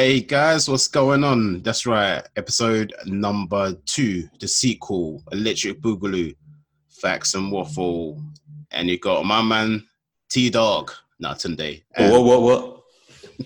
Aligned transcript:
Hey 0.00 0.20
guys, 0.20 0.66
what's 0.66 0.88
going 0.88 1.22
on? 1.24 1.60
That's 1.60 1.84
right, 1.84 2.26
episode 2.34 2.94
number 3.04 3.74
two, 3.84 4.30
the 4.40 4.48
sequel, 4.48 5.22
Electric 5.30 5.82
Boogaloo, 5.82 6.34
Facts 6.88 7.34
and 7.34 7.52
Waffle, 7.52 8.18
and 8.70 8.88
you 8.88 8.98
got 8.98 9.26
my 9.26 9.42
man 9.42 9.86
T 10.30 10.48
Dog, 10.48 10.90
not 11.18 11.38
today, 11.38 11.84
and, 11.96 12.10
What, 12.10 12.24
what, 12.24 12.82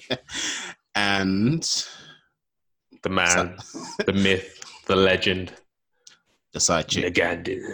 what? 0.09 0.21
and 0.95 1.65
The 3.03 3.09
man, 3.09 3.57
the 4.07 4.13
myth, 4.13 4.65
the 4.87 4.95
legend, 4.95 5.53
the 6.53 6.61
side 6.61 6.87
chick. 6.87 7.13
Nagandhi. 7.13 7.65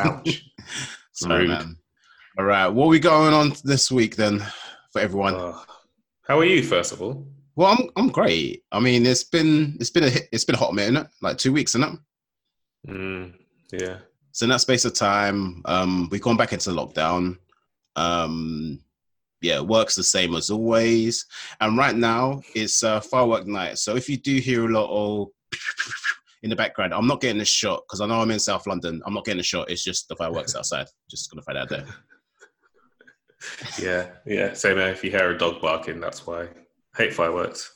Ouch. 0.00 0.42
Sorry, 1.12 1.42
Rude. 1.42 1.50
man. 1.50 1.76
All 2.36 2.46
right, 2.46 2.66
what 2.66 2.88
we 2.88 2.98
going 2.98 3.32
on 3.32 3.52
this 3.62 3.92
week 3.92 4.16
then 4.16 4.44
for 4.90 5.00
everyone? 5.00 5.34
Oh. 5.36 5.62
How 6.28 6.38
are 6.38 6.44
you, 6.44 6.62
first 6.62 6.92
of 6.92 7.00
all? 7.00 7.26
Well, 7.56 7.72
I'm 7.72 7.90
I'm 7.96 8.08
great. 8.10 8.62
I 8.70 8.80
mean, 8.80 9.06
it's 9.06 9.24
been 9.24 9.76
it's 9.80 9.90
been 9.90 10.04
a 10.04 10.10
hit- 10.10 10.28
it's 10.30 10.44
been 10.44 10.54
a 10.54 10.58
hot 10.58 10.74
minute, 10.74 11.08
like 11.22 11.38
two 11.38 11.52
weeks, 11.52 11.74
innit? 11.74 11.98
Mm, 12.86 13.32
yeah. 13.72 13.98
So 14.32 14.44
in 14.44 14.50
that 14.50 14.60
space 14.60 14.84
of 14.84 14.94
time, 14.94 15.62
um, 15.64 16.08
we've 16.10 16.20
gone 16.20 16.36
back 16.36 16.52
into 16.52 16.70
lockdown. 16.70 17.38
Um, 17.96 18.80
yeah, 19.40 19.60
work's 19.60 19.94
the 19.94 20.04
same 20.04 20.34
as 20.34 20.50
always. 20.50 21.24
And 21.60 21.78
right 21.78 21.96
now 21.96 22.42
it's 22.54 22.82
uh, 22.84 23.00
firework 23.00 23.46
night. 23.46 23.78
So 23.78 23.96
if 23.96 24.08
you 24.08 24.18
do 24.18 24.36
hear 24.36 24.66
a 24.66 24.68
lot 24.68 24.88
of 24.90 25.28
in 26.42 26.50
the 26.50 26.56
background, 26.56 26.92
I'm 26.92 27.06
not 27.06 27.20
getting 27.22 27.40
a 27.40 27.44
shot 27.44 27.82
because 27.88 28.00
I 28.00 28.06
know 28.06 28.20
I'm 28.20 28.30
in 28.30 28.38
South 28.38 28.66
London. 28.66 29.00
I'm 29.06 29.14
not 29.14 29.24
getting 29.24 29.40
a 29.40 29.44
shot. 29.44 29.70
It's 29.70 29.82
just 29.82 30.08
the 30.08 30.16
fireworks 30.16 30.54
outside. 30.54 30.86
Just 31.10 31.30
gonna 31.30 31.42
find 31.42 31.58
out 31.58 31.70
there. 31.70 31.86
Yeah, 33.80 34.06
yeah. 34.26 34.52
Same 34.54 34.76
here. 34.76 34.88
If 34.88 35.04
you 35.04 35.10
hear 35.10 35.30
a 35.30 35.38
dog 35.38 35.60
barking, 35.60 36.00
that's 36.00 36.26
why. 36.26 36.48
hate 36.96 37.14
fireworks. 37.14 37.72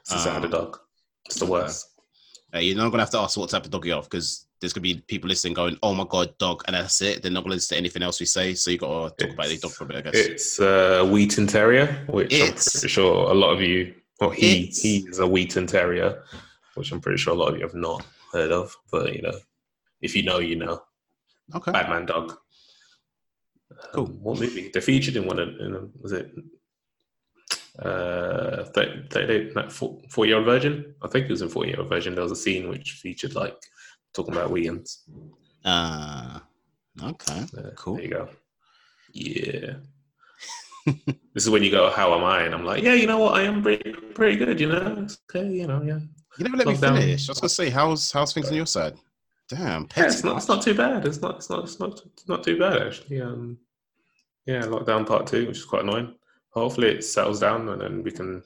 It's 0.00 0.10
the 0.10 0.18
sound 0.18 0.44
of 0.44 0.52
Ah. 0.52 0.58
dog. 0.58 0.78
It's 1.26 1.38
the 1.38 1.46
worst. 1.46 1.86
Hey, 2.52 2.64
you're 2.64 2.76
not 2.76 2.90
gonna 2.90 3.02
have 3.04 3.10
to 3.10 3.18
ask 3.20 3.36
what 3.36 3.48
type 3.50 3.64
of 3.64 3.70
dog 3.70 3.86
you 3.86 3.92
have 3.92 4.04
because 4.10 4.46
there's 4.60 4.72
gonna 4.72 4.82
be 4.82 5.00
people 5.06 5.28
listening 5.28 5.54
going, 5.54 5.78
"Oh 5.84 5.94
my 5.94 6.04
god, 6.08 6.36
dog," 6.38 6.64
and 6.66 6.74
that's 6.74 7.00
it. 7.00 7.22
They're 7.22 7.30
not 7.30 7.44
gonna 7.44 7.54
listen 7.54 7.76
to 7.76 7.78
anything 7.78 8.02
else 8.02 8.18
we 8.18 8.26
say. 8.26 8.54
So 8.54 8.72
you 8.72 8.78
gotta 8.78 9.14
talk 9.14 9.34
about 9.34 9.46
the 9.46 9.58
dog 9.58 9.70
for 9.70 9.84
a 9.84 9.86
bit, 9.86 9.96
I 9.98 10.00
guess. 10.00 10.14
It's 10.16 10.58
a 10.58 11.04
Wheaten 11.04 11.46
Terrier, 11.46 11.86
which 12.08 12.32
It's- 12.32 12.66
I'm 12.74 12.80
pretty 12.80 12.88
sure 12.92 13.30
a 13.30 13.34
lot 13.34 13.50
of 13.52 13.60
you, 13.60 13.94
well, 14.20 14.30
he, 14.30 14.66
he 14.66 15.06
is 15.08 15.20
a 15.20 15.26
Wheaten 15.28 15.68
Terrier, 15.68 16.24
which 16.74 16.90
I'm 16.90 17.00
pretty 17.00 17.18
sure 17.18 17.32
a 17.34 17.36
lot 17.36 17.50
of 17.52 17.56
you 17.56 17.62
have 17.62 17.74
not 17.74 18.04
heard 18.32 18.50
of. 18.50 18.76
But, 18.90 19.14
you 19.14 19.22
know, 19.22 19.38
if 20.00 20.16
you 20.16 20.24
know, 20.24 20.40
you 20.40 20.56
know. 20.56 20.82
okay. 21.54 21.70
Batman 21.70 22.06
dog. 22.06 22.36
Cool. 23.92 24.06
Um, 24.06 24.22
what 24.22 24.38
movie? 24.40 24.70
They 24.72 24.80
featured 24.80 25.16
in 25.16 25.26
one 25.26 25.38
of, 25.38 25.48
in 25.60 25.74
a, 25.74 25.88
was 26.02 26.12
it 26.12 26.32
uh, 27.78 28.64
30, 28.64 29.08
30, 29.10 29.52
no, 29.54 29.68
40 29.68 30.28
Year 30.28 30.36
Old 30.38 30.46
Virgin? 30.46 30.94
I 31.02 31.08
think 31.08 31.26
it 31.26 31.30
was 31.30 31.42
in 31.42 31.48
40 31.48 31.70
Year 31.70 31.80
Old 31.80 31.88
Virgin. 31.88 32.14
There 32.14 32.22
was 32.22 32.32
a 32.32 32.36
scene 32.36 32.68
which 32.68 32.92
featured 33.02 33.34
like 33.34 33.56
talking 34.14 34.34
about 34.34 34.50
Wheatens. 34.50 35.02
Uh, 35.64 36.40
okay. 37.02 37.44
Uh, 37.56 37.70
Cool. 37.76 37.94
There 37.96 38.04
you 38.04 38.10
go. 38.10 38.28
Yeah. 39.12 39.74
this 41.34 41.44
is 41.44 41.50
when 41.50 41.62
you 41.62 41.70
go, 41.70 41.90
"How 41.90 42.14
am 42.16 42.24
I?" 42.24 42.42
And 42.44 42.54
I'm 42.54 42.64
like, 42.64 42.82
"Yeah, 42.82 42.94
you 42.94 43.06
know 43.06 43.18
what? 43.18 43.34
I 43.34 43.42
am 43.42 43.60
pretty, 43.62 43.92
pretty 43.92 44.36
good. 44.36 44.58
You 44.58 44.68
know, 44.68 44.96
it's 45.02 45.18
okay. 45.30 45.46
You 45.46 45.66
know, 45.66 45.82
yeah. 45.82 45.98
You 46.38 46.44
never 46.44 46.56
let 46.56 46.66
me 46.66 46.74
Lockdown. 46.74 46.98
finish. 46.98 47.28
I 47.28 47.32
was 47.32 47.40
gonna 47.40 47.48
say, 47.50 47.68
how's 47.68 48.10
how's 48.10 48.32
things 48.32 48.48
on 48.48 48.54
your 48.54 48.66
side? 48.66 48.94
Damn, 49.48 49.88
yeah 49.96 50.04
it's 50.06 50.24
not. 50.24 50.38
It's 50.38 50.48
not 50.48 50.62
too 50.62 50.74
bad. 50.74 51.04
It's 51.06 51.20
not. 51.20 51.36
It's 51.36 51.50
not. 51.50 51.64
It's 51.64 51.78
not. 51.78 52.00
It's 52.14 52.28
not 52.28 52.44
too 52.44 52.58
bad 52.58 52.80
actually. 52.80 53.20
Um, 53.20 53.58
yeah, 54.50 54.62
lockdown 54.62 55.06
part 55.06 55.28
two, 55.28 55.46
which 55.46 55.58
is 55.58 55.64
quite 55.64 55.82
annoying. 55.82 56.14
Hopefully, 56.50 56.88
it 56.88 57.04
settles 57.04 57.38
down 57.38 57.68
and 57.68 57.80
then 57.80 58.02
we 58.02 58.10
can 58.10 58.42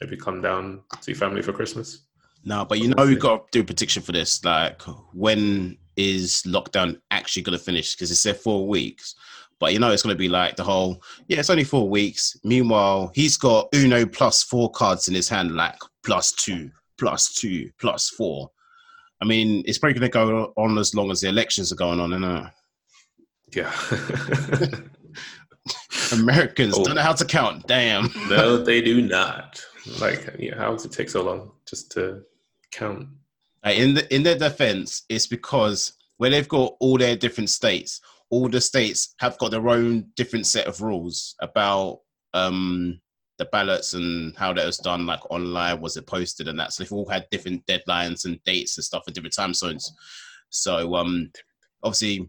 maybe 0.00 0.16
come 0.16 0.40
down 0.40 0.80
see 1.00 1.12
family 1.12 1.42
for 1.42 1.52
Christmas. 1.52 2.06
No, 2.44 2.64
but 2.64 2.78
you 2.78 2.88
know 2.88 3.04
we've 3.04 3.20
got 3.20 3.52
to 3.52 3.58
do 3.58 3.60
a 3.60 3.64
prediction 3.64 4.02
for 4.02 4.12
this. 4.12 4.42
Like, 4.42 4.80
when 5.12 5.76
is 5.96 6.42
lockdown 6.46 6.98
actually 7.10 7.42
gonna 7.42 7.58
finish? 7.58 7.94
Because 7.94 8.10
it 8.10 8.16
said 8.16 8.38
four 8.38 8.66
weeks, 8.66 9.14
but 9.60 9.74
you 9.74 9.78
know 9.78 9.90
it's 9.90 10.02
gonna 10.02 10.14
be 10.14 10.30
like 10.30 10.56
the 10.56 10.64
whole. 10.64 11.02
Yeah, 11.28 11.40
it's 11.40 11.50
only 11.50 11.64
four 11.64 11.88
weeks. 11.88 12.34
Meanwhile, 12.42 13.12
he's 13.14 13.36
got 13.36 13.68
Uno 13.74 14.06
plus 14.06 14.42
four 14.42 14.70
cards 14.70 15.06
in 15.06 15.14
his 15.14 15.28
hand, 15.28 15.54
like 15.54 15.78
plus 16.02 16.32
two, 16.32 16.70
plus 16.98 17.34
two, 17.34 17.70
plus 17.78 18.08
four. 18.08 18.50
I 19.20 19.26
mean, 19.26 19.62
it's 19.66 19.78
probably 19.78 19.94
gonna 19.94 20.08
go 20.08 20.52
on 20.56 20.78
as 20.78 20.94
long 20.94 21.10
as 21.10 21.20
the 21.20 21.28
elections 21.28 21.70
are 21.70 21.76
going 21.76 22.00
on, 22.00 22.14
and 22.14 22.50
Yeah. 23.54 23.70
Americans 26.12 26.74
Oh. 26.76 26.84
don't 26.84 26.96
know 26.96 27.02
how 27.02 27.12
to 27.12 27.24
count. 27.24 27.66
Damn. 27.66 28.10
no, 28.28 28.56
they 28.58 28.80
do 28.80 29.02
not. 29.02 29.64
Like, 30.00 30.34
yeah, 30.38 30.56
how 30.56 30.72
does 30.72 30.84
it 30.84 30.92
take 30.92 31.10
so 31.10 31.22
long 31.22 31.52
just 31.68 31.90
to 31.92 32.22
count? 32.72 33.08
In 33.64 33.94
the, 33.94 34.14
in 34.14 34.22
their 34.22 34.36
defense, 34.38 35.04
it's 35.08 35.26
because 35.26 35.92
where 36.16 36.30
they've 36.30 36.48
got 36.48 36.74
all 36.80 36.98
their 36.98 37.16
different 37.16 37.50
states, 37.50 38.00
all 38.30 38.48
the 38.48 38.60
states 38.60 39.14
have 39.18 39.38
got 39.38 39.50
their 39.50 39.68
own 39.68 40.06
different 40.16 40.46
set 40.46 40.66
of 40.66 40.80
rules 40.80 41.34
about 41.40 42.00
um 42.34 42.98
the 43.38 43.44
ballots 43.46 43.94
and 43.94 44.36
how 44.36 44.52
that 44.52 44.64
was 44.66 44.78
done, 44.78 45.04
like 45.06 45.20
online, 45.30 45.80
was 45.80 45.96
it 45.96 46.06
posted 46.06 46.48
and 46.48 46.58
that. 46.60 46.72
So 46.72 46.82
they've 46.82 46.92
all 46.92 47.08
had 47.08 47.26
different 47.30 47.64
deadlines 47.66 48.24
and 48.24 48.42
dates 48.44 48.76
and 48.76 48.84
stuff 48.84 49.02
at 49.08 49.14
different 49.14 49.34
time 49.34 49.52
zones. 49.54 49.92
So 50.50 50.94
um 50.94 51.30
obviously 51.82 52.28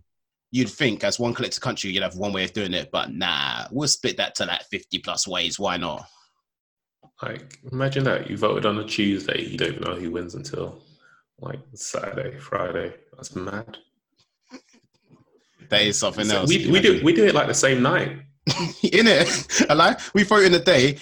you'd 0.53 0.69
think 0.69 1.03
as 1.03 1.19
one 1.19 1.33
collective 1.33 1.61
country 1.61 1.89
you'd 1.89 2.03
have 2.03 2.15
one 2.15 2.31
way 2.31 2.43
of 2.43 2.53
doing 2.53 2.73
it, 2.75 2.89
but 2.91 3.11
nah, 3.11 3.65
we'll 3.71 3.87
split 3.87 4.17
that 4.17 4.35
to 4.35 4.45
like 4.45 4.61
50 4.69 4.99
plus 4.99 5.27
ways. 5.27 5.57
Why 5.57 5.77
not? 5.77 6.05
Like, 7.23 7.57
imagine 7.71 8.03
that 8.03 8.29
you 8.29 8.37
voted 8.37 8.67
on 8.67 8.77
a 8.77 8.85
Tuesday, 8.85 9.41
you 9.41 9.57
don't 9.57 9.69
even 9.69 9.81
know 9.81 9.95
who 9.95 10.11
wins 10.11 10.35
until 10.35 10.79
like 11.39 11.59
Saturday, 11.73 12.37
Friday. 12.37 12.93
That's 13.15 13.35
mad. 13.35 13.77
That 15.69 15.81
is 15.81 15.97
something 15.97 16.25
So 16.25 16.41
else. 16.41 16.49
we, 16.49 16.69
we 16.69 16.79
do 16.79 17.01
we 17.03 17.13
do 17.13 17.25
it 17.25 17.33
like 17.33 17.47
the 17.47 17.53
same 17.55 17.81
night. 17.81 18.09
in 18.83 19.07
it. 19.07 19.47
Like 19.73 19.99
we 20.13 20.21
vote 20.23 20.43
in 20.43 20.53
a 20.53 20.59
day. 20.59 20.97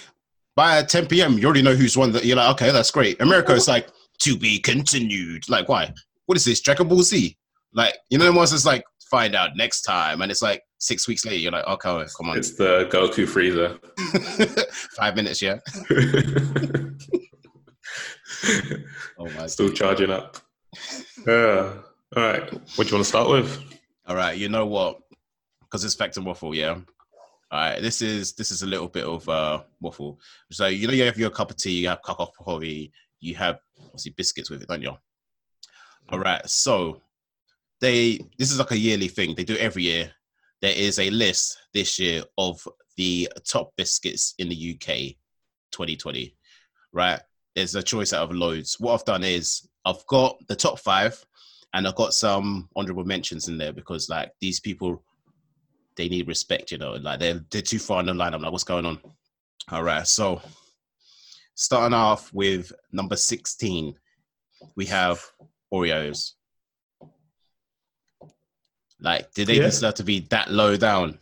By 0.54 0.82
10 0.82 1.06
p.m., 1.06 1.38
you 1.38 1.44
already 1.46 1.62
know 1.62 1.74
who's 1.74 1.96
won. 1.96 2.12
That 2.12 2.24
you're 2.24 2.36
like, 2.36 2.50
okay, 2.52 2.72
that's 2.72 2.90
great. 2.90 3.20
America 3.20 3.52
is 3.52 3.68
like 3.68 3.88
to 4.20 4.36
be 4.36 4.58
continued. 4.58 5.48
Like, 5.48 5.68
why? 5.68 5.92
What 6.26 6.36
is 6.36 6.44
this? 6.44 6.60
Dragon 6.60 6.88
Ball 6.88 7.02
Z? 7.02 7.36
Like, 7.74 7.94
you 8.10 8.18
know, 8.18 8.26
the 8.26 8.32
ones 8.32 8.50
that's 8.50 8.66
like 8.66 8.84
find 9.12 9.36
out 9.36 9.50
next 9.56 9.82
time, 9.82 10.22
and 10.22 10.32
it's 10.32 10.42
like 10.42 10.62
six 10.78 11.06
weeks 11.06 11.24
later. 11.26 11.36
You're 11.36 11.52
like, 11.52 11.66
okay, 11.66 12.04
come 12.16 12.30
on, 12.30 12.38
It's 12.38 12.54
the 12.56 12.88
Goku 12.90 13.26
Frieza. 13.26 13.78
five 14.96 15.14
minutes, 15.14 15.40
yeah. 15.40 15.58
Oh 19.18 19.28
my. 19.36 19.46
Still 19.46 19.70
charging 19.70 20.10
up. 20.10 20.36
Yeah. 21.26 21.74
All 22.16 22.22
right. 22.22 22.52
What 22.52 22.84
do 22.84 22.88
you 22.88 22.94
want 22.94 23.04
to 23.04 23.04
start 23.04 23.28
with? 23.28 23.62
All 24.06 24.16
right, 24.16 24.36
you 24.36 24.48
know 24.48 24.66
what? 24.66 24.98
Because 25.60 25.84
it's 25.84 25.94
fact 25.94 26.16
and 26.16 26.26
waffle, 26.26 26.54
yeah. 26.54 26.70
All 26.72 27.60
right, 27.60 27.80
this 27.80 28.02
is 28.02 28.32
this 28.32 28.50
is 28.50 28.62
a 28.62 28.66
little 28.66 28.88
bit 28.88 29.04
of 29.04 29.28
uh 29.28 29.62
waffle. 29.80 30.18
So 30.50 30.66
you 30.66 30.88
know 30.88 30.92
you 30.92 31.04
have 31.04 31.18
your 31.18 31.30
cup 31.30 31.50
of 31.50 31.56
tea, 31.56 31.70
you 31.82 31.88
have 31.88 32.00
of 32.08 32.30
coffee, 32.36 32.92
you 33.20 33.36
have 33.36 33.60
obviously 33.84 34.12
biscuits 34.16 34.50
with 34.50 34.62
it, 34.62 34.68
don't 34.68 34.82
you? 34.82 34.96
All 36.08 36.18
right, 36.18 36.44
so 36.48 37.00
they 37.82 38.20
this 38.38 38.50
is 38.50 38.58
like 38.58 38.70
a 38.70 38.78
yearly 38.78 39.08
thing. 39.08 39.34
They 39.34 39.44
do 39.44 39.56
every 39.56 39.82
year. 39.82 40.10
There 40.62 40.74
is 40.74 40.98
a 40.98 41.10
list 41.10 41.58
this 41.74 41.98
year 41.98 42.22
of 42.38 42.66
the 42.96 43.28
top 43.44 43.72
biscuits 43.76 44.34
in 44.38 44.48
the 44.48 44.74
UK 44.74 45.16
2020. 45.72 46.34
Right? 46.92 47.20
There's 47.54 47.74
a 47.74 47.82
choice 47.82 48.12
out 48.12 48.30
of 48.30 48.36
loads. 48.36 48.78
What 48.78 48.94
I've 48.94 49.04
done 49.04 49.24
is 49.24 49.68
I've 49.84 50.06
got 50.06 50.38
the 50.46 50.56
top 50.56 50.78
five 50.78 51.22
and 51.74 51.86
I've 51.86 51.96
got 51.96 52.14
some 52.14 52.68
honorable 52.76 53.04
mentions 53.04 53.48
in 53.48 53.58
there 53.58 53.72
because 53.72 54.08
like 54.08 54.30
these 54.40 54.60
people 54.60 55.02
they 55.96 56.08
need 56.08 56.28
respect, 56.28 56.70
you 56.70 56.78
know, 56.78 56.92
like 56.92 57.18
they're 57.18 57.44
they're 57.50 57.62
too 57.62 57.80
far 57.80 58.00
in 58.00 58.06
the 58.06 58.14
line. 58.14 58.32
I'm 58.32 58.42
like, 58.42 58.52
what's 58.52 58.64
going 58.64 58.86
on? 58.86 59.00
All 59.70 59.82
right, 59.82 60.06
so 60.06 60.40
starting 61.54 61.94
off 61.94 62.32
with 62.32 62.72
number 62.92 63.16
16, 63.16 63.94
we 64.76 64.86
have 64.86 65.20
Oreos. 65.72 66.32
Like, 69.02 69.32
did 69.34 69.48
they 69.48 69.56
Yeah. 69.56 69.62
deserve 69.64 69.94
to 69.94 70.04
be 70.04 70.20
that 70.30 70.50
low 70.50 70.76
down? 70.76 71.18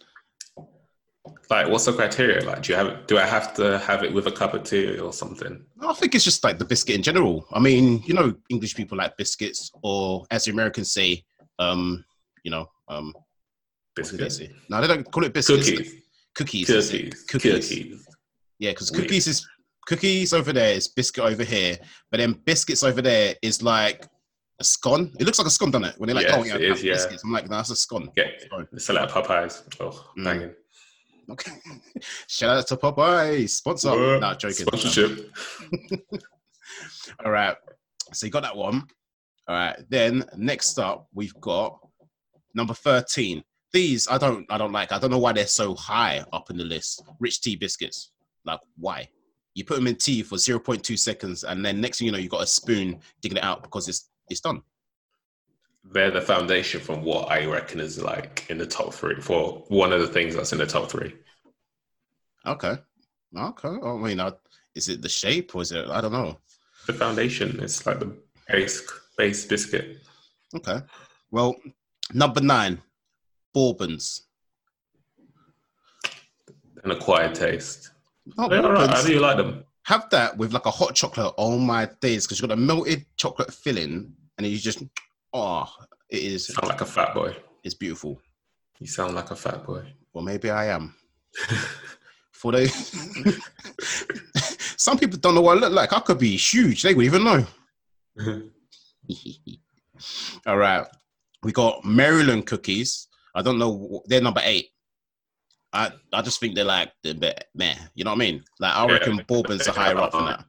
Like, 1.49 1.69
what's 1.69 1.87
the 1.87 1.93
criteria? 1.93 2.45
Like, 2.45 2.63
do 2.63 2.73
you 2.73 2.79
have 2.79 3.07
do 3.09 3.19
I 3.19 3.27
have 3.27 3.55
to 3.55 3.79
have 3.81 4.05
it 4.05 4.13
with 4.13 4.27
a 4.29 4.33
cup 4.33 4.55
of 4.55 4.63
tea 4.63 4.99
or 4.99 5.13
something? 5.13 5.65
I 5.81 5.93
think 5.95 6.15
it's 6.15 6.25
just 6.25 6.45
like 6.45 6.59
the 6.59 6.65
biscuit 6.65 6.95
in 6.95 7.03
general. 7.03 7.47
I 7.53 7.59
mean, 7.59 8.03
you 8.05 8.15
know, 8.15 8.35
English 8.51 8.77
people 8.77 8.99
like 8.99 9.17
biscuits, 9.17 9.71
or 9.83 10.27
as 10.31 10.45
the 10.45 10.53
Americans 10.53 10.93
say, 10.93 11.25
um, 11.59 12.05
you 12.45 12.51
know, 12.53 12.67
um, 12.89 13.13
what 13.13 13.25
they 13.97 14.03
Biscuits, 14.03 14.37
say? 14.37 14.51
No, 14.69 14.81
they 14.81 14.87
don't 14.87 15.11
call 15.11 15.25
it 15.25 15.33
biscuits. 15.35 15.69
cookies, 15.69 15.93
Cookies. 16.37 16.67
cookies, 16.69 17.25
Cookies. 17.25 17.69
cookies. 17.69 18.07
Yeah, 18.61 18.71
because 18.71 18.93
Weird. 18.93 19.05
cookies 19.05 19.27
is 19.27 19.47
cookies 19.87 20.33
over 20.33 20.53
there 20.53 20.73
is 20.75 20.87
biscuit 20.87 21.25
over 21.25 21.43
here, 21.43 21.79
but 22.13 22.19
then 22.19 22.35
biscuits 22.45 22.85
over 22.85 23.03
there 23.03 23.35
is 23.43 23.61
like 23.63 24.07
a 24.61 24.65
scone. 24.65 25.13
It 25.19 25.25
looks 25.25 25.39
like 25.39 25.47
a 25.47 25.51
scone, 25.51 25.71
doesn't 25.71 25.89
it? 25.89 25.95
When 25.99 26.07
they're 26.09 26.15
like, 26.15 26.27
Yes, 26.27 26.37
oh 26.39 26.45
yeah, 26.45 26.55
it 26.57 26.63
is, 26.63 26.85
yeah. 26.85 26.93
biscuits. 26.93 27.25
I'm 27.25 27.33
like, 27.33 27.49
no, 27.49 27.57
that's 27.57 27.71
a 27.71 27.77
scone. 27.77 28.11
Yeah, 28.17 28.27
Scone. 28.39 28.69
they 28.73 28.79
sell 28.79 28.97
it 28.99 29.03
at 29.03 29.09
Popeyes. 29.11 29.63
Oh, 29.81 30.13
Mm. 30.19 30.25
banging. 30.25 30.55
Okay. 31.31 31.53
Shout 32.29 32.57
out 32.59 32.67
to 32.69 32.77
Popeye 32.77 33.49
sponsor. 33.49 33.91
Uh, 33.91 34.19
Not 34.19 34.39
joking. 34.41 34.67
Sponsorship. 34.67 35.33
All 37.25 37.31
right. 37.33 37.57
So 38.13 38.27
you 38.27 38.33
got 38.33 38.43
that 38.43 38.57
one. 38.57 38.87
All 39.49 39.55
right. 39.57 39.77
Then 39.89 40.25
next 40.37 40.79
up, 40.79 41.07
we've 41.15 41.35
got 41.41 41.79
number 42.55 42.75
13. 42.75 43.43
These 43.73 44.09
I 44.09 44.19
don't 44.19 44.45
I 44.51 44.59
don't 44.59 44.73
like. 44.73 44.91
I 44.93 44.99
don't 44.99 45.11
know 45.13 45.19
why 45.19 45.33
they're 45.33 45.47
so 45.47 45.75
high 45.77 46.25
up 46.33 46.51
in 46.51 46.57
the 46.57 46.65
list. 46.65 47.03
Rich 47.21 47.41
tea 47.43 47.55
biscuits. 47.57 48.11
Like 48.45 48.59
why? 48.77 49.09
You 49.55 49.65
put 49.65 49.77
them 49.77 49.87
in 49.87 49.95
tea 49.97 50.23
for 50.23 50.37
0.2 50.37 50.99
seconds, 50.99 51.45
and 51.45 51.65
then 51.65 51.81
next 51.81 51.99
thing 51.99 52.07
you 52.07 52.13
know, 52.13 52.19
you 52.19 52.29
got 52.29 52.43
a 52.43 52.47
spoon 52.47 52.99
digging 53.23 53.39
it 53.39 53.45
out 53.45 53.63
because 53.63 53.89
it's 53.89 54.10
it's 54.31 54.41
done. 54.41 54.63
They're 55.85 56.11
the 56.11 56.21
foundation 56.21 56.81
from 56.81 57.03
what 57.03 57.31
I 57.31 57.47
reckon 57.47 57.81
is 57.81 58.01
like 58.01 58.47
in 58.49 58.59
the 58.59 58.67
top 58.67 58.95
three 58.95 59.21
for 59.21 59.65
one 59.69 59.93
of 59.93 60.01
the 60.01 60.07
things 60.07 60.37
that's 60.37 60.53
in 60.53 60.59
the 60.59 60.67
top 60.67 60.91
three. 60.91 61.15
Okay. 62.47 62.77
Okay. 63.37 63.69
I 63.69 63.97
mean, 63.97 64.21
I, 64.21 64.33
is 64.75 64.89
it 64.89 65.03
the 65.03 65.09
shape 65.09 65.55
or 65.55 65.63
is 65.63 65.73
it? 65.73 65.89
I 65.89 66.01
don't 66.01 66.13
know. 66.13 66.39
The 66.87 66.93
foundation 66.93 67.61
is 67.61 67.85
like 67.87 67.99
the 67.99 68.17
base 68.49 68.83
base 69.17 69.45
biscuit. 69.45 69.99
Okay. 70.55 70.81
Well, 71.31 71.57
number 72.13 72.41
nine, 72.41 72.81
bourbons. 73.53 74.23
An 76.85 76.91
acquired 76.93 77.35
taste. 77.35 77.91
Oh, 78.39 78.49
They're 78.49 78.65
all 78.65 78.73
right. 78.73 78.91
How 78.91 79.03
do 79.03 79.13
you 79.13 79.21
like 79.21 79.37
them? 79.37 79.65
Have 79.85 80.09
that 80.11 80.37
with 80.37 80.53
like 80.53 80.67
a 80.67 80.71
hot 80.71 80.95
chocolate. 80.95 81.35
Oh 81.37 81.59
my 81.59 81.89
days, 82.01 82.27
because 82.27 82.41
you've 82.41 82.49
got 82.49 82.57
a 82.57 82.61
melted 82.61 83.05
chocolate 83.17 83.53
filling, 83.53 84.15
and 84.45 84.53
you 84.53 84.59
just 84.59 84.83
oh, 85.33 85.67
it 86.09 86.23
is. 86.23 86.49
You 86.49 86.55
sound 86.55 86.69
like 86.69 86.81
a 86.81 86.87
fat 86.87 87.15
boy. 87.15 87.37
It's 87.63 87.75
beautiful. 87.75 88.21
You 88.79 88.87
sound 88.87 89.15
like 89.15 89.31
a 89.31 89.37
fat 89.37 89.65
boy. 89.65 89.93
Well, 90.13 90.25
maybe 90.25 90.51
I 90.51 90.67
am. 90.69 90.95
For 92.33 92.53
they, 92.53 92.67
some 94.77 94.99
people 94.99 95.19
don't 95.19 95.35
know 95.35 95.43
what 95.43 95.59
I 95.59 95.61
look 95.61 95.73
like. 95.73 95.93
I 95.93 96.01
could 96.01 96.19
be 96.19 96.37
huge. 96.37 96.83
They 96.83 96.95
wouldn't 96.95 97.15
even 97.15 97.25
know. 97.25 97.47
All 100.47 100.57
right. 100.57 100.87
We 101.43 101.53
got 101.53 101.85
Maryland 101.85 102.47
cookies. 102.47 103.09
I 103.35 103.43
don't 103.43 103.59
know. 103.59 104.03
They're 104.07 104.23
number 104.23 104.41
eight. 104.43 104.71
I, 105.73 105.93
I 106.13 106.23
just 106.23 106.41
think 106.41 106.55
they're 106.55 106.65
like 106.65 106.93
the 107.03 107.15
meh. 107.55 107.75
You 107.95 108.05
know 108.05 108.11
what 108.13 108.17
I 108.17 108.19
mean? 108.19 108.43
Like 108.59 108.75
I 108.75 108.87
Yeah. 108.87 108.93
reckon 108.95 109.25
bourbons 109.29 109.69
are 109.69 109.73
higher 109.73 109.99
up 109.99 110.13
than 110.13 110.25
that. 110.25 110.45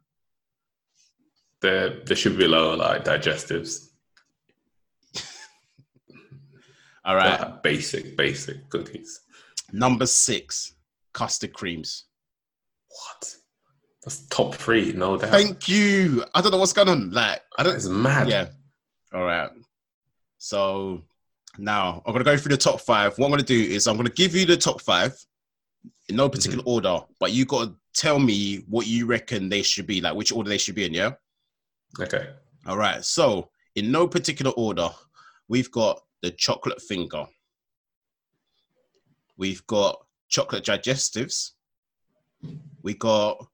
They're, 1.61 2.01
they 2.03 2.15
should 2.15 2.37
be 2.37 2.47
lower, 2.47 2.75
like 2.75 3.05
digestives. 3.05 3.89
All 7.05 7.15
right. 7.15 7.39
Like 7.39 7.63
basic, 7.63 8.17
basic 8.17 8.69
cookies. 8.69 9.21
Number 9.71 10.05
six, 10.05 10.73
custard 11.13 11.53
creams. 11.53 12.05
What? 12.89 13.35
That's 14.03 14.25
top 14.27 14.55
three, 14.55 14.93
no 14.93 15.17
doubt. 15.17 15.29
Thank 15.29 15.69
you. 15.69 16.25
I 16.33 16.41
don't 16.41 16.51
know 16.51 16.57
what's 16.57 16.73
going 16.73 16.89
on. 16.89 17.11
Like 17.11 17.41
I 17.57 17.63
don't. 17.63 17.75
It's 17.75 17.87
mad. 17.87 18.27
Yeah. 18.27 18.47
All 19.13 19.23
right. 19.23 19.49
So 20.39 21.03
now 21.59 22.01
I'm 22.05 22.13
gonna 22.13 22.25
go 22.25 22.35
through 22.35 22.55
the 22.55 22.57
top 22.57 22.81
five. 22.81 23.17
What 23.17 23.27
I'm 23.27 23.31
gonna 23.31 23.43
do 23.43 23.59
is 23.59 23.87
I'm 23.87 23.97
gonna 23.97 24.09
give 24.09 24.35
you 24.35 24.45
the 24.45 24.57
top 24.57 24.81
five 24.81 25.15
in 26.09 26.15
no 26.15 26.29
particular 26.29 26.63
mm-hmm. 26.63 26.87
order, 26.87 27.01
but 27.19 27.31
you 27.31 27.45
gotta 27.45 27.75
tell 27.93 28.17
me 28.17 28.63
what 28.67 28.87
you 28.87 29.05
reckon 29.05 29.49
they 29.49 29.61
should 29.61 29.85
be, 29.85 30.01
like 30.01 30.15
which 30.15 30.31
order 30.31 30.49
they 30.49 30.57
should 30.57 30.75
be 30.75 30.85
in. 30.85 30.93
Yeah. 30.93 31.11
Okay. 31.99 32.29
All 32.65 32.77
right. 32.77 33.03
So 33.03 33.49
in 33.75 33.91
no 33.91 34.07
particular 34.07 34.51
order, 34.51 34.89
we've 35.47 35.71
got 35.71 36.01
the 36.21 36.31
chocolate 36.31 36.81
finger. 36.81 37.25
We've 39.37 39.65
got 39.67 40.05
chocolate 40.29 40.63
digestives. 40.63 41.51
We 42.83 42.93
got 42.93 43.45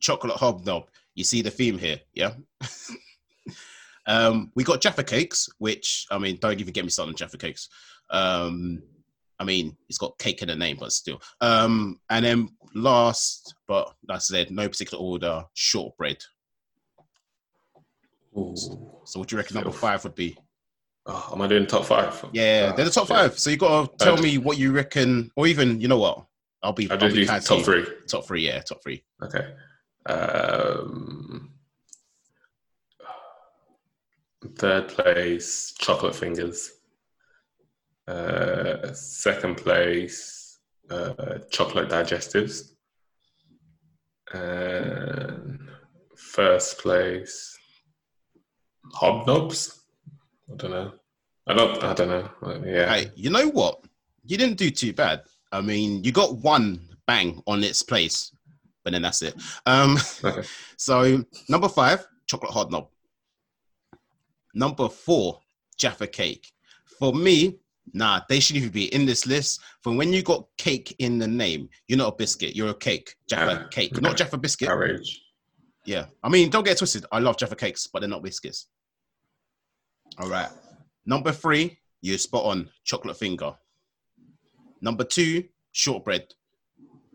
chocolate 0.00 0.36
hobnob. 0.36 0.88
You 1.14 1.24
see 1.24 1.42
the 1.42 1.50
theme 1.50 1.78
here, 1.78 2.00
yeah? 2.14 2.32
um, 4.06 4.52
we 4.54 4.64
got 4.64 4.80
Jaffa 4.80 5.04
cakes, 5.04 5.48
which 5.58 6.06
I 6.10 6.18
mean, 6.18 6.38
don't 6.40 6.60
even 6.60 6.72
get 6.72 6.84
me 6.84 6.90
started 6.90 7.12
on 7.12 7.16
Jaffa 7.16 7.38
cakes. 7.38 7.68
Um, 8.10 8.82
I 9.40 9.44
mean, 9.44 9.76
it's 9.88 9.98
got 9.98 10.18
cake 10.18 10.42
in 10.42 10.48
the 10.48 10.56
name, 10.56 10.76
but 10.80 10.92
still. 10.92 11.20
Um, 11.40 12.00
and 12.10 12.24
then 12.24 12.48
last, 12.74 13.54
but 13.66 13.94
like 14.08 14.16
I 14.16 14.18
said, 14.18 14.50
no 14.50 14.68
particular 14.68 15.02
order, 15.02 15.44
shortbread. 15.54 16.18
Ooh. 18.38 18.54
So 19.04 19.18
what 19.18 19.28
do 19.28 19.34
you 19.36 19.38
reckon 19.40 19.54
number 19.54 19.70
five 19.72 20.02
would 20.04 20.14
be? 20.14 20.36
Oh, 21.06 21.30
am 21.32 21.40
I 21.42 21.46
doing 21.48 21.66
top 21.66 21.84
five? 21.86 22.22
Yeah, 22.32 22.70
Ah, 22.72 22.76
they're 22.76 22.84
the 22.84 22.90
top 22.90 23.06
shit. 23.06 23.16
five. 23.16 23.38
So 23.38 23.50
you 23.50 23.56
got 23.56 23.98
to 23.98 24.04
tell 24.04 24.18
Uh, 24.18 24.22
me 24.22 24.38
what 24.38 24.58
you 24.58 24.72
reckon, 24.72 25.30
or 25.36 25.46
even 25.46 25.80
you 25.80 25.88
know 25.88 25.98
what? 25.98 26.24
I'll 26.62 26.72
be. 26.72 26.90
I'll 26.90 27.02
I'll 27.02 27.10
be 27.12 27.24
to 27.26 27.40
top 27.40 27.62
three. 27.62 27.86
Top 28.08 28.26
three, 28.26 28.44
yeah, 28.46 28.60
top 28.60 28.82
three. 28.82 29.02
Okay. 29.22 29.54
Um, 30.06 31.52
third 34.56 34.88
place, 34.88 35.72
chocolate 35.78 36.14
fingers. 36.14 36.70
Uh, 38.06 38.92
second 38.94 39.56
place, 39.56 40.58
uh, 40.90 41.38
chocolate 41.50 41.88
digestives. 41.88 42.70
And 44.32 45.60
first 46.16 46.78
place, 46.78 47.57
hobnobs. 48.94 49.78
I 50.52 50.56
don't 50.56 50.70
know. 50.70 50.92
I 51.46 51.54
don't. 51.54 51.82
I 51.84 51.94
don't 51.94 52.08
know. 52.08 52.62
Yeah. 52.64 52.94
Hey, 52.94 53.10
you 53.14 53.30
know 53.30 53.48
what? 53.48 53.80
You 54.24 54.36
didn't 54.36 54.58
do 54.58 54.70
too 54.70 54.92
bad. 54.92 55.22
I 55.52 55.60
mean, 55.60 56.04
you 56.04 56.12
got 56.12 56.36
one 56.38 56.80
bang 57.06 57.42
on 57.46 57.64
its 57.64 57.82
place, 57.82 58.32
but 58.84 58.92
then 58.92 59.02
that's 59.02 59.22
it. 59.22 59.34
Um, 59.66 59.96
Okay. 60.22 60.46
so 60.76 61.24
number 61.48 61.68
five, 61.68 62.06
chocolate 62.26 62.52
hobnob. 62.52 62.88
Number 64.54 64.88
four, 64.88 65.40
Jaffa 65.78 66.06
cake. 66.06 66.50
For 66.98 67.12
me, 67.14 67.58
nah, 67.94 68.20
they 68.28 68.40
shouldn't 68.40 68.62
even 68.64 68.72
be 68.72 68.92
in 68.94 69.06
this 69.06 69.26
list. 69.26 69.60
For 69.82 69.94
when 69.94 70.12
you 70.12 70.22
got 70.22 70.46
cake 70.58 70.94
in 70.98 71.18
the 71.18 71.28
name, 71.28 71.68
you're 71.86 71.98
not 71.98 72.12
a 72.12 72.16
biscuit, 72.16 72.56
you're 72.56 72.70
a 72.70 72.74
cake. 72.74 73.14
Jaffa 73.30 73.62
Ah, 73.64 73.68
cake, 73.68 74.00
not 74.02 74.16
Jaffa 74.16 74.36
biscuit. 74.36 74.68
Outrage. 74.68 75.22
Yeah. 75.86 76.06
I 76.22 76.28
mean, 76.28 76.50
don't 76.50 76.64
get 76.64 76.72
it 76.72 76.78
twisted. 76.78 77.06
I 77.12 77.20
love 77.20 77.36
Jaffa 77.38 77.56
cakes, 77.56 77.86
but 77.86 78.00
they're 78.00 78.08
not 78.08 78.22
biscuits. 78.22 78.66
All 80.20 80.28
right. 80.28 80.48
Number 81.06 81.32
three, 81.32 81.78
you 82.02 82.18
spot 82.18 82.44
on 82.44 82.68
chocolate 82.84 83.16
finger. 83.16 83.54
Number 84.80 85.04
two, 85.04 85.44
shortbread. 85.72 86.26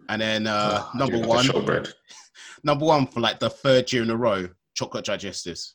And 0.09 0.21
then 0.21 0.47
uh, 0.47 0.83
Oh, 0.83 0.97
number 0.97 1.15
do 1.15 1.19
like 1.19 1.25
a 1.25 1.29
one, 1.29 1.45
Shortbread. 1.45 1.93
number 2.63 2.85
one 2.85 3.07
for 3.07 3.19
like 3.19 3.39
the 3.39 3.49
third 3.49 3.91
year 3.91 4.03
in 4.03 4.09
a 4.09 4.15
row, 4.15 4.47
chocolate 4.73 5.05
digestives. 5.05 5.73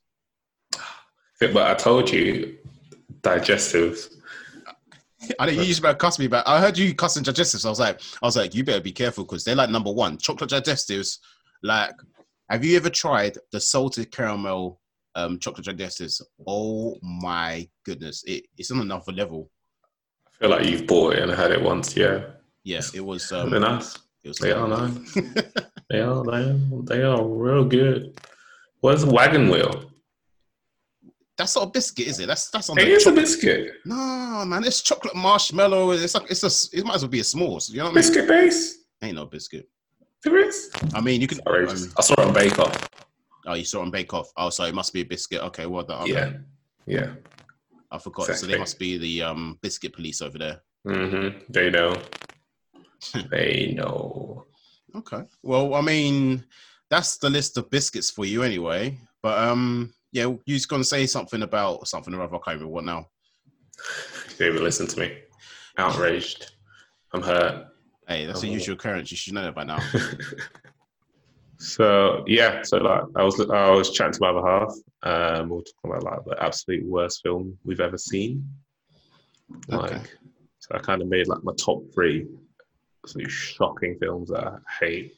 But 1.40 1.56
I 1.56 1.75
told 1.75 2.11
you, 2.11 2.58
digestives. 3.20 4.14
I 5.38 5.47
know 5.47 5.52
you 5.52 5.62
used 5.62 5.82
to 5.82 5.94
cuss 5.94 6.18
me, 6.18 6.28
but 6.28 6.47
I 6.47 6.61
heard 6.61 6.78
you 6.78 6.94
cussing 6.94 7.25
digestives. 7.25 7.64
I 7.66 7.70
was 7.70 7.80
like, 7.80 8.00
I 8.23 8.26
was 8.26 8.37
like, 8.37 8.54
you 8.54 8.64
better 8.64 8.80
be 8.80 8.92
careful 8.92 9.25
because 9.25 9.44
they're 9.44 9.54
like 9.56 9.70
number 9.70 9.92
one. 9.92 10.18
Chocolate 10.18 10.50
digestives. 10.50 11.18
Like, 11.62 11.92
have 12.50 12.64
you 12.64 12.76
ever 12.76 12.90
tried 12.90 13.37
the 13.52 13.61
salted 13.61 14.11
caramel 14.11 14.80
um, 15.15 15.38
chocolate 15.38 15.67
digestives? 15.67 16.21
Oh 16.47 16.97
my 17.03 17.69
goodness, 17.85 18.25
it, 18.27 18.45
it's 18.57 18.71
on 18.71 18.81
another 18.81 19.12
level. 19.12 19.50
I 20.27 20.31
feel 20.41 20.50
like 20.50 20.67
you've 20.67 20.87
bought 20.87 21.15
it 21.15 21.23
and 21.23 21.33
had 21.33 21.50
it 21.50 21.61
once. 21.62 21.97
Yeah, 21.97 22.21
Yeah, 22.65 22.81
it 22.95 23.05
was. 23.05 23.29
they're 23.29 23.41
Um, 23.41 23.50
nice. 23.61 23.97
it 24.23 24.29
was 24.29 24.38
They 24.38 24.53
are 24.53 24.69
nice. 24.69 25.17
They 25.91 26.00
are. 26.00 26.23
They 26.23 26.37
are. 26.50 26.59
They 26.85 27.03
are 27.03 27.25
real 27.25 27.65
good. 27.65 28.21
What's 28.81 29.05
wagon 29.05 29.49
wheel? 29.49 29.91
That's 31.38 31.57
not 31.57 31.69
a 31.69 31.71
biscuit, 31.71 32.09
is 32.09 32.21
it? 32.21 32.27
That's 32.27 32.50
that's 32.50 32.69
on 32.69 32.79
It 32.79 32.85
the 32.85 32.91
is 32.93 33.07
a 33.07 33.12
biscuit. 33.12 33.73
No, 33.87 34.45
man, 34.47 34.65
it's 34.65 34.83
chocolate 34.83 35.15
marshmallow. 35.17 35.93
It's 35.93 36.15
like 36.15 36.31
it's 36.31 36.43
a. 36.43 36.77
It 36.79 36.85
might 36.85 36.97
as 36.97 37.03
well 37.03 37.09
be 37.11 37.21
a 37.21 37.23
s'mores. 37.23 37.71
You 37.71 37.79
know 37.79 37.85
what 37.85 37.91
I 37.91 37.95
mean? 37.95 38.03
Biscuit 38.03 38.29
base. 38.29 38.79
Ain't 39.03 39.15
no 39.15 39.25
biscuit. 39.27 39.69
There 40.25 40.37
is. 40.37 40.71
I 40.95 41.00
mean, 41.00 41.21
you 41.21 41.27
can. 41.29 41.41
Um, 41.47 41.69
I 41.97 42.03
saw 42.03 42.15
it 42.15 42.19
on 42.19 42.35
Bake 42.35 42.59
Off. 42.59 42.88
Oh, 43.49 43.55
you 43.55 43.64
saw 43.64 43.81
it 43.81 43.83
on 43.83 43.90
Bake 43.90 44.14
Off. 44.14 44.31
Oh, 44.37 44.50
so 44.50 44.64
it 44.64 44.75
must 44.75 44.93
be 44.93 45.00
a 45.00 45.05
biscuit. 45.05 45.40
Okay, 45.43 45.67
well, 45.67 45.83
done. 45.85 46.02
Okay. 46.02 46.12
Yeah. 46.12 46.33
Yeah. 46.87 47.11
I 47.90 47.99
forgot. 47.99 48.26
So 48.26 48.47
they 48.47 48.59
must 48.59 48.78
be 48.78 48.99
the 48.99 49.23
um 49.23 49.59
biscuit 49.62 49.93
police 49.95 50.21
over 50.23 50.38
there. 50.38 50.61
Mm-hmm. 50.87 51.38
They 51.49 51.71
know. 51.71 51.97
they 53.31 53.75
know. 53.76 54.47
Okay. 54.95 55.23
Well, 55.43 55.75
I 55.75 55.81
mean, 55.81 56.45
that's 56.90 57.17
the 57.19 57.31
list 57.31 57.57
of 57.59 57.71
biscuits 57.71 58.11
for 58.11 58.25
you 58.25 58.43
anyway. 58.43 58.99
But 59.23 59.38
um, 59.38 59.93
yeah, 60.12 60.25
you 60.25 60.55
was 60.55 60.67
gonna 60.67 60.85
say 60.85 61.07
something 61.07 61.43
about 61.43 61.88
something 61.88 62.14
or 62.14 62.23
other. 62.23 62.37
I 62.37 62.38
can't 62.38 62.47
remember 62.61 62.69
what 62.69 62.85
now. 62.85 63.07
They 64.38 64.49
even 64.49 64.62
listen 64.62 64.87
to 64.87 65.00
me. 65.00 65.19
Outraged. 65.76 66.52
I'm 67.12 67.23
hurt. 67.23 67.67
Hey, 68.07 68.26
that's 68.26 68.43
a 68.43 68.47
Oh. 68.47 68.50
usual 68.50 68.75
occurrence. 68.75 69.11
You 69.11 69.17
should 69.17 69.35
know 69.35 69.43
that 69.43 69.55
by 69.55 69.64
now. 69.64 69.78
so 71.59 72.25
yeah, 72.27 72.62
so 72.62 72.79
like 72.79 73.03
I 73.17 73.23
was 73.25 73.41
I 73.50 73.71
was 73.71 73.91
chatting 73.93 74.12
to 74.15 74.19
my 74.21 74.31
other 74.31 74.47
half. 74.49 74.73
Um, 75.03 75.49
we 75.49 75.57
we're 75.57 75.62
talking 75.62 75.91
about 75.91 76.05
like 76.05 76.25
the 76.25 76.43
absolute 76.43 76.85
worst 76.87 77.21
film 77.23 77.57
we've 77.65 77.81
ever 77.81 77.99
seen. 77.99 78.49
Like, 79.69 79.93
Okay. 79.93 80.03
so 80.59 80.69
I 80.75 80.79
kind 80.79 81.03
of 81.03 81.09
made 81.09 81.27
like 81.29 81.43
my 81.43 81.53
top 81.59 81.83
three 81.95 82.27
absolutely 83.05 83.31
shocking 83.33 83.97
films 84.00 84.29
that 84.31 84.45
I 84.47 84.59
hate. 84.85 85.15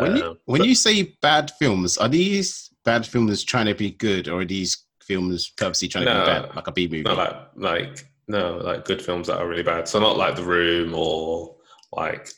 When 0.00 0.16
you, 0.16 0.24
Um, 0.24 0.38
when 0.46 0.60
but- 0.60 0.68
you 0.68 0.74
say 0.74 1.16
bad 1.22 1.50
films, 1.58 1.96
are 1.98 2.08
these 2.08 2.70
bad 2.84 3.06
films 3.06 3.44
trying 3.44 3.66
to 3.66 3.74
be 3.74 3.90
good, 3.92 4.28
or 4.28 4.40
are 4.40 4.44
these 4.44 4.84
films 5.02 5.50
purposely 5.56 5.88
trying 5.88 6.06
to 6.06 6.10
be 6.12 6.26
bad, 6.26 6.54
like 6.56 6.66
a 6.66 6.72
B 6.72 6.88
movie? 6.88 7.02
like 7.04 7.36
like 7.56 8.06
no 8.28 8.56
like 8.58 8.84
good 8.84 9.00
films 9.02 9.28
that 9.28 9.38
are 9.38 9.48
really 9.48 9.62
bad. 9.62 9.86
So 9.88 10.00
not 10.00 10.16
like 10.16 10.36
The 10.36 10.42
Room 10.42 10.94
or 10.94 11.56
like 11.92 12.28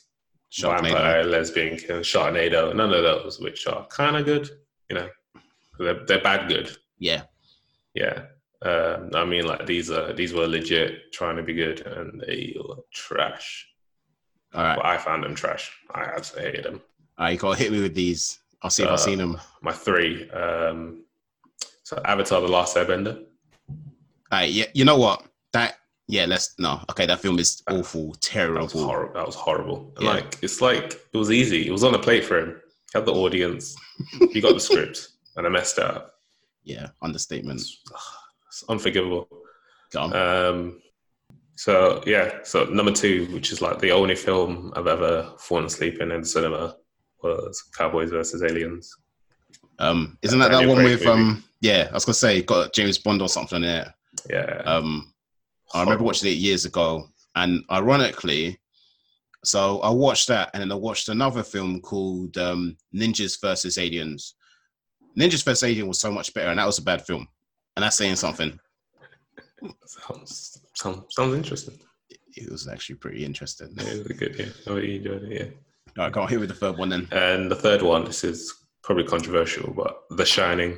Sharknado. 0.51 0.81
Vampire, 0.81 1.23
Lesbian 1.23 1.77
Kill, 1.77 1.99
Sharknado. 1.99 2.75
None 2.75 2.93
of 2.93 3.03
those, 3.03 3.39
which 3.39 3.67
are 3.67 3.85
kind 3.87 4.15
of 4.17 4.25
good. 4.25 4.49
You 4.89 4.95
know, 4.97 5.09
they're 5.79 6.05
they're 6.05 6.21
bad 6.21 6.47
good. 6.49 6.75
Yeah, 6.97 7.23
Yeah. 7.93 8.23
Um, 8.61 9.11
I 9.13 9.23
mean, 9.23 9.45
like 9.45 9.65
these 9.65 9.89
are 9.89 10.11
these 10.11 10.33
were 10.33 10.45
legit 10.47 11.13
trying 11.13 11.37
to 11.37 11.43
be 11.43 11.53
good, 11.53 11.79
and 11.87 12.19
they 12.21 12.55
were 12.67 12.75
trash. 12.93 13.67
all 14.53 14.63
right. 14.63 14.75
But 14.75 14.85
I 14.85 14.97
found 14.97 15.23
them 15.23 15.33
trash. 15.35 15.71
I 15.93 16.01
absolutely 16.03 16.51
hated 16.51 16.65
them. 16.65 16.81
All 17.17 17.25
right, 17.25 17.31
you 17.31 17.37
gotta 17.37 17.57
hit 17.57 17.71
me 17.71 17.81
with 17.81 17.95
these. 17.95 18.39
I'll 18.61 18.69
see 18.69 18.83
if 18.83 18.89
Uh, 18.89 18.93
I've 18.93 18.99
seen 18.99 19.17
them. 19.19 19.39
My 19.61 19.71
three. 19.71 20.29
Um, 20.31 21.05
so 21.83 22.01
Avatar: 22.03 22.41
The 22.41 22.47
Last 22.49 22.75
Airbender. 22.75 23.23
All 23.69 23.75
right, 24.31 24.49
yeah, 24.51 24.65
you 24.73 24.83
know 24.83 24.97
what? 24.97 25.23
That 25.53 25.75
yeah, 26.09 26.25
let's 26.25 26.55
no. 26.57 26.81
Okay, 26.89 27.05
that 27.05 27.19
film 27.19 27.37
is 27.37 27.61
awful, 27.69 28.15
terrible. 28.19 28.65
That 28.65 28.73
was 28.73 28.83
horrible. 28.83 29.13
That 29.13 29.25
was 29.27 29.35
horrible. 29.35 29.93
Yeah. 29.99 30.09
Like 30.09 30.39
it's 30.41 30.59
like 30.59 30.93
it 31.13 31.17
was 31.17 31.29
easy. 31.29 31.67
It 31.67 31.71
was 31.71 31.83
on 31.83 31.93
a 31.93 31.99
plate 31.99 32.25
for 32.25 32.39
him. 32.39 32.59
He 32.91 32.97
had 32.97 33.05
the 33.05 33.13
audience. 33.13 33.75
He 34.31 34.41
got 34.41 34.53
the 34.55 34.59
script, 34.59 35.09
and 35.35 35.45
I 35.45 35.49
messed 35.49 35.77
up. 35.77 36.15
Yeah, 36.63 36.87
understatement. 37.03 37.59
It's, 37.59 37.81
it's 38.47 38.63
unforgivable. 38.69 39.27
Um, 39.95 40.81
so 41.55 42.01
yeah, 42.07 42.39
so 42.43 42.63
number 42.63 42.91
two, 42.91 43.27
which 43.31 43.51
is 43.51 43.61
like 43.61 43.77
the 43.79 43.91
only 43.91 44.15
film 44.15 44.73
I've 44.75 44.87
ever 44.87 45.31
fallen 45.37 45.65
asleep 45.65 45.99
in 46.01 46.11
in 46.11 46.23
cinema, 46.23 46.75
was 47.21 47.61
Cowboys 47.77 48.09
versus 48.09 48.41
Aliens. 48.41 48.91
Um, 49.77 50.17
isn't 50.23 50.39
that 50.39 50.49
that 50.51 50.59
Daniel 50.61 50.75
one 50.75 50.83
with 50.85 51.05
um? 51.05 51.43
Yeah, 51.61 51.87
I 51.91 51.93
was 51.93 52.05
gonna 52.05 52.15
say 52.15 52.41
got 52.41 52.73
James 52.73 52.97
Bond 52.97 53.21
or 53.21 53.29
something 53.29 53.57
in 53.57 53.61
there. 53.61 53.93
Yeah, 54.27 54.63
Um, 54.65 55.13
I 55.73 55.81
remember 55.81 56.03
watching 56.03 56.31
it 56.31 56.37
years 56.37 56.65
ago, 56.65 57.07
and 57.35 57.63
ironically, 57.71 58.59
so 59.43 59.79
I 59.79 59.89
watched 59.89 60.27
that, 60.27 60.49
and 60.53 60.61
then 60.61 60.71
I 60.71 60.75
watched 60.75 61.09
another 61.09 61.43
film 61.43 61.81
called 61.81 62.37
um, 62.37 62.75
Ninjas 62.93 63.39
versus 63.39 63.77
Aliens. 63.77 64.35
Ninjas 65.17 65.43
versus 65.43 65.63
Aliens 65.63 65.87
was 65.87 65.99
so 65.99 66.11
much 66.11 66.33
better, 66.33 66.49
and 66.49 66.59
that 66.59 66.65
was 66.65 66.79
a 66.79 66.83
bad 66.83 67.05
film, 67.05 67.27
and 67.75 67.83
that's 67.83 67.97
saying 67.97 68.15
something. 68.15 68.59
Sounds, 69.85 70.61
sounds, 70.73 71.03
sounds 71.09 71.35
interesting. 71.35 71.77
It 72.37 72.49
was 72.49 72.69
actually 72.69 72.95
pretty 72.95 73.25
interesting. 73.25 73.73
Yeah, 73.75 73.83
it 73.89 74.07
was 74.07 74.17
good. 74.17 74.35
Yeah, 74.39 74.45
I 74.65 74.75
really 74.75 74.95
enjoyed 74.95 75.23
it. 75.23 75.31
Yeah. 75.31 75.45
All 75.97 76.05
right, 76.05 76.13
go 76.13 76.21
on 76.21 76.29
here 76.29 76.39
with 76.39 76.47
the 76.47 76.55
third 76.55 76.77
one 76.77 76.87
then. 76.87 77.09
And 77.11 77.51
the 77.51 77.55
third 77.55 77.81
one, 77.81 78.05
this 78.05 78.23
is 78.23 78.53
probably 78.83 79.03
controversial, 79.03 79.73
but 79.73 80.03
The 80.11 80.25
Shining. 80.25 80.77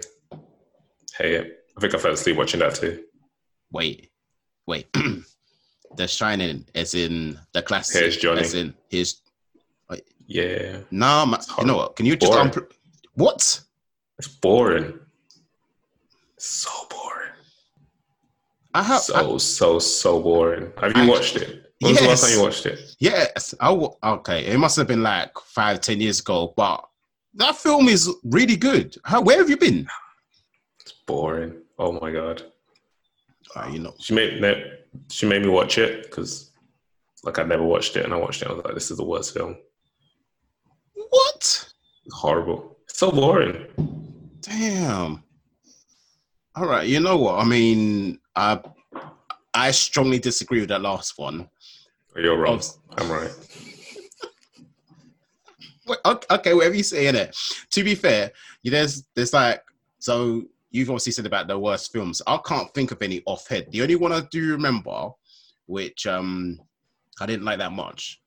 Hey, 1.16 1.38
I 1.40 1.80
think 1.80 1.94
I 1.94 2.00
fell 2.00 2.14
asleep 2.14 2.38
watching 2.38 2.62
that 2.62 2.74
too. 2.74 3.04
Wait, 3.72 4.11
wait. 4.72 4.88
the 5.98 6.08
Shining, 6.08 6.66
as 6.74 6.94
in 6.96 7.38
the 7.54 7.62
classic. 7.62 8.00
Here's 8.02 8.18
Johnny. 8.18 8.42
As 8.42 8.54
in 8.54 8.74
his. 8.90 9.18
Yeah, 10.28 10.78
Nah, 10.92 11.26
you 11.60 11.66
know 11.66 11.76
what? 11.76 11.98
Can 11.98 12.06
you 12.06 12.16
just 12.16 12.32
unpro- 12.32 12.72
what? 13.16 13.42
it's 14.18 14.28
boring. 14.30 14.98
So 16.38 16.70
boring. 16.90 17.34
I 18.74 18.82
have. 18.84 19.02
I- 19.14 19.22
So 19.24 19.38
so 19.38 19.80
so 19.80 20.22
boring. 20.22 20.72
Have 20.82 20.96
you 20.96 21.04
I- 21.04 21.08
watched 21.10 21.36
it? 21.36 21.50
When 21.82 21.92
was 21.94 22.00
the 22.02 22.08
last 22.08 22.22
time 22.24 22.32
you 22.38 22.42
watched 22.44 22.66
it? 22.68 22.80
Yes, 23.00 23.56
I 23.60 23.70
w- 23.70 23.92
okay. 24.04 24.46
It 24.46 24.58
must 24.60 24.76
have 24.78 24.88
been 24.88 25.02
like 25.04 25.32
five, 25.58 25.82
ten 25.82 26.00
years 26.00 26.20
ago, 26.22 26.54
but 26.56 26.80
that 27.34 27.56
film 27.58 27.90
is 27.90 28.08
really 28.24 28.56
good. 28.56 28.96
How, 29.04 29.20
where 29.20 29.40
have 29.40 29.50
you 29.50 29.58
been? 29.58 29.88
It's 30.80 30.94
boring. 31.08 31.54
Oh 31.80 31.92
my 32.00 32.12
god. 32.12 32.44
Uh, 33.56 33.68
you 33.72 33.80
know, 33.80 33.94
She 34.00 34.14
made 34.14 34.42
she 35.10 35.26
made 35.26 35.42
me 35.42 35.50
watch 35.50 35.78
it 35.78 36.04
because 36.04 36.52
like 37.24 37.38
I 37.40 37.44
never 37.44 37.64
watched 37.64 37.96
it, 37.98 38.06
and 38.06 38.14
I 38.14 38.18
watched 38.18 38.42
it. 38.42 38.48
I 38.50 38.54
was 38.54 38.64
like, 38.64 38.74
this 38.74 38.92
is 38.92 38.98
the 38.98 39.04
worst 39.06 39.34
film. 39.34 39.58
what? 40.96 41.38
It's 42.06 42.16
horrible. 42.16 42.78
It's 42.86 42.98
so 43.00 43.12
boring. 43.12 43.68
Damn. 44.42 45.24
All 46.56 46.66
right. 46.68 46.88
You 46.88 47.00
know 47.00 47.18
what? 47.18 47.40
I 47.40 47.46
mean, 47.46 48.20
I 48.36 48.60
I 49.54 49.72
strongly 49.72 50.20
disagree 50.20 50.60
with 50.62 50.70
that 50.70 50.82
last 50.82 51.18
one. 51.18 51.50
You're 52.16 52.38
wrong. 52.38 52.56
Obs- 52.56 52.78
I'm 52.98 53.10
right. 53.12 53.32
Wait, 55.88 55.98
okay, 56.06 56.54
whatever 56.54 56.76
you 56.76 56.84
say 56.84 57.08
in 57.08 57.16
it. 57.16 57.36
To 57.72 57.84
be 57.84 57.96
fair, 57.96 58.32
you- 58.64 58.72
there's 58.72 59.04
there's 59.16 59.34
like 59.34 59.64
so 60.00 60.44
you've 60.72 60.90
obviously 60.90 61.12
said 61.12 61.26
about 61.26 61.48
the 61.48 61.60
worst 61.60 61.92
films. 61.92 62.22
I 62.26 62.40
can't 62.46 62.74
think 62.74 62.92
of 62.92 63.02
any 63.02 63.22
off 63.26 63.48
head. 63.48 63.68
The 63.72 63.82
only 63.82 63.96
one 63.96 64.12
I 64.12 64.22
do 64.32 64.52
remember, 64.52 65.10
which 65.68 66.08
um 66.08 66.60
I 67.20 67.26
didn't 67.26 67.46
like 67.46 67.60
that 67.60 67.72
much, 67.72 68.22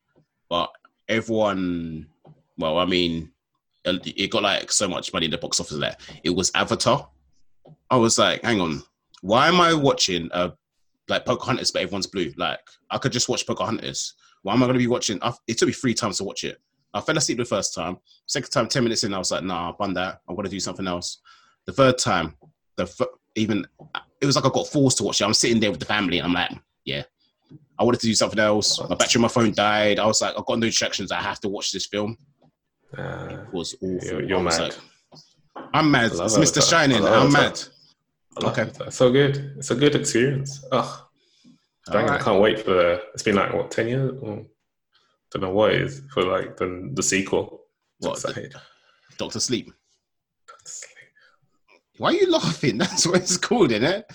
but 0.48 0.70
everyone, 1.08 2.06
well, 2.58 2.78
I 2.78 2.84
mean, 2.84 3.32
it 3.84 4.30
got 4.30 4.42
like 4.42 4.70
so 4.70 4.88
much 4.88 5.12
money 5.12 5.26
in 5.26 5.30
the 5.30 5.38
box 5.38 5.58
office 5.58 5.78
there. 5.78 5.96
It 6.22 6.30
was 6.30 6.52
Avatar. 6.54 7.08
I 7.90 7.96
was 7.96 8.18
like, 8.18 8.42
hang 8.44 8.60
on, 8.60 8.82
why 9.22 9.48
am 9.48 9.60
I 9.60 9.74
watching 9.74 10.30
uh 10.32 10.50
like 11.08 11.26
Pocahontas, 11.26 11.70
but 11.70 11.82
everyone's 11.82 12.06
blue? 12.06 12.32
Like 12.36 12.60
I 12.90 12.98
could 12.98 13.12
just 13.12 13.28
watch 13.28 13.46
Pocahontas. 13.46 14.14
Why 14.42 14.52
am 14.52 14.62
I 14.62 14.66
going 14.66 14.74
to 14.74 14.78
be 14.78 14.86
watching? 14.86 15.18
It 15.46 15.56
took 15.56 15.68
me 15.68 15.72
three 15.72 15.94
times 15.94 16.18
to 16.18 16.24
watch 16.24 16.44
it. 16.44 16.60
I 16.92 17.00
fell 17.00 17.16
asleep 17.16 17.38
the 17.38 17.46
first 17.46 17.74
time. 17.74 17.96
Second 18.26 18.50
time, 18.50 18.68
10 18.68 18.84
minutes 18.84 19.02
in, 19.02 19.14
I 19.14 19.18
was 19.18 19.30
like, 19.30 19.42
nah, 19.42 19.72
done 19.72 19.94
that. 19.94 20.20
I'm 20.28 20.36
going 20.36 20.44
to 20.44 20.50
do 20.50 20.60
something 20.60 20.86
else. 20.86 21.18
The 21.66 21.72
third 21.72 21.98
time, 21.98 22.34
the 22.76 22.84
f- 22.84 23.00
even, 23.36 23.66
it 24.20 24.26
was 24.26 24.36
like 24.36 24.44
I 24.44 24.50
got 24.50 24.66
forced 24.68 24.98
to 24.98 25.04
watch 25.04 25.20
it. 25.20 25.24
I'm 25.24 25.34
sitting 25.34 25.60
there 25.60 25.70
with 25.70 25.80
the 25.80 25.86
family 25.86 26.18
and 26.18 26.26
I'm 26.26 26.32
like, 26.34 26.50
yeah, 26.84 27.02
I 27.78 27.84
wanted 27.84 28.00
to 28.00 28.06
do 28.06 28.14
something 28.14 28.38
else. 28.38 28.80
My 28.88 28.94
battery 28.94 29.18
on 29.18 29.22
my 29.22 29.28
phone 29.28 29.52
died. 29.52 29.98
I 29.98 30.06
was 30.06 30.20
like, 30.20 30.34
I've 30.38 30.44
got 30.46 30.58
no 30.58 30.66
distractions. 30.66 31.10
I 31.10 31.20
have 31.20 31.40
to 31.40 31.48
watch 31.48 31.72
this 31.72 31.86
film. 31.86 32.16
Uh, 32.96 33.28
It 33.30 33.52
was 33.52 33.74
awful. 33.82 33.98
you're, 34.06 34.22
you're 34.22 34.40
mad. 34.42 34.60
like, 34.60 34.74
I'm 35.72 35.90
mad. 35.90 36.12
I 36.12 36.24
It's 36.24 36.36
Mr. 36.36 36.58
Avatar. 36.58 36.62
Shining. 36.62 37.04
I 37.04 37.14
I'm 37.16 37.32
mad. 37.32 37.60
I 38.42 38.46
Okay. 38.48 38.62
it. 38.62 38.76
It's 38.80 38.96
so 38.96 39.10
good. 39.10 39.54
It's 39.56 39.70
a 39.70 39.74
good 39.74 39.94
experience. 39.94 40.64
Ugh, 40.72 41.00
dang, 41.90 42.08
All 42.08 42.14
I 42.14 42.18
can't 42.18 42.40
wait 42.40 42.60
for. 42.64 43.00
It's 43.14 43.22
been 43.22 43.36
like 43.36 43.52
what 43.54 43.70
ten 43.70 43.88
years? 43.88 44.12
Well, 44.20 44.44
don't 45.32 45.42
know 45.42 45.50
what 45.50 45.72
it 45.72 45.82
is 45.82 46.02
for 46.12 46.24
like 46.24 46.56
the 46.56 46.90
the 46.94 47.02
sequel. 47.02 47.62
What, 47.98 48.20
the- 48.20 48.28
Excited. 48.28 48.54
Doctor 49.18 49.40
Sleep. 49.40 49.72
Why 51.98 52.10
are 52.10 52.14
you 52.14 52.30
laughing? 52.30 52.78
That's 52.78 53.06
what 53.06 53.16
it's 53.16 53.36
called, 53.36 53.72
isn't 53.72 53.84
it? 53.84 54.10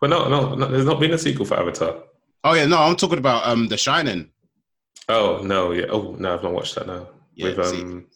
Well, 0.00 0.10
no, 0.10 0.28
no, 0.28 0.54
no, 0.54 0.66
there's 0.68 0.84
not 0.84 1.00
been 1.00 1.12
a 1.12 1.18
sequel 1.18 1.44
for 1.46 1.58
Avatar. 1.58 2.02
Oh, 2.44 2.54
yeah, 2.54 2.66
no, 2.66 2.78
I'm 2.78 2.96
talking 2.96 3.18
about 3.18 3.46
um 3.46 3.66
The 3.68 3.76
Shining. 3.76 4.30
Oh 5.08 5.40
no, 5.42 5.72
yeah. 5.72 5.86
Oh 5.90 6.14
no, 6.18 6.34
I've 6.34 6.42
not 6.42 6.52
watched 6.52 6.74
that 6.76 6.86
now. 6.86 7.08
Yeah, 7.34 7.46
With 7.56 7.58
um, 7.60 8.06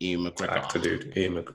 Ewan 0.00 0.30
McGregor. 0.32 0.50
actor 0.52 0.78
dude, 0.78 1.16
Ian 1.16 1.34
Mc- 1.34 1.50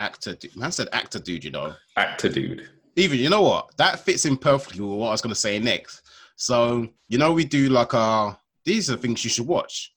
actor 0.00 0.34
dude. 0.34 0.56
Man 0.56 0.72
said 0.72 0.88
actor 0.92 1.18
dude, 1.18 1.44
you 1.44 1.50
know. 1.50 1.74
actor 1.96 2.28
dude. 2.28 2.68
Even 2.96 3.18
you 3.18 3.30
know 3.30 3.42
what? 3.42 3.76
That 3.76 4.00
fits 4.00 4.24
in 4.24 4.36
perfectly 4.36 4.80
with 4.80 4.98
what 4.98 5.08
I 5.08 5.12
was 5.12 5.20
gonna 5.22 5.34
say 5.34 5.58
next. 5.58 6.02
So, 6.36 6.88
you 7.08 7.18
know, 7.18 7.32
we 7.32 7.44
do 7.44 7.68
like 7.68 7.94
uh 7.94 8.34
these 8.64 8.90
are 8.90 8.96
things 8.96 9.22
you 9.24 9.30
should 9.30 9.46
watch. 9.46 9.92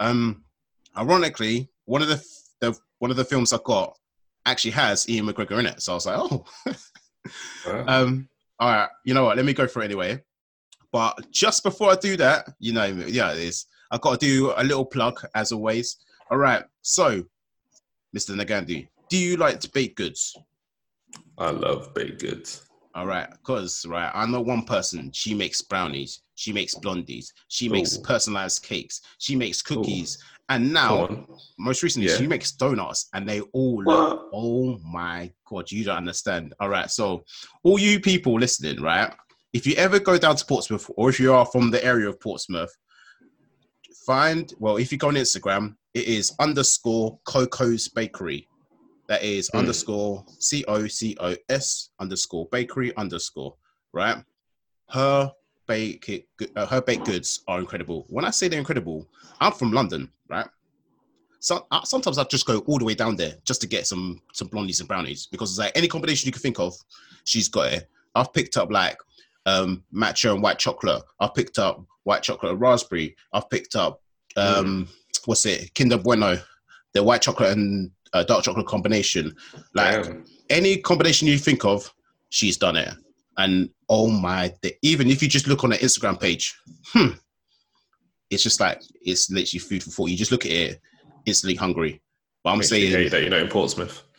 Um 0.00 0.44
ironically, 0.96 1.70
one 1.86 2.02
of 2.02 2.08
the, 2.08 2.22
the 2.60 2.78
one 2.98 3.10
of 3.10 3.16
the 3.16 3.24
films 3.24 3.52
I 3.52 3.58
got 3.64 3.96
actually 4.46 4.72
has 4.72 5.08
Ewan 5.08 5.32
McGregor 5.34 5.58
in 5.58 5.66
it. 5.66 5.82
So 5.82 5.92
I 5.92 5.94
was 5.94 6.06
like, 6.06 6.18
oh, 6.18 6.44
Wow. 7.66 7.84
um, 7.88 8.28
all 8.58 8.70
right, 8.70 8.88
you 9.04 9.14
know 9.14 9.24
what? 9.24 9.36
Let 9.36 9.46
me 9.46 9.54
go 9.54 9.66
for 9.66 9.82
it 9.82 9.86
anyway. 9.86 10.22
But 10.92 11.30
just 11.30 11.62
before 11.62 11.90
I 11.90 11.96
do 11.96 12.16
that, 12.18 12.52
you 12.58 12.72
know, 12.72 12.84
yeah, 12.84 13.32
it 13.32 13.38
is. 13.38 13.66
I've 13.90 14.00
got 14.00 14.20
to 14.20 14.26
do 14.26 14.52
a 14.56 14.62
little 14.62 14.84
plug 14.84 15.20
as 15.34 15.52
always. 15.52 15.96
All 16.30 16.38
right, 16.38 16.64
so, 16.82 17.24
Mr. 18.16 18.34
Nagandi, 18.34 18.88
do 19.08 19.16
you 19.16 19.36
like 19.36 19.60
baked 19.72 19.96
goods? 19.96 20.36
I 21.38 21.50
love 21.50 21.92
baked 21.94 22.20
goods. 22.20 22.68
All 22.94 23.06
right, 23.06 23.28
because 23.30 23.84
right, 23.86 24.10
I 24.14 24.24
know 24.26 24.40
one 24.40 24.64
person. 24.64 25.10
She 25.12 25.34
makes 25.34 25.60
brownies. 25.60 26.20
She 26.36 26.52
makes 26.52 26.76
blondies. 26.76 27.26
She 27.48 27.68
makes 27.68 27.96
Ooh. 27.96 28.02
personalized 28.02 28.62
cakes. 28.62 29.00
She 29.18 29.34
makes 29.34 29.62
cookies. 29.62 30.18
And 30.48 30.72
now, 30.72 31.26
most 31.58 31.82
recently, 31.82 32.08
Yeah. 32.08 32.16
she 32.18 32.26
makes 32.26 32.52
donuts, 32.52 33.08
and 33.14 33.26
they 33.28 33.40
all 33.40 33.82
look. 33.82 33.86
What? 33.86 34.28
Oh 34.32 34.78
my 34.84 35.32
god, 35.48 35.70
you 35.70 35.84
don't 35.84 35.96
understand. 35.96 36.52
All 36.60 36.68
right, 36.68 36.90
so 36.90 37.24
all 37.62 37.78
you 37.78 37.98
people 38.00 38.38
listening, 38.38 38.80
right? 38.82 39.12
If 39.52 39.66
you 39.66 39.74
ever 39.76 39.98
go 39.98 40.18
down 40.18 40.36
to 40.36 40.44
Portsmouth, 40.44 40.90
or 40.96 41.08
if 41.08 41.18
you 41.18 41.32
are 41.32 41.46
from 41.46 41.70
the 41.70 41.82
area 41.84 42.08
of 42.08 42.20
Portsmouth, 42.20 42.74
find 44.06 44.52
well. 44.58 44.76
If 44.76 44.92
you 44.92 44.98
go 44.98 45.08
on 45.08 45.14
Instagram, 45.14 45.76
it 45.94 46.04
is 46.04 46.34
underscore 46.38 47.18
Coco's 47.24 47.88
Bakery. 47.88 48.48
That 49.08 49.22
is 49.22 49.48
Hmm. 49.50 49.58
underscore 49.58 50.24
C 50.38 50.64
O 50.66 50.86
C 50.88 51.16
O 51.20 51.36
S 51.48 51.90
underscore 52.00 52.48
bakery 52.50 52.94
underscore, 52.96 53.54
right? 53.92 54.22
Her 54.90 55.30
baked 55.66 56.10
uh, 56.56 56.66
her 56.66 56.80
baked 56.82 57.04
goods 57.06 57.40
are 57.46 57.58
incredible. 57.60 58.06
When 58.08 58.24
I 58.24 58.30
say 58.30 58.48
they're 58.48 58.58
incredible, 58.58 59.06
I'm 59.40 59.52
from 59.52 59.72
London, 59.72 60.10
right? 60.34 60.48
So 61.40 61.66
uh, 61.70 61.82
sometimes 61.84 62.16
I 62.16 62.24
just 62.24 62.46
go 62.46 62.60
all 62.60 62.78
the 62.78 62.84
way 62.84 62.94
down 62.94 63.16
there 63.16 63.34
just 63.44 63.60
to 63.60 63.66
get 63.66 63.86
some 63.86 64.20
some 64.32 64.48
blondies 64.48 64.80
and 64.80 64.88
brownies 64.88 65.26
because 65.26 65.50
it's 65.50 65.58
like 65.58 65.72
any 65.74 65.88
combination 65.88 66.26
you 66.26 66.32
can 66.32 66.40
think 66.40 66.58
of, 66.58 66.74
she's 67.24 67.48
got 67.48 67.72
it. 67.72 67.88
I've 68.14 68.32
picked 68.32 68.56
up 68.56 68.70
like 68.70 68.96
um 69.46 69.84
matcha 69.94 70.32
and 70.32 70.42
white 70.42 70.58
chocolate. 70.58 71.02
I've 71.20 71.34
picked 71.34 71.58
up 71.58 71.84
white 72.04 72.22
chocolate 72.22 72.52
and 72.52 72.60
raspberry. 72.60 73.14
I've 73.32 73.50
picked 73.50 73.76
up 73.76 74.00
um 74.36 74.86
mm. 74.86 74.88
what's 75.26 75.44
it 75.44 75.74
Kinder 75.74 75.98
Bueno, 75.98 76.38
the 76.94 77.02
white 77.02 77.20
chocolate 77.22 77.52
and 77.52 77.90
uh, 78.14 78.22
dark 78.22 78.44
chocolate 78.44 78.66
combination. 78.66 79.34
Like 79.74 80.04
Damn. 80.04 80.24
any 80.48 80.78
combination 80.78 81.28
you 81.28 81.36
think 81.36 81.64
of, 81.64 81.92
she's 82.30 82.56
done 82.56 82.76
it. 82.76 82.94
And 83.36 83.68
oh 83.88 84.08
my, 84.08 84.54
the, 84.62 84.74
even 84.82 85.10
if 85.10 85.20
you 85.20 85.28
just 85.28 85.48
look 85.48 85.64
on 85.64 85.72
her 85.72 85.76
Instagram 85.78 86.18
page, 86.18 86.56
hmm, 86.86 87.08
it's 88.34 88.42
just 88.42 88.60
like 88.60 88.82
it's 89.02 89.30
literally 89.30 89.60
food 89.60 89.82
for 89.82 89.90
thought. 89.90 90.10
You 90.10 90.16
just 90.16 90.32
look 90.32 90.44
at 90.44 90.52
it, 90.52 90.80
instantly 91.26 91.56
hungry. 91.56 92.02
But 92.42 92.50
I'm 92.50 92.58
Makes 92.58 92.70
saying 92.70 92.92
you 92.92 93.08
that 93.08 93.20
you're 93.20 93.30
not 93.30 93.40
in 93.40 93.48
Portsmouth. 93.48 94.02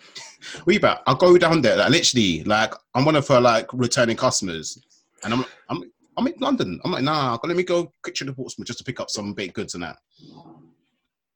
We 0.67 0.75
about 0.75 1.01
I'll 1.07 1.15
go 1.15 1.39
down 1.39 1.61
there. 1.61 1.75
Like 1.75 1.89
literally, 1.89 2.43
like 2.43 2.71
I'm 2.93 3.03
one 3.03 3.15
of 3.15 3.27
her 3.29 3.41
like 3.41 3.67
returning 3.73 4.15
customers, 4.15 4.77
and 5.23 5.33
I'm 5.33 5.45
I'm 5.69 5.91
I'm 6.17 6.27
in 6.27 6.35
London. 6.39 6.79
I'm 6.85 6.91
like, 6.91 7.03
nah, 7.03 7.37
let 7.43 7.57
me 7.57 7.63
go 7.63 7.91
quick 8.03 8.15
to 8.15 8.33
Portsmouth 8.33 8.67
just 8.67 8.77
to 8.79 8.85
pick 8.85 8.99
up 8.99 9.09
some 9.09 9.33
baked 9.33 9.55
goods 9.55 9.73
and 9.73 9.83
that. 9.83 9.97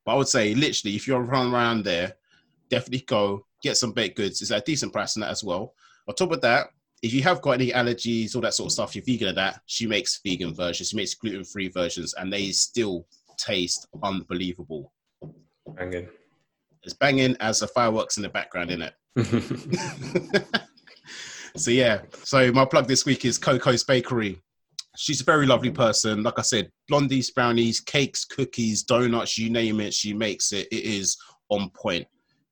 But 0.06 0.14
I 0.14 0.16
would 0.16 0.28
say, 0.28 0.54
literally, 0.54 0.96
if 0.96 1.08
you're 1.08 1.22
running 1.22 1.54
around 1.54 1.84
there, 1.84 2.14
definitely 2.70 3.04
go 3.08 3.46
get 3.62 3.78
some 3.78 3.92
baked 3.92 4.18
goods. 4.18 4.42
It's 4.42 4.52
at 4.52 4.62
a 4.62 4.66
decent 4.66 4.94
price 4.94 5.16
and 5.16 5.24
that 5.24 5.32
as 5.32 5.44
well. 5.44 5.74
On 6.08 6.16
top 6.16 6.32
of 6.32 6.42
that, 6.42 6.68
if 7.02 7.14
you 7.14 7.22
have 7.24 7.42
got 7.42 7.52
any 7.52 7.72
allergies, 7.72 8.36
all 8.36 8.42
that 8.42 8.54
sort 8.54 8.68
of 8.68 8.74
stuff, 8.74 8.96
you're 8.96 9.06
vegan 9.06 9.30
at 9.30 9.36
that, 9.36 9.62
she 9.66 9.88
makes 9.88 10.20
vegan 10.26 10.54
versions, 10.54 10.90
she 10.90 10.98
makes 10.98 11.14
gluten 11.16 11.44
free 11.44 11.70
versions, 11.70 12.14
and 12.16 12.32
they 12.32 12.50
still 12.52 13.06
taste 13.38 13.88
unbelievable. 14.04 14.92
Banging. 15.78 16.10
It's 16.84 16.94
banging 16.94 17.36
as 17.40 17.60
the 17.60 17.68
fireworks 17.68 18.18
in 18.18 18.24
the 18.24 18.30
background, 18.30 18.72
in 18.72 18.82
it. 18.82 18.94
so 21.56 21.72
yeah, 21.72 22.02
so 22.24 22.52
my 22.52 22.66
plug 22.66 22.88
this 22.88 23.06
week 23.06 23.26
is 23.26 23.38
Coco's 23.38 23.84
Bakery. 23.84 24.42
She's 24.98 25.22
a 25.22 25.26
very 25.26 25.46
lovely 25.46 25.72
person. 25.72 26.24
Like 26.24 26.40
I 26.40 26.42
said, 26.42 26.70
blondies, 26.92 27.34
brownies, 27.34 27.80
cakes, 27.80 28.26
cookies, 28.26 28.84
donuts, 28.84 29.38
you 29.38 29.50
name 29.50 29.80
it, 29.80 29.94
she 29.94 30.14
makes 30.14 30.52
it. 30.52 30.68
It 30.72 30.84
is 30.84 31.18
on 31.50 31.70
point. 31.70 32.06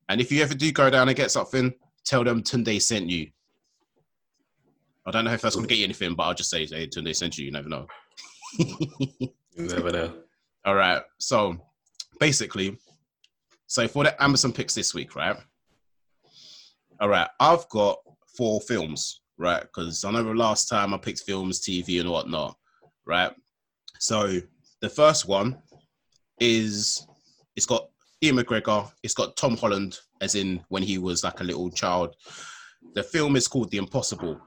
And 0.09 0.21
if 0.21 0.31
you 0.31 0.41
ever 0.41 0.53
do 0.53 0.71
go 0.71 0.89
down 0.89 1.09
and 1.09 1.17
get 1.17 1.31
something, 1.31 1.73
tell 2.05 2.23
them 2.23 2.41
Tunde 2.41 2.81
sent 2.81 3.09
you. 3.09 3.29
I 5.07 5.11
don't 5.11 5.23
know 5.23 5.31
if 5.31 5.41
that's 5.41 5.55
going 5.55 5.65
to 5.65 5.69
get 5.69 5.79
you 5.79 5.85
anything, 5.85 6.15
but 6.15 6.23
I'll 6.23 6.33
just 6.33 6.49
say, 6.49 6.65
hey, 6.65 6.85
Tunde 6.85 7.15
sent 7.15 7.37
you. 7.37 7.45
You 7.45 7.51
never 7.51 7.69
know. 7.69 7.87
you 8.57 9.31
never 9.57 9.89
know. 9.89 10.13
All 10.65 10.75
right. 10.75 11.01
So 11.17 11.55
basically, 12.19 12.77
so 13.67 13.87
for 13.87 14.03
the 14.03 14.21
Amazon 14.21 14.51
picks 14.51 14.75
this 14.75 14.93
week, 14.93 15.15
right? 15.15 15.37
All 16.99 17.07
right. 17.07 17.29
I've 17.39 17.69
got 17.69 17.99
four 18.35 18.59
films, 18.59 19.21
right? 19.37 19.61
Because 19.61 20.03
I 20.03 20.11
know 20.11 20.23
the 20.23 20.33
last 20.33 20.67
time 20.67 20.93
I 20.93 20.97
picked 20.97 21.21
films, 21.21 21.61
TV, 21.61 22.01
and 22.01 22.09
whatnot, 22.09 22.57
right? 23.05 23.31
So 23.99 24.41
the 24.81 24.89
first 24.89 25.25
one 25.25 25.57
is 26.41 27.07
it's 27.55 27.65
got 27.65 27.87
Ewan 28.19 28.43
McGregor. 28.43 28.91
It's 29.03 29.13
got 29.13 29.37
Tom 29.37 29.55
Holland, 29.55 29.97
as 30.19 30.35
in 30.35 30.61
when 30.67 30.83
he 30.83 30.97
was 30.97 31.23
like 31.23 31.39
a 31.39 31.45
little 31.45 31.69
child. 31.71 32.13
The 32.93 33.03
film 33.03 33.37
is 33.37 33.47
called 33.47 33.71
The 33.71 33.77
Impossible. 33.77 34.39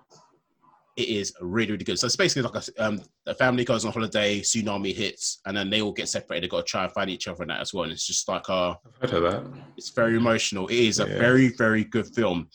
It 1.01 1.09
is 1.09 1.35
really, 1.41 1.73
really 1.73 1.85
good. 1.85 1.99
So 1.99 2.07
it's 2.07 2.17
basically 2.17 2.51
like 2.51 2.63
a, 2.69 2.85
um, 2.85 3.01
a 3.27 3.35
family 3.35 3.65
goes 3.65 3.85
on 3.85 3.93
holiday, 3.93 4.41
tsunami 4.41 4.95
hits, 4.95 5.41
and 5.47 5.57
then 5.57 5.71
they 5.71 5.81
all 5.81 5.93
get 5.93 6.09
separated. 6.09 6.45
They've 6.45 6.51
got 6.51 6.67
to 6.67 6.71
try 6.71 6.85
and 6.85 6.93
find 6.93 7.09
each 7.09 7.29
other 7.29 7.43
and 7.43 7.51
that 7.51 7.61
as 7.61 7.73
well. 7.73 7.85
And 7.85 7.93
it's 7.93 8.07
just 8.07 8.29
like 8.29 8.49
a. 8.49 8.79
I've 9.03 9.11
heard 9.11 9.25
of 9.25 9.33
that. 9.33 9.61
It's 9.77 9.91
very 9.91 10.17
emotional. 10.17 10.67
It 10.69 10.79
is 10.79 11.01
a 11.01 11.09
yeah. 11.09 11.19
very, 11.19 11.49
very 11.49 11.85
good 11.85 12.07
film. 12.15 12.49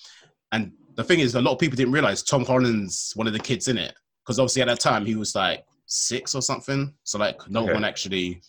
And 0.52 0.72
the 0.96 1.04
thing 1.04 1.20
is, 1.20 1.36
a 1.36 1.42
lot 1.42 1.54
of 1.54 1.60
people 1.60 1.76
didn't 1.76 1.94
realize 1.94 2.24
Tom 2.24 2.46
Holland's 2.46 3.14
one 3.16 3.28
of 3.28 3.34
the 3.34 3.40
kids 3.40 3.68
in 3.68 3.78
it 3.78 3.94
because 4.24 4.40
obviously 4.40 4.62
at 4.62 4.68
that 4.68 4.80
time 4.80 5.06
he 5.06 5.16
was 5.16 5.36
like 5.36 5.66
six 5.86 6.36
or 6.36 6.42
something. 6.42 6.94
So 7.04 7.20
like 7.20 7.50
no 7.50 7.64
okay. 7.64 7.74
one 7.74 7.84
actually 7.84 8.42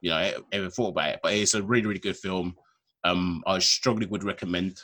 you 0.00 0.10
know 0.10 0.32
ever 0.52 0.70
thought 0.70 0.88
about 0.88 1.10
it. 1.10 1.20
But 1.22 1.34
it's 1.34 1.54
a 1.54 1.62
really 1.62 1.86
really 1.86 2.00
good 2.00 2.16
film. 2.16 2.56
Um, 3.04 3.42
I 3.46 3.58
strongly 3.58 4.06
would 4.06 4.24
recommend. 4.24 4.82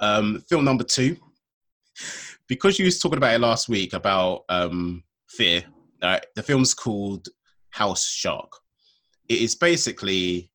Um, 0.00 0.42
film 0.48 0.64
number 0.64 0.84
two, 0.84 1.16
because 2.50 2.80
you 2.80 2.84
was 2.84 2.98
talking 2.98 3.16
about 3.16 3.32
it 3.32 3.40
last 3.40 3.68
week 3.68 3.92
about 3.92 4.42
um, 4.48 5.04
fear. 5.28 5.62
Right, 6.02 6.26
the 6.34 6.42
film's 6.42 6.74
called 6.74 7.28
House 7.70 8.08
Shark. 8.08 8.52
It 9.28 9.40
is 9.40 9.54
basically, 9.54 10.50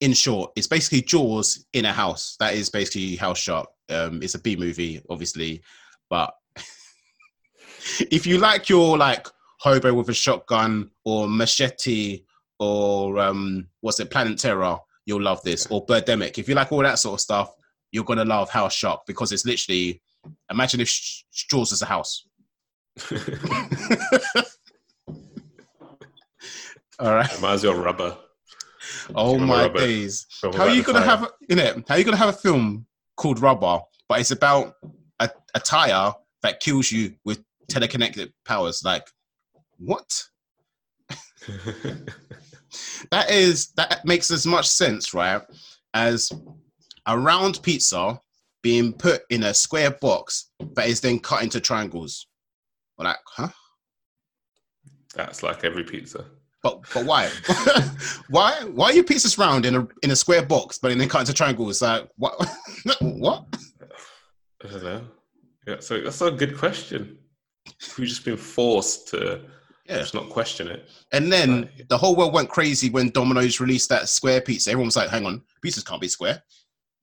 in 0.00 0.12
short, 0.12 0.52
it's 0.54 0.66
basically 0.66 1.00
Jaws 1.00 1.64
in 1.72 1.86
a 1.86 1.92
house. 1.92 2.36
That 2.40 2.54
is 2.54 2.68
basically 2.68 3.16
House 3.16 3.38
Shark. 3.38 3.68
Um, 3.88 4.22
it's 4.22 4.34
a 4.34 4.38
B 4.38 4.54
movie, 4.54 5.00
obviously, 5.08 5.62
but 6.10 6.34
if 8.10 8.26
you 8.26 8.36
like 8.36 8.68
your 8.68 8.98
like 8.98 9.26
hobo 9.60 9.94
with 9.94 10.10
a 10.10 10.14
shotgun 10.14 10.90
or 11.06 11.26
machete 11.26 12.24
or 12.58 13.18
um, 13.18 13.66
what's 13.80 13.98
it, 13.98 14.10
Planet 14.10 14.36
Terror, 14.36 14.76
you'll 15.06 15.22
love 15.22 15.42
this. 15.42 15.66
Or 15.68 15.86
Birdemic. 15.86 16.36
If 16.36 16.50
you 16.50 16.54
like 16.54 16.70
all 16.70 16.82
that 16.82 16.98
sort 16.98 17.14
of 17.14 17.20
stuff, 17.22 17.54
you're 17.92 18.04
gonna 18.04 18.26
love 18.26 18.50
House 18.50 18.74
Shark 18.74 19.06
because 19.06 19.32
it's 19.32 19.46
literally 19.46 20.02
imagine 20.50 20.80
if 20.80 20.90
Jaws 21.50 21.72
is 21.72 21.82
a 21.82 21.86
house. 21.86 22.26
all 26.98 27.14
right. 27.14 27.34
Reminds 27.36 27.64
you 27.64 27.70
of 27.70 27.78
rubber. 27.78 28.16
Oh 29.14 29.38
my 29.38 29.62
rubber? 29.64 29.78
days! 29.78 30.26
How 30.42 30.64
are 30.64 30.70
you 30.70 30.82
gonna 30.82 31.00
fire. 31.00 31.16
have 31.16 31.30
you 31.48 31.56
know? 31.56 31.82
How 31.88 31.94
are 31.94 31.98
you 31.98 32.04
gonna 32.04 32.16
have 32.16 32.28
a 32.28 32.32
film 32.32 32.86
called 33.16 33.40
Rubber, 33.40 33.80
but 34.08 34.20
it's 34.20 34.30
about 34.30 34.74
a, 35.18 35.28
a 35.54 35.60
tire 35.60 36.12
that 36.42 36.60
kills 36.60 36.90
you 36.90 37.14
with 37.24 37.42
telekinetic 37.70 38.32
powers? 38.44 38.82
Like, 38.84 39.06
what? 39.78 40.24
that 43.10 43.30
is 43.30 43.72
that 43.76 44.04
makes 44.04 44.30
as 44.30 44.46
much 44.46 44.66
sense, 44.68 45.12
right? 45.14 45.42
As 45.94 46.32
a 47.06 47.18
round 47.18 47.60
pizza 47.62 48.20
being 48.62 48.92
put 48.92 49.22
in 49.30 49.44
a 49.44 49.54
square 49.54 49.90
box 49.90 50.50
that 50.74 50.88
is 50.88 51.00
then 51.00 51.18
cut 51.18 51.42
into 51.42 51.60
triangles. 51.60 52.26
We're 52.98 53.06
like, 53.06 53.18
huh? 53.26 53.48
That's 55.14 55.42
like 55.42 55.64
every 55.64 55.84
pizza. 55.84 56.26
But 56.62 56.82
but 56.92 57.06
why? 57.06 57.30
why 58.28 58.52
why 58.64 58.90
are 58.90 58.92
your 58.92 59.04
pizzas 59.04 59.38
round 59.38 59.64
in 59.64 59.76
a 59.76 59.88
in 60.02 60.10
a 60.10 60.16
square 60.16 60.44
box 60.44 60.78
but 60.78 60.96
then 60.96 61.08
cut 61.08 61.20
into 61.20 61.32
triangles? 61.32 61.80
Like 61.80 62.08
what 62.16 62.34
what? 63.00 63.46
I 64.62 64.68
don't 64.68 64.84
know. 64.84 65.02
Yeah, 65.66 65.76
so 65.80 66.00
that's 66.00 66.20
a 66.20 66.30
good 66.30 66.58
question. 66.58 67.18
We've 67.96 68.08
just 68.08 68.24
been 68.24 68.36
forced 68.36 69.08
to 69.08 69.40
yeah. 69.90 69.98
Just 69.98 70.14
not 70.14 70.28
question 70.28 70.68
it. 70.68 70.88
And 71.12 71.32
then 71.32 71.68
the 71.88 71.98
whole 71.98 72.14
world 72.14 72.32
went 72.32 72.48
crazy 72.48 72.90
when 72.90 73.10
Domino's 73.10 73.58
released 73.58 73.88
that 73.88 74.08
square 74.08 74.40
pizza. 74.40 74.70
Everyone 74.70 74.86
was 74.86 74.94
like, 74.94 75.10
hang 75.10 75.26
on, 75.26 75.42
pizzas 75.64 75.84
can't 75.84 76.00
be 76.00 76.06
square. 76.06 76.40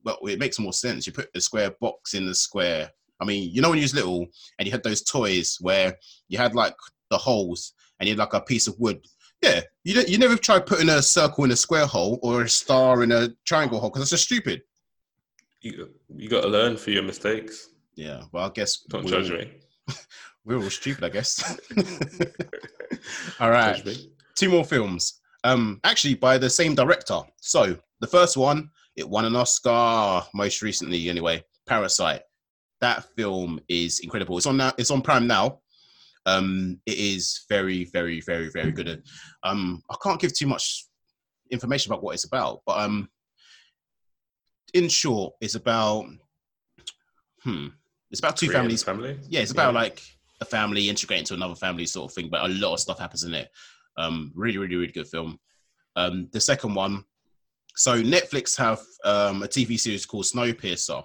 But 0.08 0.20
it 0.22 0.40
makes 0.40 0.58
more 0.58 0.72
sense. 0.72 1.06
You 1.06 1.12
put 1.12 1.34
the 1.34 1.42
square 1.42 1.72
box 1.82 2.14
in 2.14 2.26
the 2.26 2.34
square. 2.34 2.90
I 3.20 3.26
mean, 3.26 3.52
you 3.52 3.62
know 3.62 3.70
when 3.70 3.78
you 3.78 3.84
was 3.84 3.94
little 3.94 4.26
and 4.58 4.66
you 4.66 4.72
had 4.72 4.82
those 4.84 5.02
toys 5.02 5.58
where 5.60 5.98
you 6.30 6.38
had 6.38 6.56
like 6.56 6.76
the 7.10 7.18
holes 7.18 7.74
and 8.00 8.08
you 8.08 8.14
had 8.14 8.20
like 8.20 8.32
a 8.32 8.40
piece 8.40 8.68
of 8.68 8.80
wood. 8.80 9.06
Yeah, 9.42 9.60
you 9.84 10.02
you 10.08 10.18
never 10.18 10.38
tried 10.38 10.66
putting 10.66 10.88
a 10.88 11.02
circle 11.02 11.44
in 11.44 11.52
a 11.52 11.58
square 11.58 11.86
hole 11.86 12.20
or 12.24 12.44
a 12.44 12.50
star 12.50 13.04
in 13.04 13.12
a 13.12 13.28
triangle 13.46 13.82
hole 13.82 13.90
because 13.90 14.04
it's 14.04 14.12
just 14.12 14.24
stupid. 14.24 14.62
You 15.60 15.90
you 16.16 16.30
got 16.30 16.44
to 16.44 16.48
learn 16.48 16.78
for 16.78 16.92
your 16.92 17.04
mistakes. 17.04 17.68
Yeah, 17.96 18.22
well, 18.32 18.46
I 18.46 18.50
guess 18.50 18.78
don't 18.88 19.06
judge 19.06 19.30
me. 19.30 19.52
We're 20.46 20.64
all 20.64 20.70
stupid, 20.70 21.04
I 21.04 21.10
guess. 21.10 21.60
all 23.42 23.50
right. 23.50 23.86
Two 24.36 24.50
more 24.50 24.64
films. 24.64 25.20
Um, 25.44 25.82
actually 25.84 26.16
by 26.16 26.38
the 26.38 26.50
same 26.50 26.76
director. 26.76 27.20
So 27.42 27.78
the 28.00 28.08
first 28.08 28.38
one, 28.38 28.70
it 28.98 29.08
won 29.08 29.26
an 29.26 29.36
Oscar 29.36 30.28
most 30.34 30.62
recently, 30.62 31.08
anyway. 31.08 31.44
Parasite. 31.68 32.24
That 32.82 33.06
film 33.16 33.60
is 33.70 34.00
incredible. 34.00 34.38
It's 34.38 34.48
on 34.48 34.58
now. 34.58 34.74
It's 34.78 34.92
on 34.92 35.02
Prime 35.02 35.28
now. 35.28 35.60
Um, 36.26 36.82
it 36.86 36.98
is 36.98 37.46
very, 37.48 37.86
very, 37.86 38.20
very, 38.22 38.50
very 38.50 38.72
good. 38.72 39.02
Um, 39.44 39.82
I 39.90 39.96
can't 40.04 40.20
give 40.20 40.36
too 40.36 40.48
much 40.48 40.86
information 41.52 41.92
about 41.92 42.04
what 42.04 42.16
it's 42.16 42.26
about, 42.26 42.62
but 42.66 42.80
um, 42.80 43.08
in 44.74 44.90
short, 44.90 45.36
it's 45.40 45.56
about 45.56 46.06
hmm, 47.44 47.68
it's 48.12 48.20
about 48.20 48.36
two 48.36 48.48
Korean 48.48 48.64
families. 48.64 48.84
Family? 48.84 49.20
Yeah, 49.30 49.42
it's 49.42 49.52
about 49.52 49.74
yeah. 49.74 49.80
like 49.80 50.02
a 50.42 50.46
family 50.46 50.90
integrating 50.90 51.26
to 51.26 51.34
another 51.34 51.56
family 51.56 51.86
sort 51.86 52.12
of 52.12 52.16
thing. 52.16 52.30
But 52.30 52.46
a 52.46 52.54
lot 52.54 52.74
of 52.74 52.80
stuff 52.80 53.00
happens 53.00 53.24
in 53.24 53.34
it. 53.34 53.50
Um, 53.98 54.32
really, 54.36 54.58
really, 54.58 54.76
really 54.76 54.92
good 54.92 55.08
film. 55.08 55.40
Um, 55.96 56.30
the 56.32 56.42
second 56.42 56.76
one, 56.76 57.06
so 57.78 58.02
Netflix 58.02 58.58
have 58.58 58.80
um, 59.06 59.44
a 59.44 59.48
TV 59.48 59.80
series 59.80 60.06
called 60.06 60.26
Snowpiercer. 60.26 61.04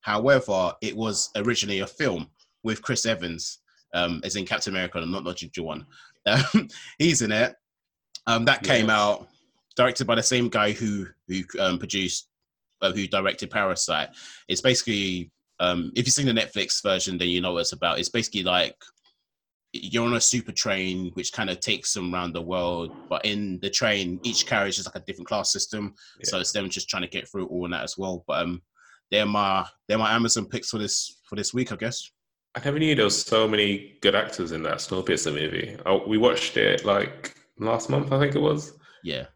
However, 0.00 0.72
it 0.82 0.96
was 0.96 1.30
originally 1.36 1.80
a 1.80 1.86
film 1.86 2.28
with 2.62 2.82
Chris 2.82 3.06
Evans, 3.06 3.58
um, 3.94 4.20
as 4.24 4.36
in 4.36 4.44
Captain 4.44 4.72
America, 4.72 4.98
and 4.98 5.10
not 5.10 5.24
not 5.24 5.36
Ginger 5.36 5.62
one. 5.62 5.86
Um, 6.24 6.68
he's 7.00 7.20
in 7.20 7.32
it. 7.32 7.56
Um, 8.28 8.44
that 8.44 8.62
came 8.62 8.86
Yes. 8.86 8.96
out 8.96 9.26
directed 9.74 10.06
by 10.06 10.14
the 10.14 10.22
same 10.22 10.48
guy 10.48 10.70
who 10.70 11.06
who 11.26 11.42
um, 11.58 11.78
produced 11.80 12.28
uh, 12.80 12.92
who 12.92 13.08
directed 13.08 13.50
Parasite. 13.50 14.10
It's 14.46 14.60
basically 14.60 15.32
um, 15.58 15.90
if 15.96 16.06
you've 16.06 16.14
seen 16.14 16.26
the 16.26 16.32
Netflix 16.40 16.80
version, 16.80 17.18
then 17.18 17.28
you 17.28 17.40
know 17.40 17.54
what 17.54 17.62
it's 17.62 17.72
about. 17.72 17.98
It's 17.98 18.08
basically 18.08 18.44
like 18.44 18.76
you're 19.72 20.04
on 20.04 20.14
a 20.14 20.20
super 20.20 20.52
train 20.52 21.10
which 21.14 21.32
kind 21.32 21.48
of 21.48 21.60
takes 21.60 21.94
them 21.94 22.14
around 22.14 22.34
the 22.34 22.42
world, 22.42 22.94
but 23.08 23.24
in 23.24 23.58
the 23.60 23.70
train, 23.70 24.20
each 24.22 24.46
carriage 24.46 24.78
is 24.78 24.86
like 24.86 24.96
a 24.96 25.00
different 25.06 25.28
class 25.28 25.50
system. 25.50 25.94
So 26.24 26.38
it's 26.38 26.52
them 26.52 26.68
just 26.68 26.88
trying 26.88 27.02
to 27.02 27.08
get 27.08 27.28
through 27.28 27.46
all 27.46 27.68
that 27.70 27.82
as 27.82 27.96
well. 27.96 28.24
But 28.26 28.42
um, 28.42 28.62
they're 29.10 29.26
my 29.26 29.66
they're 29.88 29.98
my 29.98 30.12
Amazon 30.12 30.46
picks 30.46 30.70
for 30.70 30.78
this 30.78 31.20
for 31.24 31.36
this 31.36 31.54
week, 31.54 31.72
I 31.72 31.76
guess. 31.76 32.10
I 32.54 32.60
never 32.62 32.78
knew 32.78 32.94
there 32.94 33.06
was 33.06 33.22
so 33.22 33.48
many 33.48 33.96
good 34.02 34.14
actors 34.14 34.52
in 34.52 34.62
that 34.64 34.78
Snowpiercer 34.78 35.32
movie. 35.32 35.76
Oh, 35.86 36.06
we 36.06 36.18
watched 36.18 36.58
it 36.58 36.84
like 36.84 37.34
last 37.58 37.88
month, 37.88 38.12
I 38.12 38.18
think 38.18 38.34
it 38.34 38.40
was. 38.40 38.74
Yeah, 39.02 39.26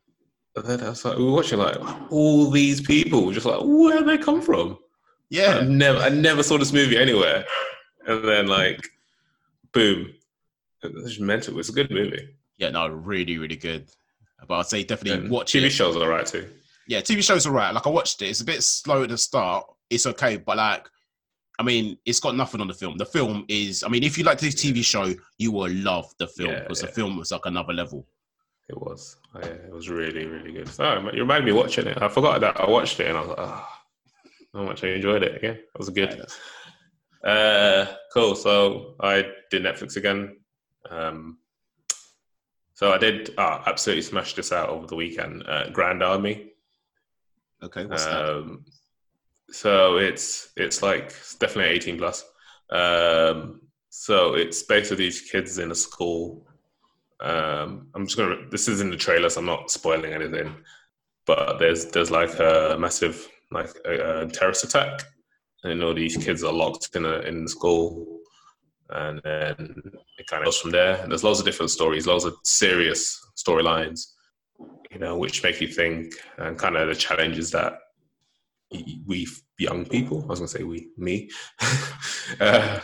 And 0.55 0.67
then 0.67 0.83
I 0.83 0.91
was 0.91 1.05
like, 1.05 1.17
we 1.17 1.25
were 1.25 1.33
watching 1.33 1.59
like 1.59 1.79
all 2.11 2.51
these 2.51 2.81
people, 2.81 3.31
just 3.33 3.47
like 3.47 3.61
where 3.63 4.03
they 4.03 4.19
come 4.19 4.43
from. 4.43 4.73
I 4.73 4.77
yeah, 5.31 5.63
never, 5.63 5.99
I 5.99 6.11
never 6.11 6.43
saw 6.43 6.59
this 6.59 6.73
movie 6.73 6.99
anywhere, 6.99 7.45
and 8.07 8.23
then 8.23 8.47
like, 8.47 8.87
boom, 9.73 10.13
it's 10.83 11.09
just 11.09 11.21
mental. 11.21 11.59
It's 11.59 11.69
a 11.69 11.73
good 11.73 11.91
movie. 11.91 12.29
yeah. 12.59 12.71
No, 12.71 12.89
really, 12.89 13.39
really 13.39 13.57
good. 13.57 13.89
But 14.47 14.55
I'd 14.59 14.67
say 14.67 14.85
definitely 14.85 15.23
And 15.25 15.31
watch 15.31 15.53
TV 15.53 15.65
it. 15.65 15.71
shows 15.71 15.97
are 15.97 16.03
alright 16.03 16.27
too. 16.27 16.49
Yeah, 16.89 17.01
TV 17.01 17.23
shows 17.23 17.47
are 17.47 17.53
right. 17.53 17.73
Like 17.75 17.87
I 17.87 17.91
watched 17.91 18.23
it. 18.23 18.27
It's 18.29 18.41
a 18.41 18.45
bit 18.45 18.63
slow 18.63 19.03
at 19.03 19.09
the 19.09 19.19
start. 19.19 19.67
It's 19.91 20.07
okay, 20.07 20.37
but 20.37 20.57
like, 20.59 20.87
I 21.59 21.63
mean, 21.63 21.97
it's 22.05 22.21
got 22.21 22.37
nothing 22.37 22.61
on 22.61 22.69
the 22.69 22.75
film. 22.75 22.97
The 22.99 23.07
film 23.07 23.45
is. 23.49 23.83
I 23.83 23.89
mean, 23.89 24.03
if 24.05 24.19
you 24.19 24.25
like 24.25 24.39
this 24.39 24.55
TV 24.55 24.85
show, 24.85 25.13
you 25.39 25.53
will 25.53 25.71
love 25.73 26.13
the 26.19 26.27
film 26.29 26.51
Yeah, 26.51 26.61
because 26.61 26.83
yeah. 26.83 26.89
the 26.89 26.93
film 26.93 27.17
was 27.17 27.33
like 27.33 27.47
another 27.47 27.73
level. 27.73 28.07
It 28.69 28.77
was. 28.79 29.17
Oh, 29.35 29.41
yeah, 29.41 29.47
it 29.47 29.73
was 29.73 29.89
really, 29.89 30.27
really 30.27 30.53
good. 30.53 30.69
Oh, 30.79 31.11
you 31.13 31.21
reminded 31.21 31.47
me 31.47 31.53
watching 31.53 31.87
it. 31.87 32.01
I 32.03 32.09
forgot 32.09 32.41
that 32.43 32.61
I 32.61 32.69
watched 32.69 33.01
it 33.01 33.09
and 33.09 33.17
I 33.17 33.21
was 33.21 33.29
like, 33.31 33.39
oh, 33.39 33.69
how 34.55 34.63
much 34.65 34.85
I 34.85 34.89
enjoyed 34.89 35.23
it 35.23 35.41
Yeah, 35.43 35.51
It 35.51 35.65
was 35.79 35.89
good. 35.89 36.21
Uh, 37.25 37.87
cool. 38.13 38.35
So 38.35 38.95
I 39.01 39.25
did 39.51 39.63
Netflix 39.63 39.97
again. 39.97 40.37
Um, 40.91 41.39
so 42.75 42.93
I 42.93 42.99
did 42.99 43.31
uh, 43.39 43.63
absolutely 43.67 44.03
smash 44.03 44.35
this 44.35 44.53
out 44.53 44.69
over 44.69 44.87
the 44.87 44.97
weekend. 44.97 45.45
Uh, 45.47 45.71
Grand 45.71 46.03
Army. 46.03 46.53
Okay? 47.63 47.85
Um, 47.85 48.65
so 49.51 49.97
it's 49.97 50.51
it's 50.57 50.83
like 50.83 51.07
it's 51.07 51.37
definitely 51.37 51.73
eighteen 51.73 51.97
plus. 51.97 52.25
Um, 52.71 53.63
so 53.89 54.35
it's 54.35 54.63
basically 54.63 55.07
these 55.07 55.23
kids 55.23 55.59
in 55.59 55.71
a 55.71 55.75
school. 55.75 56.47
Um, 57.21 57.89
I'm 57.95 58.07
just 58.07 58.19
gonna. 58.19 58.37
This 58.51 58.69
is 58.69 58.81
in 58.81 58.91
the 58.91 58.97
trailer, 58.97 59.31
so 59.31 59.41
I'm 59.41 59.47
not 59.47 59.71
spoiling 59.71 60.13
anything. 60.13 60.55
But 61.25 61.59
there's 61.59 61.87
there's 61.87 62.11
like 62.11 62.39
a 62.39 62.77
massive 62.79 63.27
like 63.51 63.71
a, 63.87 64.23
a 64.23 64.27
terrorist 64.27 64.65
attack, 64.65 65.03
and 65.65 65.83
all 65.83 65.95
these 65.95 66.17
kids 66.17 66.45
are 66.45 66.53
locked 66.53 66.95
in 66.95 67.07
a 67.07 67.21
in 67.21 67.45
the 67.45 67.51
school, 67.51 68.16
and 68.91 69.21
then 69.25 69.83
it 70.19 70.27
kind 70.27 70.43
of 70.43 70.47
goes 70.47 70.59
from 70.59 70.71
there. 70.71 71.01
And 71.03 71.11
there's 71.11 71.25
loads 71.25 71.39
of 71.41 71.45
different 71.47 71.71
stories, 71.71 72.07
loads 72.07 72.25
of 72.25 72.35
serious 72.45 73.21
storylines, 73.37 74.13
you 74.91 74.99
know, 74.99 75.17
which 75.19 75.43
make 75.43 75.61
you 75.61 75.69
think, 75.69 76.13
and 76.39 76.59
kind 76.59 76.77
of 76.77 76.89
the 76.89 76.95
challenges 76.95 77.51
that 77.51 77.79
we 79.07 79.27
young 79.59 79.85
people. 79.87 80.23
I 80.25 80.27
was 80.27 80.41
gonna 80.41 80.49
say 80.49 80.63
we, 80.65 80.89
me. 80.97 81.31
uh, 82.41 82.81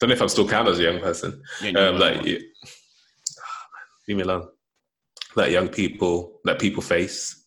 don't 0.00 0.08
know 0.08 0.14
if 0.14 0.22
I'm 0.22 0.28
still 0.28 0.48
counted 0.48 0.72
as 0.72 0.78
a 0.78 0.84
young 0.84 1.00
person. 1.00 1.42
Yeah, 1.62 1.70
no, 1.72 1.88
Um, 1.90 1.98
no, 1.98 2.04
like, 2.04 2.16
no. 2.18 2.26
you- 2.26 2.40
leave 4.08 4.16
me 4.16 4.22
alone. 4.22 4.48
That 5.36 5.50
young 5.50 5.68
people, 5.68 6.40
that 6.44 6.58
people 6.58 6.82
face, 6.82 7.44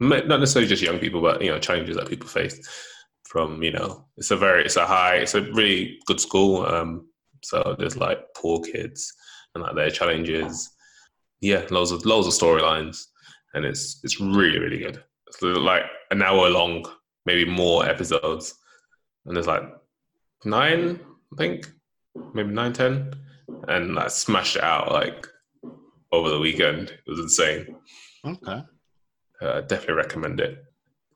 not 0.00 0.26
necessarily 0.26 0.68
just 0.68 0.82
young 0.82 0.98
people, 0.98 1.20
but 1.20 1.40
you 1.42 1.50
know, 1.50 1.58
challenges 1.58 1.96
that 1.96 2.08
people 2.08 2.28
face. 2.28 2.58
From 3.28 3.62
you 3.62 3.70
know, 3.70 4.06
it's 4.16 4.32
a 4.32 4.36
very, 4.36 4.64
it's 4.64 4.74
a 4.76 4.84
high, 4.86 5.16
it's 5.18 5.36
a 5.36 5.42
really 5.52 6.00
good 6.06 6.18
school. 6.20 6.66
Um, 6.66 7.06
so 7.42 7.76
there's 7.78 7.96
like 7.96 8.18
poor 8.36 8.60
kids 8.60 9.12
and 9.54 9.62
like 9.62 9.74
their 9.74 9.90
challenges. 9.90 10.70
Yeah, 11.40 11.64
loads 11.70 11.90
of 11.90 12.04
loads 12.04 12.26
of 12.26 12.32
storylines, 12.32 12.98
and 13.54 13.64
it's 13.64 14.00
it's 14.04 14.20
really 14.20 14.58
really 14.58 14.78
good. 14.78 15.02
It's 15.26 15.40
like 15.42 15.84
an 16.10 16.22
hour 16.22 16.48
long, 16.50 16.84
maybe 17.24 17.50
more 17.50 17.88
episodes, 17.88 18.54
and 19.26 19.36
there's 19.36 19.46
like 19.46 19.62
nine, 20.44 21.00
I 21.32 21.36
think, 21.36 21.70
maybe 22.34 22.50
nine, 22.50 22.72
ten, 22.72 23.12
and 23.68 23.98
I 23.98 24.08
smashed 24.08 24.56
it 24.56 24.62
out 24.62 24.92
like 24.92 25.26
over 26.12 26.30
the 26.30 26.40
weekend. 26.40 26.90
It 26.90 27.10
was 27.10 27.20
insane. 27.20 27.76
okay. 28.24 28.62
Uh, 29.40 29.62
definitely 29.62 29.94
recommend 29.94 30.40
it. 30.40 30.64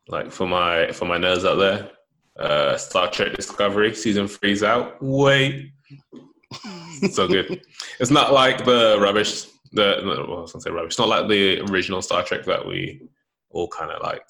Like 0.08 0.30
for 0.30 0.46
my 0.46 0.92
for 0.92 1.04
my 1.04 1.18
nerds 1.18 1.46
out 1.46 1.56
there, 1.56 1.90
uh, 2.38 2.76
Star 2.76 3.10
Trek 3.10 3.34
Discovery 3.34 3.94
season 3.94 4.28
three's 4.28 4.62
out. 4.62 4.96
Wait, 5.02 5.72
so 7.12 7.26
good. 7.28 7.62
It's 8.00 8.10
not 8.10 8.32
like 8.32 8.64
the 8.64 8.98
rubbish. 9.00 9.46
The 9.72 10.00
well, 10.04 10.38
I 10.38 10.40
was 10.42 10.52
gonna 10.52 10.62
say 10.62 10.70
rubbish. 10.70 10.92
It's 10.92 10.98
not 10.98 11.08
like 11.08 11.28
the 11.28 11.60
original 11.70 12.00
Star 12.02 12.22
Trek 12.22 12.44
that 12.44 12.66
we 12.66 13.02
all 13.50 13.68
kind 13.68 13.90
of 13.90 14.02
like 14.02 14.22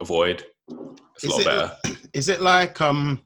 avoid. 0.00 0.44
It's 1.16 1.24
a 1.24 1.26
Is 1.26 1.32
lot 1.32 1.40
it- 1.40 1.44
better. 1.44 1.76
Is 2.12 2.28
it 2.28 2.40
like 2.40 2.80
um? 2.80 3.20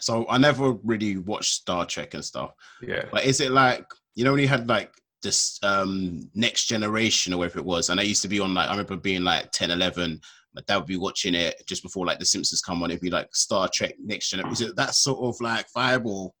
So 0.00 0.26
I 0.28 0.38
never 0.38 0.72
really 0.84 1.16
watched 1.16 1.54
Star 1.54 1.84
Trek 1.84 2.14
and 2.14 2.24
stuff, 2.24 2.52
Yeah, 2.80 3.04
but 3.10 3.24
is 3.24 3.40
it 3.40 3.50
like 3.50 3.84
you 4.14 4.22
know 4.24 4.30
when 4.32 4.40
you 4.40 4.46
had 4.46 4.68
like 4.68 4.92
this 5.24 5.58
um 5.64 6.30
next 6.36 6.66
generation 6.66 7.34
or 7.34 7.38
whatever 7.38 7.58
it 7.58 7.64
was, 7.64 7.88
and 7.90 7.98
I 7.98 8.04
used 8.04 8.22
to 8.22 8.28
be 8.28 8.38
on 8.38 8.54
like 8.54 8.68
I 8.68 8.72
remember 8.72 8.94
being 8.96 9.24
like 9.24 9.50
10, 9.50 9.72
11, 9.72 10.20
My 10.54 10.62
dad 10.66 10.78
would 10.78 10.86
be 10.86 10.96
watching 10.96 11.34
it 11.34 11.62
just 11.66 11.82
before 11.82 12.06
like 12.06 12.18
The 12.18 12.24
Simpsons 12.24 12.60
come 12.60 12.82
on. 12.82 12.90
It'd 12.90 13.02
be 13.02 13.10
like 13.10 13.34
Star 13.34 13.68
Trek 13.72 13.94
Next 14.02 14.32
it 14.32 14.76
that 14.76 14.94
sort 14.94 15.20
of 15.20 15.40
like 15.40 15.66
vibe 15.76 16.06
or? 16.06 16.32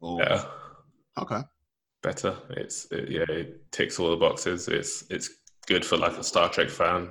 or 0.00 0.20
yeah. 0.22 0.44
Okay. 1.18 1.42
better. 2.02 2.36
It's 2.50 2.86
it, 2.90 3.10
yeah, 3.10 3.24
it 3.28 3.70
ticks 3.70 3.98
all 3.98 4.10
the 4.10 4.16
boxes. 4.16 4.68
It's 4.68 5.04
it's 5.10 5.30
good 5.66 5.84
for 5.84 5.96
like 5.96 6.16
a 6.16 6.24
Star 6.24 6.48
Trek 6.48 6.70
fan, 6.70 7.10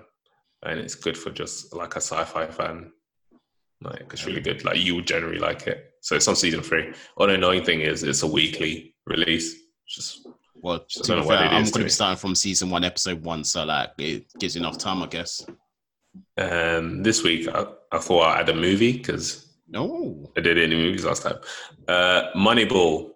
and 0.63 0.79
it's 0.79 0.95
good 0.95 1.17
for 1.17 1.31
just 1.31 1.73
like 1.73 1.93
a 1.95 2.01
sci-fi 2.01 2.47
fan. 2.47 2.91
Like 3.81 4.11
it's 4.11 4.25
really 4.25 4.41
good. 4.41 4.63
Like 4.63 4.77
you 4.77 4.95
would 4.95 5.07
generally 5.07 5.39
like 5.39 5.67
it. 5.67 5.93
So 6.01 6.15
it's 6.15 6.27
on 6.27 6.35
season 6.35 6.61
three. 6.61 6.93
All 7.17 7.27
the 7.27 7.33
annoying 7.33 7.63
thing 7.63 7.81
is 7.81 8.03
it's 8.03 8.23
a 8.23 8.27
weekly 8.27 8.95
release. 9.05 9.53
It's 9.85 9.95
Just 9.95 10.27
Well, 10.55 10.85
Just 10.87 11.07
fair, 11.07 11.17
I'm 11.17 11.25
going 11.25 11.65
to 11.65 11.71
to 11.71 11.83
be 11.83 11.89
starting 11.89 12.17
from 12.17 12.35
season 12.35 12.69
one, 12.69 12.83
episode 12.83 13.23
one, 13.23 13.43
so 13.43 13.65
like 13.65 13.91
it 13.97 14.25
gives 14.39 14.55
enough 14.55 14.77
time, 14.77 15.01
I 15.01 15.07
guess. 15.07 15.45
And 16.41 17.05
this 17.05 17.23
week 17.23 17.47
I, 17.47 17.65
I 17.91 17.99
thought 17.99 18.27
I'd 18.27 18.41
add 18.41 18.49
a 18.49 18.53
movie 18.55 18.93
because 18.97 19.53
No. 19.67 20.31
I 20.37 20.41
did 20.41 20.57
any 20.57 20.75
movies 20.75 21.05
last 21.05 21.23
time. 21.23 21.37
Uh, 21.87 22.31
Moneyball, 22.35 23.11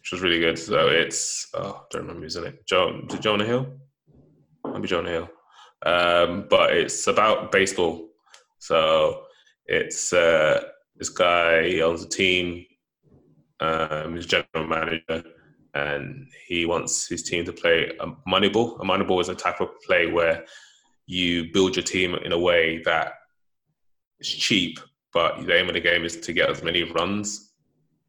which 0.00 0.12
was 0.12 0.20
really 0.20 0.40
good. 0.40 0.58
So 0.58 0.88
it's 0.88 1.48
oh, 1.54 1.82
I 1.82 1.84
don't 1.90 2.02
remember 2.02 2.22
who's 2.22 2.36
in 2.36 2.46
it. 2.46 2.66
Joe, 2.66 3.02
is 3.08 3.14
it 3.14 3.20
Jonah 3.20 3.44
Hill? 3.44 3.66
Maybe 4.72 4.88
Jonah 4.88 5.10
Hill. 5.10 5.28
Um, 5.84 6.46
but 6.50 6.72
it's 6.74 7.06
about 7.06 7.52
baseball. 7.52 8.08
So 8.58 9.22
it's 9.66 10.12
uh, 10.12 10.62
this 10.96 11.08
guy 11.08 11.68
he 11.68 11.82
owns 11.82 12.02
a 12.04 12.08
team. 12.08 12.64
Um, 13.60 14.14
he's 14.14 14.26
general 14.26 14.66
manager, 14.68 15.24
and 15.74 16.26
he 16.46 16.64
wants 16.66 17.08
his 17.08 17.22
team 17.22 17.44
to 17.44 17.52
play 17.52 17.92
a 18.00 18.06
Moneyball. 18.28 18.80
A 18.80 18.84
Moneyball 18.84 19.20
is 19.20 19.28
a 19.28 19.34
type 19.34 19.60
of 19.60 19.68
play 19.86 20.10
where 20.10 20.44
you 21.08 21.50
build 21.52 21.74
your 21.74 21.82
team 21.82 22.14
in 22.14 22.32
a 22.32 22.38
way 22.38 22.80
that 22.84 23.14
is 24.20 24.28
cheap 24.28 24.78
but 25.12 25.46
the 25.46 25.54
aim 25.56 25.68
of 25.68 25.74
the 25.74 25.80
game 25.80 26.04
is 26.04 26.16
to 26.20 26.32
get 26.32 26.50
as 26.50 26.62
many 26.62 26.82
runs. 26.82 27.52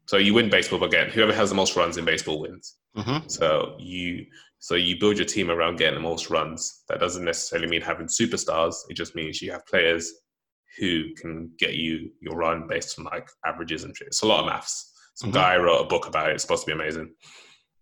So 0.06 0.16
you 0.16 0.34
win 0.34 0.50
baseball, 0.50 0.84
again, 0.84 1.08
whoever 1.10 1.32
has 1.32 1.48
the 1.48 1.54
most 1.54 1.76
runs 1.76 1.96
in 1.96 2.04
baseball 2.04 2.40
wins. 2.40 2.76
Mm-hmm. 2.96 3.28
So 3.28 3.76
you 3.78 4.26
so 4.58 4.74
you 4.74 4.98
build 5.00 5.16
your 5.16 5.24
team 5.24 5.50
around 5.50 5.76
getting 5.78 5.94
the 5.94 6.00
most 6.08 6.28
runs. 6.28 6.82
That 6.88 7.00
doesn't 7.00 7.24
necessarily 7.24 7.68
mean 7.68 7.80
having 7.80 8.06
superstars. 8.06 8.74
It 8.90 8.94
just 8.94 9.14
means 9.14 9.40
you 9.40 9.50
have 9.52 9.64
players 9.66 10.12
who 10.78 11.14
can 11.14 11.50
get 11.58 11.74
you 11.74 12.10
your 12.20 12.36
run 12.36 12.66
based 12.68 12.98
on 12.98 13.06
like 13.06 13.28
averages 13.46 13.84
and 13.84 13.96
shit. 13.96 14.08
It's 14.08 14.22
a 14.22 14.26
lot 14.26 14.40
of 14.40 14.46
maths. 14.46 14.92
Some 15.14 15.30
Mhm. 15.30 15.34
guy 15.34 15.56
wrote 15.56 15.80
a 15.80 15.88
book 15.88 16.06
about 16.06 16.28
it. 16.28 16.34
It's 16.34 16.42
supposed 16.42 16.64
to 16.66 16.66
be 16.66 16.72
amazing. 16.80 17.14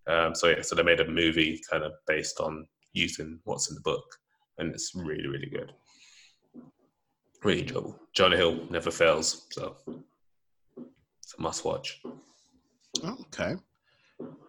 Um, 0.07 0.35
so 0.35 0.48
yeah, 0.48 0.62
so 0.62 0.74
they 0.76 0.83
made 0.83 1.00
a 1.00 1.11
movie 1.11 1.61
kind 1.70 1.83
of 1.83 1.92
based 2.07 2.38
on 2.40 2.66
using 2.92 3.40
what's 3.44 3.68
in 3.68 3.74
the 3.74 3.81
book, 3.83 4.04
and 4.59 4.73
it's 4.73 4.94
really 4.94 5.27
really 5.29 5.49
good. 5.49 5.73
Really 7.44 7.61
enjoyable. 7.62 7.99
Jonah 8.14 8.37
Hill 8.37 8.66
never 8.71 8.90
fails, 8.90 9.47
so 9.53 9.77
it's 11.23 11.35
a 11.38 11.40
must 11.40 11.64
watch. 11.64 12.01
Okay. 13.05 13.55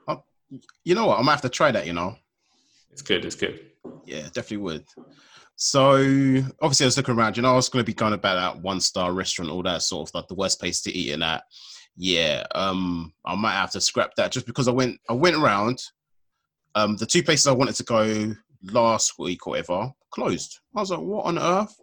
Oh, 0.07 0.23
you 0.83 0.95
know 0.95 1.05
what? 1.05 1.15
I'm 1.15 1.21
gonna 1.21 1.31
have 1.31 1.41
to 1.41 1.49
try 1.49 1.71
that. 1.71 1.85
You 1.85 1.93
know. 1.93 2.15
It's 2.91 3.03
good. 3.03 3.23
It's 3.25 3.35
good. 3.35 3.61
Yeah, 4.05 4.23
definitely 4.23 4.57
would. 4.57 4.85
So 5.55 5.93
obviously, 6.61 6.85
I 6.85 6.87
was 6.87 6.97
looking 6.97 7.15
around. 7.15 7.37
You 7.37 7.43
know, 7.43 7.51
I 7.51 7.55
was 7.55 7.69
going 7.69 7.83
to 7.83 7.89
be 7.89 7.93
going 7.93 8.13
about 8.13 8.35
that 8.35 8.61
one 8.61 8.79
star 8.79 9.13
restaurant, 9.13 9.51
all 9.51 9.61
that 9.63 9.83
sort 9.83 10.09
of 10.09 10.15
like 10.15 10.27
The 10.27 10.33
worst 10.35 10.59
place 10.59 10.81
to 10.81 10.91
eat 10.91 11.11
in 11.11 11.19
that. 11.19 11.43
yeah, 11.95 12.45
um, 12.55 13.13
I 13.25 13.35
might 13.35 13.53
have 13.53 13.71
to 13.71 13.81
scrap 13.81 14.15
that 14.15 14.31
just 14.31 14.47
because 14.47 14.67
I 14.67 14.71
went 14.71 14.99
I 15.09 15.13
went 15.13 15.35
around. 15.35 15.79
Um, 16.75 16.95
the 16.97 17.05
two 17.05 17.23
places 17.23 17.45
I 17.45 17.51
wanted 17.51 17.75
to 17.75 17.83
go 17.83 18.35
last 18.63 19.19
week 19.19 19.45
or 19.45 19.51
whatever 19.51 19.91
closed. 20.11 20.59
I 20.75 20.79
was 20.81 20.91
like, 20.91 20.99
what 20.99 21.25
on 21.25 21.37
earth? 21.39 21.75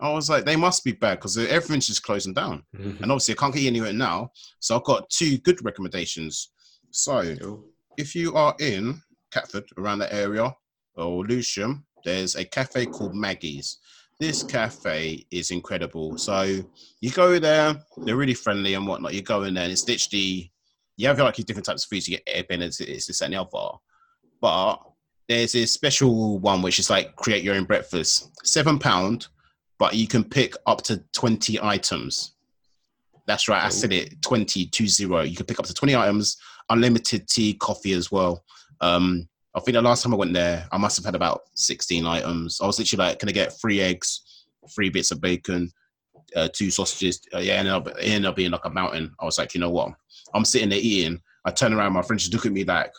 I 0.00 0.10
was 0.12 0.30
like, 0.30 0.44
they 0.46 0.56
must 0.56 0.82
be 0.82 0.92
bad 0.92 1.16
because 1.18 1.36
everything's 1.36 1.86
just 1.86 2.02
closing 2.02 2.32
down. 2.32 2.62
Mhm. 2.74 3.02
And 3.02 3.12
obviously, 3.12 3.34
I 3.34 3.36
can't 3.40 3.54
get 3.54 3.66
anywhere 3.66 3.92
now. 3.92 4.32
So 4.58 4.76
I've 4.76 4.84
got 4.84 5.10
two 5.10 5.38
good 5.38 5.62
recommendations. 5.64 6.50
So 6.90 7.36
Cool. 7.36 7.64
if 7.98 8.14
you 8.14 8.34
are 8.34 8.54
in 8.60 9.02
Catford, 9.30 9.64
around 9.76 9.98
the 9.98 10.12
area, 10.12 10.54
or 10.96 11.24
Lewisham, 11.26 11.84
there's 12.04 12.34
a 12.34 12.44
cafe 12.44 12.86
called 12.86 13.14
Maggie's. 13.14 13.78
This 14.18 14.42
cafe 14.42 15.26
is 15.30 15.50
incredible. 15.50 16.18
So 16.18 16.62
you 17.00 17.10
go 17.10 17.38
there, 17.38 17.82
they're 17.98 18.16
really 18.16 18.34
friendly 18.34 18.74
and 18.74 18.86
whatnot. 18.86 19.14
You 19.14 19.22
go 19.22 19.42
in 19.44 19.54
there, 19.54 19.64
and 19.64 19.72
it's 19.72 19.86
literally 19.86 20.50
you 20.96 21.06
have 21.08 21.18
like 21.18 21.36
different 21.36 21.64
types 21.64 21.84
of 21.84 21.88
foods. 21.88 22.08
You 22.08 22.16
get 22.18 22.24
egg 22.26 22.48
benedict, 22.48 22.80
it's 22.80 23.06
this 23.06 23.20
and 23.22 23.32
the 23.32 23.40
other. 23.40 23.78
But 24.40 24.76
there's 25.30 25.54
a 25.54 25.64
special 25.64 26.40
one 26.40 26.60
which 26.60 26.80
is 26.80 26.90
like 26.90 27.14
create 27.14 27.44
your 27.44 27.54
own 27.54 27.62
breakfast, 27.64 28.30
seven 28.44 28.80
pound, 28.80 29.28
but 29.78 29.94
you 29.94 30.08
can 30.08 30.24
pick 30.24 30.54
up 30.66 30.82
to 30.82 30.96
twenty 31.12 31.56
items. 31.62 32.32
That's 33.26 33.48
right, 33.48 33.62
I 33.62 33.68
said 33.68 33.92
it 33.92 34.20
20 34.22 34.66
to 34.66 34.88
zero. 34.88 35.20
You 35.20 35.36
can 35.36 35.46
pick 35.46 35.60
up 35.60 35.66
to 35.66 35.74
20 35.74 35.94
items, 35.94 36.36
unlimited 36.68 37.28
tea, 37.28 37.54
coffee 37.54 37.92
as 37.92 38.10
well. 38.10 38.42
Um, 38.80 39.28
I 39.54 39.60
think 39.60 39.74
the 39.76 39.82
last 39.82 40.02
time 40.02 40.12
I 40.12 40.16
went 40.16 40.32
there, 40.32 40.66
I 40.72 40.78
must 40.78 40.96
have 40.96 41.04
had 41.04 41.14
about 41.14 41.42
16 41.54 42.04
items. 42.06 42.60
I 42.60 42.66
was 42.66 42.80
literally 42.80 43.04
like, 43.06 43.20
can 43.20 43.28
I 43.28 43.32
get 43.32 43.52
three 43.60 43.80
eggs, 43.80 44.46
three 44.74 44.88
bits 44.90 45.12
of 45.12 45.20
bacon, 45.20 45.70
uh, 46.34 46.48
two 46.52 46.72
sausages? 46.72 47.20
Uh, 47.32 47.38
yeah, 47.38 47.60
and 47.60 47.68
it 47.68 47.70
ended 47.70 47.88
up- 47.92 47.98
it 47.98 48.08
ended 48.08 48.28
up 48.28 48.34
being 48.36 48.50
like 48.50 48.64
a 48.64 48.70
mountain. 48.70 49.14
I 49.20 49.26
was 49.26 49.38
like, 49.38 49.54
you 49.54 49.60
know 49.60 49.70
what? 49.70 49.92
I'm 50.34 50.44
sitting 50.44 50.70
there 50.70 50.80
eating. 50.82 51.22
I 51.44 51.52
turn 51.52 51.72
around, 51.72 51.92
my 51.92 52.02
friends 52.02 52.22
just 52.22 52.32
look 52.34 52.46
at 52.46 52.52
me 52.52 52.64
like, 52.64 52.92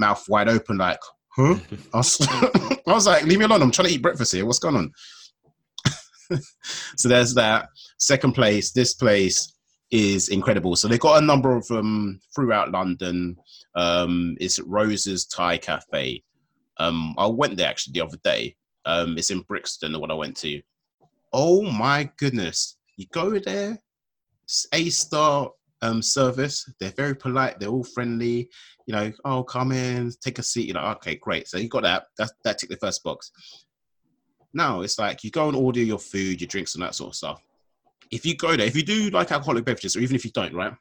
mouth 0.00 0.28
wide 0.28 0.48
open, 0.48 0.78
like, 0.78 0.98
huh? 1.38 1.58
I 1.94 1.96
was, 1.96 2.18
I 2.86 2.92
was 2.92 3.06
like, 3.06 3.24
leave 3.24 3.38
me 3.38 3.44
alone. 3.44 3.62
I'm 3.62 3.70
trying 3.70 3.88
to 3.88 3.94
eat 3.94 4.02
breakfast 4.02 4.32
here. 4.32 4.44
What's 4.44 4.58
going 4.58 4.76
on? 4.76 4.92
so 6.96 7.08
there's 7.08 7.34
that. 7.34 7.68
Second 7.98 8.32
place, 8.32 8.72
this 8.72 8.94
place 8.94 9.54
is 9.90 10.28
incredible. 10.28 10.76
So 10.76 10.88
they've 10.88 11.00
got 11.00 11.22
a 11.22 11.26
number 11.26 11.56
of 11.56 11.66
them 11.68 12.20
throughout 12.34 12.70
London. 12.70 13.36
Um, 13.74 14.36
it's 14.40 14.58
Rosa's 14.60 15.26
Thai 15.26 15.58
Cafe. 15.58 16.22
Um, 16.78 17.14
I 17.18 17.26
went 17.26 17.56
there 17.56 17.68
actually 17.68 17.92
the 17.92 18.04
other 18.04 18.18
day. 18.22 18.54
Um, 18.84 19.16
it's 19.18 19.30
in 19.30 19.40
Brixton, 19.42 19.92
the 19.92 19.98
one 19.98 20.10
I 20.10 20.14
went 20.14 20.36
to. 20.38 20.60
Oh 21.32 21.62
my 21.62 22.10
goodness. 22.18 22.76
You 22.96 23.06
go 23.12 23.38
there, 23.38 23.78
it's 24.44 24.66
A 24.72 24.88
star 24.90 25.50
um, 25.82 26.02
service. 26.02 26.70
They're 26.80 26.90
very 26.90 27.14
polite. 27.14 27.58
They're 27.58 27.68
all 27.68 27.84
friendly. 27.84 28.50
You 28.86 28.94
know, 28.94 29.12
oh, 29.24 29.42
come 29.42 29.72
in, 29.72 30.10
take 30.20 30.38
a 30.38 30.42
seat. 30.42 30.66
You're 30.66 30.76
like, 30.76 30.96
okay, 30.96 31.16
great. 31.16 31.48
So 31.48 31.58
you 31.58 31.68
got 31.68 31.82
that. 31.82 32.04
That, 32.18 32.30
that 32.44 32.58
ticked 32.58 32.72
the 32.72 32.78
first 32.78 33.02
box. 33.04 33.30
Now 34.54 34.80
it's 34.80 34.98
like 34.98 35.24
you 35.24 35.30
go 35.30 35.48
and 35.48 35.56
order 35.56 35.80
your 35.80 35.98
food, 35.98 36.40
your 36.40 36.48
drinks, 36.48 36.74
and 36.74 36.82
that 36.82 36.94
sort 36.94 37.10
of 37.10 37.16
stuff. 37.16 37.42
If 38.10 38.24
you 38.24 38.36
go 38.36 38.56
there, 38.56 38.66
if 38.66 38.74
you 38.74 38.82
do 38.82 39.10
like 39.10 39.30
alcoholic 39.30 39.64
beverages, 39.64 39.94
or 39.94 40.00
even 40.00 40.16
if 40.16 40.24
you 40.24 40.30
don't, 40.30 40.54
right? 40.54 40.72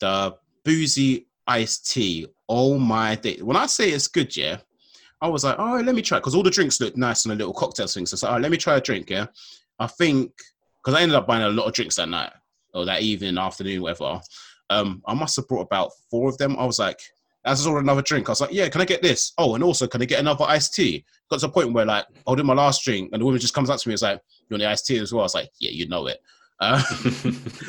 The 0.00 0.36
boozy 0.64 1.26
iced 1.46 1.90
tea. 1.90 2.26
Oh 2.48 2.78
my 2.78 3.14
day. 3.14 3.38
When 3.40 3.56
I 3.56 3.66
say 3.66 3.90
it's 3.90 4.08
good, 4.08 4.36
yeah, 4.36 4.58
I 5.22 5.28
was 5.28 5.44
like, 5.44 5.56
oh, 5.58 5.80
let 5.80 5.94
me 5.94 6.02
try 6.02 6.18
because 6.18 6.34
all 6.34 6.42
the 6.42 6.50
drinks 6.50 6.80
look 6.80 6.96
nice 6.96 7.24
and 7.24 7.32
a 7.32 7.36
little 7.36 7.54
cocktail 7.54 7.86
thing. 7.86 8.04
So 8.04 8.14
I 8.14 8.16
was 8.16 8.22
like, 8.22 8.32
oh, 8.34 8.38
let 8.40 8.50
me 8.50 8.58
try 8.58 8.76
a 8.76 8.80
drink, 8.80 9.08
yeah. 9.08 9.26
I 9.78 9.86
think 9.86 10.32
because 10.84 10.98
I 10.98 11.02
ended 11.02 11.16
up 11.16 11.26
buying 11.26 11.42
a 11.42 11.48
lot 11.48 11.66
of 11.66 11.72
drinks 11.72 11.96
that 11.96 12.10
night 12.10 12.32
or 12.74 12.84
that 12.84 13.02
evening, 13.02 13.38
afternoon, 13.38 13.82
whatever. 13.82 14.20
Um, 14.70 15.02
I 15.06 15.14
must 15.14 15.36
have 15.36 15.48
brought 15.48 15.62
about 15.62 15.92
four 16.10 16.28
of 16.28 16.38
them. 16.38 16.56
I 16.58 16.64
was 16.64 16.78
like, 16.78 17.00
as 17.44 17.66
I 17.66 17.70
ordered 17.70 17.84
another 17.84 18.02
drink, 18.02 18.28
I 18.28 18.32
was 18.32 18.40
like, 18.40 18.52
yeah, 18.52 18.68
can 18.68 18.80
I 18.80 18.86
get 18.86 19.02
this? 19.02 19.32
Oh, 19.36 19.54
and 19.54 19.62
also, 19.62 19.86
can 19.86 20.00
I 20.00 20.06
get 20.06 20.20
another 20.20 20.44
iced 20.44 20.74
tea? 20.74 21.04
Got 21.30 21.40
to 21.40 21.46
a 21.46 21.50
point 21.50 21.72
where 21.72 21.84
like 21.84 22.06
I'll 22.26 22.36
do 22.36 22.42
my 22.42 22.54
last 22.54 22.82
drink, 22.84 23.10
and 23.12 23.20
the 23.20 23.24
woman 23.24 23.40
just 23.40 23.54
comes 23.54 23.70
up 23.70 23.78
to 23.78 23.88
me 23.88 23.92
and 23.92 23.96
is 23.96 24.02
like, 24.02 24.20
you 24.48 24.54
want 24.54 24.62
the 24.62 24.68
iced 24.68 24.86
tea 24.86 24.98
as 24.98 25.12
well? 25.12 25.22
I 25.22 25.24
was 25.24 25.34
like, 25.34 25.50
yeah, 25.60 25.70
you 25.70 25.88
know 25.88 26.06
it. 26.06 26.18
Uh, 26.60 26.82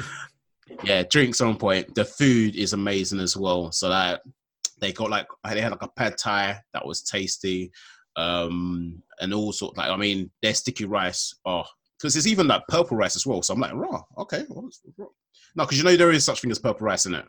yeah, 0.83 1.03
drinks 1.03 1.41
on 1.41 1.57
point. 1.57 1.93
The 1.95 2.05
food 2.05 2.55
is 2.55 2.73
amazing 2.73 3.19
as 3.19 3.35
well. 3.35 3.71
So 3.71 3.89
that 3.89 4.21
they 4.79 4.93
got 4.93 5.09
like 5.09 5.27
they 5.43 5.61
had 5.61 5.71
like 5.71 5.81
a 5.81 5.89
pad 5.89 6.17
thai 6.17 6.59
that 6.73 6.85
was 6.85 7.01
tasty, 7.01 7.71
um, 8.15 9.01
and 9.19 9.33
all 9.33 9.51
sort 9.51 9.77
like 9.77 9.89
I 9.89 9.97
mean 9.97 10.31
their 10.41 10.53
sticky 10.53 10.85
rice. 10.85 11.35
Oh, 11.45 11.65
because 11.97 12.13
there's 12.13 12.27
even 12.27 12.47
like 12.47 12.61
purple 12.67 12.97
rice 12.97 13.15
as 13.15 13.25
well. 13.25 13.41
So 13.41 13.53
I'm 13.53 13.59
like, 13.59 13.73
raw, 13.73 14.01
okay, 14.19 14.43
well, 14.49 14.69
raw. 14.97 15.07
no, 15.55 15.63
because 15.63 15.77
you 15.77 15.83
know 15.83 15.95
there 15.95 16.11
is 16.11 16.25
such 16.25 16.41
thing 16.41 16.51
as 16.51 16.59
purple 16.59 16.85
rice 16.85 17.05
in 17.05 17.15
it. 17.15 17.25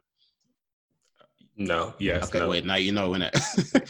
no, 1.58 1.94
yes, 1.98 2.28
Okay, 2.28 2.40
no. 2.40 2.48
wait, 2.50 2.66
now 2.66 2.74
you 2.76 2.92
know 2.92 3.14
in 3.14 3.22
it. 3.22 3.34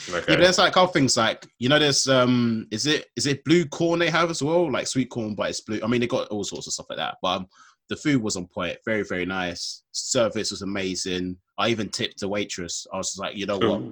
Okay. 0.08 0.32
Yeah, 0.32 0.36
but 0.36 0.38
there's 0.40 0.58
like 0.58 0.76
other 0.76 0.92
things 0.92 1.16
like 1.16 1.46
you 1.58 1.68
know 1.68 1.78
there's 1.80 2.06
um 2.06 2.66
is 2.70 2.86
it 2.86 3.06
is 3.16 3.26
it 3.26 3.42
blue 3.44 3.64
corn 3.66 3.98
they 3.98 4.08
have 4.10 4.30
as 4.30 4.40
well 4.42 4.70
like 4.70 4.86
sweet 4.86 5.10
corn 5.10 5.34
but 5.34 5.50
it's 5.50 5.60
blue. 5.62 5.80
I 5.82 5.88
mean 5.88 6.00
they 6.00 6.06
got 6.06 6.28
all 6.28 6.44
sorts 6.44 6.66
of 6.68 6.72
stuff 6.74 6.86
like 6.90 6.98
that. 6.98 7.16
But 7.22 7.28
um, 7.38 7.46
the 7.88 7.96
food 7.96 8.22
was 8.22 8.36
on 8.36 8.46
point, 8.46 8.78
very 8.84 9.02
very 9.02 9.26
nice. 9.26 9.82
Service 9.92 10.50
was 10.52 10.62
amazing. 10.62 11.36
I 11.58 11.68
even 11.70 11.88
tipped 11.88 12.20
the 12.20 12.28
waitress. 12.28 12.86
I 12.92 12.98
was 12.98 13.08
just 13.08 13.18
like, 13.20 13.36
you 13.36 13.46
know 13.46 13.58
what? 13.58 13.82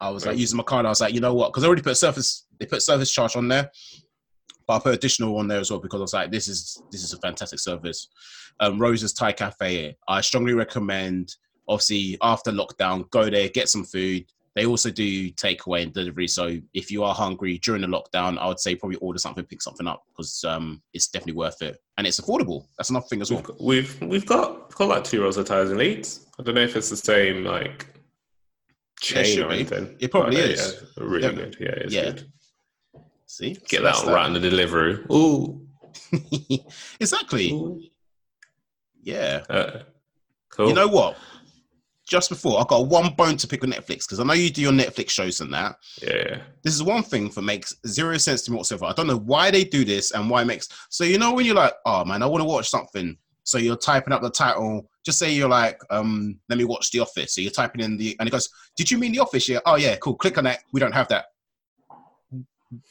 I 0.00 0.10
was 0.10 0.26
like 0.26 0.36
using 0.38 0.56
my 0.58 0.62
card. 0.62 0.84
I 0.86 0.90
was 0.90 1.00
like, 1.00 1.14
you 1.14 1.20
know 1.20 1.34
what? 1.34 1.50
Because 1.52 1.64
I 1.64 1.66
already 1.68 1.82
put 1.82 1.96
service. 1.96 2.46
They 2.60 2.66
put 2.66 2.82
service 2.82 3.10
charge 3.10 3.36
on 3.36 3.48
there, 3.48 3.70
but 4.68 4.76
I 4.76 4.78
put 4.80 4.94
additional 4.94 5.36
on 5.38 5.48
there 5.48 5.58
as 5.60 5.70
well 5.70 5.80
because 5.80 5.98
I 6.00 6.02
was 6.02 6.12
like, 6.14 6.30
this 6.30 6.46
is 6.46 6.80
this 6.92 7.02
is 7.02 7.14
a 7.14 7.18
fantastic 7.18 7.58
service. 7.58 8.08
Um, 8.60 8.78
Rosa's 8.78 9.14
Thai 9.14 9.32
Cafe. 9.32 9.96
I 10.06 10.20
strongly 10.20 10.52
recommend. 10.52 11.34
Obviously, 11.66 12.16
after 12.22 12.50
lockdown, 12.52 13.10
go 13.10 13.28
there, 13.28 13.48
get 13.48 13.68
some 13.68 13.84
food. 13.84 14.24
They 14.54 14.66
also 14.66 14.90
do 14.90 15.30
takeaway 15.32 15.82
and 15.84 15.92
delivery. 15.92 16.26
So 16.28 16.58
if 16.74 16.90
you 16.90 17.04
are 17.04 17.14
hungry 17.14 17.58
during 17.58 17.82
the 17.82 17.86
lockdown, 17.88 18.38
I 18.38 18.48
would 18.48 18.58
say 18.58 18.74
probably 18.74 18.96
order 18.96 19.18
something, 19.18 19.44
pick 19.44 19.62
something 19.62 19.86
up 19.86 20.02
because 20.08 20.42
um, 20.44 20.82
it's 20.94 21.08
definitely 21.08 21.34
worth 21.38 21.62
it 21.62 21.78
and 21.96 22.06
it's 22.06 22.20
affordable. 22.20 22.66
That's 22.76 22.90
another 22.90 23.06
thing 23.06 23.20
as 23.22 23.30
well. 23.30 23.44
We've 23.60 24.00
we've 24.02 24.26
got 24.26 24.68
we've 24.68 24.76
got 24.76 24.88
like 24.88 25.04
two 25.04 25.22
rows 25.22 25.36
of 25.36 25.46
tires 25.46 25.70
in 25.70 25.78
Leeds. 25.78 26.26
I 26.38 26.42
don't 26.42 26.54
know 26.56 26.62
if 26.62 26.74
it's 26.76 26.90
the 26.90 26.96
same 26.96 27.44
like 27.44 27.86
chain 29.00 29.24
should 29.24 29.44
or 29.44 29.48
be. 29.48 29.54
anything. 29.56 29.96
It 30.00 30.10
probably 30.10 30.36
but, 30.36 30.44
uh, 30.44 30.48
is. 30.48 30.82
Yeah, 30.96 31.04
really 31.04 31.24
Yeah. 31.26 31.32
good. 31.32 31.56
Yeah, 31.60 31.68
it's 31.70 31.94
Yeah. 31.94 32.04
good. 32.04 32.32
See, 33.28 33.58
Get 33.68 33.82
that 33.82 34.06
right 34.06 34.26
in 34.26 34.32
the 34.32 34.40
delivery. 34.40 35.04
Ooh. 35.12 35.60
exactly. 36.98 37.52
Ooh. 37.52 37.82
Yeah. 39.02 39.42
Uh, 39.50 39.80
cool. 40.48 40.68
You 40.68 40.74
know 40.74 40.88
what? 40.88 41.18
Just 42.08 42.30
before 42.30 42.58
I 42.58 42.64
got 42.66 42.86
one 42.86 43.12
bone 43.12 43.36
to 43.36 43.46
pick 43.46 43.60
with 43.60 43.70
Netflix 43.70 44.06
because 44.06 44.18
I 44.18 44.24
know 44.24 44.32
you 44.32 44.48
do 44.48 44.62
your 44.62 44.72
Netflix 44.72 45.10
shows 45.10 45.42
and 45.42 45.52
that. 45.52 45.76
yeah. 46.00 46.38
This 46.62 46.74
is 46.74 46.82
one 46.82 47.02
thing 47.02 47.28
that 47.28 47.42
makes 47.42 47.76
zero 47.86 48.16
sense 48.16 48.40
to 48.42 48.50
me 48.50 48.56
whatsoever. 48.56 48.86
I 48.86 48.94
don't 48.94 49.06
know 49.06 49.18
why 49.18 49.50
they 49.50 49.62
do 49.62 49.84
this 49.84 50.12
and 50.12 50.30
why 50.30 50.40
it 50.40 50.46
makes. 50.46 50.66
So 50.88 51.04
you 51.04 51.18
know 51.18 51.34
when 51.34 51.44
you're 51.44 51.54
like, 51.54 51.74
oh 51.84 52.06
man, 52.06 52.22
I 52.22 52.26
want 52.26 52.40
to 52.40 52.48
watch 52.48 52.70
something. 52.70 53.14
So 53.44 53.58
you're 53.58 53.76
typing 53.76 54.14
up 54.14 54.22
the 54.22 54.30
title. 54.30 54.88
Just 55.04 55.18
say 55.18 55.32
you're 55.32 55.50
like, 55.50 55.78
um, 55.90 56.38
let 56.48 56.56
me 56.56 56.64
watch 56.64 56.90
The 56.92 57.00
Office. 57.00 57.34
So 57.34 57.42
you're 57.42 57.50
typing 57.50 57.82
in 57.82 57.98
the, 57.98 58.16
and 58.18 58.26
it 58.26 58.32
goes, 58.32 58.48
did 58.74 58.90
you 58.90 58.96
mean 58.96 59.12
The 59.12 59.18
Office? 59.20 59.46
Yeah. 59.46 59.60
Oh 59.66 59.76
yeah, 59.76 59.96
cool. 59.96 60.14
Click 60.16 60.38
on 60.38 60.44
that. 60.44 60.60
We 60.72 60.80
don't 60.80 60.92
have 60.92 61.08
that. 61.08 61.26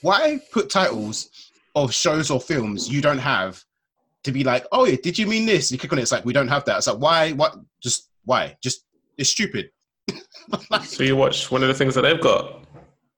Why 0.01 0.39
put 0.51 0.69
titles 0.69 1.29
of 1.75 1.93
shows 1.93 2.31
or 2.31 2.39
films 2.41 2.89
you 2.89 3.01
don't 3.01 3.19
have 3.19 3.63
to 4.23 4.31
be 4.31 4.43
like, 4.43 4.65
oh 4.71 4.85
yeah, 4.85 4.97
did 5.01 5.17
you 5.17 5.27
mean 5.27 5.45
this? 5.45 5.71
You 5.71 5.77
click 5.77 5.93
on 5.93 5.99
it, 5.99 6.03
it's 6.03 6.11
like 6.11 6.25
we 6.25 6.33
don't 6.33 6.47
have 6.47 6.65
that. 6.65 6.77
It's 6.77 6.87
like 6.87 6.97
why? 6.97 7.31
What? 7.33 7.55
Just 7.81 8.09
why? 8.25 8.57
Just 8.61 8.85
it's 9.17 9.29
stupid. 9.29 9.71
So 10.83 11.03
you 11.03 11.17
watch 11.17 11.51
one 11.51 11.61
of 11.61 11.67
the 11.67 11.73
things 11.73 11.93
that 11.95 12.03
they've 12.03 12.21
got. 12.21 12.63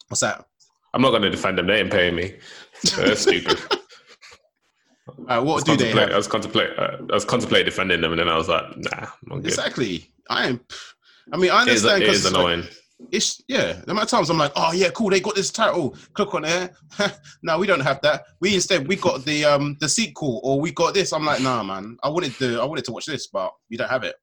What's 0.08 0.22
that? 0.22 0.45
I'm 0.95 1.02
not 1.04 1.12
going 1.12 1.22
to 1.22 1.30
defend 1.30 1.60
them. 1.60 1.67
They 1.67 1.80
ain't 1.80 1.91
paying 1.91 2.15
me. 2.15 2.38
So 2.84 3.04
that's 3.04 3.22
stupid. 3.22 3.60
Uh, 5.28 5.41
what 5.41 5.65
do 5.65 5.76
they 5.76 5.91
have? 5.91 6.12
I 6.12 6.17
was 6.17 6.28
contemplate. 6.28 6.69
Uh, 6.78 6.98
I 7.10 7.13
was 7.13 7.26
contemplating 7.26 7.65
defending 7.65 8.02
them, 8.02 8.12
and 8.12 8.19
then 8.19 8.30
I 8.30 8.38
was 8.38 8.48
like, 8.48 8.63
nah, 8.78 9.08
I'm 9.30 9.41
good. 9.41 9.48
Exactly. 9.48 10.10
I 10.30 10.48
am. 10.48 10.62
I 11.32 11.38
mean, 11.38 11.52
I 11.52 11.63
It 11.63 11.69
is, 11.69 11.86
understand 11.86 12.04
it 12.04 12.10
is 12.10 12.26
annoying. 12.26 12.63
It's 13.12 13.42
yeah. 13.48 13.74
The 13.74 13.92
amount 13.92 14.06
of 14.06 14.10
times 14.10 14.30
I'm 14.30 14.38
like, 14.38 14.52
oh 14.56 14.72
yeah, 14.74 14.90
cool. 14.90 15.10
They 15.10 15.20
got 15.20 15.36
this 15.36 15.52
title. 15.52 15.96
Click 16.14 16.34
on 16.34 16.44
there. 16.44 16.72
no, 17.44 17.58
we 17.58 17.68
don't 17.68 17.80
have 17.80 18.02
that. 18.02 18.24
We 18.40 18.56
instead 18.56 18.88
we 18.88 18.96
got 18.96 19.24
the 19.26 19.46
um 19.46 19.78
the 19.80 19.90
sequel 19.90 20.42
or 20.44 20.60
we 20.60 20.72
got 20.72 20.94
this. 20.94 21.14
I'm 21.14 21.26
like, 21.26 21.42
nah, 21.42 21.64
man. 21.64 21.98
I 22.04 22.10
wanted 22.10 22.34
to 22.36 22.60
I 22.60 22.66
wanted 22.66 22.86
to 22.86 22.92
watch 22.92 23.06
this, 23.06 23.28
but 23.28 23.52
you 23.70 23.78
don't 23.78 23.90
have 23.90 24.04
it. 24.04 24.16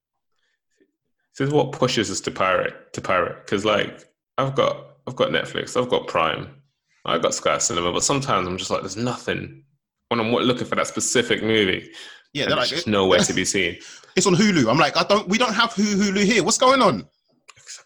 This 1.39 1.49
is 1.49 1.55
what 1.55 1.73
pushes 1.73 2.11
us 2.11 2.21
to 2.21 2.31
pirate 2.31 2.93
to 2.93 3.01
pirate 3.01 3.45
because 3.45 3.65
like 3.65 4.05
I've 4.39 4.55
got 4.55 4.97
I've 5.07 5.17
got 5.17 5.31
Netflix, 5.31 5.81
I've 5.81 5.89
got 5.89 6.07
Prime, 6.07 6.49
I've 7.05 7.23
got 7.23 7.35
Sky 7.35 7.59
Cinema, 7.59 7.93
but 7.93 8.03
sometimes 8.03 8.47
I'm 8.49 8.59
just 8.59 8.71
like, 8.71 8.81
there's 8.81 8.97
nothing 8.97 9.63
when 10.09 10.21
I'm 10.21 10.31
looking 10.33 10.67
for 10.67 10.75
that 10.75 10.87
specific 10.87 11.43
movie. 11.43 11.91
Yeah, 12.33 12.47
there's 12.47 12.57
like, 12.57 12.69
just 12.69 12.87
nowhere 12.87 13.21
to 13.21 13.33
be 13.33 13.45
seen. 13.47 13.79
it's 14.17 14.27
on 14.27 14.35
Hulu. 14.35 14.69
I'm 14.69 14.79
like, 14.79 14.97
I 14.97 15.05
don't. 15.05 15.29
We 15.29 15.39
don't 15.39 15.55
have 15.55 15.73
Hulu 15.75 16.23
here. 16.25 16.43
What's 16.43 16.59
going 16.59 16.83
on? 16.83 17.07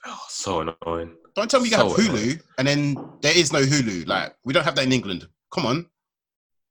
Oh, 0.06 0.18
so 0.28 0.60
annoying. 0.60 1.14
Don't 1.36 1.50
tell 1.50 1.60
me 1.60 1.68
you 1.68 1.76
So 1.76 1.88
have 1.88 1.96
Hulu 1.96 2.08
annoying. 2.08 2.40
and 2.58 2.66
then 2.68 3.08
there 3.20 3.36
is 3.36 3.52
no 3.52 3.60
Hulu. 3.60 4.06
Like 4.06 4.34
we 4.44 4.52
don't 4.52 4.64
have 4.64 4.74
that 4.76 4.84
in 4.84 4.92
England. 4.92 5.28
Come 5.52 5.66
on. 5.66 5.86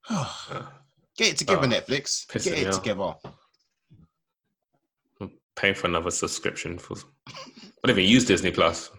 Get 1.16 1.32
it 1.32 1.36
together, 1.38 1.66
Oh, 1.66 1.68
Netflix. 1.68 2.26
Get 2.32 2.46
it 2.58 2.72
together. 2.72 3.14
paying 5.56 5.74
for 5.74 5.86
another 5.86 6.10
subscription 6.10 6.78
for. 6.78 6.96
I 7.28 7.32
don't 7.84 7.98
even 7.98 8.08
use 8.10 8.24
Disney 8.24 8.50
Plus. 8.50 8.90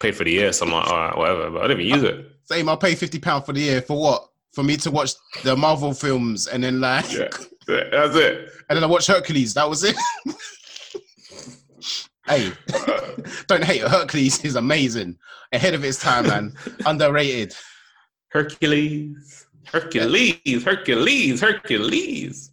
Paid 0.00 0.16
for 0.16 0.24
the 0.24 0.30
year, 0.32 0.52
so 0.52 0.66
I'm 0.66 0.72
like, 0.72 0.86
all 0.86 0.96
right, 0.96 1.16
whatever. 1.16 1.50
But 1.50 1.64
I 1.64 1.68
didn't 1.68 1.80
even 1.84 1.94
use 2.00 2.04
it. 2.04 2.26
Same, 2.44 2.68
I'll 2.68 2.76
pay 2.76 2.94
fifty 2.94 3.18
pound 3.18 3.44
for 3.46 3.52
the 3.52 3.60
year 3.60 3.82
for 3.82 3.98
what? 4.00 4.26
For 4.52 4.62
me 4.64 4.76
to 4.78 4.90
watch 4.90 5.12
the 5.44 5.56
Marvel 5.56 5.92
films 5.94 6.46
and 6.48 6.62
then 6.64 6.80
like, 6.80 7.10
Yeah, 7.12 7.28
that's 7.68 8.16
it. 8.16 8.50
and 8.68 8.76
then 8.76 8.82
I 8.84 8.86
watch 8.86 9.06
Hercules. 9.06 9.54
That 9.54 9.68
was 9.68 9.84
it. 9.84 9.94
hey, 12.26 12.52
don't 13.46 13.64
hate 13.64 13.82
it. 13.82 13.88
Hercules 13.88 14.44
is 14.44 14.56
amazing, 14.56 15.18
ahead 15.52 15.74
of 15.74 15.84
its 15.84 16.00
time, 16.00 16.26
man. 16.26 16.54
Underrated. 16.86 17.54
Hercules, 18.28 19.46
Hercules, 19.64 20.64
Hercules, 20.64 21.40
Hercules. 21.40 22.50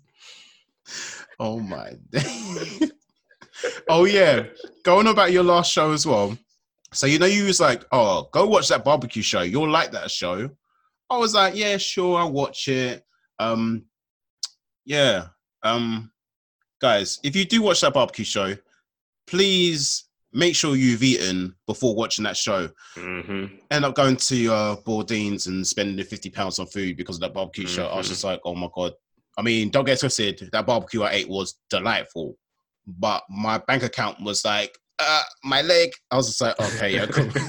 Oh 1.40 1.60
my. 1.60 1.94
oh 3.90 4.06
yeah, 4.06 4.44
going 4.84 5.08
about 5.08 5.32
your 5.32 5.44
last 5.44 5.72
show 5.72 5.92
as 5.92 6.06
well. 6.06 6.38
So 6.94 7.06
you 7.06 7.20
know 7.20 7.26
you 7.26 7.46
was 7.46 7.60
like, 7.60 7.86
oh, 7.92 8.30
go 8.32 8.48
watch 8.48 8.70
that 8.70 8.84
barbecue 8.84 9.22
show. 9.22 9.42
You'll 9.42 9.70
like 9.70 9.92
that 9.92 10.10
show. 10.10 10.50
I 11.10 11.18
was 11.18 11.34
like, 11.34 11.56
yeah, 11.56 11.78
sure, 11.78 12.20
I'll 12.20 12.32
watch 12.32 12.68
it. 12.68 13.04
Um, 13.40 13.86
yeah. 14.86 15.28
Um, 15.64 16.12
guys, 16.82 17.20
if 17.24 17.36
you 17.36 17.46
do 17.46 17.62
watch 17.62 17.82
that 17.82 17.94
barbecue 17.94 18.26
show, 18.26 18.56
please 19.28 20.06
make 20.34 20.56
sure 20.56 20.76
you've 20.76 21.04
eaten 21.04 21.56
before 21.68 21.96
watching 21.96 22.24
that 22.24 22.36
show. 22.38 22.70
hmm 22.96 23.46
End 23.72 23.86
up 23.86 23.96
going 23.96 24.18
to 24.18 24.52
uh, 24.54 24.76
Bodean's 24.86 25.48
and 25.48 25.66
spending 25.66 25.96
the 25.96 26.04
fifty 26.04 26.30
pounds 26.30 26.60
on 26.60 26.68
food 26.68 26.98
because 26.98 27.16
of 27.18 27.22
that 27.22 27.34
barbecue 27.34 27.68
show. 27.68 27.88
I 27.88 27.98
was 27.98 28.08
Mhm. 28.08 28.10
just 28.10 28.24
like, 28.24 28.40
oh 28.46 28.56
my 28.56 28.68
god. 28.76 28.94
I 29.38 29.42
mean, 29.44 29.70
don't 29.70 29.86
get 29.86 30.00
twisted. 30.00 30.50
That 30.52 30.66
barbecue 30.66 31.04
I 31.04 31.12
ate 31.12 31.30
was 31.30 31.60
delightful, 31.70 32.36
but 32.88 33.24
my 33.30 33.60
bank 33.60 33.84
account 33.84 34.20
was 34.22 34.44
like, 34.44 34.76
uh, 35.00 35.22
my 35.44 35.62
leg. 35.62 35.92
I 36.10 36.16
was 36.16 36.26
just 36.28 36.42
like, 36.42 36.60
okay, 36.60 36.96
yeah, 36.96 37.06
cool. 37.06 37.30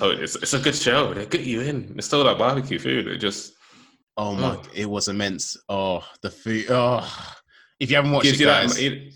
Oh, 0.00 0.08
it's, 0.10 0.34
it's 0.36 0.54
a 0.54 0.58
good 0.58 0.74
show. 0.74 1.12
They 1.12 1.26
get 1.26 1.42
you 1.42 1.60
in. 1.60 1.92
It's 1.98 2.06
still 2.06 2.24
like 2.24 2.38
barbecue 2.38 2.78
food. 2.78 3.06
It 3.06 3.18
just 3.18 3.52
oh 4.16 4.34
my, 4.34 4.56
Oh. 4.56 4.62
it 4.74 4.86
was 4.88 5.08
immense. 5.08 5.56
Oh, 5.68 6.02
the 6.22 6.30
food. 6.30 6.66
Oh, 6.70 7.06
if 7.82 7.90
you 7.90 7.96
haven't 7.96 8.12
watched 8.12 8.24
gives 8.26 8.40
it, 8.40 8.44
you 8.44 8.46
that. 8.46 8.78
It, 8.80 9.14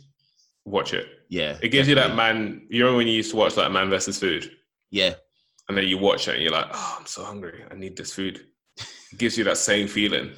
watch 0.65 0.93
it. 0.93 1.07
yeah, 1.29 1.57
It 1.63 1.69
gives 1.69 1.89
you 1.89 1.95
that 1.95 2.17
man. 2.17 2.67
You 2.69 2.83
know 2.83 2.97
when 2.97 3.07
you 3.07 3.15
used 3.15 3.31
to 3.31 3.37
watch 3.37 3.57
like 3.57 3.71
Man 3.71 3.89
versus 3.89 4.19
Food, 4.19 4.51
Yeah, 4.91 5.15
and 5.69 5.79
then 5.79 5.87
you 5.87 5.99
watch 5.99 6.27
it 6.29 6.35
and 6.35 6.43
you're 6.43 6.53
like, 6.53 6.67
oh, 6.73 6.97
I'm 6.99 7.07
so 7.07 7.25
hungry. 7.25 7.65
I 7.71 7.75
need 7.75 7.97
this 7.97 8.13
food. 8.13 8.45
It 9.13 9.19
gives 9.19 9.39
you 9.39 9.45
that 9.45 9.57
same 9.57 9.87
feeling. 9.87 10.33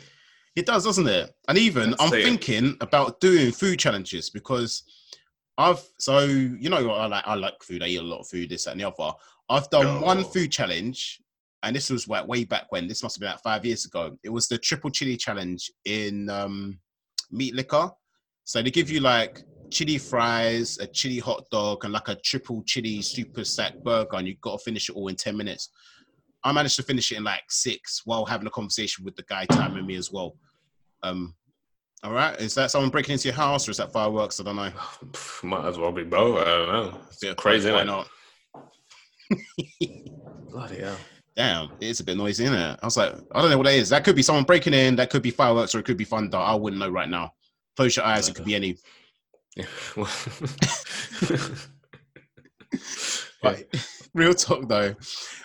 It 0.54 0.66
does, 0.66 0.84
doesn't 0.84 1.08
it? 1.08 1.30
And 1.48 1.56
even 1.56 1.90
That's 1.90 2.02
I'm 2.02 2.12
it. 2.12 2.22
thinking 2.24 2.76
about 2.82 3.20
doing 3.20 3.50
food 3.50 3.78
challenges 3.78 4.28
because 4.28 4.82
I've 5.56 5.82
so 5.98 6.20
you 6.24 6.68
know 6.68 6.90
I 6.90 7.06
like 7.06 7.24
I 7.26 7.34
like 7.34 7.62
food. 7.62 7.82
I 7.82 7.86
eat 7.86 7.96
a 7.96 8.02
lot 8.02 8.20
of 8.20 8.28
food. 8.28 8.50
This 8.50 8.64
that, 8.64 8.72
and 8.72 8.80
the 8.80 8.88
other. 8.88 9.12
I've 9.48 9.70
done 9.70 10.02
one 10.02 10.22
food 10.24 10.52
challenge, 10.52 11.20
and 11.62 11.74
this 11.74 11.88
was 11.88 12.06
like 12.06 12.28
way 12.28 12.44
back 12.44 12.66
when. 12.68 12.86
This 12.86 13.02
must 13.02 13.16
have 13.16 13.20
been 13.22 13.30
like 13.30 13.42
five 13.42 13.64
years 13.64 13.86
ago. 13.86 14.18
It 14.22 14.28
was 14.28 14.46
the 14.48 14.58
triple 14.58 14.90
chili 14.90 15.16
challenge 15.16 15.70
in 15.86 16.28
um, 16.28 16.78
Meat 17.30 17.54
Liquor. 17.54 17.90
So 18.48 18.62
they 18.62 18.70
give 18.70 18.88
you 18.88 19.00
like 19.00 19.42
chili 19.70 19.98
fries, 19.98 20.78
a 20.78 20.86
chili 20.86 21.18
hot 21.18 21.44
dog, 21.50 21.84
and 21.84 21.92
like 21.92 22.08
a 22.08 22.14
triple 22.14 22.62
chili 22.64 23.02
super 23.02 23.44
sack 23.44 23.74
burger, 23.84 24.16
and 24.16 24.26
you've 24.26 24.40
got 24.40 24.52
to 24.56 24.64
finish 24.64 24.88
it 24.88 24.96
all 24.96 25.08
in 25.08 25.16
ten 25.16 25.36
minutes. 25.36 25.68
I 26.42 26.52
managed 26.52 26.76
to 26.76 26.82
finish 26.82 27.12
it 27.12 27.18
in 27.18 27.24
like 27.24 27.42
six 27.50 28.00
while 28.06 28.24
having 28.24 28.46
a 28.46 28.50
conversation 28.50 29.04
with 29.04 29.16
the 29.16 29.22
guy 29.24 29.44
timing 29.44 29.84
me 29.84 29.96
as 29.96 30.10
well. 30.10 30.34
Um, 31.02 31.34
all 32.02 32.12
right, 32.14 32.40
is 32.40 32.54
that 32.54 32.70
someone 32.70 32.88
breaking 32.88 33.12
into 33.12 33.28
your 33.28 33.34
house 33.34 33.68
or 33.68 33.70
is 33.70 33.76
that 33.76 33.92
fireworks? 33.92 34.40
I 34.40 34.44
don't 34.44 34.56
know. 34.56 34.72
Might 35.42 35.66
as 35.68 35.76
well 35.76 35.92
be 35.92 36.04
both. 36.04 36.38
I 36.40 36.44
don't 36.44 36.68
know. 36.68 37.00
It's 37.10 37.22
Yeah, 37.22 37.34
crazy. 37.34 37.70
Why 37.70 37.82
innit? 37.82 37.86
not? 37.86 38.08
Bloody 40.50 40.76
hell. 40.78 40.96
Damn, 41.36 41.66
it 41.82 41.88
is 41.88 42.00
a 42.00 42.04
bit 42.04 42.16
noisy, 42.16 42.44
isn't 42.44 42.56
it? 42.56 42.78
I 42.82 42.86
was 42.86 42.96
like, 42.96 43.12
I 43.34 43.42
don't 43.42 43.50
know 43.50 43.58
what 43.58 43.66
that 43.66 43.74
is. 43.74 43.90
That 43.90 44.04
could 44.04 44.16
be 44.16 44.22
someone 44.22 44.44
breaking 44.44 44.72
in. 44.72 44.96
That 44.96 45.10
could 45.10 45.20
be 45.22 45.30
fireworks, 45.32 45.74
or 45.74 45.80
it 45.80 45.84
could 45.84 45.98
be 45.98 46.04
thunder. 46.06 46.38
I 46.38 46.54
wouldn't 46.54 46.80
know 46.80 46.88
right 46.88 47.10
now. 47.10 47.32
Close 47.78 47.94
your 47.94 48.06
eyes. 48.06 48.28
It 48.28 48.34
could 48.34 48.44
be 48.44 48.56
any. 48.56 48.76
Yeah. 49.56 49.66
But 53.40 53.64
real 54.14 54.34
talk 54.34 54.68
though, 54.68 54.96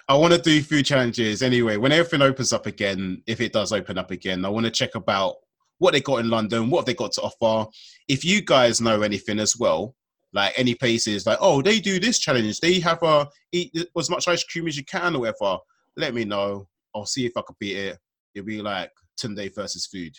I 0.10 0.16
want 0.16 0.34
to 0.34 0.42
do 0.42 0.64
food 0.64 0.84
challenges 0.88 1.44
anyway. 1.44 1.78
When 1.78 1.92
everything 1.92 2.24
opens 2.24 2.52
up 2.52 2.66
again, 2.66 3.22
if 3.28 3.40
it 3.40 3.54
does 3.54 3.72
open 3.72 4.00
up 4.00 4.10
again, 4.10 4.46
I 4.46 4.50
want 4.50 4.66
to 4.66 4.72
check 4.72 4.96
about 4.96 5.36
what 5.78 5.94
they 5.94 6.02
got 6.02 6.22
in 6.22 6.32
London, 6.32 6.72
what 6.72 6.80
have 6.80 6.86
they 6.88 6.96
got 6.96 7.12
to 7.14 7.22
offer. 7.22 7.70
If 8.08 8.26
you 8.26 8.42
guys 8.42 8.82
know 8.82 9.04
anything 9.04 9.40
as 9.40 9.56
well, 9.56 9.94
like 10.34 10.54
any 10.58 10.74
places, 10.74 11.28
like 11.28 11.38
oh 11.40 11.62
they 11.62 11.80
do 11.80 12.00
this 12.00 12.18
challenge, 12.18 12.62
they 12.62 12.80
have 12.80 13.04
a 13.04 13.28
eat 13.52 13.78
as 13.96 14.10
much 14.10 14.28
ice 14.28 14.44
cream 14.44 14.68
as 14.68 14.76
you 14.76 14.86
can 14.86 15.16
or 15.16 15.20
whatever. 15.20 15.60
Let 15.98 16.16
me 16.16 16.26
know. 16.26 16.68
I'll 16.96 17.06
see 17.06 17.28
if 17.28 17.34
I 17.38 17.42
can 17.46 17.56
beat 17.60 17.78
it. 17.78 18.00
It'll 18.34 18.48
be 18.48 18.60
like 18.60 18.90
Tunde 19.22 19.54
versus 19.54 19.86
food. 19.86 20.14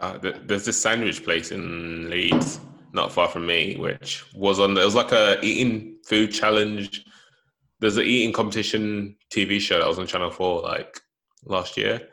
Uh, 0.00 0.18
th- 0.18 0.36
there's 0.46 0.64
this 0.64 0.80
sandwich 0.80 1.24
place 1.24 1.50
in 1.50 2.08
Leeds, 2.08 2.60
not 2.92 3.12
far 3.12 3.28
from 3.28 3.46
me, 3.46 3.76
which 3.76 4.24
was 4.34 4.60
on. 4.60 4.76
It 4.76 4.84
was 4.84 4.94
like 4.94 5.12
a 5.12 5.38
eating 5.42 5.98
food 6.06 6.32
challenge. 6.32 7.04
There's 7.80 7.96
an 7.96 8.04
eating 8.04 8.32
competition 8.32 9.16
TV 9.30 9.60
show 9.60 9.78
that 9.78 9.88
was 9.88 9.98
on 9.98 10.06
Channel 10.06 10.30
Four 10.30 10.62
like 10.62 11.00
last 11.44 11.76
year, 11.76 12.08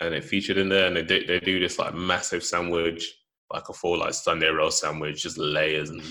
and 0.00 0.14
it 0.14 0.24
featured 0.24 0.58
in 0.58 0.68
there. 0.68 0.86
And 0.86 0.96
they 0.96 1.02
do, 1.02 1.26
they 1.26 1.40
do 1.40 1.60
this 1.60 1.78
like 1.78 1.94
massive 1.94 2.42
sandwich, 2.42 3.14
like 3.52 3.68
a 3.68 3.72
full 3.72 3.98
like 3.98 4.14
Sunday 4.14 4.48
roast 4.48 4.80
sandwich, 4.80 5.22
just 5.22 5.38
layers 5.38 5.90
and 5.90 6.02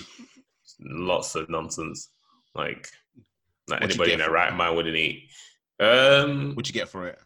lots 0.80 1.34
of 1.34 1.48
nonsense. 1.48 2.10
Like, 2.54 2.88
like 3.68 3.82
anybody 3.82 4.12
in 4.12 4.18
their 4.18 4.30
right 4.30 4.54
mind 4.54 4.76
wouldn't 4.76 4.96
eat. 4.96 5.28
Um, 5.80 6.54
What'd 6.54 6.68
you 6.68 6.80
get 6.80 6.88
for 6.88 7.06
it? 7.06 7.18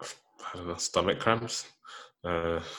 I 0.00 0.56
don't 0.56 0.68
know, 0.68 0.74
stomach 0.76 1.18
cramps. 1.18 1.66
Uh, 2.24 2.60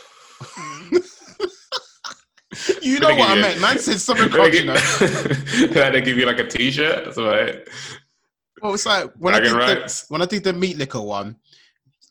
You 2.82 3.00
know 3.00 3.10
what 3.16 3.30
I 3.32 3.36
meant. 3.36 3.60
Man 3.60 3.80
said 3.80 4.00
something 4.00 4.30
called, 4.30 4.54
you 4.54 4.64
give, 4.64 4.66
know. 4.68 5.90
they 5.92 6.02
give 6.02 6.18
you 6.18 6.26
like 6.26 6.38
a 6.40 6.48
t-shirt. 6.48 7.04
That's 7.06 7.18
right. 7.18 7.68
Well, 8.62 8.76
it's 8.76 8.86
like 8.86 9.10
when 9.18 9.34
I 9.34 9.40
did 9.40 9.52
the, 9.54 10.06
when 10.10 10.22
I 10.22 10.26
did 10.26 10.44
the 10.44 10.54
meat 10.54 10.78
liquor 10.78 11.02
one, 11.02 11.38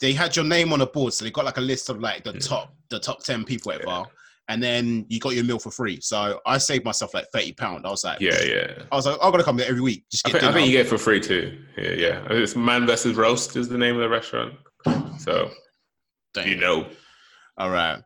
they 0.00 0.12
had 0.12 0.34
your 0.34 0.44
name 0.44 0.72
on 0.72 0.80
a 0.80 0.86
board, 0.86 1.12
so 1.12 1.24
they 1.24 1.30
got 1.30 1.44
like 1.44 1.58
a 1.58 1.62
list 1.62 1.88
of 1.90 2.00
like 2.00 2.24
the 2.24 2.32
top 2.34 2.74
the 2.90 2.98
top 2.98 3.22
ten 3.22 3.44
people, 3.44 3.70
whatever, 3.72 3.88
Yeah. 3.88 4.04
and 4.48 4.60
then 4.62 5.06
you 5.08 5.20
got 5.20 5.34
your 5.34 5.44
meal 5.44 5.60
for 5.60 5.70
free. 5.70 6.00
So 6.00 6.40
I 6.44 6.58
saved 6.58 6.84
myself 6.84 7.14
like 7.14 7.26
thirty 7.32 7.52
pound. 7.52 7.86
I 7.86 7.90
was 7.90 8.02
like, 8.04 8.20
Yeah, 8.20 8.42
yeah. 8.42 8.82
I 8.90 8.96
was 8.96 9.06
like, 9.06 9.18
I'm 9.22 9.30
gonna 9.30 9.44
come 9.44 9.58
here 9.58 9.66
every 9.68 9.80
week. 9.80 10.04
Just 10.10 10.26
I 10.26 10.32
get 10.32 10.40
think, 10.40 10.50
I 10.50 10.54
think 10.54 10.66
you 10.66 10.72
get 10.72 10.86
it 10.86 10.88
for 10.88 10.98
free 10.98 11.20
too. 11.20 11.56
Yeah, 11.78 11.90
yeah. 11.92 12.26
It's 12.30 12.56
Man 12.56 12.84
versus 12.84 13.16
Roast 13.16 13.54
is 13.56 13.68
the 13.68 13.78
name 13.78 13.94
of 13.94 14.00
the 14.00 14.08
restaurant. 14.08 14.54
So 15.20 15.50
Damn. 16.34 16.48
you 16.48 16.56
know, 16.56 16.86
All 17.58 17.70
right. 17.70 18.02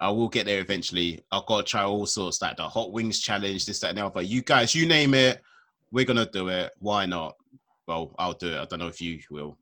I 0.00 0.10
will 0.10 0.28
get 0.28 0.46
there 0.46 0.60
eventually. 0.60 1.24
I've 1.30 1.46
got 1.46 1.58
to 1.58 1.70
try 1.70 1.84
all 1.84 2.06
sorts 2.06 2.42
like 2.42 2.56
the 2.56 2.68
hot 2.68 2.92
wings 2.92 3.20
challenge, 3.20 3.66
this, 3.66 3.80
that, 3.80 3.90
and 3.90 3.98
the 3.98 4.06
other. 4.06 4.22
You 4.22 4.42
guys, 4.42 4.74
you 4.74 4.86
name 4.86 5.14
it, 5.14 5.40
we're 5.90 6.04
gonna 6.04 6.26
do 6.26 6.48
it. 6.48 6.72
Why 6.78 7.06
not? 7.06 7.34
Well, 7.86 8.14
I'll 8.18 8.32
do 8.32 8.48
it. 8.52 8.58
I 8.58 8.64
don't 8.64 8.78
know 8.78 8.88
if 8.88 9.00
you 9.00 9.20
will. 9.30 9.58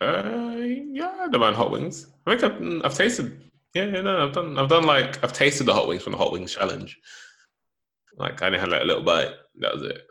uh, 0.00 0.56
yeah, 0.56 1.14
I 1.20 1.28
don't 1.28 1.40
mind 1.40 1.56
hot 1.56 1.70
wings. 1.70 2.08
I 2.26 2.36
think 2.36 2.52
I've, 2.52 2.84
I've 2.84 2.94
tasted. 2.96 3.40
Yeah, 3.74 3.86
yeah, 3.86 4.00
no, 4.02 4.26
I've 4.26 4.32
done. 4.32 4.58
I've 4.58 4.68
done 4.68 4.84
like 4.84 5.22
I've 5.24 5.32
tasted 5.32 5.64
the 5.64 5.74
hot 5.74 5.88
wings 5.88 6.02
from 6.02 6.12
the 6.12 6.18
hot 6.18 6.32
wings 6.32 6.54
challenge. 6.54 6.98
Like 8.16 8.42
I 8.42 8.46
only 8.46 8.58
had 8.58 8.68
like 8.68 8.82
a 8.82 8.84
little 8.84 9.02
bite. 9.02 9.32
That 9.60 9.74
was 9.74 9.82
it. 9.84 10.02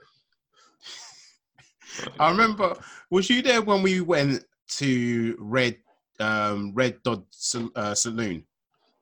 I 2.20 2.30
remember, 2.32 2.76
was 3.10 3.30
you 3.30 3.42
there 3.42 3.62
when 3.62 3.82
we 3.82 4.02
went 4.02 4.44
to 4.78 5.36
Red 5.40 5.78
um 6.20 6.72
Red 6.74 7.02
Dog 7.04 7.26
Sal- 7.32 7.72
uh, 7.76 7.94
Saloon? 7.94 8.44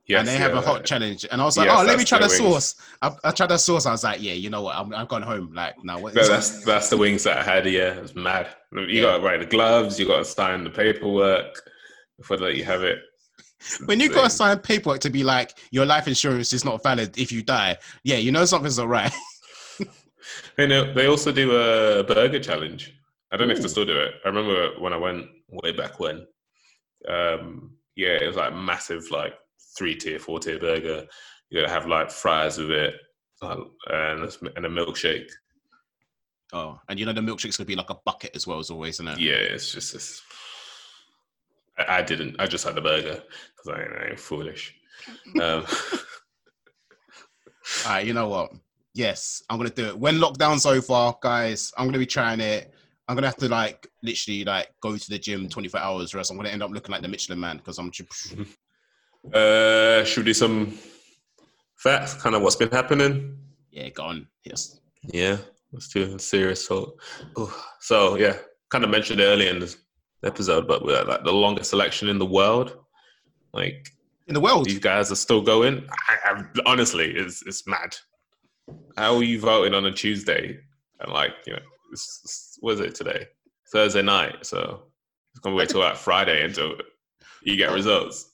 Yes, 0.07 0.19
and 0.19 0.27
they 0.27 0.37
have 0.37 0.53
a 0.55 0.61
hot 0.61 0.83
challenge. 0.83 1.25
And 1.31 1.39
I 1.41 1.45
was 1.45 1.57
like, 1.57 1.67
Yes, 1.67 1.79
oh, 1.79 1.83
let 1.85 1.97
me 1.97 2.03
try 2.03 2.17
the 2.19 2.25
wings. 2.27 2.37
sauce. 2.37 2.75
I, 3.01 3.11
I 3.23 3.31
tried 3.31 3.47
the 3.47 3.57
sauce. 3.57 3.85
I 3.85 3.91
was 3.91 4.03
like, 4.03 4.21
yeah, 4.21 4.33
you 4.33 4.49
know 4.49 4.63
what? 4.63 4.75
I'm, 4.75 4.93
I'm 4.93 5.05
going 5.07 5.23
home. 5.23 5.53
Like, 5.53 5.75
now 5.85 5.99
what? 5.99 6.15
No, 6.15 6.27
that's 6.27 6.65
that's 6.65 6.89
the 6.89 6.97
wings 6.97 7.23
that 7.23 7.37
I 7.37 7.43
had. 7.43 7.65
Yeah, 7.65 7.93
it 7.93 8.01
was 8.01 8.15
mad. 8.15 8.47
You 8.73 8.81
Yeah. 8.87 9.01
got 9.03 9.17
to 9.17 9.23
write 9.23 9.39
the 9.39 9.45
gloves. 9.45 9.99
You 9.99 10.07
got 10.07 10.17
to 10.17 10.25
sign 10.25 10.63
the 10.65 10.69
paperwork 10.69 11.61
before 12.17 12.37
they 12.37 12.43
let 12.45 12.55
you 12.55 12.65
have 12.65 12.83
it. 12.83 12.99
when 13.85 13.99
you 13.99 14.09
got 14.09 14.23
to 14.23 14.29
sign 14.29 14.57
paperwork 14.59 14.99
to 15.01 15.09
be 15.09 15.23
like, 15.23 15.53
your 15.69 15.85
life 15.85 16.07
insurance 16.07 16.51
is 16.51 16.65
not 16.65 16.81
valid 16.83 17.17
if 17.17 17.31
you 17.31 17.43
die. 17.43 17.77
Yeah, 18.03 18.17
you 18.17 18.31
know 18.31 18.43
something's 18.45 18.79
all 18.79 18.87
right. 18.87 19.13
You 20.57 20.67
know, 20.67 20.93
they 20.93 21.07
also 21.07 21.31
do 21.31 21.51
a 21.55 22.03
burger 22.03 22.39
challenge. 22.39 22.93
I 23.31 23.37
don't 23.37 23.47
know 23.47 23.53
if 23.55 23.61
they 23.61 23.67
still 23.67 23.85
do 23.85 23.97
it. 23.97 24.13
I 24.23 24.27
remember 24.29 24.69
when 24.79 24.93
I 24.93 24.97
went 24.97 25.25
way 25.49 25.71
back 25.71 25.99
when. 25.99 26.27
Um, 27.07 27.71
yeah, 27.95 28.17
it 28.21 28.27
was 28.27 28.35
like 28.35 28.53
massive, 28.53 29.09
like 29.11 29.33
three 29.77 29.95
tier, 29.95 30.19
four 30.19 30.39
tier 30.39 30.59
burger. 30.59 31.05
You 31.49 31.61
gotta 31.61 31.73
have 31.73 31.87
like 31.87 32.11
fries 32.11 32.57
with 32.57 32.71
it 32.71 32.95
and 33.41 34.23
a, 34.23 34.31
and 34.55 34.65
a 34.65 34.69
milkshake. 34.69 35.29
Oh, 36.53 36.79
and 36.89 36.99
you 36.99 37.05
know 37.05 37.13
the 37.13 37.21
milkshake's 37.21 37.57
gonna 37.57 37.65
be 37.65 37.75
like 37.75 37.89
a 37.89 37.97
bucket 38.05 38.35
as 38.35 38.45
well 38.45 38.59
as 38.59 38.69
always, 38.69 38.95
isn't 38.95 39.07
it? 39.07 39.19
Yeah, 39.19 39.33
it's 39.33 39.71
just 39.71 39.93
this. 39.93 40.21
I, 41.77 41.97
I 41.97 42.01
didn't. 42.01 42.35
I 42.39 42.47
just 42.47 42.65
had 42.65 42.75
the 42.75 42.81
burger 42.81 43.23
because 43.55 43.79
I, 43.79 43.81
I 43.81 44.09
ain't 44.09 44.19
foolish. 44.19 44.75
Um, 45.41 45.65
All 47.85 47.93
right, 47.93 48.05
you 48.05 48.13
know 48.13 48.27
what? 48.27 48.51
Yes, 48.93 49.41
I'm 49.49 49.57
gonna 49.57 49.69
do 49.69 49.87
it. 49.87 49.97
When 49.97 50.17
lockdown's 50.17 50.67
over, 50.67 51.13
guys, 51.21 51.73
I'm 51.77 51.87
gonna 51.87 51.97
be 51.97 52.05
trying 52.05 52.39
it. 52.39 52.71
I'm 53.11 53.15
gonna 53.17 53.27
have 53.27 53.35
to 53.37 53.49
like 53.49 53.87
literally 54.03 54.45
like 54.45 54.69
go 54.79 54.95
to 54.95 55.09
the 55.09 55.19
gym 55.19 55.49
24 55.49 55.81
hours, 55.81 56.13
or 56.13 56.19
else 56.19 56.29
I'm 56.29 56.37
gonna 56.37 56.47
end 56.47 56.63
up 56.63 56.71
looking 56.71 56.93
like 56.93 57.01
the 57.01 57.09
Michelin 57.09 57.41
Man 57.41 57.57
because 57.57 57.77
I'm. 57.77 57.91
Uh, 59.35 60.03
should 60.03 60.21
we 60.21 60.31
do 60.31 60.33
some 60.33 60.75
facts? 61.75 62.15
Kind 62.15 62.35
of 62.35 62.41
what's 62.41 62.55
been 62.55 62.71
happening. 62.71 63.37
Yeah, 63.69 63.89
gone. 63.89 64.25
Yes. 64.45 64.79
Yeah, 65.03 65.37
let's 65.71 65.89
do 65.89 66.15
a 66.15 66.17
serious 66.17 66.67
talk. 66.67 66.99
Ooh. 67.37 67.51
So 67.81 68.15
yeah, 68.15 68.37
kind 68.71 68.83
of 68.83 68.89
mentioned 68.89 69.21
earlier 69.21 69.51
in 69.51 69.59
this 69.59 69.77
episode, 70.23 70.67
but 70.67 70.83
we're 70.83 71.03
like 71.03 71.23
the 71.23 71.31
longest 71.31 71.71
election 71.71 72.09
in 72.09 72.17
the 72.17 72.25
world. 72.25 72.75
Like 73.53 73.93
In 74.27 74.33
the 74.33 74.41
world, 74.41 74.65
these 74.65 74.79
guys 74.79 75.11
are 75.11 75.15
still 75.15 75.41
going. 75.43 75.87
I, 76.09 76.31
I, 76.31 76.43
honestly, 76.65 77.11
it's 77.11 77.43
it's 77.45 77.67
mad. 77.67 77.95
How 78.97 79.17
are 79.17 79.23
you 79.23 79.39
voting 79.39 79.75
on 79.75 79.85
a 79.85 79.91
Tuesday 79.91 80.57
and 80.99 81.11
like 81.11 81.33
you 81.45 81.53
know, 81.53 81.59
it's, 81.91 82.21
it's, 82.23 82.57
what 82.61 82.73
is 82.75 82.79
it 82.79 82.95
today? 82.95 83.25
Thursday 83.71 84.01
night. 84.01 84.45
So 84.45 84.83
it's 85.33 85.39
gonna 85.39 85.55
wait 85.55 85.69
till 85.69 85.79
like 85.81 85.95
Friday 85.95 86.43
until 86.43 86.73
you 87.43 87.55
get 87.55 87.71
results. 87.71 88.31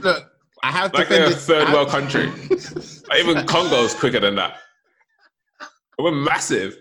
look, 0.00 0.30
I 0.62 0.70
have 0.70 0.94
Like 0.94 1.10
a 1.10 1.30
third 1.30 1.72
world 1.72 1.88
country. 1.88 2.30
Like, 3.08 3.18
even 3.18 3.46
Congo's 3.46 3.94
quicker 3.94 4.20
than 4.20 4.36
that. 4.36 4.56
We're 5.98 6.12
massive, 6.12 6.76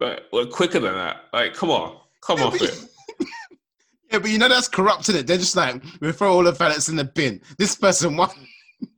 but 0.00 0.22
we're 0.32 0.46
quicker 0.46 0.80
than 0.80 0.94
that. 0.94 1.26
Like, 1.32 1.54
come 1.54 1.70
on, 1.70 1.98
come 2.20 2.38
Yeah, 2.38 2.44
off 2.46 2.58
but- 2.58 2.62
it. 2.68 2.84
Yeah, 4.12 4.18
but 4.18 4.30
you 4.30 4.36
know 4.36 4.48
that's 4.48 4.68
corrupting 4.68 5.16
it. 5.16 5.26
They're 5.26 5.38
just 5.38 5.56
like 5.56 5.82
we 6.00 6.12
throw 6.12 6.34
all 6.34 6.42
the 6.42 6.52
ballots 6.52 6.90
in 6.90 6.96
the 6.96 7.04
bin. 7.04 7.40
This 7.56 7.74
person 7.76 8.14
won. 8.16 8.28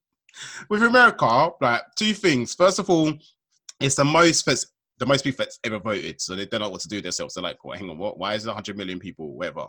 With 0.68 0.82
America, 0.82 1.50
like 1.60 1.82
two 1.96 2.14
things. 2.14 2.52
First 2.54 2.80
of 2.80 2.90
all, 2.90 3.12
it's 3.78 3.94
the 3.94 4.04
most 4.04 4.44
that's 4.44 4.66
the 4.98 5.06
most 5.06 5.24
people 5.24 5.44
that's 5.44 5.58
ever 5.64 5.78
voted, 5.78 6.20
so 6.20 6.34
they 6.34 6.46
don't 6.46 6.60
know 6.60 6.68
what 6.68 6.80
to 6.82 6.88
do 6.88 7.00
themselves. 7.00 7.34
They're 7.34 7.42
like, 7.42 7.64
well, 7.64 7.78
hang 7.78 7.90
on, 7.90 7.98
what? 7.98 8.18
Why 8.18 8.34
is 8.34 8.44
it 8.44 8.48
100 8.48 8.76
million 8.76 8.98
people, 8.98 9.34
whatever? 9.34 9.66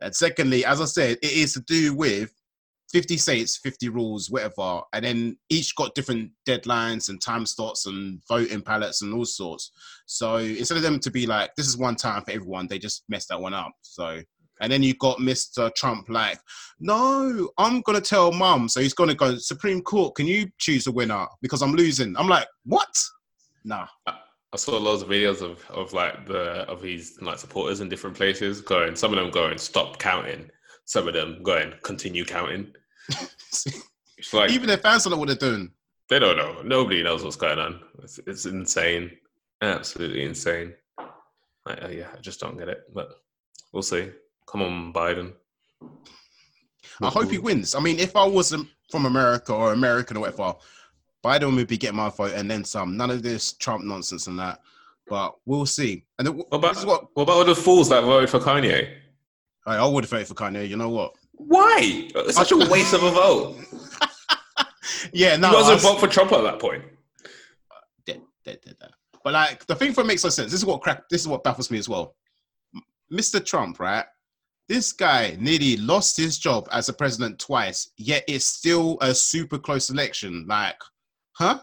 And 0.00 0.14
secondly, 0.14 0.64
as 0.64 0.80
I 0.80 0.86
said, 0.86 1.18
it 1.22 1.32
is 1.32 1.54
to 1.54 1.60
do 1.60 1.94
with 1.94 2.32
50 2.92 3.16
states, 3.16 3.56
50 3.58 3.88
rules, 3.88 4.30
whatever, 4.30 4.82
and 4.92 5.04
then 5.04 5.36
each 5.48 5.74
got 5.76 5.94
different 5.94 6.32
deadlines 6.46 7.08
and 7.08 7.20
time 7.20 7.46
slots 7.46 7.86
and 7.86 8.20
voting 8.28 8.60
ballots 8.60 9.02
and 9.02 9.14
all 9.14 9.24
sorts. 9.24 9.72
So 10.06 10.36
instead 10.36 10.76
of 10.76 10.82
them 10.82 10.98
to 11.00 11.10
be 11.10 11.26
like, 11.26 11.54
this 11.56 11.68
is 11.68 11.76
one 11.76 11.96
time 11.96 12.22
for 12.24 12.32
everyone, 12.32 12.66
they 12.66 12.78
just 12.78 13.04
messed 13.08 13.28
that 13.28 13.40
one 13.40 13.54
up. 13.54 13.72
So 13.82 14.22
and 14.60 14.70
then 14.70 14.82
you 14.82 14.94
got 14.94 15.18
Mr. 15.18 15.74
Trump 15.74 16.08
like, 16.08 16.38
no, 16.78 17.48
I'm 17.56 17.80
gonna 17.80 18.00
tell 18.00 18.30
mum. 18.30 18.68
So 18.68 18.80
he's 18.80 18.94
gonna 18.94 19.14
go 19.14 19.36
Supreme 19.36 19.80
Court. 19.80 20.14
Can 20.14 20.26
you 20.26 20.50
choose 20.58 20.86
a 20.86 20.92
winner 20.92 21.26
because 21.40 21.62
I'm 21.62 21.72
losing? 21.72 22.16
I'm 22.16 22.28
like, 22.28 22.46
what? 22.64 22.94
Nah. 23.64 23.86
I 24.52 24.56
saw 24.56 24.76
loads 24.78 25.02
of 25.02 25.08
videos 25.08 25.42
of, 25.42 25.64
of 25.70 25.92
like 25.92 26.26
the 26.26 26.68
of 26.68 26.82
his 26.82 27.18
like 27.20 27.38
supporters 27.38 27.80
in 27.80 27.88
different 27.88 28.16
places 28.16 28.60
going. 28.60 28.96
Some 28.96 29.12
of 29.12 29.18
them 29.18 29.30
going 29.30 29.58
stop 29.58 29.98
counting. 29.98 30.50
Some 30.86 31.06
of 31.06 31.14
them 31.14 31.42
going 31.42 31.72
continue 31.82 32.24
counting. 32.24 32.72
It's 34.20 34.34
like 34.34 34.50
Even 34.50 34.68
their 34.68 34.76
fans 34.76 35.04
don't 35.04 35.12
know 35.12 35.16
what 35.16 35.28
they're 35.28 35.50
doing. 35.50 35.70
they 36.10 36.18
don't 36.18 36.36
know. 36.36 36.60
Nobody 36.60 37.02
knows 37.02 37.24
what's 37.24 37.36
going 37.36 37.58
on. 37.58 37.80
It's, 38.02 38.20
it's 38.26 38.44
insane, 38.44 39.10
absolutely 39.62 40.24
insane. 40.24 40.74
I, 40.98 41.72
uh, 41.72 41.88
yeah, 41.88 42.08
I 42.14 42.20
just 42.20 42.38
don't 42.38 42.58
get 42.58 42.68
it. 42.68 42.82
But 42.92 43.08
we'll 43.72 43.82
see. 43.82 44.10
Come 44.46 44.60
on, 44.60 44.92
Biden. 44.92 45.32
I 47.00 47.08
hope 47.08 47.30
he 47.30 47.38
wins. 47.38 47.74
I 47.74 47.80
mean, 47.80 47.98
if 47.98 48.14
I 48.14 48.26
wasn't 48.26 48.68
from 48.90 49.06
America 49.06 49.54
or 49.54 49.72
American 49.72 50.18
or 50.18 50.20
whatever, 50.20 50.54
Biden 51.24 51.54
would 51.56 51.66
be 51.68 51.76
getting 51.76 51.96
my 51.96 52.08
vote 52.08 52.32
and 52.34 52.50
then 52.50 52.64
some. 52.64 52.96
None 52.96 53.10
of 53.10 53.22
this 53.22 53.52
Trump 53.54 53.84
nonsense 53.84 54.26
and 54.26 54.38
that. 54.38 54.60
But 55.06 55.34
we'll 55.44 55.66
see. 55.66 56.04
And 56.18 56.26
then, 56.26 56.36
What 56.36 56.46
about, 56.52 56.68
this 56.70 56.78
is 56.80 56.86
what 56.86 57.08
what 57.14 57.24
about 57.24 57.36
all 57.36 57.44
the 57.44 57.54
fools 57.54 57.88
that 57.88 58.02
voted 58.04 58.30
for 58.30 58.38
Kanye? 58.38 58.94
I, 59.66 59.76
I 59.76 59.86
would 59.86 60.04
have 60.04 60.10
voted 60.10 60.28
for 60.28 60.34
Kanye. 60.34 60.68
You 60.68 60.76
know 60.76 60.88
what? 60.88 61.14
Why? 61.32 61.78
It's 62.14 62.36
such 62.36 62.52
a 62.52 62.56
waste 62.70 62.94
of 62.94 63.02
a 63.02 63.10
vote. 63.10 63.56
Yeah, 65.12 65.36
no. 65.36 65.50
you 65.50 65.56
wasn't 65.56 65.74
was- 65.76 65.82
vote 65.82 66.00
for 66.00 66.06
Trump 66.08 66.32
at 66.32 66.42
that 66.42 66.58
point. 66.58 66.84
dead, 68.06 68.20
dead, 68.44 68.58
dead, 68.64 68.76
dead. 68.80 68.90
But 69.24 69.32
like 69.34 69.66
the 69.66 69.74
thing 69.74 69.92
for 69.92 70.04
makes 70.04 70.24
no 70.24 70.30
sense. 70.30 70.50
This 70.50 70.60
is 70.60 70.66
what 70.66 70.80
crack. 70.80 71.08
This 71.10 71.20
is 71.22 71.28
what 71.28 71.42
baffles 71.44 71.70
me 71.70 71.78
as 71.78 71.88
well. 71.88 72.14
Mr. 73.12 73.44
Trump, 73.44 73.80
right? 73.80 74.04
This 74.68 74.92
guy 74.92 75.36
nearly 75.40 75.76
lost 75.78 76.16
his 76.16 76.38
job 76.38 76.68
as 76.70 76.88
a 76.88 76.92
president 76.92 77.40
twice, 77.40 77.90
yet 77.96 78.22
it's 78.28 78.44
still 78.44 78.98
a 79.00 79.12
super 79.12 79.58
close 79.58 79.90
election. 79.90 80.46
Like, 80.48 80.76
huh? 81.40 81.58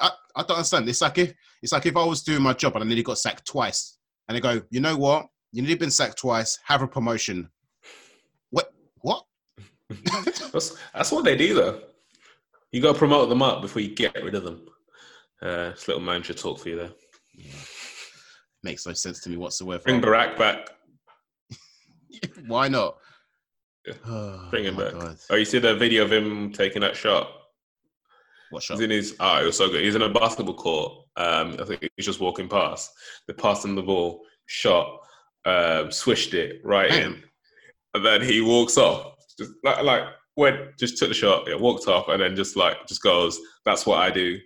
I, 0.00 0.10
I 0.36 0.42
don't 0.42 0.56
understand. 0.56 0.88
It's 0.88 1.00
like 1.00 1.18
if 1.18 1.34
it's 1.62 1.72
like 1.72 1.86
if 1.86 1.96
I 1.96 2.04
was 2.04 2.22
doing 2.22 2.42
my 2.42 2.52
job 2.52 2.74
and 2.74 2.84
I 2.84 2.86
nearly 2.86 3.02
got 3.02 3.18
sacked 3.18 3.46
twice, 3.46 3.98
and 4.28 4.36
they 4.36 4.40
go, 4.40 4.62
you 4.70 4.80
know 4.80 4.96
what? 4.96 5.26
You 5.52 5.62
nearly 5.62 5.76
been 5.76 5.90
sacked 5.90 6.18
twice. 6.18 6.58
Have 6.64 6.82
a 6.82 6.88
promotion. 6.88 7.48
What? 8.50 8.72
What? 9.02 9.24
That's 10.52 10.76
that's 10.94 11.12
what 11.12 11.24
they 11.24 11.36
do 11.36 11.54
though. 11.54 11.80
You 12.72 12.80
got 12.80 12.92
to 12.94 12.98
promote 12.98 13.28
them 13.28 13.42
up 13.42 13.60
before 13.62 13.82
you 13.82 13.94
get 13.94 14.14
rid 14.22 14.34
of 14.34 14.44
them. 14.44 14.66
Uh, 15.42 15.70
it's 15.72 15.86
a 15.86 15.90
little 15.90 16.02
mantra 16.02 16.34
talk 16.34 16.58
for 16.58 16.68
you 16.70 16.76
there. 16.76 16.90
Makes 18.62 18.86
no 18.86 18.92
sense 18.94 19.20
to 19.20 19.30
me 19.30 19.36
whatsoever. 19.36 19.82
Bring 19.84 20.00
Barack 20.00 20.38
back. 20.38 20.70
Why 22.46 22.68
not? 22.68 22.96
Yeah, 23.86 23.94
Oh, 24.06 24.46
Bring 24.50 24.64
him 24.64 24.76
back. 24.76 24.92
God. 24.92 25.16
Oh, 25.30 25.36
you 25.36 25.44
see 25.44 25.58
the 25.58 25.76
video 25.76 26.04
of 26.04 26.12
him 26.12 26.50
taking 26.52 26.80
that 26.80 26.96
shot? 26.96 27.30
What 28.54 28.62
shot? 28.62 28.76
He's 28.76 28.84
in 28.84 28.90
his. 28.90 29.16
Oh, 29.18 29.42
it 29.42 29.46
was 29.46 29.56
so 29.58 29.68
good. 29.68 29.82
He's 29.82 29.96
in 29.96 30.02
a 30.02 30.08
basketball 30.08 30.54
court. 30.54 30.92
Um, 31.16 31.56
I 31.60 31.64
think 31.64 31.88
he's 31.96 32.06
just 32.06 32.20
walking 32.20 32.48
past. 32.48 32.92
They 33.26 33.34
passed 33.34 33.64
him 33.64 33.74
the 33.74 33.82
ball, 33.82 34.22
shot, 34.46 35.00
um, 35.44 35.90
swished 35.90 36.34
it 36.34 36.60
right 36.64 36.90
in, 36.90 37.22
and 37.94 38.06
then 38.06 38.22
he 38.22 38.40
walks 38.40 38.78
off. 38.78 39.16
Just 39.36 39.52
like, 39.64 39.82
like 39.82 40.04
went, 40.36 40.78
just 40.78 40.98
took 40.98 41.08
the 41.08 41.14
shot, 41.14 41.48
yeah, 41.48 41.56
walked 41.56 41.88
off, 41.88 42.08
and 42.08 42.22
then 42.22 42.36
just 42.36 42.56
like 42.56 42.86
just 42.86 43.02
goes. 43.02 43.40
That's 43.64 43.86
what 43.86 43.98
I 43.98 44.10
do. 44.10 44.38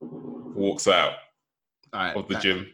Walks 0.00 0.88
out 0.88 1.12
right, 1.94 2.16
of 2.16 2.26
the 2.28 2.34
that- 2.34 2.42
gym. 2.42 2.66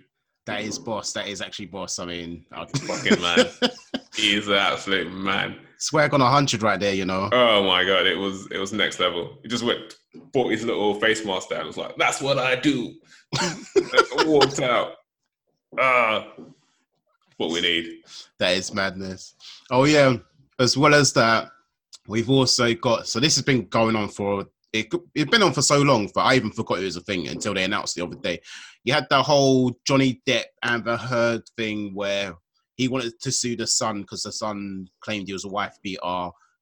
That 0.46 0.60
is 0.60 0.78
boss. 0.78 1.12
That 1.12 1.26
is 1.26 1.42
actually 1.42 1.66
boss. 1.66 1.98
I 1.98 2.04
mean, 2.04 2.46
I'd 2.52 2.70
Fucking 2.78 3.20
man. 3.20 3.46
He's 4.16 4.48
an 4.48 4.54
absolute 4.54 5.12
man. 5.12 5.56
Swag 5.78 6.14
on 6.14 6.22
a 6.22 6.28
hundred 6.28 6.62
right 6.62 6.80
there. 6.80 6.94
You 6.94 7.04
know. 7.04 7.28
Oh 7.32 7.62
my 7.64 7.84
god, 7.84 8.06
it 8.06 8.16
was 8.16 8.48
it 8.50 8.58
was 8.58 8.72
next 8.72 8.98
level. 8.98 9.38
He 9.42 9.48
just 9.48 9.64
went, 9.64 9.96
bought 10.32 10.50
his 10.50 10.64
little 10.64 10.94
face 11.00 11.24
mask 11.24 11.50
down. 11.50 11.66
Was 11.66 11.76
like, 11.76 11.96
"That's 11.96 12.20
what 12.20 12.38
I 12.38 12.56
do." 12.56 12.94
Walked 14.24 14.60
out. 14.60 14.92
Ah, 15.78 16.32
what 17.36 17.50
we 17.50 17.60
need. 17.60 18.02
That 18.38 18.56
is 18.56 18.72
madness. 18.72 19.34
Oh 19.70 19.84
yeah. 19.84 20.16
As 20.58 20.76
well 20.76 20.94
as 20.94 21.12
that, 21.12 21.50
we've 22.08 22.30
also 22.30 22.72
got. 22.74 23.06
So 23.06 23.20
this 23.20 23.36
has 23.36 23.44
been 23.44 23.66
going 23.66 23.96
on 23.96 24.08
for. 24.08 24.46
It, 24.72 24.92
it's 25.14 25.30
been 25.30 25.42
on 25.42 25.52
for 25.52 25.62
so 25.62 25.80
long, 25.80 26.10
but 26.14 26.22
I 26.22 26.34
even 26.34 26.50
forgot 26.50 26.80
it 26.80 26.84
was 26.84 26.96
a 26.96 27.00
thing 27.00 27.28
until 27.28 27.54
they 27.54 27.64
announced 27.64 27.94
the 27.94 28.04
other 28.04 28.16
day. 28.16 28.40
You 28.84 28.92
had 28.92 29.06
the 29.08 29.22
whole 29.22 29.78
Johnny 29.86 30.20
Depp 30.26 30.44
Amber 30.62 30.96
Heard 30.96 31.42
thing 31.56 31.94
where 31.94 32.34
he 32.76 32.88
wanted 32.88 33.18
to 33.20 33.32
sue 33.32 33.56
the 33.56 33.66
son 33.66 34.02
because 34.02 34.22
the 34.22 34.32
son 34.32 34.88
claimed 35.00 35.26
he 35.26 35.32
was 35.32 35.44
a 35.44 35.48
wife 35.48 35.78
beater, 35.82 36.00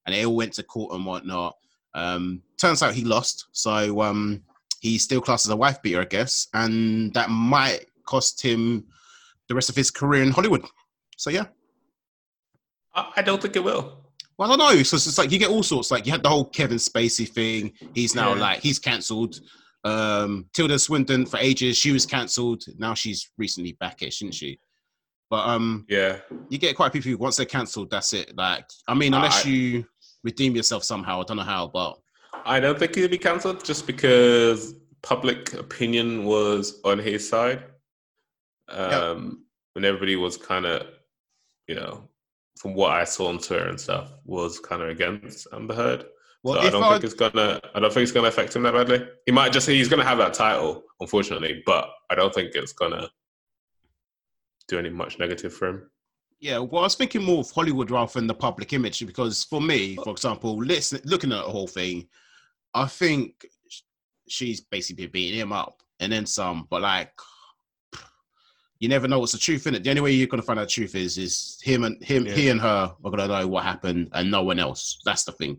and 0.05 0.15
they 0.15 0.25
all 0.25 0.35
went 0.35 0.53
to 0.53 0.63
court 0.63 0.93
and 0.93 1.05
whatnot. 1.05 1.55
Um, 1.93 2.41
turns 2.57 2.81
out 2.83 2.93
he 2.93 3.03
lost, 3.03 3.47
so 3.51 4.01
um, 4.01 4.43
he's 4.81 5.03
still 5.03 5.21
classed 5.21 5.45
as 5.45 5.51
a 5.51 5.55
wife 5.55 5.81
beater, 5.81 6.01
I 6.01 6.05
guess, 6.05 6.47
and 6.53 7.13
that 7.13 7.29
might 7.29 7.85
cost 8.05 8.41
him 8.41 8.85
the 9.47 9.55
rest 9.55 9.69
of 9.69 9.75
his 9.75 9.91
career 9.91 10.23
in 10.23 10.31
Hollywood. 10.31 10.65
So 11.17 11.29
yeah. 11.29 11.45
I, 12.93 13.11
I 13.17 13.21
don't 13.21 13.41
think 13.41 13.55
it 13.55 13.63
will. 13.63 14.01
Well, 14.37 14.51
I 14.51 14.57
don't 14.57 14.75
know. 14.75 14.83
So 14.83 14.95
it's 14.97 15.17
like 15.17 15.31
you 15.31 15.39
get 15.39 15.49
all 15.49 15.63
sorts. 15.63 15.91
Like 15.91 16.05
you 16.05 16.11
had 16.11 16.23
the 16.23 16.29
whole 16.29 16.45
Kevin 16.45 16.77
Spacey 16.77 17.27
thing. 17.27 17.71
He's 17.93 18.15
now 18.15 18.33
Yeah. 18.33 18.41
like 18.41 18.59
he's 18.59 18.79
cancelled. 18.79 19.39
Um, 19.85 20.47
Tilda 20.53 20.79
Swinton 20.79 21.25
for 21.25 21.37
ages 21.37 21.77
she 21.77 21.91
was 21.91 22.05
cancelled. 22.05 22.63
Now 22.77 22.93
she's 22.95 23.29
recently 23.37 23.73
backish, 23.79 24.21
isn't 24.21 24.33
she? 24.33 24.59
But 25.29 25.47
um, 25.47 25.85
Yeah, 25.89 26.19
you 26.49 26.57
get 26.57 26.75
quite 26.75 26.87
a 26.87 26.91
few 26.91 27.01
people. 27.01 27.23
Once 27.23 27.37
they're 27.37 27.45
cancelled, 27.45 27.89
that's 27.89 28.13
it. 28.13 28.35
Like 28.35 28.65
I 28.87 28.93
mean, 28.93 29.13
unless 29.13 29.45
I- 29.45 29.49
you 29.49 29.85
redeem 30.23 30.55
yourself 30.55 30.83
somehow, 30.83 31.21
I 31.21 31.23
don't 31.23 31.37
know 31.37 31.43
how, 31.43 31.67
but 31.67 31.97
I 32.45 32.59
don't 32.59 32.77
think 32.77 32.95
he'll 32.95 33.07
be 33.07 33.17
cancelled 33.17 33.63
just 33.63 33.87
because 33.87 34.75
public 35.01 35.53
opinion 35.53 36.25
was 36.25 36.81
on 36.83 36.99
his 36.99 37.27
side. 37.27 37.63
Um, 38.69 39.45
when 39.73 39.85
everybody 39.85 40.15
was 40.15 40.37
kind 40.37 40.65
of, 40.65 40.87
you 41.67 41.75
know, 41.75 42.09
from 42.57 42.73
what 42.73 42.91
I 42.91 43.03
saw 43.03 43.27
on 43.27 43.37
Twitter 43.37 43.67
and 43.67 43.79
stuff, 43.79 44.11
was 44.25 44.59
kind 44.59 44.81
of 44.81 44.89
against 44.89 45.47
Amber 45.53 45.75
Heard. 45.75 46.05
well, 46.43 46.61
so 46.61 46.67
I 46.67 46.69
don't 46.71 46.83
I, 46.83 46.91
think 46.93 47.03
it's 47.03 47.13
gonna. 47.13 47.59
I 47.73 47.79
don't 47.79 47.93
think 47.93 48.03
it's 48.03 48.11
gonna 48.11 48.27
affect 48.27 48.55
him 48.55 48.63
that 48.63 48.73
badly. 48.73 49.07
He 49.25 49.31
might 49.31 49.51
just 49.51 49.67
he's 49.67 49.89
gonna 49.89 50.03
have 50.05 50.17
that 50.19 50.33
title, 50.33 50.83
unfortunately, 50.99 51.61
but 51.65 51.89
I 52.09 52.15
don't 52.15 52.33
think 52.33 52.51
it's 52.55 52.73
gonna 52.73 53.09
do 54.67 54.79
any 54.79 54.89
much 54.89 55.19
negative 55.19 55.53
for 55.53 55.67
him. 55.69 55.91
Yeah, 56.39 56.59
well, 56.59 56.81
I 56.81 56.85
was 56.85 56.95
thinking 56.95 57.23
more 57.23 57.39
of 57.39 57.51
Hollywood 57.51 57.91
rather 57.91 58.11
than 58.11 58.27
the 58.27 58.33
public 58.33 58.73
image 58.73 59.05
because 59.05 59.43
for 59.45 59.61
me, 59.61 59.95
for 59.95 60.09
example, 60.11 60.57
listen, 60.57 60.99
looking 61.05 61.31
at 61.31 61.43
the 61.45 61.51
whole 61.51 61.67
thing, 61.67 62.07
I 62.73 62.85
think 62.87 63.45
she's 64.27 64.61
basically 64.61 65.07
beating 65.07 65.39
him 65.39 65.53
up, 65.53 65.81
and 65.99 66.11
then 66.11 66.25
some. 66.25 66.67
But 66.69 66.81
like, 66.81 67.11
you 68.79 68.89
never 68.89 69.07
know 69.07 69.19
what's 69.19 69.31
the 69.31 69.37
truth 69.37 69.65
in 69.67 69.75
it. 69.75 69.83
The 69.83 69.89
only 69.91 70.01
way 70.01 70.11
you're 70.11 70.27
gonna 70.27 70.43
find 70.43 70.59
out 70.59 70.63
the 70.63 70.71
truth 70.71 70.95
is 70.95 71.17
is 71.17 71.57
him 71.63 71.83
and 71.85 72.03
him, 72.03 72.25
Yeah. 72.25 72.33
he 72.33 72.49
and 72.49 72.59
her 72.61 72.93
are 73.03 73.11
gonna 73.11 73.27
know 73.27 73.47
what 73.47 73.63
happened, 73.63 74.09
and 74.13 74.29
no 74.29 74.43
one 74.43 74.59
else. 74.59 74.99
That's 75.05 75.23
the 75.23 75.31
thing. 75.31 75.57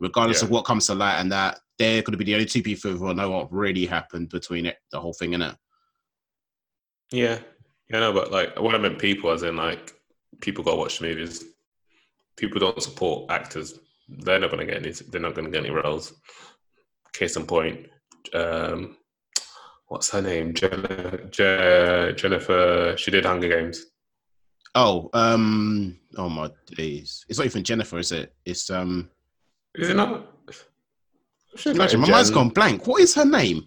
Regardless 0.00 0.40
Yeah. 0.40 0.46
of 0.46 0.50
what 0.50 0.64
comes 0.64 0.86
to 0.86 0.94
light, 0.94 1.20
and 1.20 1.30
that 1.30 1.60
they're 1.78 2.02
gonna 2.02 2.16
be 2.16 2.24
the 2.24 2.34
only 2.34 2.46
two 2.46 2.62
people 2.62 2.90
who 2.92 3.04
will 3.04 3.14
know 3.14 3.30
what 3.30 3.52
really 3.52 3.84
happened 3.86 4.30
between 4.30 4.64
it, 4.66 4.78
the 4.90 5.00
whole 5.00 5.12
thing 5.12 5.34
in 5.34 5.42
it. 5.42 5.56
Yeah, 7.12 7.40
yeah, 7.90 8.00
no, 8.00 8.12
but 8.12 8.30
like 8.30 8.58
what 8.60 8.74
I 8.74 8.78
meant 8.78 8.98
people, 8.98 9.30
as 9.30 9.42
in 9.42 9.56
like 9.56 9.92
people 10.40 10.64
go 10.64 10.76
watch 10.76 10.98
the 10.98 11.08
movies. 11.08 11.44
People 12.36 12.60
don't 12.60 12.82
support 12.82 13.30
actors. 13.30 13.78
They're 14.08 14.38
not 14.38 14.50
to 14.50 14.64
get 14.64 14.76
any. 14.76 14.92
They're 14.92 15.20
not 15.20 15.34
going 15.34 15.44
to 15.46 15.50
get 15.50 15.64
any 15.64 15.74
roles. 15.74 16.14
Case 17.12 17.36
in 17.36 17.44
point, 17.44 17.88
um, 18.32 18.96
what's 19.88 20.10
her 20.10 20.22
name? 20.22 20.54
Jenna, 20.54 21.28
Je- 21.30 22.14
Jennifer. 22.16 22.94
She 22.96 23.10
did 23.10 23.24
Hunger 23.24 23.48
Games. 23.48 23.86
Oh, 24.76 25.10
um, 25.12 25.98
oh 26.16 26.28
my 26.28 26.50
days! 26.76 27.24
It's 27.28 27.38
not 27.38 27.46
even 27.46 27.64
Jennifer, 27.64 27.98
is 27.98 28.12
it? 28.12 28.32
It's 28.44 28.70
um. 28.70 29.10
Is 29.74 29.90
it 29.90 29.96
not? 29.96 30.26
Imagine, 31.66 32.00
my 32.00 32.08
mind's 32.08 32.30
gone 32.30 32.50
blank. 32.50 32.86
What 32.86 33.00
is 33.00 33.14
her 33.16 33.24
name? 33.24 33.66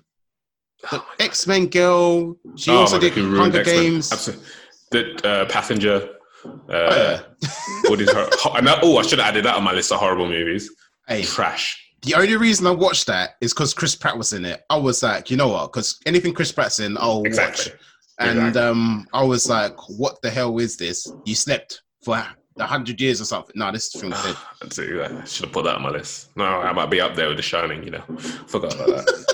Oh 0.91 1.05
The 1.17 1.23
X 1.23 1.47
Men 1.47 1.67
girl. 1.67 2.35
She 2.55 2.71
Oh 2.71 2.77
also 2.77 2.99
did 2.99 3.15
God, 3.15 3.37
Hunger 3.37 3.59
X-Men. 3.61 3.75
Games. 3.83 4.11
Absolutely. 4.11 4.45
The 4.91 5.27
uh, 5.27 5.45
passenger. 5.45 6.09
Oh, 6.45 6.59
Uh, 6.69 7.19
yeah. 7.41 7.49
what 7.89 8.01
is 8.01 8.11
her? 8.11 8.29
And 8.55 8.67
that, 8.67 8.79
oh, 8.83 8.97
I 8.97 9.03
should 9.03 9.19
have 9.19 9.29
added 9.29 9.45
that 9.45 9.55
on 9.55 9.63
my 9.63 9.71
list 9.73 9.91
of 9.91 9.99
horrible 9.99 10.27
movies. 10.27 10.69
Hey, 11.07 11.23
Trash. 11.23 11.79
the 12.01 12.15
only 12.15 12.35
reason 12.37 12.67
I 12.67 12.71
watched 12.71 13.07
that 13.07 13.31
is 13.41 13.53
because 13.53 13.73
Chris 13.73 13.95
Pratt 13.95 14.17
was 14.17 14.33
in 14.33 14.43
it. 14.45 14.61
I 14.69 14.75
was 14.77 15.01
like, 15.03 15.31
you 15.31 15.37
know 15.37 15.47
what? 15.49 15.71
Because 15.71 15.99
anything 16.05 16.33
Chris 16.33 16.51
Pratt's 16.51 16.79
in, 16.79 16.97
I'll 16.99 17.23
Exactly. 17.23 17.71
watch. 17.71 17.79
And 18.19 18.37
Exactly. 18.49 18.61
um, 18.61 19.07
I 19.13 19.23
was 19.23 19.49
like, 19.49 19.75
what 19.89 20.21
the 20.21 20.29
hell 20.29 20.57
is 20.59 20.75
this? 20.77 21.11
You 21.25 21.33
slept 21.33 21.81
for 22.03 22.15
a 22.59 22.65
hundred 22.65 23.01
years 23.01 23.19
or 23.21 23.25
something? 23.25 23.53
No, 23.55 23.71
this 23.71 23.91
thing's 23.91 24.21
dead. 24.23 24.35
I'd 24.61 24.71
say 24.73 24.91
that. 24.93 25.11
I 25.11 25.23
should 25.23 25.45
have 25.45 25.53
put 25.53 25.63
that 25.65 25.75
on 25.77 25.81
my 25.81 25.89
list. 25.89 26.29
No, 26.35 26.45
I 26.45 26.71
might 26.73 26.89
be 26.91 27.01
up 27.01 27.15
there 27.15 27.27
with 27.29 27.37
The 27.37 27.43
Shining. 27.43 27.83
You 27.83 27.91
know, 27.91 28.03
forgot 28.47 28.75
about 28.75 28.87
that. 29.05 29.32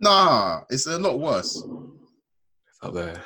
Nah, 0.00 0.62
it's 0.70 0.86
a 0.86 0.98
lot 0.98 1.18
worse. 1.18 1.56
It's 1.56 2.78
up 2.82 2.94
there. 2.94 3.22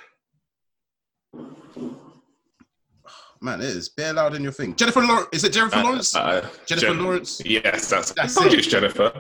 Man, 3.40 3.60
it 3.60 3.66
is 3.66 3.88
bare 3.88 4.12
loud 4.12 4.34
in 4.36 4.42
your 4.42 4.52
thing. 4.52 4.74
Jennifer 4.76 5.00
Lawrence. 5.02 5.28
Is 5.32 5.42
it 5.44 5.52
Jennifer 5.52 5.76
Uh, 5.76 5.82
Lawrence? 5.82 6.14
uh, 6.14 6.48
Jennifer 6.64 6.86
Jen- 6.86 7.02
Lawrence. 7.02 7.42
Yes, 7.44 7.90
that's. 7.90 8.12
That's 8.12 8.36
I 8.36 8.40
told 8.42 8.46
it. 8.46 8.52
you 8.52 8.58
it's 8.60 8.68
Jennifer. 8.68 9.12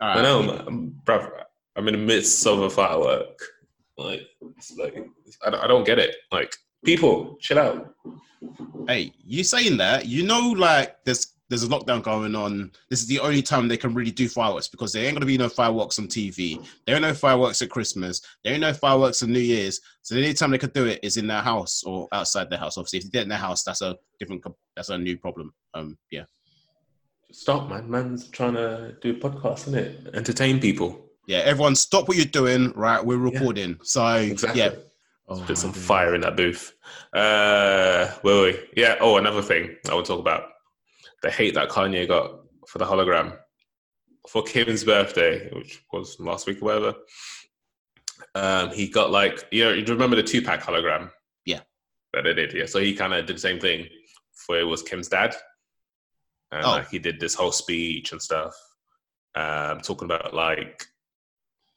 All 0.00 0.08
I 0.08 0.14
right. 0.14 0.22
know, 0.22 0.42
man. 0.42 0.94
bruv. 1.04 1.30
I'm 1.76 1.86
in 1.88 1.94
the 1.94 1.98
midst 2.00 2.46
of 2.46 2.60
a 2.60 2.70
firework. 2.70 3.38
Like, 3.98 4.22
it's 4.56 4.72
like 4.78 4.96
I 5.46 5.50
don't, 5.50 5.60
I 5.62 5.66
don't 5.66 5.84
get 5.84 5.98
it. 5.98 6.16
Like, 6.32 6.54
people, 6.84 7.36
chill 7.40 7.58
out. 7.58 7.94
Hey, 8.88 9.12
you 9.22 9.44
saying 9.44 9.76
that? 9.76 10.06
You 10.06 10.22
know, 10.24 10.40
like 10.56 10.96
there's 11.04 11.34
there's 11.50 11.64
a 11.64 11.68
lockdown 11.68 12.02
going 12.02 12.34
on. 12.34 12.70
This 12.88 13.00
is 13.02 13.06
the 13.08 13.18
only 13.18 13.42
time 13.42 13.68
they 13.68 13.76
can 13.76 13.92
really 13.92 14.10
do 14.12 14.28
fireworks 14.28 14.68
because 14.68 14.92
there 14.92 15.04
ain't 15.04 15.14
gonna 15.16 15.26
be 15.26 15.36
no 15.36 15.50
fireworks 15.50 15.98
on 15.98 16.06
TV. 16.06 16.66
There 16.86 16.94
ain't 16.96 17.02
no 17.02 17.12
fireworks 17.12 17.60
at 17.60 17.68
Christmas. 17.68 18.22
There 18.42 18.52
ain't 18.54 18.62
no 18.62 18.72
fireworks 18.72 19.22
on 19.22 19.32
New 19.32 19.40
Year's. 19.40 19.80
So 20.02 20.14
the 20.14 20.22
only 20.22 20.32
time 20.32 20.52
they 20.52 20.58
could 20.58 20.72
do 20.72 20.86
it 20.86 21.00
is 21.02 21.18
in 21.18 21.26
their 21.26 21.42
house 21.42 21.82
or 21.84 22.08
outside 22.12 22.48
their 22.48 22.58
house. 22.60 22.78
Obviously, 22.78 23.00
if 23.00 23.04
they 23.04 23.10
did 23.10 23.18
it 23.18 23.22
in 23.24 23.28
their 23.28 23.38
house, 23.38 23.64
that's 23.64 23.82
a 23.82 23.96
different. 24.18 24.42
That's 24.76 24.88
a 24.88 24.96
new 24.96 25.18
problem. 25.18 25.52
Um, 25.74 25.98
yeah, 26.10 26.24
Stop, 27.32 27.68
man. 27.68 27.90
Man's 27.90 28.28
trying 28.28 28.54
to 28.54 28.96
do 29.02 29.10
a 29.10 29.14
podcast, 29.14 29.68
isn't 29.68 29.74
it? 29.74 30.14
Entertain 30.14 30.60
people. 30.60 31.04
yeah. 31.26 31.38
Everyone, 31.38 31.74
stop 31.76 32.08
what 32.08 32.16
you're 32.16 32.26
doing. 32.26 32.72
Right, 32.74 33.04
we're 33.04 33.18
recording. 33.18 33.78
So 33.82 34.06
Exactly. 34.14 34.60
yeah. 34.60 34.70
Oh, 35.28 35.40
Put 35.46 35.58
some 35.58 35.72
fire 35.72 36.16
in 36.16 36.22
that 36.22 36.36
booth. 36.36 36.72
Uh, 37.12 38.08
where 38.22 38.34
were 38.34 38.42
we? 38.46 38.58
Yeah. 38.76 38.96
Oh, 39.00 39.16
another 39.16 39.42
thing 39.42 39.76
I 39.88 39.94
want 39.94 40.06
to 40.06 40.12
talk 40.12 40.20
about 40.20 40.42
the 41.22 41.30
hate 41.30 41.54
that 41.54 41.68
Kanye 41.68 42.06
got 42.08 42.40
for 42.68 42.78
the 42.78 42.84
hologram 42.84 43.36
for 44.28 44.42
Kim's 44.42 44.84
birthday, 44.84 45.50
which 45.52 45.82
was 45.92 46.18
last 46.20 46.46
week 46.46 46.60
or 46.62 46.66
whatever. 46.66 46.94
Um, 48.34 48.70
he 48.70 48.88
got 48.88 49.10
like 49.10 49.44
you 49.50 49.64
know, 49.64 49.72
you 49.72 49.84
remember 49.84 50.16
the 50.16 50.22
Tupac 50.22 50.60
hologram? 50.60 51.10
Yeah. 51.46 51.60
that 52.12 52.22
they 52.24 52.34
did. 52.34 52.52
Yeah. 52.52 52.66
So 52.66 52.78
he 52.80 52.94
kind 52.94 53.14
of 53.14 53.26
did 53.26 53.36
the 53.36 53.40
same 53.40 53.58
thing 53.60 53.86
for 54.34 54.58
it 54.58 54.64
was 54.64 54.82
Kim's 54.82 55.08
dad, 55.08 55.34
and 56.52 56.64
Oh. 56.64 56.70
like 56.70 56.90
he 56.90 56.98
did 56.98 57.18
this 57.20 57.34
whole 57.34 57.52
speech 57.52 58.12
and 58.12 58.20
stuff, 58.22 58.54
um, 59.34 59.80
talking 59.80 60.06
about 60.06 60.34
like 60.34 60.84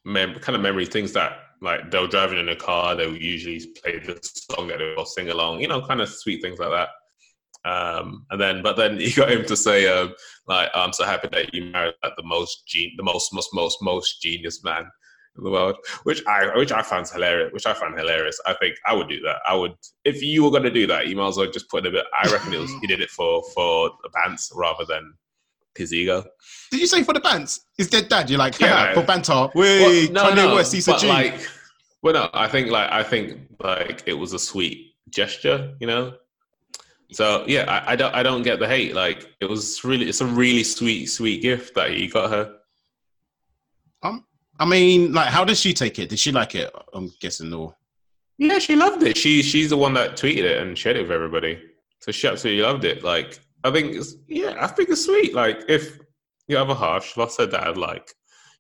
mem- 0.06 0.39
kind 0.39 0.56
of 0.56 0.62
memory 0.62 0.86
things 0.86 1.14
that 1.14 1.39
like 1.62 1.89
they 1.91 2.00
were 2.00 2.08
driving 2.08 2.39
in 2.39 2.50
a 2.50 2.56
car, 2.56 2.94
they 2.96 3.08
would 3.08 3.22
usually 3.22 3.66
play 3.82 4.00
the 4.00 4.20
song 4.24 4.68
that 4.68 4.80
they 4.80 4.94
will 4.98 5.06
sing 5.06 5.30
along, 5.30 5.62
you 5.62 5.68
know, 5.68 5.82
kind 5.86 6.02
of 6.02 6.10
sweet 6.10 6.41
things 6.41 6.60
like 6.60 6.72
that. 6.72 6.89
Um, 7.66 8.26
and 8.30 8.39
then, 8.41 8.61
but 8.61 8.76
then 8.76 8.97
you 8.99 9.14
got 9.14 9.32
him 9.32 9.45
to 9.45 9.55
say, 9.55 9.88
um, 9.88 10.14
like, 10.47 10.70
I'm 10.74 10.93
so 10.93 11.05
happy 11.05 11.30
that 11.32 11.53
you 11.53 11.66
married 11.66 11.95
like 12.03 12.16
the 12.18 12.24
most 12.24 12.68
gen- 12.68 12.93
the 12.97 13.03
most, 13.03 13.34
most, 13.34 13.49
most, 13.53 13.82
most 13.82 14.22
genius 14.22 14.64
man 14.64 14.86
in 15.38 15.43
the 15.43 15.49
world, 15.49 15.78
which 16.03 16.22
I, 16.28 16.55
which 16.57 16.72
I 16.72 16.82
found 16.82 17.07
hilarious, 17.07 17.51
which 17.53 17.66
I 17.66 17.74
found 17.74 17.97
hilarious. 17.97 18.39
I 18.45 18.53
think 18.53 18.76
I 18.86 18.93
would 18.93 19.09
do 19.09 19.20
that. 19.22 19.38
I 19.47 19.55
would, 19.55 19.74
if 20.05 20.22
you 20.22 20.43
were 20.43 20.51
going 20.51 20.64
to 20.64 20.72
do 20.72 20.86
that, 20.88 21.07
you 21.07 21.16
might 21.16 21.30
as 21.30 21.38
well 21.38 21.49
just 21.49 21.70
put 21.70 21.86
in 21.86 21.88
a 21.88 21.91
bit. 21.91 22.05
I 22.22 22.32
reckon 22.32 22.53
it 22.53 22.59
was, 22.59 22.72
he 22.82 22.88
did 22.88 23.01
it 23.01 23.09
for, 23.09 23.41
for 23.55 23.91
the 24.03 24.09
pants 24.09 24.51
rather 24.55 24.86
than 24.86 25.14
his 25.76 25.93
ego. 25.93 26.24
Did 26.70 26.82
you 26.82 26.88
say 26.88 27.03
for 27.03 27.14
the 27.14 27.20
bands? 27.20 27.61
Is 27.80 27.89
dead 27.89 28.09
dad? 28.09 28.30
You're 28.30 28.39
like, 28.39 28.59
Yeah. 28.59 28.93
for 28.93 29.03
banter. 29.03 29.49
We 29.55 30.09
well, 30.11 30.32
Kanye 30.32 30.53
West, 30.55 30.74
he's 30.74 30.88
a 30.88 30.91
but 30.91 30.99
G. 31.01 31.07
like, 31.07 31.49
well, 32.03 32.14
no, 32.14 32.30
I 32.34 32.47
think 32.47 32.70
like 32.70 32.91
I 32.91 33.01
think 33.01 33.39
like 33.59 34.03
it 34.05 34.14
was 34.14 34.34
a 34.34 34.39
sweet 34.39 34.93
gesture, 35.09 35.74
you 35.80 35.88
know. 35.88 36.14
So 37.14 37.45
yeah, 37.47 37.66
I, 37.68 37.93
I 37.93 37.95
don't 37.95 38.16
I 38.16 38.24
don't 38.24 38.43
get 38.43 38.59
the 38.59 38.68
hate. 38.68 38.93
Like 38.95 39.28
it 39.39 39.49
was 39.49 39.84
really 39.84 40.07
it's 40.07 40.22
a 40.22 40.26
really 40.26 40.64
sweet 40.64 41.07
sweet 41.07 41.41
gift 41.41 41.76
that 41.76 41.91
he 41.91 42.07
got 42.07 42.32
her. 42.32 42.55
Um, 44.01 44.26
I 44.59 44.66
mean, 44.66 45.14
like, 45.14 45.30
how 45.30 45.45
did 45.45 45.57
she 45.57 45.74
take 45.74 45.99
it? 45.99 46.09
Did 46.09 46.20
she 46.20 46.32
like 46.32 46.55
it? 46.55 46.74
I'm 46.93 47.11
guessing 47.20 47.49
no. 47.49 47.76
Yeah, 48.38 48.59
she 48.59 48.76
loved 48.76 49.03
it. 49.03 49.18
She 49.18 49.41
she's 49.41 49.70
the 49.70 49.78
one 49.78 49.93
that 49.93 50.18
tweeted 50.18 50.43
it 50.43 50.61
and 50.61 50.78
shared 50.78 50.97
it 50.97 51.03
with 51.03 51.11
everybody. 51.11 51.61
So 51.99 52.11
she 52.11 52.28
absolutely 52.28 52.64
loved 52.64 52.84
it. 52.84 53.03
Like 53.03 53.39
I 53.64 53.72
think 53.72 53.95
it's 53.95 54.16
yeah, 54.28 54.55
I 54.59 54.68
think 54.68 54.89
it's 54.89 55.05
sweet. 55.05 55.34
Like 55.34 55.64
if 55.70 55.99
your 56.47 56.61
other 56.61 56.76
half, 56.76 57.05
she 57.05 57.20
lost 57.20 57.39
her 57.39 57.47
dad, 57.47 57.78
like 57.78 58.11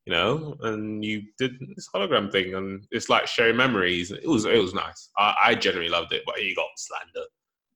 you 0.05 0.13
know, 0.13 0.55
and 0.61 1.03
you 1.03 1.23
did 1.37 1.53
this 1.75 1.89
hologram 1.93 2.31
thing, 2.31 2.55
and 2.55 2.85
it's 2.91 3.09
like 3.09 3.27
sharing 3.27 3.57
memories. 3.57 4.11
It 4.11 4.27
was 4.27 4.45
it 4.45 4.61
was 4.61 4.73
nice. 4.73 5.09
I, 5.17 5.35
I 5.45 5.55
generally 5.55 5.89
loved 5.89 6.13
it, 6.13 6.23
but 6.25 6.37
he 6.37 6.53
got 6.55 6.67
slander. 6.77 7.27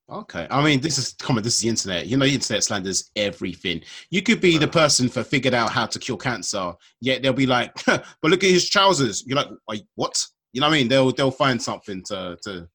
Okay. 0.09 0.47
I 0.49 0.63
mean, 0.63 0.79
this 0.79 0.97
is 0.97 1.13
common. 1.13 1.43
this 1.43 1.55
is 1.55 1.61
the 1.61 1.69
internet. 1.69 2.07
You 2.07 2.15
know, 2.15 2.25
the 2.25 2.33
internet 2.33 2.63
slanders 2.63 3.11
everything. 3.15 3.81
You 4.09 4.21
could 4.21 4.39
be 4.39 4.57
the 4.57 4.67
person 4.67 5.09
for 5.09 5.23
figured 5.23 5.53
out 5.53 5.71
how 5.71 5.85
to 5.85 5.99
cure 5.99 6.17
cancer, 6.17 6.73
yet 7.01 7.21
they'll 7.21 7.33
be 7.33 7.45
like, 7.45 7.73
but 7.85 8.05
look 8.23 8.43
at 8.43 8.49
his 8.49 8.69
trousers. 8.69 9.25
You're 9.27 9.37
like, 9.37 9.81
what? 9.95 10.25
You 10.53 10.61
know 10.61 10.67
what 10.67 10.75
I 10.75 10.77
mean? 10.77 10.87
They'll 10.87 11.11
they'll 11.11 11.31
find 11.31 11.61
something 11.61 12.03
to 12.05 12.37
to 12.43 12.69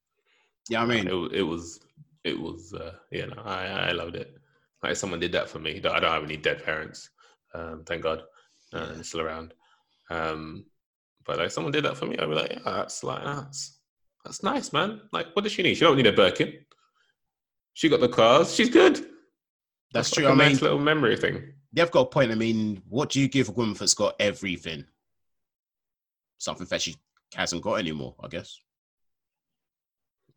yeah, 0.69 0.83
I 0.83 0.87
mean, 0.87 1.09
It, 1.09 1.33
it 1.33 1.43
was 1.43 1.81
it 2.25 2.39
was 2.39 2.75
uh, 2.75 2.93
you 3.11 3.27
know 3.27 3.43
I 3.45 3.65
I 3.65 3.93
loved 3.93 4.17
it. 4.17 4.37
Like 4.83 4.97
someone 4.97 5.21
did 5.21 5.33
that 5.33 5.49
for 5.49 5.59
me. 5.59 5.77
I 5.77 6.01
don't 6.01 6.05
have 6.05 6.25
any 6.25 6.37
dead 6.37 6.65
parents, 6.65 7.11
um, 7.55 7.85
thank 7.87 8.03
God. 8.03 8.23
Uh, 8.73 9.03
still 9.03 9.21
around. 9.21 9.55
Um, 10.11 10.65
but 11.25 11.39
like 11.39 11.51
someone 11.51 11.73
did 11.73 11.85
that 11.85 11.97
for 11.97 12.07
me, 12.07 12.19
I'd 12.19 12.29
be 12.29 12.35
like, 12.35 12.53
yeah, 12.53 12.59
that's 12.65 13.03
like 13.05 13.25
that's 13.25 13.79
that's 14.25 14.43
nice, 14.43 14.73
man. 14.73 15.01
Like, 15.13 15.29
what 15.35 15.43
does 15.43 15.53
she 15.53 15.63
need? 15.63 15.75
She 15.75 15.81
don't 15.81 15.97
need 15.97 16.07
a 16.07 16.13
Birkin. 16.13 16.55
She 17.75 17.89
got 17.89 18.01
the 18.01 18.09
cars. 18.09 18.55
She's 18.55 18.71
good. 18.71 19.07
that's 19.93 20.11
like 20.13 20.25
true. 20.25 20.27
a 20.27 20.33
I 20.33 20.35
mean, 20.35 20.49
nice 20.49 20.63
little 20.63 20.79
memory 20.79 21.17
thing. 21.17 21.43
they've 21.73 21.91
got 21.91 22.01
a 22.01 22.07
point. 22.07 22.31
I 22.33 22.35
mean, 22.35 22.83
what 22.89 23.11
do 23.11 23.21
you 23.21 23.29
give 23.29 23.49
a 23.49 23.53
woman 23.53 23.75
that's 23.75 23.95
got 23.95 24.15
everything? 24.21 24.85
Something 26.39 26.67
that 26.71 26.83
she 26.83 26.97
hasn't 27.35 27.63
got 27.63 27.75
anymore, 27.75 28.15
I 28.23 28.29
guess. 28.29 28.59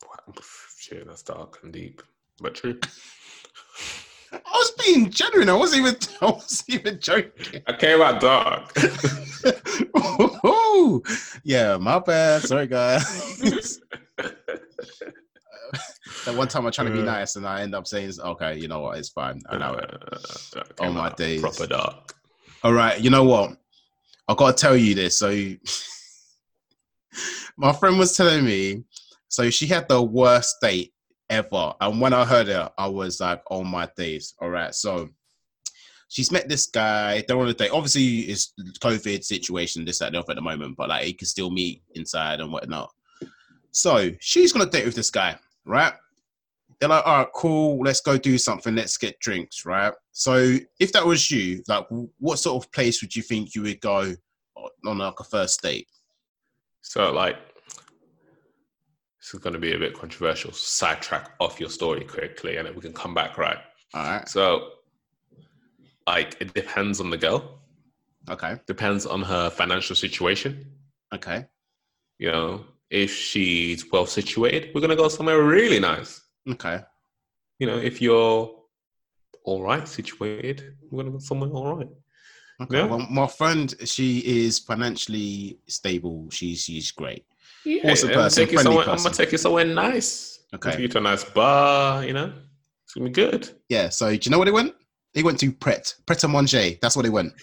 Wow, 0.04 0.34
Shit, 0.78 1.08
that's 1.08 1.24
dark 1.24 1.60
and 1.64 1.74
deep, 1.74 2.02
but 2.40 2.56
true. 2.56 2.80
I 4.32 4.38
was 4.54 4.72
being 4.86 5.10
genuine. 5.10 5.50
I 5.50 5.54
wasn't 5.54 5.82
even 5.88 5.98
I 6.22 6.26
wasn't 6.32 6.70
even 6.70 7.00
joking. 7.00 7.62
I 7.68 7.74
came 7.74 8.02
out 8.02 8.20
dark. 8.22 8.72
Yeah, 11.44 11.78
my 11.78 12.00
bad. 12.00 12.42
Sorry, 12.44 12.68
guys. 12.68 13.80
That 16.26 16.36
one 16.36 16.48
time 16.48 16.66
I 16.66 16.70
try 16.72 16.86
to 16.86 16.92
be 16.92 17.00
Uh. 17.00 17.04
nice 17.04 17.36
and 17.36 17.48
I 17.48 17.62
end 17.62 17.76
up 17.76 17.88
saying, 17.88 18.14
"Okay, 18.20 18.58
you 18.60 18.68
know 18.68 18.80
what? 18.82 18.98
It's 18.98 19.10
fine. 19.10 19.42
I 19.50 19.58
know 19.58 19.74
it." 19.74 19.92
Uh, 20.80 20.90
my 20.92 21.10
days. 21.12 21.42
Proper 21.42 21.68
dark. 21.68 22.16
All 22.64 22.74
right, 22.74 23.00
you 23.00 23.10
know 23.10 23.24
what? 23.24 23.58
I 24.28 24.34
got 24.34 24.58
to 24.58 24.62
tell 24.62 24.76
you 24.76 24.96
this. 24.96 25.18
So, 25.20 25.30
my 27.58 27.72
friend 27.74 27.98
was 28.00 28.16
telling 28.18 28.44
me, 28.46 28.84
so 29.28 29.50
she 29.50 29.68
had 29.68 29.88
the 29.88 30.02
worst 30.02 30.56
date 30.62 30.94
ever, 31.30 31.74
and 31.82 32.00
when 32.02 32.14
I 32.14 32.26
heard 32.26 32.48
it, 32.50 32.72
I 32.78 32.88
was 32.88 33.20
like, 33.20 33.42
"Oh 33.50 33.64
my 33.64 33.90
days!" 33.98 34.34
All 34.42 34.50
right, 34.50 34.74
so 34.74 35.10
she's 36.08 36.32
met 36.32 36.48
this 36.50 36.68
guy. 36.68 37.24
They're 37.28 37.40
on 37.40 37.48
a 37.48 37.54
date. 37.54 37.72
Obviously, 37.72 38.20
it's 38.32 38.54
COVID 38.80 39.24
situation, 39.24 39.86
this 39.86 40.00
that, 40.00 40.08
and 40.08 40.16
the 40.16 40.20
other 40.20 40.32
at 40.32 40.36
the 40.36 40.42
moment, 40.42 40.76
but 40.78 40.90
like 40.90 41.06
he 41.06 41.14
can 41.14 41.28
still 41.28 41.50
meet 41.52 41.82
inside 41.96 42.40
and 42.40 42.52
whatnot. 42.52 42.92
So 43.72 44.12
she's 44.22 44.54
gonna 44.54 44.70
date 44.70 44.86
with 44.86 44.96
this 44.96 45.10
guy, 45.12 45.38
right? 45.66 45.94
They're 46.80 46.90
like, 46.90 47.06
all 47.06 47.20
right, 47.20 47.28
cool. 47.34 47.80
Let's 47.80 48.02
go 48.02 48.18
do 48.18 48.38
something. 48.38 48.76
Let's 48.76 48.98
get 48.98 49.20
drinks, 49.20 49.66
right? 49.66 49.94
So 50.12 50.58
if 50.80 50.92
that 50.92 51.06
was 51.06 51.32
you, 51.32 51.64
like, 51.68 51.86
what 52.20 52.40
sort 52.40 52.64
of 52.64 52.72
place 52.72 53.02
would 53.02 53.16
you 53.16 53.22
think 53.22 53.56
you 53.56 53.62
would 53.62 53.80
go 53.80 54.14
on 54.86 54.98
like 54.98 55.20
a 55.20 55.24
first 55.24 55.62
date? 55.62 55.88
So 56.82 57.12
like, 57.12 57.38
this 59.20 59.34
is 59.34 59.40
going 59.40 59.54
to 59.54 59.60
be 59.60 59.74
a 59.74 59.80
bit 59.80 59.98
controversial. 59.98 60.52
Sidetrack 60.52 61.32
off 61.40 61.60
your 61.60 61.70
story 61.70 62.04
quickly, 62.04 62.58
and 62.58 62.68
then 62.68 62.76
we 62.76 62.82
can 62.82 62.94
come 62.94 63.16
back, 63.16 63.40
right? 63.40 63.58
All 63.96 64.04
right. 64.04 64.30
So, 64.30 64.70
like, 66.06 66.38
it 66.40 66.54
depends 66.54 67.00
on 67.00 67.10
the 67.10 67.18
girl. 67.18 67.62
Okay. 68.30 68.58
Depends 68.68 69.08
on 69.08 69.24
her 69.24 69.50
financial 69.50 69.96
situation. 69.96 70.68
Okay. 71.12 71.46
You 72.20 72.32
know, 72.32 72.66
if 72.90 73.14
she's 73.14 73.92
well 73.92 74.06
situated, 74.06 74.72
we're 74.74 74.82
gonna 74.82 74.96
go 74.96 75.08
somewhere 75.08 75.42
really 75.44 75.80
nice. 75.80 76.22
Okay. 76.50 76.82
You 77.60 77.68
know, 77.68 77.78
if 77.78 78.02
you're 78.02 78.52
all 79.44 79.62
right 79.62 79.88
situated, 79.88 80.76
we're 80.90 81.04
gonna 81.04 81.14
go 81.14 81.20
somewhere 81.20 81.50
all 81.50 81.78
right. 81.78 81.90
Okay. 82.62 82.78
Yeah. 82.78 82.86
Well, 82.86 83.00
my 83.10 83.28
friend, 83.28 83.74
she 83.86 84.20
is 84.20 84.60
financially 84.60 85.60
stable. 85.68 86.28
She's 86.30 86.64
she's 86.64 86.92
great. 86.92 87.26
Yeah, 87.66 87.92
Awesome 87.92 88.10
person, 88.10 88.46
take 88.46 88.54
friendly 88.54 88.78
I'm 88.80 88.98
gonna 88.98 89.10
take 89.12 89.32
you 89.32 89.38
somewhere 89.38 89.66
nice. 89.66 90.40
Okay. 90.54 90.72
Take 90.72 90.80
you 90.80 90.88
to 90.90 90.98
a 91.00 91.02
nice 91.02 91.24
bar. 91.24 92.06
You 92.06 92.14
know, 92.14 92.34
it's 92.84 92.94
gonna 92.94 93.08
be 93.08 93.12
good. 93.12 93.50
Yeah. 93.70 93.90
So 93.90 94.10
do 94.10 94.20
you 94.22 94.32
know 94.32 94.38
where 94.38 94.46
they 94.46 94.52
went? 94.52 94.74
They 95.14 95.24
went 95.24 95.40
to 95.40 95.52
Pret 95.52 95.96
Pret 96.06 96.24
a 96.24 96.28
Manger. 96.28 96.78
That's 96.82 96.96
where 96.96 97.04
they 97.04 97.10
went 97.10 97.34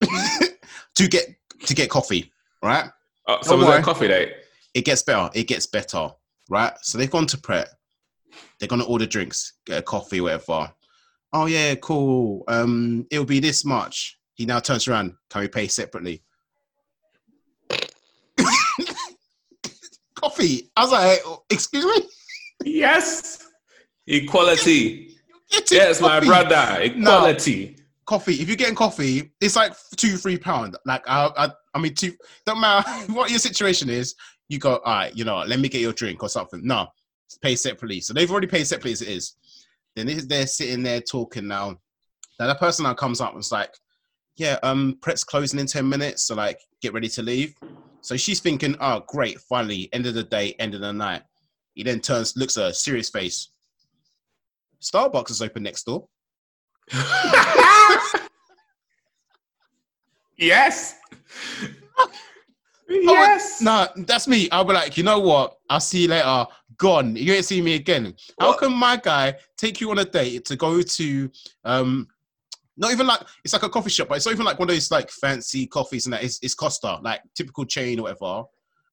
to 0.94 1.08
get 1.08 1.26
to 1.66 1.74
get 1.74 1.90
coffee. 1.90 2.32
Right. 2.62 2.88
Oh, 3.26 3.38
so 3.42 3.50
Don't 3.50 3.60
was 3.60 3.68
worry. 3.68 3.80
a 3.80 3.82
coffee 3.82 4.08
date? 4.08 4.32
It 4.74 4.84
gets 4.84 5.02
better. 5.02 5.30
It 5.34 5.44
gets 5.48 5.66
better. 5.66 6.10
Right. 6.48 6.72
So 6.82 6.98
they've 6.98 7.10
gone 7.10 7.26
to 7.28 7.38
Pret. 7.38 7.68
They're 8.58 8.68
gonna 8.68 8.84
order 8.84 9.06
drinks, 9.06 9.54
get 9.66 9.78
a 9.78 9.82
coffee, 9.82 10.20
whatever. 10.20 10.72
Oh 11.32 11.46
yeah, 11.46 11.74
cool. 11.76 12.44
Um, 12.48 13.06
it'll 13.10 13.24
be 13.24 13.40
this 13.40 13.64
much. 13.64 14.18
He 14.34 14.46
now 14.46 14.60
turns 14.60 14.88
around. 14.88 15.14
Can 15.30 15.42
we 15.42 15.48
pay 15.48 15.68
separately? 15.68 16.22
coffee. 20.14 20.70
I 20.76 20.82
was 20.82 20.92
like, 20.92 21.20
excuse 21.50 21.84
me. 21.84 22.08
Yes. 22.64 23.46
Equality. 24.06 25.16
Yes, 25.70 26.00
my 26.00 26.20
brother. 26.20 26.78
Equality. 26.82 27.76
coffee. 28.06 28.34
If 28.34 28.48
you're 28.48 28.56
getting 28.56 28.74
coffee, 28.74 29.32
it's 29.40 29.56
like 29.56 29.74
two, 29.96 30.16
three 30.16 30.38
pound. 30.38 30.76
Like 30.86 31.02
I, 31.06 31.30
I, 31.36 31.50
I 31.74 31.78
mean, 31.78 31.94
two. 31.94 32.12
Don't 32.46 32.60
matter 32.60 32.88
what 33.12 33.30
your 33.30 33.38
situation 33.38 33.90
is. 33.90 34.14
You 34.48 34.58
go, 34.58 34.76
all 34.76 34.94
right. 34.94 35.16
You 35.16 35.24
know, 35.24 35.38
let 35.46 35.60
me 35.60 35.68
get 35.68 35.80
your 35.80 35.92
drink 35.92 36.22
or 36.22 36.28
something. 36.28 36.60
No, 36.66 36.88
pay 37.40 37.56
separately. 37.56 38.00
So 38.00 38.12
they've 38.12 38.30
already 38.30 38.46
paid 38.46 38.66
separately 38.66 38.92
as 38.92 39.02
it 39.02 39.08
is. 39.08 39.36
Then 39.96 40.06
they- 40.06 40.14
they're 40.14 40.46
sitting 40.46 40.82
there 40.82 41.00
talking 41.00 41.46
now. 41.48 41.78
Now 42.38 42.46
the 42.48 42.54
person 42.54 42.84
now 42.84 42.94
comes 42.94 43.20
up 43.20 43.32
and 43.32 43.40
is 43.40 43.52
like, 43.52 43.74
yeah, 44.36 44.58
um, 44.62 44.98
Pret's 45.02 45.24
closing 45.24 45.60
in 45.60 45.66
ten 45.66 45.88
minutes, 45.88 46.22
so 46.24 46.34
like, 46.34 46.58
get 46.80 46.92
ready 46.94 47.08
to 47.10 47.22
leave. 47.22 47.54
So 48.00 48.16
she's 48.16 48.40
thinking, 48.40 48.74
oh, 48.80 49.04
great, 49.06 49.38
finally, 49.40 49.88
end 49.92 50.06
of 50.06 50.14
the 50.14 50.24
day, 50.24 50.54
end 50.58 50.74
of 50.74 50.80
the 50.80 50.92
night. 50.92 51.22
He 51.74 51.82
then 51.84 52.00
turns, 52.00 52.36
looks 52.36 52.56
at 52.56 52.64
her, 52.64 52.72
serious 52.72 53.10
face. 53.10 53.50
Starbucks 54.80 55.30
is 55.30 55.42
open 55.42 55.62
next 55.62 55.84
door. 55.84 56.08
yes. 60.36 60.96
yes. 63.00 63.60
No, 63.60 63.88
that's 63.96 64.28
me. 64.28 64.48
I'll 64.50 64.64
be 64.64 64.72
like, 64.72 64.96
you 64.96 65.02
know 65.02 65.18
what? 65.20 65.56
I'll 65.70 65.80
see 65.80 66.02
you 66.02 66.08
later. 66.08 66.46
Gone. 66.78 67.14
You 67.16 67.32
ain't 67.34 67.44
see 67.44 67.60
me 67.62 67.74
again. 67.74 68.14
How 68.40 68.48
What? 68.48 68.58
can 68.58 68.72
my 68.72 68.96
guy 68.96 69.34
take 69.56 69.80
you 69.80 69.90
on 69.90 69.98
a 69.98 70.04
date 70.04 70.44
to 70.46 70.56
go 70.56 70.82
to 70.82 71.30
um 71.64 72.08
not 72.76 72.90
even 72.92 73.06
like 73.06 73.20
it's 73.44 73.52
like 73.52 73.62
a 73.62 73.68
coffee 73.68 73.90
shop, 73.90 74.08
but 74.08 74.16
it's 74.16 74.26
not 74.26 74.32
even 74.32 74.46
like 74.46 74.58
one 74.58 74.68
of 74.68 74.74
those 74.74 74.90
like 74.90 75.10
fancy 75.10 75.66
coffees 75.66 76.06
and 76.06 76.14
that. 76.14 76.24
It's, 76.24 76.38
it's 76.42 76.54
Costa, 76.54 76.98
like 77.02 77.20
typical 77.36 77.64
chain 77.64 77.98
or 78.00 78.04
whatever, 78.04 78.24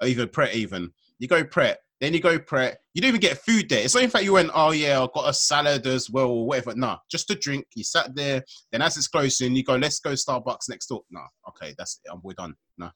or 0.01 0.07
even 0.07 0.27
Pret 0.29 0.53
even. 0.53 0.91
You 1.17 1.27
go 1.27 1.43
Pret, 1.43 1.79
then 1.99 2.13
you 2.13 2.19
go 2.19 2.37
Pret. 2.37 2.79
You 2.93 3.01
don't 3.01 3.09
even 3.09 3.21
get 3.21 3.37
food 3.39 3.69
there. 3.69 3.83
It's 3.83 3.95
not 3.95 4.03
in 4.03 4.09
fact 4.09 4.25
you 4.25 4.33
went, 4.33 4.51
oh 4.53 4.71
yeah, 4.71 5.01
I've 5.01 5.13
got 5.13 5.29
a 5.29 5.33
salad 5.33 5.87
as 5.87 6.09
well 6.09 6.27
or 6.27 6.45
whatever. 6.47 6.75
Nah, 6.75 6.97
just 7.09 7.31
a 7.31 7.35
drink. 7.35 7.65
You 7.75 7.83
sat 7.83 8.13
there. 8.15 8.43
Then 8.71 8.81
as 8.81 8.97
it's 8.97 9.07
closing, 9.07 9.55
you 9.55 9.63
go, 9.63 9.75
let's 9.75 9.99
go 9.99 10.11
Starbucks 10.11 10.69
next 10.69 10.87
door. 10.87 11.01
Nah, 11.09 11.27
okay, 11.47 11.73
that's 11.77 11.99
it. 12.03 12.11
We're 12.21 12.33
done. 12.33 12.55
Nah. 12.77 12.91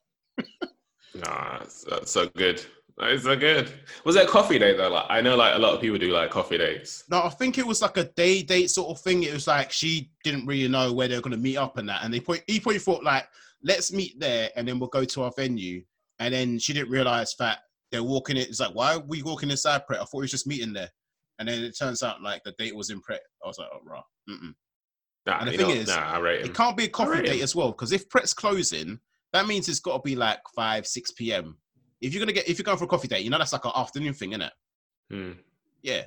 Nah, 1.15 1.59
that's, 1.59 1.83
that's 1.83 2.15
uh, 2.15 2.25
so 2.25 2.29
good. 2.35 2.65
That 2.97 3.11
is 3.11 3.23
so 3.23 3.35
good. 3.35 3.71
Was 4.05 4.15
that 4.15 4.27
coffee 4.27 4.59
date 4.59 4.77
though? 4.77 4.89
Like 4.89 5.05
I 5.09 5.19
know, 5.21 5.35
like 5.35 5.55
a 5.55 5.59
lot 5.59 5.73
of 5.73 5.81
people 5.81 5.97
do 5.97 6.11
like 6.11 6.29
coffee 6.29 6.59
dates. 6.59 7.03
No, 7.09 7.23
I 7.23 7.29
think 7.29 7.57
it 7.57 7.65
was 7.65 7.81
like 7.81 7.97
a 7.97 8.03
day 8.03 8.43
date 8.43 8.69
sort 8.69 8.89
of 8.89 9.03
thing. 9.03 9.23
It 9.23 9.33
was 9.33 9.47
like 9.47 9.71
she 9.71 10.11
didn't 10.23 10.45
really 10.45 10.67
know 10.67 10.93
where 10.93 11.07
they 11.07 11.15
were 11.15 11.21
going 11.21 11.35
to 11.35 11.41
meet 11.41 11.57
up 11.57 11.77
and 11.77 11.89
that, 11.89 12.03
and 12.03 12.13
they 12.13 12.19
put 12.19 12.43
he 12.45 12.59
probably 12.59 12.79
thought 12.79 13.03
like, 13.03 13.27
let's 13.63 13.91
meet 13.91 14.19
there 14.19 14.49
and 14.55 14.67
then 14.67 14.79
we'll 14.79 14.89
go 14.89 15.05
to 15.05 15.23
our 15.23 15.31
venue. 15.35 15.83
And 16.19 16.33
then 16.33 16.59
she 16.59 16.73
didn't 16.73 16.91
realize 16.91 17.35
that 17.39 17.59
they're 17.91 18.03
walking 18.03 18.37
it. 18.37 18.49
It's 18.49 18.59
like, 18.59 18.75
why 18.75 18.95
are 18.95 18.99
we 18.99 19.23
walking 19.23 19.49
inside 19.49 19.87
Pret? 19.87 19.99
I 19.99 20.03
thought 20.03 20.19
we 20.19 20.21
was 20.23 20.31
just 20.31 20.47
meeting 20.47 20.73
there. 20.73 20.89
And 21.39 21.47
then 21.47 21.63
it 21.63 21.77
turns 21.77 22.03
out 22.03 22.21
like 22.21 22.43
the 22.43 22.53
date 22.59 22.75
was 22.75 22.91
in 22.91 23.01
Pret. 23.01 23.21
I 23.43 23.47
was 23.47 23.57
like, 23.57 23.69
oh, 23.73 23.79
right. 23.83 24.03
Mm-mm. 24.29 24.53
Nah, 25.25 25.39
And 25.39 25.49
the 25.49 25.57
thing 25.57 25.67
know, 25.67 25.73
is, 25.73 25.87
nah, 25.87 26.13
I 26.13 26.19
rate 26.19 26.41
him. 26.41 26.47
It 26.47 26.53
can't 26.53 26.77
be 26.77 26.83
a 26.83 26.89
coffee 26.89 27.23
date 27.23 27.41
as 27.41 27.55
well 27.55 27.71
because 27.71 27.91
if 27.91 28.07
Pret's 28.09 28.33
closing, 28.33 28.99
that 29.33 29.47
means 29.47 29.67
it's 29.67 29.79
got 29.79 29.97
to 29.97 30.01
be 30.03 30.15
like 30.15 30.39
five, 30.55 30.87
six 30.87 31.11
p.m. 31.11 31.57
If 32.01 32.13
you're 32.13 32.21
gonna 32.21 32.33
get, 32.33 32.47
if 32.47 32.57
you're 32.57 32.63
going 32.63 32.77
for 32.77 32.85
a 32.85 32.87
coffee 32.87 33.07
date, 33.07 33.23
you 33.23 33.29
know 33.29 33.37
that's 33.37 33.53
like 33.53 33.65
an 33.65 33.71
afternoon 33.75 34.13
thing, 34.13 34.31
isn't 34.31 34.41
it? 34.43 34.53
Hmm. 35.11 35.31
Yeah. 35.81 36.03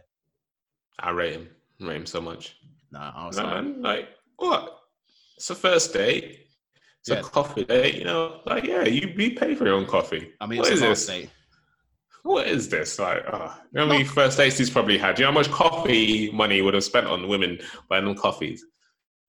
I 0.99 1.11
rate 1.11 1.35
him. 1.35 1.49
I 1.83 1.87
rate 1.87 1.97
him 1.97 2.07
so 2.07 2.20
much. 2.20 2.57
Nah, 2.91 3.12
I 3.14 3.27
was 3.27 3.37
No, 3.37 3.45
like, 3.45 3.55
man, 3.64 3.83
like 3.83 4.09
what? 4.37 4.79
It's 5.37 5.51
a 5.51 5.55
first 5.55 5.93
date. 5.93 6.47
It's 7.01 7.09
Yeah. 7.11 7.16
a 7.18 7.22
coffee 7.22 7.64
date. 7.64 7.97
You 7.97 8.05
know, 8.05 8.41
like 8.47 8.64
yeah, 8.64 8.85
you 8.85 9.12
you 9.16 9.35
pay 9.35 9.55
for 9.55 9.64
your 9.66 9.74
own 9.74 9.87
coffee. 9.87 10.33
I 10.41 10.47
mean, 10.47 10.59
What 10.61 10.68
it's 10.68 10.77
is 10.77 10.83
a 10.83 10.89
this? 10.89 11.07
date. 11.07 11.31
What 12.22 12.49
is 12.49 12.68
this? 12.68 12.99
Like, 12.99 13.22
oh, 13.33 13.55
you 13.72 13.79
know 13.79 13.87
how 13.87 13.93
many 13.93 14.05
first 14.05 14.37
dates 14.37 14.59
he's 14.59 14.68
probably 14.70 14.99
had? 14.99 15.14
Do 15.16 15.22
you 15.22 15.27
know 15.29 15.33
how 15.33 15.39
much 15.39 15.51
coffee 15.51 16.31
money 16.33 16.57
he 16.57 16.62
would 16.62 16.74
have 16.74 16.83
spent 16.83 17.07
on 17.07 17.29
women 17.29 17.59
buying 17.89 18.05
them 18.05 18.16
coffees? 18.16 18.64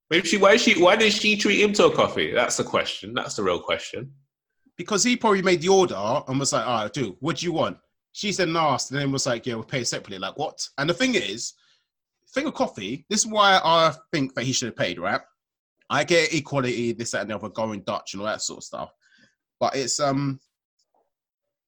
Maybe 0.10 0.28
she, 0.28 0.38
why 0.38 0.58
she, 0.58 0.82
why 0.82 0.96
did 0.96 1.12
she 1.12 1.36
treat 1.36 1.62
him 1.62 1.74
to 1.74 1.88
a 1.88 1.96
coffee? 1.96 2.32
That's 2.32 2.58
the 2.58 2.64
question. 2.64 3.14
That's 3.14 3.36
the 3.36 3.44
real 3.44 3.60
question. 3.60 4.14
because 4.78 5.04
he 5.04 5.18
probably 5.18 5.42
made 5.42 5.62
the 5.62 5.70
order 5.70 6.22
and 6.28 6.40
was 6.40 6.54
like, 6.54 6.66
"All 6.66 6.84
right, 6.84 6.94
dude, 6.94 7.16
what 7.20 7.38
do 7.38 7.46
you 7.46 7.52
want?" 7.52 7.78
She 8.14 8.32
said, 8.32 8.48
"Nast," 8.50 8.92
and 8.92 9.00
then 9.00 9.12
was 9.12 9.26
like, 9.26 9.46
"Yeah, 9.46 9.56
we'll 9.56 9.64
pay 9.64 9.84
separately." 9.84 10.20
Like 10.20 10.38
what? 10.38 10.66
And 10.78 10.90
the 10.90 10.94
thing 10.94 11.16
is, 11.16 11.54
thing 12.34 12.46
of 12.48 12.54
coffee. 12.54 13.06
This 13.10 13.22
is 13.22 13.28
why 13.28 13.60
I 13.64 13.94
think 14.14 14.36
that 14.36 14.44
he 14.46 14.54
should 14.54 14.68
have 14.68 14.76
paid. 14.76 15.00
Right? 15.00 15.22
I 15.90 16.04
get 16.04 16.34
equality, 16.34 16.94
this, 16.94 17.12
that, 17.12 17.22
and 17.22 17.32
the 17.32 17.36
other, 17.36 17.50
going 17.50 17.82
Dutch 17.82 18.14
and 18.14 18.22
all 18.22 18.28
that 18.28 18.42
sort 18.42 18.58
of 18.58 18.64
stuff. 18.64 18.92
But 19.60 19.76
it's 19.76 20.00
um, 20.00 20.40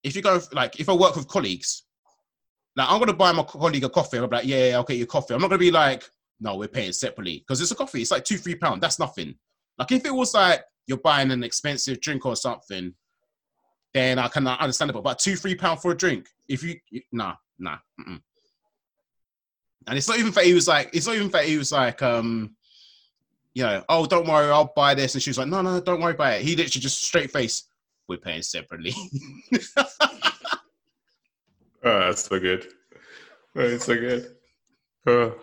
if 0.04 0.16
you 0.16 0.22
go 0.22 0.40
like 0.54 0.80
if 0.80 0.88
I 0.88 0.94
work 0.94 1.16
with 1.16 1.28
colleagues, 1.28 1.84
like 2.76 2.88
I'm 2.90 3.00
gonna 3.00 3.14
buy 3.14 3.32
my 3.32 3.44
colleague 3.44 3.84
a 3.84 3.90
coffee. 3.90 4.18
I'm 4.18 4.30
be 4.30 4.36
like, 4.36 4.46
"Yeah, 4.46 4.70
yeah, 4.70 4.76
I'll 4.76 4.84
get 4.84 4.98
you 4.98 5.08
coffee." 5.08 5.34
I'm 5.34 5.42
not 5.42 5.50
gonna 5.50 5.58
be 5.60 5.72
like, 5.72 6.04
"No, 6.40 6.56
we're 6.56 6.68
paying 6.68 6.94
separately," 6.94 7.40
because 7.40 7.62
it's 7.62 7.72
a 7.72 7.76
coffee. 7.76 8.02
It's 8.02 8.12
like 8.12 8.24
two, 8.24 8.38
three 8.38 8.56
pound. 8.56 8.82
That's 8.82 9.00
nothing. 9.00 9.36
Like 9.78 9.92
if 9.92 10.06
it 10.06 10.14
was 10.14 10.34
like 10.34 10.64
you're 10.88 10.98
buying 10.98 11.32
an 11.32 11.44
expensive 11.44 12.02
drink 12.02 12.26
or 12.26 12.36
something, 12.36 12.94
then 13.94 14.20
I 14.20 14.28
can 14.28 14.48
understand 14.48 14.92
it. 14.92 15.04
But 15.04 15.20
two, 15.20 15.36
three 15.36 15.56
pound 15.56 15.82
for 15.82 15.92
a 15.92 15.98
drink, 15.98 16.28
if 16.48 16.64
you, 16.64 16.76
you 16.90 17.02
nah, 17.12 17.36
nah. 17.58 17.78
Mm-mm. 18.00 18.22
And 19.88 19.98
it's 19.98 20.08
not 20.08 20.20
even 20.20 20.32
that 20.34 20.46
he 20.46 20.54
was 20.54 20.68
like, 20.68 20.90
it's 20.94 21.08
not 21.08 21.16
even 21.16 21.30
that 21.30 21.46
he 21.46 21.58
was 21.58 21.72
like, 21.72 22.02
um, 22.02 22.56
you 23.54 23.64
know, 23.64 23.84
oh, 23.90 24.06
don't 24.06 24.28
worry, 24.28 24.52
I'll 24.52 24.74
buy 24.76 24.94
this. 24.94 25.16
And 25.16 25.24
she 25.24 25.30
was 25.30 25.38
like, 25.38 25.48
no, 25.48 25.62
no, 25.62 25.80
don't 25.80 26.02
worry 26.02 26.14
about 26.14 26.34
it. 26.34 26.42
He 26.42 26.56
literally 26.56 26.82
just 26.82 27.04
straight 27.04 27.32
face, 27.32 27.64
we're 28.08 28.18
paying 28.18 28.42
separately. 28.42 28.94
Oh, 31.82 31.82
that's 31.84 32.26
so 32.26 32.40
good. 32.40 32.68
Oh, 33.56 33.62
it's 33.62 33.86
so 33.86 33.96
good. 33.96 34.36
Oh. 35.08 35.36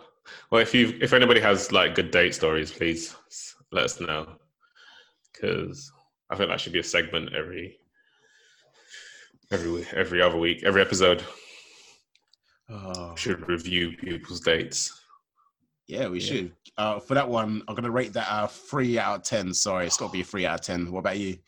Well, 0.51 0.61
if 0.63 0.75
you, 0.75 0.99
if 1.01 1.13
anybody 1.13 1.41
has 1.41 1.73
like 1.73 1.95
good 1.95 2.11
date 2.11 2.35
stories, 2.35 2.71
please 2.73 3.15
let 3.73 3.85
us 3.85 4.01
know. 4.01 4.29
Because 5.33 5.91
I 6.31 6.37
think 6.37 6.49
that 6.51 6.61
should 6.61 6.73
be 6.73 6.79
a 6.79 6.85
segment 6.85 7.35
every, 7.35 7.79
every, 9.51 9.87
every 9.95 10.23
other 10.23 10.37
week, 10.39 10.63
every 10.65 10.81
episode. 10.81 11.23
oh, 12.71 13.15
should 13.17 13.47
review 13.49 13.93
people's 13.97 14.41
dates. 14.41 15.01
yeah, 15.87 16.09
we 16.09 16.21
Yeah. 16.21 16.27
should. 16.27 16.53
Uh, 16.79 16.99
for 17.01 17.15
that 17.15 17.29
one, 17.29 17.63
I'm 17.69 17.75
gonna 17.75 17.91
rate 17.91 18.13
that 18.15 18.27
a 18.31 18.49
three 18.49 18.99
out 18.99 19.17
of 19.17 19.23
ten. 19.23 19.55
Sorry, 19.55 19.87
it's 19.87 19.97
got 19.97 20.07
to 20.09 20.13
be 20.13 20.21
a 20.21 20.25
three 20.25 20.45
out 20.45 20.61
of 20.61 20.67
ten. 20.67 20.91
What 20.93 21.01
about 21.01 21.19
you? 21.19 21.39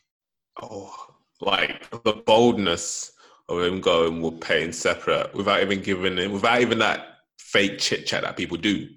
Oh, 0.61 0.95
like 1.41 1.89
the 2.03 2.13
boldness 2.13 3.11
of 3.47 3.61
him 3.61 3.79
going, 3.81 4.21
we're 4.21 4.31
paying 4.31 4.71
separate 4.71 5.33
without 5.35 5.61
even 5.61 5.81
giving 5.81 6.17
him, 6.17 6.31
without 6.31 6.61
even 6.61 6.79
that 6.79 7.08
fake 7.51 7.79
chit 7.79 8.05
chat 8.05 8.23
that 8.23 8.37
people 8.37 8.57
do. 8.57 8.87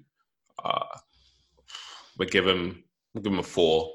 Uh, 0.63 0.85
we 2.17 2.25
give 2.27 2.47
him 2.47 2.83
I'll 3.15 3.21
give 3.21 3.33
him 3.33 3.39
a 3.39 3.43
four. 3.43 3.91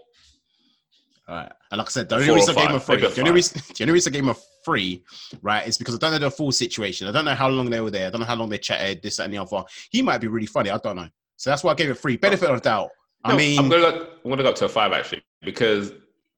All 1.28 1.34
right. 1.34 1.52
And 1.70 1.78
like 1.78 1.88
I 1.88 1.90
said, 1.90 2.08
the 2.08 2.16
only 2.16 2.30
reason 2.30 2.56
I 2.56 2.60
gave 2.60 2.70
him 2.70 2.76
a 2.76 2.84
maybe 2.88 3.06
the 3.06 3.20
only, 3.20 3.32
reason, 3.32 3.62
the 3.76 3.84
only 3.84 3.92
reason 3.92 4.12
I 4.12 4.14
gave 4.14 4.22
him 4.22 4.30
a 4.30 4.36
three, 4.64 5.04
right, 5.42 5.66
is 5.66 5.76
because 5.76 5.94
I 5.94 5.98
don't 5.98 6.12
know 6.12 6.18
the 6.18 6.30
full 6.30 6.52
situation. 6.52 7.06
I 7.06 7.12
don't 7.12 7.24
know 7.24 7.34
how 7.34 7.48
long 7.48 7.68
they 7.68 7.80
were 7.80 7.90
there. 7.90 8.06
I 8.06 8.10
don't 8.10 8.20
know 8.20 8.26
how 8.26 8.36
long 8.36 8.48
they 8.48 8.58
chatted, 8.58 9.02
this, 9.02 9.18
that, 9.18 9.24
and 9.24 9.34
the 9.34 9.38
other. 9.38 9.64
He 9.90 10.00
might 10.00 10.18
be 10.18 10.28
really 10.28 10.46
funny. 10.46 10.70
I 10.70 10.78
don't 10.78 10.96
know. 10.96 11.08
So 11.36 11.50
that's 11.50 11.62
why 11.62 11.72
I 11.72 11.74
gave 11.74 11.88
it 11.88 11.92
a 11.92 11.94
three. 11.94 12.16
Benefit 12.16 12.50
of 12.50 12.62
doubt. 12.62 12.90
I 13.24 13.36
mean, 13.36 13.58
I'm 13.58 13.68
gonna 13.68 13.82
go, 13.82 14.06
I'm 14.24 14.30
gonna 14.30 14.42
go 14.42 14.50
up 14.50 14.54
to 14.56 14.64
a 14.64 14.68
five 14.68 14.92
actually 14.92 15.22
because 15.42 15.92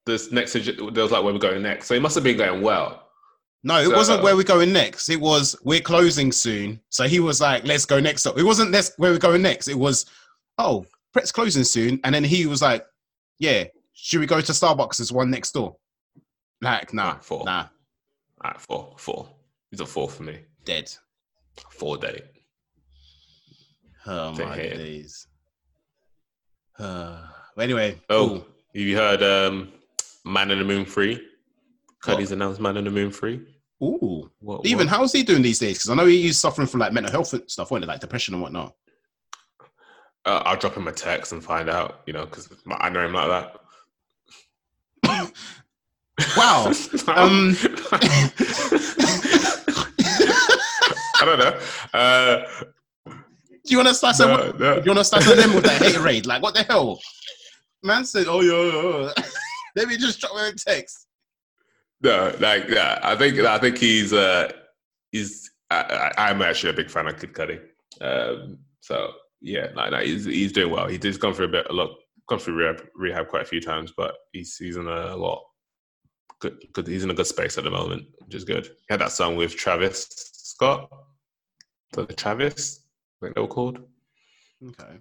this 0.05 0.31
next 0.31 0.55
sugge- 0.55 0.93
there 0.93 1.03
was 1.03 1.11
like 1.11 1.23
where 1.23 1.31
we're 1.31 1.39
going 1.39 1.61
next, 1.61 1.87
so 1.87 1.93
it 1.93 2.01
must 2.01 2.15
have 2.15 2.23
been 2.23 2.37
going 2.37 2.61
well. 2.61 3.07
No, 3.63 3.77
it 3.79 3.85
so- 3.89 3.95
wasn't 3.95 4.23
where 4.23 4.35
we're 4.35 4.43
going 4.43 4.73
next. 4.73 5.09
It 5.09 5.19
was 5.21 5.55
we're 5.63 5.81
closing 5.81 6.31
soon. 6.31 6.79
So 6.89 7.07
he 7.07 7.19
was 7.19 7.39
like, 7.41 7.65
let's 7.65 7.85
go 7.85 7.99
next. 7.99 8.25
It 8.25 8.43
wasn't 8.43 8.71
this 8.71 8.93
where 8.97 9.11
we're 9.11 9.19
going 9.19 9.41
next. 9.41 9.67
It 9.67 9.77
was, 9.77 10.05
oh, 10.57 10.85
Pret's 11.13 11.31
closing 11.31 11.63
soon. 11.65 11.99
And 12.03 12.15
then 12.15 12.23
he 12.23 12.47
was 12.47 12.61
like, 12.61 12.85
yeah, 13.37 13.65
should 13.93 14.19
we 14.21 14.25
go 14.25 14.39
to 14.41 14.51
Starbucks? 14.51 14.97
There's 14.97 15.11
one 15.11 15.29
next 15.29 15.51
door. 15.51 15.75
Like, 16.61 16.93
nah, 16.93 17.17
Four. 17.19 17.43
nah, 17.45 17.65
All 18.43 18.51
right, 18.51 18.61
four, 18.61 18.93
four. 18.97 19.27
He's 19.69 19.79
a 19.81 19.85
four 19.85 20.09
for 20.09 20.23
me. 20.23 20.39
dead. 20.63 20.91
Four 21.69 21.97
date. 21.97 22.23
Oh 24.07 24.33
Take 24.35 24.47
my 24.47 24.55
days. 24.55 25.27
Uh, 26.79 27.17
but 27.55 27.63
anyway, 27.63 27.99
Oh, 28.09 28.35
have 28.37 28.45
you 28.73 28.95
heard 28.97 29.21
um, 29.21 29.71
Man 30.25 30.49
in 30.51 30.59
the 30.59 30.65
Moon 30.65 30.85
Free? 30.85 31.21
Cudi's 32.03 32.31
announced 32.31 32.59
Man 32.61 32.77
in 32.77 32.85
the 32.85 32.89
Moon 32.89 33.11
Free. 33.11 33.41
Ooh. 33.83 34.29
What, 34.39 34.65
Even 34.65 34.87
what? 34.87 34.95
how's 34.95 35.11
he 35.11 35.23
doing 35.23 35.41
these 35.41 35.59
days? 35.59 35.77
Because 35.79 35.89
I 35.89 35.95
know 35.95 36.05
he's 36.05 36.37
suffering 36.39 36.67
from 36.67 36.79
like 36.81 36.93
mental 36.93 37.11
health 37.11 37.33
and 37.33 37.49
stuff, 37.49 37.71
wasn't 37.71 37.85
it? 37.85 37.87
Like 37.87 37.99
depression 37.99 38.33
and 38.35 38.43
whatnot. 38.43 38.75
Uh, 40.23 40.43
I'll 40.45 40.57
drop 40.57 40.75
him 40.77 40.87
a 40.87 40.91
text 40.91 41.31
and 41.31 41.43
find 41.43 41.67
out. 41.69 42.01
You 42.05 42.13
know, 42.13 42.25
because 42.25 42.47
I 42.69 42.89
know 42.89 43.05
him 43.05 43.13
like 43.13 43.27
that. 43.29 43.57
Wow. 46.37 46.71
Um, 47.07 47.55
I 51.19 51.25
don't 51.25 51.39
know. 51.39 51.59
Uh, 51.93 52.45
Do 53.05 53.13
you 53.65 53.77
want 53.77 53.89
to 53.89 53.95
start? 53.95 54.15
some- 54.15 54.29
no, 54.29 54.51
no. 54.51 54.75
Do 54.75 54.81
you 54.85 54.91
want 54.95 54.99
to 54.99 55.03
start 55.03 55.23
them 55.23 55.53
with 55.55 55.63
that 55.65 55.81
hate 55.81 55.99
raid? 55.99 56.25
Like, 56.25 56.41
what 56.43 56.53
the 56.53 56.63
hell? 56.63 56.99
Man 57.83 58.05
said, 58.05 58.27
"Oh 58.27 58.41
yeah, 58.41 59.09
yeah." 59.15 59.23
Let 59.75 59.87
me 59.87 59.97
just 59.97 60.19
drop 60.19 60.33
him 60.33 60.53
a 60.53 60.53
text. 60.53 61.07
No, 62.03 62.35
like 62.39 62.67
yeah, 62.67 62.99
I 63.03 63.15
think 63.15 63.39
I 63.39 63.57
think 63.57 63.77
he's 63.77 64.11
uh 64.13 64.51
he's 65.11 65.51
I, 65.69 66.11
I'm 66.17 66.41
actually 66.41 66.71
a 66.71 66.73
big 66.73 66.89
fan 66.89 67.07
of 67.07 67.19
Kid 67.19 67.33
Cudi. 67.33 67.59
Um, 68.01 68.59
so 68.81 69.11
yeah, 69.41 69.67
like, 69.75 69.91
like 69.91 70.05
he's 70.05 70.25
he's 70.25 70.51
doing 70.51 70.71
well. 70.71 70.87
He 70.87 70.97
did 70.97 71.19
gone 71.19 71.33
through 71.33 71.45
a 71.45 71.49
bit 71.49 71.67
a 71.69 71.73
lot, 71.73 71.91
gone 72.27 72.39
through 72.39 72.55
rehab, 72.55 72.83
rehab 72.95 73.27
quite 73.27 73.43
a 73.43 73.47
few 73.47 73.61
times, 73.61 73.93
but 73.95 74.15
he's 74.31 74.57
he's 74.57 74.77
in 74.77 74.87
a 74.87 75.15
lot 75.15 75.43
good. 76.39 76.57
Good, 76.73 76.87
he's 76.87 77.03
in 77.03 77.11
a 77.11 77.15
good 77.15 77.27
space 77.27 77.57
at 77.57 77.63
the 77.63 77.71
moment, 77.71 78.05
which 78.19 78.35
is 78.35 78.43
good. 78.43 78.65
He 78.65 78.85
had 78.89 79.01
that 79.01 79.11
song 79.11 79.35
with 79.35 79.55
Travis 79.55 80.07
Scott, 80.33 80.89
the 81.93 82.05
Travis, 82.05 82.81
I 83.21 83.25
think 83.25 83.35
they 83.35 83.41
were 83.41 83.47
called. 83.47 83.79
Okay. 84.65 84.97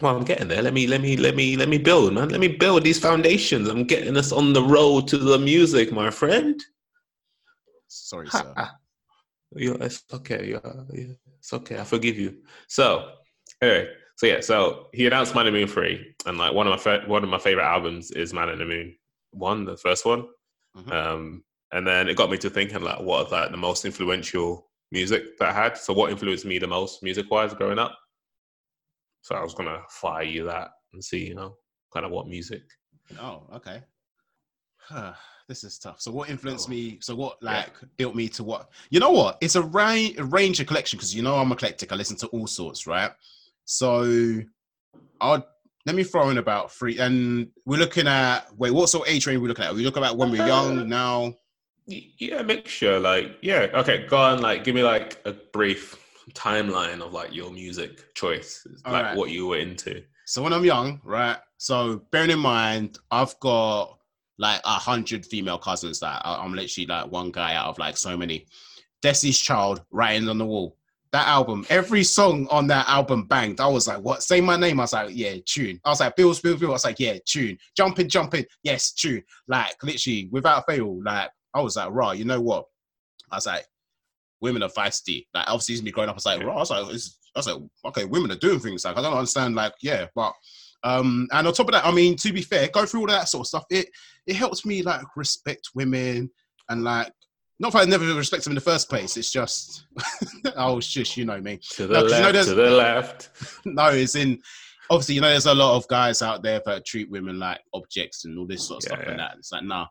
Well, 0.00 0.16
I'm 0.16 0.24
getting 0.24 0.48
there. 0.48 0.60
Let 0.62 0.74
me, 0.74 0.86
let 0.86 1.00
me, 1.00 1.16
let 1.16 1.36
me, 1.36 1.56
let 1.56 1.68
me 1.68 1.78
build, 1.78 2.12
man. 2.14 2.28
Let 2.28 2.40
me 2.40 2.48
build 2.48 2.82
these 2.82 2.98
foundations. 2.98 3.68
I'm 3.68 3.84
getting 3.84 4.16
us 4.16 4.32
on 4.32 4.52
the 4.52 4.62
road 4.62 5.06
to 5.08 5.18
the 5.18 5.38
music, 5.38 5.92
my 5.92 6.10
friend. 6.10 6.60
Sorry, 7.86 8.28
sir. 8.28 8.52
You're, 9.54 9.80
it's 9.80 10.02
okay. 10.12 10.48
You're, 10.48 10.86
yeah, 10.92 11.14
it's 11.38 11.52
okay. 11.52 11.78
I 11.78 11.84
forgive 11.84 12.18
you. 12.18 12.38
So, 12.66 13.12
anyway, 13.62 13.88
so 14.16 14.26
yeah, 14.26 14.40
so 14.40 14.88
he 14.92 15.06
announced 15.06 15.34
Man 15.36 15.46
in 15.46 15.54
the 15.54 15.60
Moon 15.60 15.68
Free, 15.68 16.14
and 16.26 16.38
like 16.38 16.52
one 16.52 16.66
of 16.66 16.72
my 16.72 16.76
fa- 16.76 17.04
one 17.06 17.22
of 17.22 17.30
my 17.30 17.38
favorite 17.38 17.64
albums 17.64 18.10
is 18.10 18.32
Man 18.34 18.48
in 18.48 18.58
the 18.58 18.64
Moon 18.64 18.96
One, 19.30 19.64
the 19.64 19.76
first 19.76 20.04
one. 20.04 20.26
Mhm. 20.76 20.92
Um, 20.92 21.44
and 21.70 21.86
then 21.86 22.08
it 22.08 22.16
got 22.16 22.30
me 22.30 22.38
to 22.38 22.50
thinking 22.50 22.82
like, 22.82 23.00
what 23.00 23.26
are 23.26 23.30
like 23.42 23.50
the 23.52 23.56
most 23.56 23.84
influential 23.84 24.70
music 24.90 25.38
that 25.38 25.50
I 25.50 25.52
had? 25.52 25.76
So, 25.78 25.92
what 25.92 26.10
influenced 26.10 26.44
me 26.44 26.58
the 26.58 26.66
most 26.66 27.02
music 27.04 27.30
wise 27.30 27.54
growing 27.54 27.78
up? 27.78 27.96
So 29.24 29.34
I 29.34 29.42
was 29.42 29.54
gonna 29.54 29.80
fire 29.88 30.22
you 30.22 30.44
that 30.44 30.68
and 30.92 31.02
see, 31.02 31.26
you 31.26 31.34
know, 31.34 31.56
kind 31.94 32.04
of 32.04 32.12
what 32.12 32.28
music. 32.28 32.60
Oh, 33.18 33.44
okay. 33.54 33.82
this 35.48 35.64
is 35.64 35.78
tough. 35.78 35.98
So, 35.98 36.10
what 36.10 36.28
influenced 36.28 36.68
Oh. 36.68 36.70
me? 36.70 36.98
So, 37.00 37.14
what 37.14 37.38
Yeah. 37.40 37.52
like 37.52 37.72
built 37.96 38.14
me 38.14 38.28
to 38.28 38.44
what? 38.44 38.68
You 38.90 39.00
know 39.00 39.08
what? 39.12 39.38
It's 39.40 39.54
a, 39.54 39.62
ra- 39.62 39.92
a 40.18 40.24
range 40.24 40.60
of 40.60 40.66
collection 40.66 40.98
because 40.98 41.14
you 41.14 41.22
know 41.22 41.36
I'm 41.36 41.50
eclectic. 41.52 41.90
I 41.90 41.94
listen 41.94 42.18
to 42.18 42.26
all 42.28 42.46
sorts, 42.46 42.86
right? 42.86 43.12
So, 43.64 44.42
I'll 45.22 45.48
let 45.86 45.96
me 45.96 46.04
throw 46.04 46.28
in 46.28 46.36
about 46.36 46.70
three. 46.70 46.98
And 46.98 47.48
we're 47.64 47.78
looking 47.78 48.06
at 48.06 48.54
wait, 48.58 48.72
what 48.72 48.90
sort 48.90 49.08
of 49.08 49.14
age 49.14 49.26
range 49.26 49.38
are 49.38 49.40
we 49.40 49.48
looking 49.48 49.64
at? 49.64 49.74
we 49.74 49.84
look 49.86 49.96
at 49.96 50.16
when 50.18 50.30
we're 50.30 50.42
uh, 50.42 50.46
young 50.46 50.86
now. 50.86 51.34
Yeah, 51.86 52.42
make 52.42 52.68
sure. 52.68 53.00
Like, 53.00 53.38
yeah, 53.40 53.68
okay, 53.72 54.06
go 54.06 54.18
on. 54.18 54.42
Like, 54.42 54.64
give 54.64 54.74
me 54.74 54.82
like 54.82 55.18
a 55.24 55.32
brief 55.32 55.98
timeline 56.32 57.00
of 57.00 57.12
like 57.12 57.34
your 57.34 57.50
music 57.50 58.14
choice, 58.14 58.66
like 58.86 58.94
Alright. 58.94 59.16
what 59.16 59.30
you 59.30 59.46
were 59.46 59.58
into. 59.58 60.02
So 60.26 60.42
when 60.42 60.52
I'm 60.52 60.64
young, 60.64 61.00
right? 61.04 61.36
So 61.58 62.02
bearing 62.10 62.30
in 62.30 62.38
mind, 62.38 62.98
I've 63.10 63.38
got 63.40 63.98
like 64.38 64.60
a 64.64 64.70
hundred 64.70 65.24
female 65.26 65.58
cousins 65.58 66.00
that 66.00 66.22
I'm 66.24 66.54
literally 66.54 66.86
like 66.86 67.10
one 67.10 67.30
guy 67.30 67.54
out 67.54 67.66
of 67.66 67.78
like 67.78 67.96
so 67.96 68.16
many. 68.16 68.46
Destiny's 69.02 69.38
Child, 69.38 69.82
writing 69.90 70.28
on 70.28 70.38
the 70.38 70.46
wall. 70.46 70.76
That 71.12 71.28
album, 71.28 71.64
every 71.68 72.02
song 72.02 72.48
on 72.50 72.66
that 72.68 72.88
album 72.88 73.24
banged. 73.24 73.60
I 73.60 73.68
was 73.68 73.86
like, 73.86 73.98
what? 73.98 74.22
Say 74.22 74.40
my 74.40 74.56
name. 74.56 74.80
I 74.80 74.84
was 74.84 74.92
like, 74.94 75.10
yeah, 75.12 75.36
tune. 75.46 75.78
I 75.84 75.90
was 75.90 76.00
like, 76.00 76.16
Bill, 76.16 76.28
Bills, 76.28 76.40
Bills. 76.40 76.62
I 76.64 76.68
was 76.68 76.84
like, 76.84 76.98
yeah, 76.98 77.18
tune. 77.24 77.56
Jumping, 77.76 78.08
jumping. 78.08 78.44
Yes, 78.64 78.92
tune. 78.92 79.22
Like 79.46 79.76
literally 79.82 80.28
without 80.32 80.64
fail, 80.66 81.00
like 81.04 81.30
I 81.54 81.60
was 81.60 81.76
like, 81.76 81.90
right, 81.92 82.18
you 82.18 82.24
know 82.24 82.40
what? 82.40 82.64
I 83.30 83.36
was 83.36 83.46
like, 83.46 83.64
women 84.44 84.62
are 84.62 84.68
feisty. 84.68 85.26
Like 85.34 85.46
obviously 85.48 85.82
me 85.82 85.90
growing 85.90 86.08
up, 86.08 86.14
I 86.14 86.16
was 86.18 86.26
like, 86.26 86.40
Yeah. 86.40 86.48
I 86.50 86.54
was 86.54 86.70
like, 86.70 86.94
it's, 86.94 87.18
I 87.34 87.38
was 87.40 87.46
like, 87.48 87.62
okay, 87.86 88.04
women 88.04 88.30
are 88.30 88.36
doing 88.36 88.60
things. 88.60 88.84
Like 88.84 88.96
I 88.96 89.02
don't 89.02 89.12
understand, 89.16 89.56
like, 89.56 89.72
yeah, 89.82 90.06
but 90.14 90.32
um, 90.84 91.26
and 91.32 91.46
on 91.46 91.52
top 91.54 91.66
of 91.68 91.72
that, 91.72 91.84
I 91.86 91.90
mean, 91.90 92.14
to 92.18 92.32
be 92.32 92.42
fair, 92.42 92.68
go 92.68 92.84
through 92.86 93.00
all 93.00 93.06
that 93.08 93.28
sort 93.28 93.40
of 93.42 93.46
stuff. 93.48 93.64
It 93.70 93.88
it 94.26 94.36
helps 94.36 94.64
me 94.64 94.82
like 94.82 95.04
respect 95.16 95.70
women 95.74 96.30
and 96.68 96.84
like 96.84 97.10
not 97.60 97.72
that 97.72 97.82
I 97.82 97.84
never 97.86 98.04
respect 98.14 98.44
them 98.44 98.50
in 98.52 98.56
the 98.56 98.60
first 98.60 98.88
place. 98.90 99.16
It's 99.16 99.32
just 99.32 99.86
oh 100.56 100.80
shush, 100.80 101.16
you 101.16 101.24
know 101.24 101.40
me. 101.40 101.58
To 101.72 101.86
the 101.86 101.94
No, 101.94 102.02
'cause 102.02 102.12
you 102.12 102.18
know 102.22 102.30
left, 102.30 102.48
to 102.48 102.54
the 102.54 102.70
left. 102.70 103.30
no, 103.64 103.86
it's 103.88 104.14
in 104.14 104.40
obviously 104.90 105.14
you 105.14 105.20
know 105.22 105.28
there's 105.30 105.46
a 105.46 105.54
lot 105.54 105.74
of 105.76 105.88
guys 105.88 106.20
out 106.20 106.42
there 106.42 106.60
that 106.66 106.84
treat 106.84 107.10
women 107.10 107.38
like 107.38 107.60
objects 107.72 108.24
and 108.26 108.38
all 108.38 108.46
this 108.46 108.66
sort 108.68 108.84
of 108.84 108.90
Yeah, 108.90 108.96
stuff 108.96 109.08
and 109.08 109.18
yeah. 109.18 109.28
that. 109.28 109.36
It's 109.38 109.52
like 109.52 109.64
nah. 109.64 109.86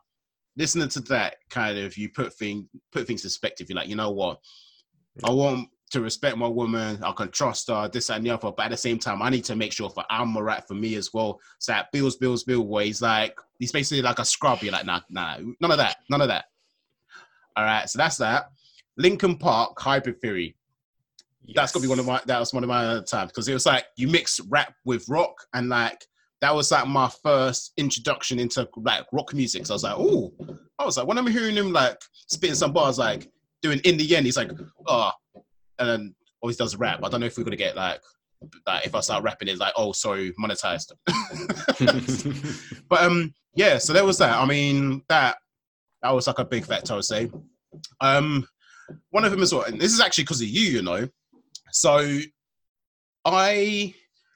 Listening 0.56 0.88
to 0.90 1.00
that 1.00 1.36
kind 1.50 1.78
of 1.78 1.96
you 1.96 2.08
put 2.08 2.32
thing 2.32 2.68
put 2.92 3.06
things 3.06 3.24
in 3.24 3.28
perspective. 3.28 3.68
You're 3.68 3.76
like, 3.76 3.88
you 3.88 3.96
know 3.96 4.10
what? 4.10 4.40
I 5.24 5.30
want 5.30 5.68
to 5.90 6.00
respect 6.00 6.36
my 6.36 6.48
woman. 6.48 7.02
I 7.02 7.12
can 7.12 7.30
trust 7.30 7.68
her, 7.68 7.88
this 7.88 8.10
and 8.10 8.24
the 8.24 8.30
other. 8.30 8.50
But 8.50 8.66
at 8.66 8.70
the 8.72 8.76
same 8.76 8.98
time, 8.98 9.22
I 9.22 9.30
need 9.30 9.44
to 9.44 9.56
make 9.56 9.72
sure 9.72 9.88
for 9.90 10.04
I'm 10.10 10.36
alright 10.36 10.66
for 10.66 10.74
me 10.74 10.96
as 10.96 11.14
well. 11.14 11.40
So 11.58 11.72
that 11.72 11.92
Bills, 11.92 12.16
Bills, 12.16 12.44
Bill 12.44 12.64
boy, 12.64 12.86
he's 12.86 13.02
like 13.02 13.38
he's 13.58 13.72
basically 13.72 14.02
like 14.02 14.18
a 14.18 14.24
scrub. 14.24 14.62
You're 14.62 14.72
like, 14.72 14.86
nah, 14.86 15.00
nah, 15.08 15.38
none 15.60 15.70
of 15.70 15.78
that, 15.78 15.96
none 16.10 16.20
of 16.20 16.28
that. 16.28 16.46
All 17.56 17.64
right, 17.64 17.88
so 17.88 17.98
that's 17.98 18.16
that. 18.18 18.50
Linkin 18.96 19.36
Park 19.36 19.80
Hybrid 19.80 20.20
Theory. 20.20 20.56
That's 21.54 21.72
gonna 21.72 21.82
be 21.82 21.88
one 21.88 21.98
of 21.98 22.06
my 22.06 22.20
that 22.26 22.40
was 22.40 22.54
one 22.54 22.64
of 22.64 22.68
my 22.68 22.86
other 22.86 23.02
times 23.02 23.30
because 23.30 23.48
it 23.48 23.54
was 23.54 23.66
like 23.66 23.84
you 23.96 24.08
mix 24.08 24.40
rap 24.48 24.74
with 24.84 25.08
rock 25.08 25.34
and 25.52 25.68
like 25.68 26.06
that 26.44 26.54
was 26.54 26.70
like 26.70 26.86
my 26.86 27.08
first 27.22 27.72
introduction 27.78 28.38
into 28.38 28.68
like 28.76 29.06
rock 29.12 29.32
music. 29.32 29.64
So 29.64 29.72
I 29.72 29.76
was 29.76 29.82
like, 29.82 29.96
oh, 29.96 30.30
I 30.78 30.84
was 30.84 30.98
like 30.98 31.06
when 31.06 31.16
I'm 31.16 31.26
hearing 31.26 31.56
him 31.56 31.72
like 31.72 31.98
spitting 32.12 32.54
some 32.54 32.74
bars 32.74 32.98
like 32.98 33.30
doing 33.62 33.78
in 33.84 33.96
the 33.96 34.14
end, 34.14 34.26
he's 34.26 34.36
like, 34.36 34.50
oh, 34.86 35.10
and 35.78 35.88
then 35.88 36.14
always 36.42 36.58
does 36.58 36.76
rap. 36.76 37.00
I 37.02 37.08
don't 37.08 37.20
know 37.20 37.26
if 37.26 37.38
we're 37.38 37.44
gonna 37.44 37.56
get 37.56 37.76
like 37.76 37.98
like 38.66 38.84
if 38.84 38.94
I 38.94 39.00
start 39.00 39.24
rapping, 39.24 39.48
it's 39.48 39.58
like, 39.58 39.72
oh, 39.74 39.92
sorry, 39.92 40.34
monetized. 40.38 40.92
but 42.90 43.02
um, 43.02 43.32
yeah. 43.54 43.78
So 43.78 43.94
there 43.94 44.04
was 44.04 44.18
that. 44.18 44.38
I 44.38 44.44
mean, 44.44 45.00
that 45.08 45.38
that 46.02 46.14
was 46.14 46.26
like 46.26 46.40
a 46.40 46.44
big 46.44 46.66
factor, 46.66 46.92
I 46.92 46.96
would 46.96 47.06
say. 47.06 47.30
Um, 48.02 48.46
one 49.08 49.24
of 49.24 49.30
them 49.30 49.40
as 49.40 49.54
well, 49.54 49.62
and 49.62 49.80
this 49.80 49.94
is 49.94 50.00
actually 50.02 50.24
because 50.24 50.42
of 50.42 50.48
you, 50.48 50.72
you 50.72 50.82
know. 50.82 51.08
So 51.72 52.18
I, 53.24 53.94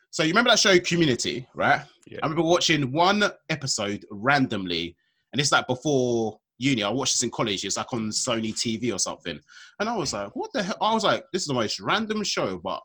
so 0.09 0.23
you 0.23 0.31
remember 0.31 0.49
that 0.49 0.59
show 0.59 0.79
Community, 0.79 1.47
right? 1.55 1.83
Yeah. 2.11 2.19
I 2.23 2.27
remember 2.27 2.49
watching 2.49 2.93
one 2.93 3.25
episode 3.49 4.05
randomly, 4.11 4.97
and 5.33 5.41
it's 5.41 5.53
like 5.53 5.67
before 5.67 6.39
uni. 6.59 6.83
I 6.83 6.89
watched 6.91 7.15
this 7.15 7.23
in 7.23 7.31
college. 7.31 7.65
It's 7.65 7.77
like 7.77 7.93
on 7.93 8.11
Sony 8.11 8.53
TV 8.53 8.93
or 8.93 8.99
something, 8.99 9.39
and 9.81 9.89
I 9.89 9.97
was 9.97 10.13
like, 10.13 10.35
"What 10.35 10.51
the 10.53 10.63
hell?" 10.63 10.77
I 10.81 10.95
was 10.95 11.05
like, 11.05 11.25
"This 11.33 11.43
is 11.43 11.49
the 11.49 11.55
most 11.55 11.81
random 11.81 12.23
show," 12.25 12.59
but 12.59 12.83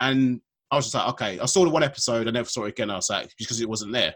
and 0.00 0.40
I 0.70 0.76
was 0.76 0.86
just 0.86 0.94
like, 0.94 1.08
"Okay." 1.08 1.38
I 1.38 1.46
saw 1.46 1.64
the 1.64 1.70
one 1.70 1.82
episode. 1.82 2.28
I 2.28 2.30
never 2.30 2.48
saw 2.48 2.64
it 2.64 2.70
again. 2.70 2.90
I 2.90 2.96
was 2.96 3.10
like, 3.10 3.32
because 3.38 3.60
it 3.60 3.68
wasn't 3.68 3.92
there. 3.92 4.14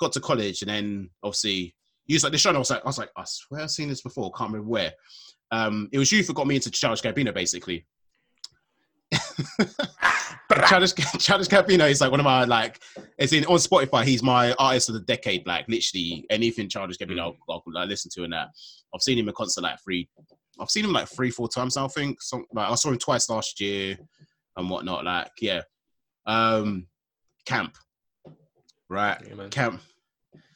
Got 0.00 0.12
to 0.12 0.20
college, 0.20 0.62
and 0.62 0.70
then 0.70 1.10
obviously 1.22 1.74
used 2.06 2.24
like 2.24 2.32
the 2.32 2.38
show. 2.38 2.50
And 2.50 2.56
I 2.56 2.60
was 2.60 2.70
like, 2.70 2.82
I 2.84 2.88
was 2.88 2.98
like, 2.98 3.10
I 3.16 3.24
swear 3.26 3.62
I've 3.62 3.70
seen 3.70 3.88
this 3.88 4.02
before. 4.02 4.32
Can't 4.32 4.52
remember 4.52 4.70
where. 4.70 4.92
Um, 5.50 5.88
it 5.92 5.98
was 5.98 6.10
you 6.10 6.22
who 6.22 6.32
got 6.32 6.46
me 6.46 6.54
into 6.54 6.70
Charles 6.70 7.02
Gambino, 7.02 7.34
basically. 7.34 7.86
Childish, 10.66 10.92
Childish 11.18 11.48
Gambino 11.48 11.88
is 11.90 12.00
like 12.00 12.10
one 12.10 12.20
of 12.20 12.24
my 12.24 12.44
like. 12.44 12.80
It's 13.18 13.32
in 13.32 13.44
on 13.46 13.58
Spotify. 13.58 14.04
He's 14.04 14.22
my 14.22 14.52
artist 14.54 14.88
of 14.88 14.94
the 14.94 15.00
decade. 15.00 15.46
Like 15.46 15.68
literally 15.68 16.26
anything 16.30 16.68
Childish 16.68 16.98
Gambino, 16.98 17.34
I'll, 17.48 17.62
I'll, 17.76 17.86
listen 17.86 18.10
to 18.14 18.24
and 18.24 18.32
that. 18.32 18.48
I've 18.94 19.02
seen 19.02 19.18
him 19.18 19.28
in 19.28 19.34
concert 19.34 19.62
like 19.62 19.78
three. 19.82 20.08
I've 20.60 20.70
seen 20.70 20.84
him 20.84 20.92
like 20.92 21.08
three, 21.08 21.30
four 21.30 21.48
times. 21.48 21.76
I 21.76 21.86
think. 21.88 22.20
Some, 22.22 22.44
like 22.52 22.70
I 22.70 22.74
saw 22.74 22.90
him 22.90 22.98
twice 22.98 23.28
last 23.28 23.60
year 23.60 23.96
and 24.56 24.70
whatnot. 24.70 25.04
Like 25.04 25.30
yeah, 25.40 25.62
um, 26.26 26.86
camp, 27.46 27.76
right? 28.88 29.18
Yeah, 29.26 29.48
camp, 29.48 29.80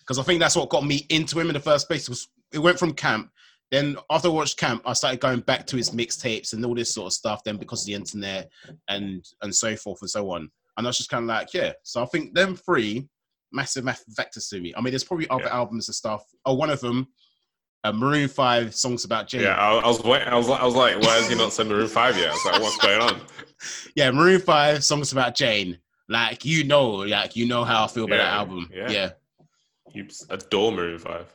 because 0.01 0.19
I 0.19 0.23
think 0.23 0.41
that's 0.41 0.57
what 0.57 0.69
got 0.69 0.85
me 0.85 1.07
into 1.11 1.39
him 1.39 1.49
in 1.49 1.55
the 1.55 1.61
first 1.61 1.89
place. 1.89 2.09
Was 2.09 2.29
it 2.53 2.59
went 2.59 2.79
from 2.79 2.93
camp 2.93 3.31
then 3.71 3.97
after 4.11 4.29
I 4.29 4.33
watched 4.33 4.59
Camp, 4.59 4.83
I 4.87 4.93
started 4.93 5.21
going 5.21 5.41
back 5.41 5.67
to 5.69 5.77
his 5.77 5.91
mixtapes 5.91 6.53
and 6.53 6.65
all 6.65 6.75
this 6.75 6.95
sort 6.95 7.07
of 7.09 7.13
stuff. 7.13 7.43
Then 7.45 7.57
because 7.57 7.83
of 7.83 7.87
the 7.87 7.95
internet 7.95 8.49
and 8.89 9.25
and 9.43 9.55
so 9.55 9.75
forth 9.77 9.99
and 10.03 10.11
so 10.11 10.31
on, 10.31 10.49
and 10.77 10.87
I 10.87 10.89
was 10.89 10.97
just 10.99 11.11
kind 11.11 11.25
of 11.25 11.29
like, 11.29 11.53
yeah. 11.55 11.73
So 11.83 12.03
I 12.03 12.07
think 12.07 12.35
them 12.35 12.55
three 12.57 13.09
massive, 13.53 13.85
massive 13.85 14.13
factors 14.15 14.49
to 14.49 14.61
me. 14.61 14.73
I 14.77 14.81
mean, 14.81 14.93
there's 14.93 15.05
probably 15.05 15.29
other 15.31 15.45
Yeah. 15.45 15.57
albums 15.57 15.89
and 15.89 15.95
stuff. 15.95 16.25
Oh, 16.45 16.55
one 16.55 16.69
of 16.71 16.81
them, 16.81 17.09
uh, 17.85 17.93
Maroon 17.93 18.29
Five, 18.29 18.75
songs 18.75 19.05
about 19.05 19.29
Jane. 19.29 19.43
Yeah, 19.43 19.57
I, 19.57 19.77
I 19.79 19.87
was 19.87 20.03
waiting. 20.03 20.29
I 20.29 20.37
was, 20.37 20.49
I 20.51 20.65
was 20.65 20.75
like, 20.75 21.01
why 21.01 21.17
is 21.19 21.29
he 21.29 21.35
not 21.37 21.53
saying 21.53 21.69
Maroon 21.69 21.89
Five 21.89 22.17
yet? 22.19 22.29
I 22.31 22.33
was 22.33 22.45
like, 22.45 22.61
what's 22.63 22.77
going 22.79 23.01
on? 23.01 23.21
yeah, 23.97 24.11
Maroon 24.11 24.41
Five, 24.41 24.85
songs 24.85 25.13
about 25.13 25.35
Jane. 25.35 25.79
Like 26.09 26.45
you 26.45 26.63
know, 26.65 26.89
like 26.91 27.35
you 27.35 27.47
know 27.47 27.65
how 27.65 27.85
I 27.85 27.89
feel 27.89 28.05
about 28.05 28.17
Yeah, 28.17 28.25
that 28.25 28.33
album. 28.35 28.71
yeah. 28.73 28.91
yeah. 28.91 29.11
You 29.93 30.07
adore 30.31 30.73
Maroon 30.73 30.99
Five, 30.99 31.33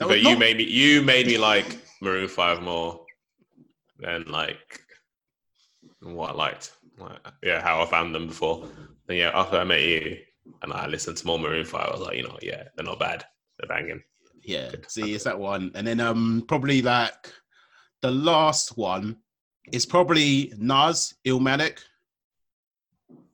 But 0.00 0.22
you 0.22 0.36
made 0.36 0.56
me. 0.56 0.64
You 0.64 1.02
made 1.02 1.26
me 1.26 1.38
like 1.38 1.78
Maroon 2.00 2.28
Five 2.28 2.62
more 2.62 3.04
than 3.98 4.24
like 4.24 4.80
what 6.00 6.30
I 6.30 6.34
liked. 6.34 6.72
Like, 6.98 7.18
yeah, 7.42 7.60
how 7.62 7.82
I 7.82 7.86
found 7.86 8.14
them 8.14 8.26
before. 8.28 8.68
Then 9.06 9.16
yeah, 9.16 9.30
after 9.34 9.56
I 9.56 9.64
met 9.64 9.82
you 9.82 10.18
and 10.62 10.72
I 10.72 10.86
listened 10.86 11.16
to 11.18 11.26
more 11.26 11.38
Maroon 11.38 11.64
Five, 11.64 11.88
I 11.88 11.90
was 11.92 12.00
like, 12.00 12.16
you 12.16 12.22
know, 12.22 12.38
yeah, 12.42 12.64
they're 12.76 12.84
not 12.86 13.00
bad. 13.00 13.24
They're 13.58 13.68
banging. 13.68 14.02
Yeah, 14.42 14.70
Good. 14.70 14.90
see, 14.90 15.14
it's 15.14 15.24
that 15.24 15.38
one, 15.38 15.70
and 15.74 15.86
then 15.86 16.00
um 16.00 16.44
probably 16.46 16.80
like 16.80 17.32
the 18.02 18.10
last 18.10 18.76
one 18.76 19.16
is 19.72 19.84
probably 19.84 20.52
Nas 20.56 21.14
Illmatic. 21.26 21.78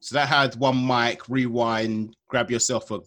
So 0.00 0.14
that 0.14 0.28
had 0.28 0.56
one 0.56 0.86
mic, 0.86 1.28
rewind, 1.28 2.16
grab 2.28 2.50
yourself 2.50 2.90
a 2.90 3.00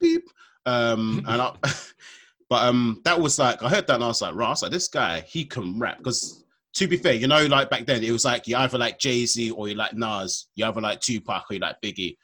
beep, 0.00 0.28
um, 0.64 1.24
and 1.26 1.42
I, 1.42 1.52
but 2.48 2.64
um 2.64 3.00
that 3.04 3.20
was 3.20 3.38
like 3.38 3.62
I 3.62 3.68
heard 3.68 3.86
that 3.86 3.94
and 3.96 4.04
I 4.04 4.08
was 4.08 4.22
like, 4.22 4.34
right, 4.34 4.60
like 4.62 4.70
this 4.70 4.88
guy 4.88 5.20
he 5.20 5.44
can 5.44 5.78
rap 5.78 5.98
because 5.98 6.44
to 6.74 6.86
be 6.86 6.96
fair, 6.96 7.14
you 7.14 7.26
know, 7.26 7.46
like 7.46 7.70
back 7.70 7.86
then 7.86 8.04
it 8.04 8.10
was 8.10 8.24
like 8.24 8.46
you 8.46 8.56
either 8.56 8.76
like 8.78 8.98
Jay 8.98 9.24
Z 9.26 9.50
or 9.52 9.68
you 9.68 9.74
like 9.74 9.94
Nas, 9.94 10.48
you 10.56 10.64
either 10.66 10.80
like 10.80 11.00
Tupac 11.00 11.50
or 11.50 11.54
you 11.54 11.60
like 11.60 11.80
Biggie. 11.82 12.16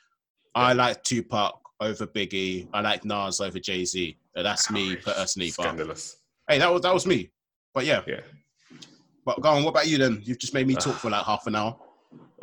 I 0.55 0.75
like 0.75 1.03
Tupac 1.05 1.59
over 1.81 2.07
Biggie. 2.07 2.69
I 2.75 2.83
like 2.83 3.05
Nas 3.05 3.41
over 3.41 3.59
Jay 3.59 3.85
Z. 3.85 4.17
That's 4.35 4.71
me 4.71 4.97
personally. 4.97 5.51
But 5.57 5.63
Scandalous. 5.65 6.17
hey, 6.49 6.59
that 6.59 6.71
was 6.73 6.83
that 6.83 6.93
was 6.93 7.07
me. 7.07 7.31
But 7.75 7.87
yeah, 7.87 8.03
Yeah. 8.07 8.21
but 9.25 9.41
go 9.41 9.49
on. 9.49 9.63
What 9.65 9.71
about 9.71 9.87
you 9.89 9.97
then? 9.99 10.21
You've 10.23 10.39
just 10.39 10.53
made 10.53 10.67
me 10.67 10.75
talk 10.75 10.97
for 10.97 11.09
like 11.11 11.25
half 11.25 11.47
an 11.47 11.57
hour. 11.57 11.77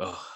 Oh, 0.00 0.26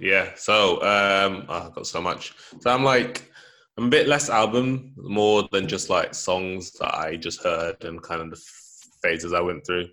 yeah. 0.00 0.30
So 0.36 0.76
um, 0.82 1.44
oh, 1.48 1.66
I've 1.66 1.74
got 1.74 1.86
so 1.86 2.00
much. 2.00 2.34
So 2.60 2.70
I'm 2.70 2.82
like, 2.84 3.30
I'm 3.76 3.86
a 3.86 3.90
bit 3.90 4.06
less 4.06 4.30
album, 4.30 4.92
more 4.96 5.48
than 5.50 5.66
just 5.66 5.90
like 5.90 6.14
songs 6.14 6.72
that 6.74 6.94
I 6.94 7.16
just 7.16 7.42
heard 7.42 7.82
and 7.84 8.02
kind 8.02 8.20
of 8.22 8.30
the 8.30 8.40
phases 9.02 9.32
I 9.32 9.40
went 9.40 9.66
through. 9.66 9.88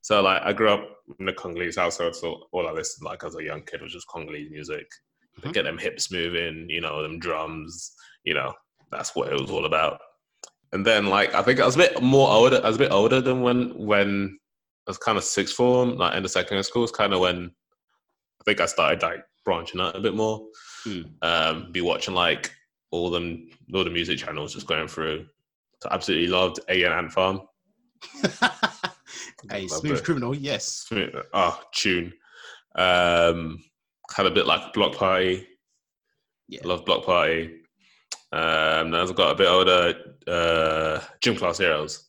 So 0.00 0.22
like, 0.22 0.40
I 0.42 0.52
grew 0.52 0.70
up 0.70 0.88
in 1.18 1.28
a 1.28 1.32
Congolese 1.34 1.76
household, 1.76 2.16
so 2.16 2.44
all 2.52 2.66
I 2.66 2.72
listened 2.72 3.04
like 3.04 3.24
as 3.24 3.36
a 3.36 3.42
young 3.42 3.62
kid 3.62 3.82
was 3.82 3.92
just 3.92 4.08
Congolese 4.08 4.50
music. 4.50 4.86
Mhm. 5.40 5.52
Get 5.52 5.64
them 5.64 5.78
hips 5.78 6.10
moving, 6.10 6.66
you 6.70 6.80
know, 6.80 7.02
them 7.02 7.18
drums, 7.18 7.94
you 8.24 8.32
know, 8.32 8.54
that's 8.90 9.14
what 9.14 9.32
it 9.32 9.38
was 9.38 9.50
all 9.50 9.66
about. 9.66 10.00
And 10.72 10.84
then 10.86 11.06
like, 11.06 11.34
I 11.34 11.42
think 11.42 11.60
I 11.60 11.66
was 11.66 11.74
a 11.74 11.78
bit 11.78 12.02
more 12.02 12.30
older. 12.30 12.60
I 12.62 12.68
was 12.68 12.76
a 12.76 12.80
bit 12.80 12.92
older 12.92 13.20
than 13.20 13.42
when 13.42 13.70
when 13.76 14.38
I 14.86 14.90
was 14.90 14.98
kind 14.98 15.18
of 15.18 15.24
sixth 15.24 15.54
form, 15.54 15.96
like 15.96 16.14
in 16.14 16.22
the 16.22 16.28
secondary 16.28 16.64
school. 16.64 16.84
It's 16.84 16.92
kind 16.92 17.12
of 17.12 17.20
when 17.20 17.50
I 18.40 18.44
think 18.44 18.60
I 18.60 18.66
started 18.66 19.02
like 19.02 19.20
branching 19.44 19.80
out 19.80 19.96
a 19.96 20.00
bit 20.00 20.14
more. 20.14 20.46
Hmm. 20.84 21.02
Um, 21.22 21.72
be 21.72 21.80
watching 21.80 22.14
like 22.14 22.52
all 22.90 23.10
them 23.10 23.48
all 23.74 23.84
the 23.84 23.90
music 23.90 24.18
channels 24.18 24.54
just 24.54 24.66
going 24.66 24.88
through. 24.88 25.26
So 25.82 25.88
absolutely 25.90 26.28
loved 26.28 26.60
Alien 26.68 26.92
Ant 26.92 27.12
Farm. 27.12 27.40
Loved 29.50 29.70
smooth 29.70 29.98
it. 29.98 30.04
criminal. 30.04 30.34
Yes. 30.34 30.86
Oh, 31.32 31.60
tune. 31.72 32.12
Um, 32.74 33.62
had 34.14 34.26
a 34.26 34.30
bit 34.30 34.46
like 34.46 34.72
Bloc 34.72 34.94
Party. 34.96 35.46
Yeah. 36.48 36.60
Love 36.64 36.84
Bloc 36.84 37.04
Party. 37.04 37.60
Um, 38.32 38.94
as 38.94 39.10
I 39.10 39.14
got 39.14 39.32
a 39.32 39.34
bit 39.36 39.48
older, 39.48 39.94
uh, 40.26 41.00
Gym 41.20 41.36
Class 41.36 41.58
Heroes. 41.58 42.08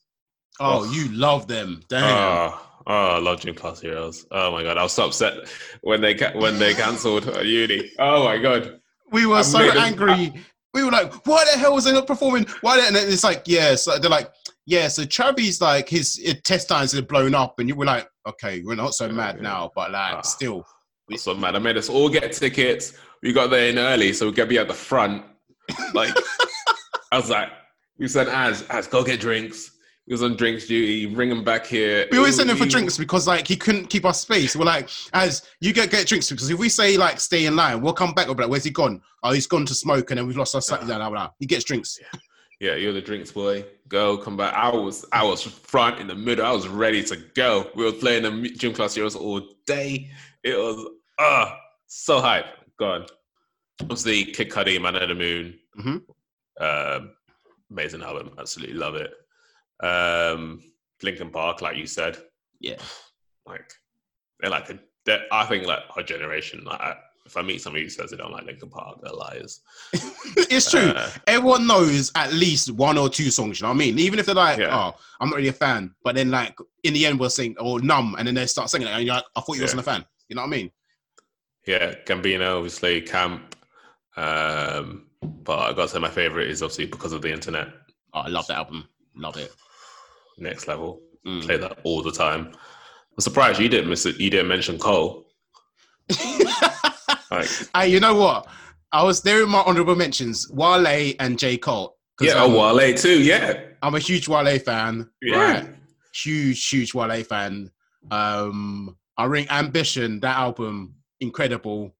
Oh, 0.59 0.79
Oh. 0.81 0.91
you 0.91 1.09
love 1.11 1.47
them. 1.47 1.81
Damn. 1.89 2.03
Oh, 2.03 2.61
oh, 2.87 3.07
I 3.15 3.19
love 3.19 3.41
Gym 3.41 3.53
Class 3.55 3.81
Heroes. 3.81 4.25
Oh 4.31 4.51
my 4.51 4.63
god, 4.63 4.77
I 4.77 4.83
was 4.83 4.93
so 4.93 5.05
upset 5.07 5.47
when 5.81 6.01
they 6.01 6.15
ca- 6.15 6.33
when 6.37 6.57
they 6.57 6.73
cancelled 6.73 7.25
uni. 7.45 7.91
Oh 7.99 8.23
my 8.25 8.37
god. 8.39 8.79
we 9.11 9.25
were 9.25 9.35
I 9.37 9.41
so 9.43 9.59
made 9.59 9.69
them- 9.71 9.77
angry. 9.77 10.33
We 10.77 10.83
were 10.83 10.91
like, 10.91 11.25
why 11.25 11.43
the 11.51 11.57
hell 11.57 11.73
was 11.73 11.85
they 11.85 11.91
not 11.91 12.07
performing? 12.07 12.45
Why? 12.61 12.79
And 12.85 12.95
then 12.95 13.09
it's 13.11 13.23
like, 13.23 13.43
yeah. 13.45 13.75
So 13.75 13.97
they're 13.97 14.09
like, 14.09 14.31
yeah. 14.65 14.87
So 14.87 15.05
Travis, 15.05 15.59
like 15.61 15.89
his, 15.89 16.15
his 16.15 16.41
test 16.43 16.69
times 16.69 16.91
had 16.91 17.07
blown 17.07 17.33
up, 17.35 17.59
and 17.59 17.67
you 17.67 17.75
were 17.75 17.85
like, 17.85 18.07
okay, 18.27 18.61
we're 18.63 18.75
not 18.75 18.93
so 18.93 19.07
mad 19.09 19.41
now, 19.41 19.71
but 19.75 19.91
like 19.91 20.15
Ah. 20.15 20.21
still. 20.21 20.65
Was 21.09 21.23
so 21.23 21.33
mad. 21.33 21.55
I 21.55 21.59
made 21.59 21.77
us 21.77 21.89
all 21.89 22.09
get 22.09 22.31
tickets. 22.33 22.93
We 23.23 23.31
got 23.33 23.49
there 23.49 23.69
in 23.69 23.79
early, 23.79 24.11
so 24.13 24.27
we 24.27 24.33
could 24.33 24.49
be 24.49 24.57
at 24.59 24.67
the 24.67 24.73
front. 24.73 25.23
Like, 25.93 26.13
I 27.11 27.17
was 27.17 27.29
like, 27.29 27.49
we 27.97 28.07
sent 28.07 28.29
as 28.29 28.63
as 28.69 28.87
go 28.87 29.03
get 29.03 29.19
drinks. 29.19 29.71
He 30.07 30.13
was 30.13 30.23
on 30.23 30.37
drinks 30.37 30.67
duty. 30.67 31.05
Bring 31.05 31.29
him 31.29 31.43
back 31.43 31.65
here. 31.65 32.07
We 32.11 32.17
always 32.17 32.37
send 32.37 32.49
him 32.49 32.55
for 32.55 32.65
drinks 32.65 32.97
because 32.97 33.27
like 33.27 33.45
he 33.45 33.57
couldn't 33.57 33.87
keep 33.87 34.05
us 34.05 34.21
space. 34.21 34.55
We're 34.55 34.63
like, 34.63 34.89
as 35.11 35.43
you 35.59 35.73
get 35.73 35.91
get 35.91 36.07
drinks 36.07 36.29
because 36.29 36.49
if 36.49 36.57
we 36.57 36.69
say 36.69 36.95
like 36.95 37.19
stay 37.19 37.45
in 37.45 37.57
line, 37.57 37.81
we'll 37.81 37.91
come 37.93 38.13
back. 38.13 38.27
We'll 38.27 38.35
be 38.35 38.43
like, 38.43 38.51
where's 38.51 38.63
he 38.63 38.69
gone? 38.71 39.01
Oh, 39.23 39.33
he's 39.33 39.47
gone 39.47 39.65
to 39.65 39.75
smoke, 39.75 40.09
and 40.09 40.17
then 40.17 40.25
we've 40.25 40.37
lost 40.37 40.55
our 40.55 40.61
sight. 40.61 40.87
Yeah. 40.87 40.97
Nah, 40.97 41.09
nah. 41.09 41.29
He 41.39 41.45
gets 41.45 41.65
drinks. 41.65 41.99
Yeah, 42.61 42.75
you're 42.75 42.93
the 42.93 43.01
drinks 43.01 43.31
boy. 43.31 43.65
Go, 43.89 44.17
come 44.17 44.37
back. 44.37 44.53
I 44.53 44.69
was, 44.69 45.05
I 45.11 45.23
was 45.23 45.43
front 45.43 45.99
in 45.99 46.07
the 46.07 46.15
middle. 46.15 46.45
I 46.45 46.51
was 46.51 46.67
ready 46.67 47.03
to 47.03 47.17
go. 47.35 47.69
We 47.75 47.85
were 47.85 47.91
playing 47.91 48.23
the 48.23 48.49
gym 48.49 48.73
class 48.73 48.95
heroes 48.95 49.15
all 49.15 49.41
day. 49.67 50.09
It 50.43 50.57
was, 50.57 50.89
ah, 51.19 51.59
so 51.85 52.19
hype. 52.19 52.47
God, 52.79 53.11
obviously, 53.81 54.25
Kid 54.25 54.49
Cudi, 54.49 54.81
Man 54.81 54.95
of 54.95 55.07
the 55.07 55.15
Moon. 55.15 55.59
Mhm. 55.79 56.01
Um, 56.59 57.11
amazing 57.69 58.01
album. 58.01 58.31
Absolutely 58.39 58.75
love 58.75 58.95
it. 58.95 59.11
Um, 59.79 60.61
Linkin 61.03 61.29
Park, 61.29 61.61
like 61.61 61.77
you 61.77 61.85
said, 61.87 62.17
Yeah. 62.59 62.77
like 63.45 63.71
they're 64.39 64.49
like 64.51 64.69
a, 64.69 64.79
they're, 65.05 65.23
I 65.31 65.45
think 65.45 65.65
like 65.65 65.79
our 65.95 66.03
generation. 66.03 66.63
Like, 66.63 66.79
I- 66.81 66.97
if 67.25 67.35
I 67.35 67.41
meet 67.41 67.61
somebody 67.61 67.83
who 67.83 67.89
says 67.89 68.11
they 68.11 68.15
don't 68.15 68.31
like 68.31 68.45
Linkin 68.45 68.69
Park, 68.69 68.99
they're 69.03 69.11
liars. 69.11 69.59
it's 69.93 70.71
true. 70.71 70.91
Uh, 70.95 71.09
Everyone 71.27 71.67
knows 71.67 72.09
at 72.15 72.31
least 72.31 72.71
one 72.71 72.97
or 72.97 73.09
two 73.09 73.29
songs. 73.31 73.59
You 73.59 73.65
know 73.65 73.71
what 73.71 73.75
I 73.75 73.79
mean? 73.79 73.99
Even 73.99 74.17
if 74.17 74.25
they're 74.27 74.33
like, 74.33 74.59
Yeah. 74.59 74.73
oh, 74.73 74.97
I'm 75.19 75.29
not 75.29 75.35
really 75.35 75.49
a 75.49 75.53
fan, 75.53 75.93
but 76.05 76.15
then 76.15 76.31
like 76.31 76.55
in 76.83 76.93
the 76.93 77.05
end 77.05 77.19
we'll 77.19 77.29
sing 77.29 77.53
or 77.59 77.81
numb, 77.81 78.15
and 78.17 78.25
then 78.25 78.33
they 78.35 78.45
start 78.45 78.69
singing 78.69 78.87
it, 78.87 78.91
and 78.91 79.03
you're 79.05 79.15
like, 79.15 79.25
I 79.35 79.41
thought 79.41 79.55
you 79.57 79.61
Yeah. 79.61 79.65
wasn't 79.65 79.81
a 79.81 79.83
fan. 79.83 80.05
You 80.29 80.37
know 80.37 80.43
what 80.43 80.47
I 80.47 80.51
mean? 80.51 80.71
yeah, 81.65 81.95
Gambino, 82.05 82.55
obviously, 82.55 83.01
Camp. 83.01 83.55
Um, 84.15 85.07
but 85.21 85.59
I 85.59 85.73
got 85.73 85.83
to 85.83 85.87
say 85.89 85.99
my 85.99 86.09
favorite 86.09 86.49
is 86.49 86.61
obviously 86.63 86.85
because 86.85 87.11
of 87.11 87.21
the 87.21 87.31
internet. 87.33 87.67
Oh, 88.13 88.21
I 88.21 88.27
love 88.29 88.47
that 88.47 88.55
album. 88.57 88.87
Love 89.15 89.35
it. 89.35 89.53
Next 90.37 90.67
level, 90.67 91.01
Mm. 91.25 91.41
play 91.43 91.57
that 91.57 91.79
all 91.83 92.01
the 92.03 92.11
time. 92.11 92.47
I'm 92.53 93.19
surprised 93.19 93.59
you 93.59 93.67
didn't 93.69 93.89
miss 93.89 94.05
it. 94.05 94.17
You 94.19 94.29
didn't 94.29 94.47
mention 94.47 94.77
Cole. 94.77 95.25
Like, 97.29 97.49
hey, 97.75 97.89
you 97.89 97.99
know 97.99 98.15
what? 98.15 98.47
I 98.93 99.03
was 99.03 99.21
there 99.21 99.43
in 99.43 99.49
my 99.49 99.59
honorable 99.65 99.95
mentions: 99.97 100.49
Wale 100.49 101.13
and 101.19 101.37
J 101.37 101.57
Cole. 101.57 101.97
yeah, 102.21 102.33
um, 102.33 102.53
oh, 102.55 102.73
Wale 102.73 102.93
too. 102.95 103.21
Yeah, 103.21 103.59
I'm 103.81 103.95
a 103.95 103.99
huge 103.99 104.29
Wale 104.29 104.57
fan. 104.59 105.09
yeah. 105.21 105.35
Right. 105.37 105.69
Huge, 106.13 106.65
huge 106.69 106.93
Wale 106.93 107.21
fan. 107.25 107.69
Um, 108.11 108.97
I 109.17 109.25
ring 109.25 109.45
Ambition, 109.49 110.19
that 110.21 110.37
album, 110.37 110.95
incredible. 111.19 111.93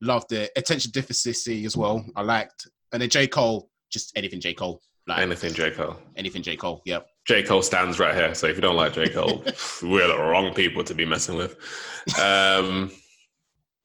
Loved 0.00 0.32
it. 0.32 0.50
Attention 0.56 0.90
Deficit 0.92 1.66
as 1.66 1.76
well. 1.76 2.02
I 2.16 2.22
liked. 2.22 2.66
And 2.92 3.02
then 3.02 3.10
J. 3.10 3.26
Cole, 3.26 3.70
just 3.92 4.12
anything 4.16 4.40
J. 4.40 4.54
Cole. 4.54 4.80
Like 5.06 5.18
Anything 5.20 5.52
J 5.52 5.72
Cole. 5.72 5.96
anything 6.16 6.42
J. 6.42 6.56
Cole. 6.56 6.80
Yep. 6.86 7.06
J 7.30 7.44
Cole 7.44 7.62
stands 7.62 8.00
right 8.00 8.12
here. 8.12 8.34
So 8.34 8.48
if 8.48 8.56
you 8.56 8.60
don't 8.60 8.74
like 8.74 8.92
J 8.92 9.08
Cole, 9.08 9.44
we're 9.84 10.08
the 10.08 10.18
wrong 10.18 10.52
people 10.52 10.82
to 10.82 10.94
be 10.94 11.04
messing 11.04 11.36
with. 11.36 11.52
Um, 12.20 12.90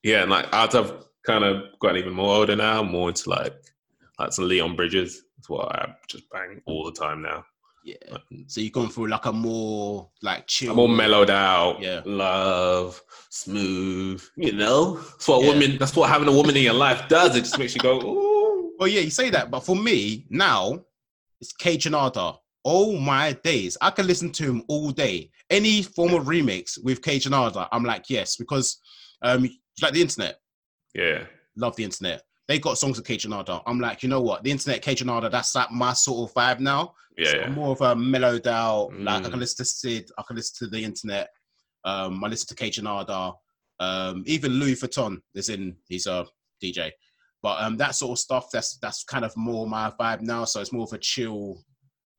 yeah, 0.01 0.23
and 0.23 0.31
like 0.31 0.47
as 0.51 0.73
I've 0.73 1.05
kind 1.27 1.43
of 1.43 1.77
gotten 1.79 1.97
even 1.97 2.13
more 2.13 2.37
older 2.37 2.55
now, 2.55 2.81
more 2.81 3.09
into 3.09 3.29
like 3.29 3.53
like 4.17 4.33
some 4.33 4.47
Leon 4.47 4.75
Bridges. 4.75 5.21
That's 5.37 5.47
what 5.47 5.75
I 5.75 5.93
just 6.07 6.27
bang 6.31 6.59
all 6.65 6.85
the 6.85 6.91
time 6.91 7.21
now. 7.21 7.45
Yeah. 7.83 8.17
So 8.47 8.61
you've 8.61 8.71
gone 8.73 8.89
through 8.89 9.09
like 9.09 9.27
a 9.27 9.31
more 9.31 10.09
like 10.23 10.47
chill, 10.47 10.73
more 10.73 10.89
mellowed 10.89 11.29
out, 11.29 11.79
Yeah. 11.79 12.01
love, 12.03 12.99
smooth. 13.29 14.23
You 14.37 14.53
know, 14.53 14.95
that's 14.97 15.27
what 15.27 15.43
Yeah. 15.43 15.49
women. 15.49 15.77
That's 15.77 15.95
what 15.95 16.09
having 16.09 16.27
a 16.27 16.31
woman 16.31 16.57
in 16.57 16.63
your 16.63 16.73
life 16.73 17.07
does. 17.09 17.35
It 17.35 17.41
just 17.41 17.59
makes 17.59 17.75
you 17.75 17.81
go, 17.81 18.01
ooh. 18.01 18.71
Well, 18.79 18.87
yeah, 18.87 19.01
you 19.01 19.11
say 19.11 19.29
that, 19.29 19.51
but 19.51 19.59
for 19.59 19.75
me 19.75 20.25
now, 20.31 20.83
it's 21.39 21.53
Janada. 21.53 22.39
Oh 22.67 22.97
my 22.97 23.33
days, 23.43 23.77
I 23.79 23.91
can 23.91 24.07
listen 24.07 24.31
to 24.33 24.43
him 24.43 24.63
all 24.67 24.89
day. 24.91 25.29
Any 25.51 25.83
form 25.83 26.13
of 26.15 26.25
remix 26.25 26.83
with 26.83 27.01
Kaytranada, 27.01 27.67
I'm 27.71 27.83
like 27.83 28.09
yes, 28.09 28.35
because 28.37 28.79
um, 29.21 29.47
like 29.81 29.93
the 29.93 30.01
internet. 30.01 30.39
Yeah, 30.95 31.25
Love 31.55 31.75
the 31.75 31.83
internet. 31.83 32.23
They 32.47 32.59
got 32.59 32.77
songs 32.77 32.97
with 32.97 33.07
Kaytranada. 33.07 33.61
I'm 33.65 33.79
like, 33.79 34.01
you 34.03 34.09
know 34.09 34.21
what, 34.21 34.43
the 34.43 34.51
internet 34.51 34.81
Kaytranada, 34.83 35.29
that's 35.31 35.53
like 35.55 35.71
my 35.71 35.93
sort 35.93 36.29
of 36.29 36.35
vibe 36.35 36.59
now. 36.59 36.93
yeah, 37.17 37.31
So 37.31 37.37
yeah. 37.37 37.49
More 37.49 37.71
of 37.71 37.81
a 37.81 37.95
mellowed 37.95 38.47
out. 38.47 38.89
Like 38.99 39.23
I 39.23 39.27
Mm. 39.27 39.31
can 39.31 39.39
listen 39.39 39.57
to 39.57 39.65
Syd, 39.65 40.09
I 40.17 40.23
can 40.27 40.35
listen 40.35 40.65
to 40.67 40.71
the 40.71 40.83
internet. 40.83 41.29
Um, 41.83 42.23
I 42.23 42.27
listen 42.29 42.47
to 42.47 42.55
Kaytranada. 42.63 43.33
Um, 43.79 44.23
even 44.25 44.53
Louis 44.53 44.75
Vuitton 44.75 45.17
is 45.35 45.49
in. 45.49 45.75
He's 45.87 46.07
a 46.07 46.25
DJ, 46.63 46.91
but 47.43 47.61
um, 47.61 47.77
that 47.77 47.93
sort 47.95 48.11
of 48.11 48.19
stuff. 48.19 48.47
That's 48.51 48.77
that's 48.77 49.03
kind 49.03 49.25
of 49.25 49.35
more 49.35 49.67
my 49.67 49.91
vibe 49.99 50.21
now. 50.21 50.45
So 50.45 50.61
it's 50.61 50.71
more 50.73 50.83
of 50.83 50.93
a 50.93 50.97
chill. 50.97 51.61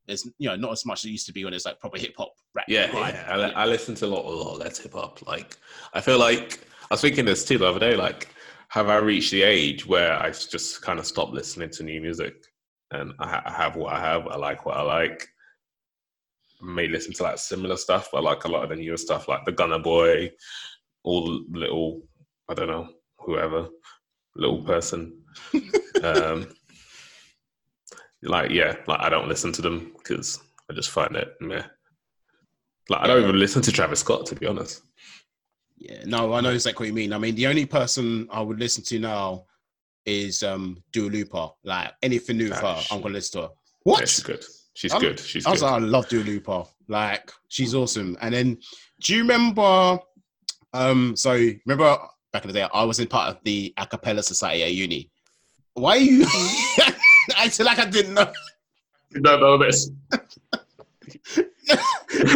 It's 0.09 0.29
you 0.39 0.49
know 0.49 0.57
not 0.57 0.73
as 0.73 0.87
much 0.87 1.01
as 1.01 1.07
it 1.07 1.13
used 1.13 1.27
to 1.27 1.33
be 1.33 1.45
when 1.45 1.55
it's 1.55 1.67
like 1.67 1.81
proper 1.81 1.99
hip 1.99 2.15
hop 2.17 2.33
rap. 2.55 2.67
Yeah, 2.69 2.91
yeah. 2.93 3.53
I, 3.55 3.63
I 3.63 3.67
listen 3.67 3.95
to 3.97 4.07
a 4.07 4.09
lot, 4.09 4.25
a 4.25 4.29
lot 4.29 4.59
less 4.59 4.79
hip 4.79 4.93
hop. 4.93 5.27
Like, 5.27 5.57
I 5.95 6.01
feel 6.01 6.19
like 6.19 6.67
I 6.83 6.95
was 6.95 7.01
thinking 7.01 7.25
this 7.25 7.45
too 7.45 7.59
the 7.59 7.67
other 7.67 7.81
day. 7.81 7.97
Like, 7.97 8.29
have 8.69 8.89
I 8.89 8.97
reached 8.97 9.31
the 9.31 9.43
age 9.43 9.87
where 9.87 10.15
I 10.21 10.31
just 10.31 10.83
kind 10.83 10.99
of 10.99 11.07
stopped 11.07 11.33
listening 11.33 11.71
to 11.71 11.83
new 11.83 12.01
music, 12.01 12.35
and 12.93 13.13
I, 13.19 13.29
ha- 13.29 13.43
I 13.45 13.53
have 13.53 13.77
what 13.77 13.93
I 13.93 14.01
have. 14.01 14.27
I 14.27 14.37
like 14.37 14.65
what 14.65 14.77
I 14.77 14.83
like. 14.83 15.27
May 16.63 16.89
listen 16.89 17.13
to 17.15 17.23
like 17.23 17.39
similar 17.39 17.77
stuff, 17.77 18.09
but 18.11 18.19
I 18.19 18.21
like 18.23 18.45
a 18.45 18.49
lot 18.49 18.65
of 18.65 18.71
the 18.71 18.77
newer 18.77 18.97
stuff, 18.97 19.29
like 19.29 19.45
the 19.45 19.53
Gunner 19.53 19.79
Boy, 19.79 20.31
all 21.05 21.41
little, 21.51 22.03
I 22.49 22.55
don't 22.55 22.69
know, 22.69 22.89
whoever, 23.19 23.69
little 24.35 24.63
person. 24.63 25.21
um, 26.03 26.49
like, 28.23 28.51
yeah, 28.51 28.77
like 28.87 29.01
I 29.01 29.09
don't 29.09 29.29
listen 29.29 29.53
to 29.53 29.63
them 29.63 29.93
because 29.97 30.41
I 30.71 30.75
just 30.75 30.91
find 30.91 31.15
it 31.17 31.35
meh. 31.41 31.63
Like 32.89 33.01
I 33.03 33.07
don't 33.07 33.23
even 33.23 33.39
listen 33.39 33.63
to 33.63 33.73
Travis 33.73 34.01
Scott 34.01 34.27
to 34.27 34.35
be 34.35 34.47
honest. 34.47 34.83
Yeah, 35.79 36.03
no, 36.07 36.33
I 36.33 36.41
know 36.41 36.51
exactly 36.51 36.85
what 36.85 36.89
you 36.89 36.95
mean. 36.95 37.13
I 37.13 37.19
mean, 37.19 37.35
the 37.35 37.47
only 37.47 37.67
person 37.67 38.29
I 38.31 38.41
would 38.41 38.59
listen 38.59 38.83
to 38.85 38.99
now 38.99 39.45
is 40.07 40.43
um 40.43 40.83
Dua 40.93 41.11
Lipa. 41.11 41.51
Like 41.65 41.93
anything 42.03 42.39
new 42.39 42.49
with 42.51 42.63
Ah, 42.63 42.75
her, 42.77 42.81
she- 42.83 42.95
I'm 42.95 43.03
gonna 43.03 43.15
listen 43.15 43.41
to 43.41 43.47
her. 43.49 43.53
Yeah, 43.53 43.93
What? 43.93 44.09
she's 44.09 44.23
good. 44.23 44.45
She's 44.75 44.93
I'm- 44.93 45.01
good. 45.03 45.19
She's 45.21 45.47
I 45.47 45.51
was 45.51 45.61
good. 45.61 45.67
like, 45.67 45.83
I 45.83 45.85
love 45.85 46.09
Dua 46.09 46.23
Lipa. 46.23 46.65
Like, 46.89 47.33
she's 47.49 47.75
awesome. 47.75 48.17
And 48.21 48.33
then, 48.35 48.59
do 49.03 49.15
you 49.15 49.23
remember? 49.23 49.99
Um, 50.73 51.17
so 51.17 51.33
remember 51.67 51.99
back 52.33 52.45
in 52.45 52.49
the 52.49 52.53
day, 52.55 52.69
I 52.73 52.85
was 52.85 53.01
in 53.01 53.09
part 53.09 53.31
of 53.35 53.43
the 53.45 53.73
a 53.77 53.87
cappella 53.87 54.23
society 54.23 54.63
at 54.63 54.73
uni. 54.75 55.11
Why 55.75 55.97
are 55.97 56.01
you? 56.01 56.27
I 57.37 57.49
feel 57.49 57.67
like 57.67 57.79
I 57.79 57.87
didn't 57.87 58.15
know. 58.15 58.33
You 59.11 59.21
don't 59.21 59.41
know 59.41 59.59
this. 59.59 59.91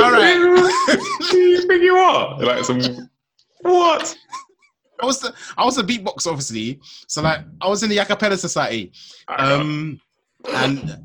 All 0.00 0.12
right. 0.12 0.36
Who 0.36 1.36
you 1.38 1.66
think 1.66 1.82
you 1.82 1.96
are? 1.96 2.38
Like 2.40 2.64
some 2.64 2.80
what? 3.62 4.16
I 5.02 5.06
was 5.06 5.20
the 5.20 5.34
I 5.56 5.64
was 5.64 5.78
a 5.78 5.82
beatbox, 5.82 6.26
obviously. 6.26 6.80
So 7.08 7.22
like, 7.22 7.40
I 7.60 7.68
was 7.68 7.82
in 7.82 7.90
the 7.90 7.98
a 7.98 8.04
cappella 8.04 8.36
society. 8.36 8.92
Um, 9.28 10.00
and 10.52 10.98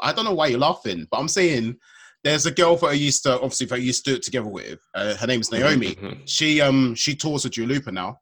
I 0.00 0.12
don't 0.12 0.24
know 0.24 0.34
why 0.34 0.48
you're 0.48 0.58
laughing, 0.58 1.06
but 1.10 1.18
I'm 1.18 1.28
saying 1.28 1.76
there's 2.24 2.46
a 2.46 2.50
girl 2.50 2.76
that 2.76 2.86
I 2.86 2.92
used 2.92 3.24
to 3.24 3.34
obviously 3.34 3.66
that 3.66 3.74
I 3.76 3.78
used 3.78 4.04
to 4.04 4.12
do 4.12 4.16
it 4.16 4.22
together 4.22 4.48
with. 4.48 4.78
Uh, 4.94 5.14
her 5.14 5.30
is 5.30 5.50
Naomi. 5.50 5.96
She 6.26 6.60
um 6.60 6.94
she 6.94 7.14
tours 7.14 7.44
with 7.44 7.54
Dua 7.54 7.66
Lipa 7.66 7.92
now. 7.92 8.20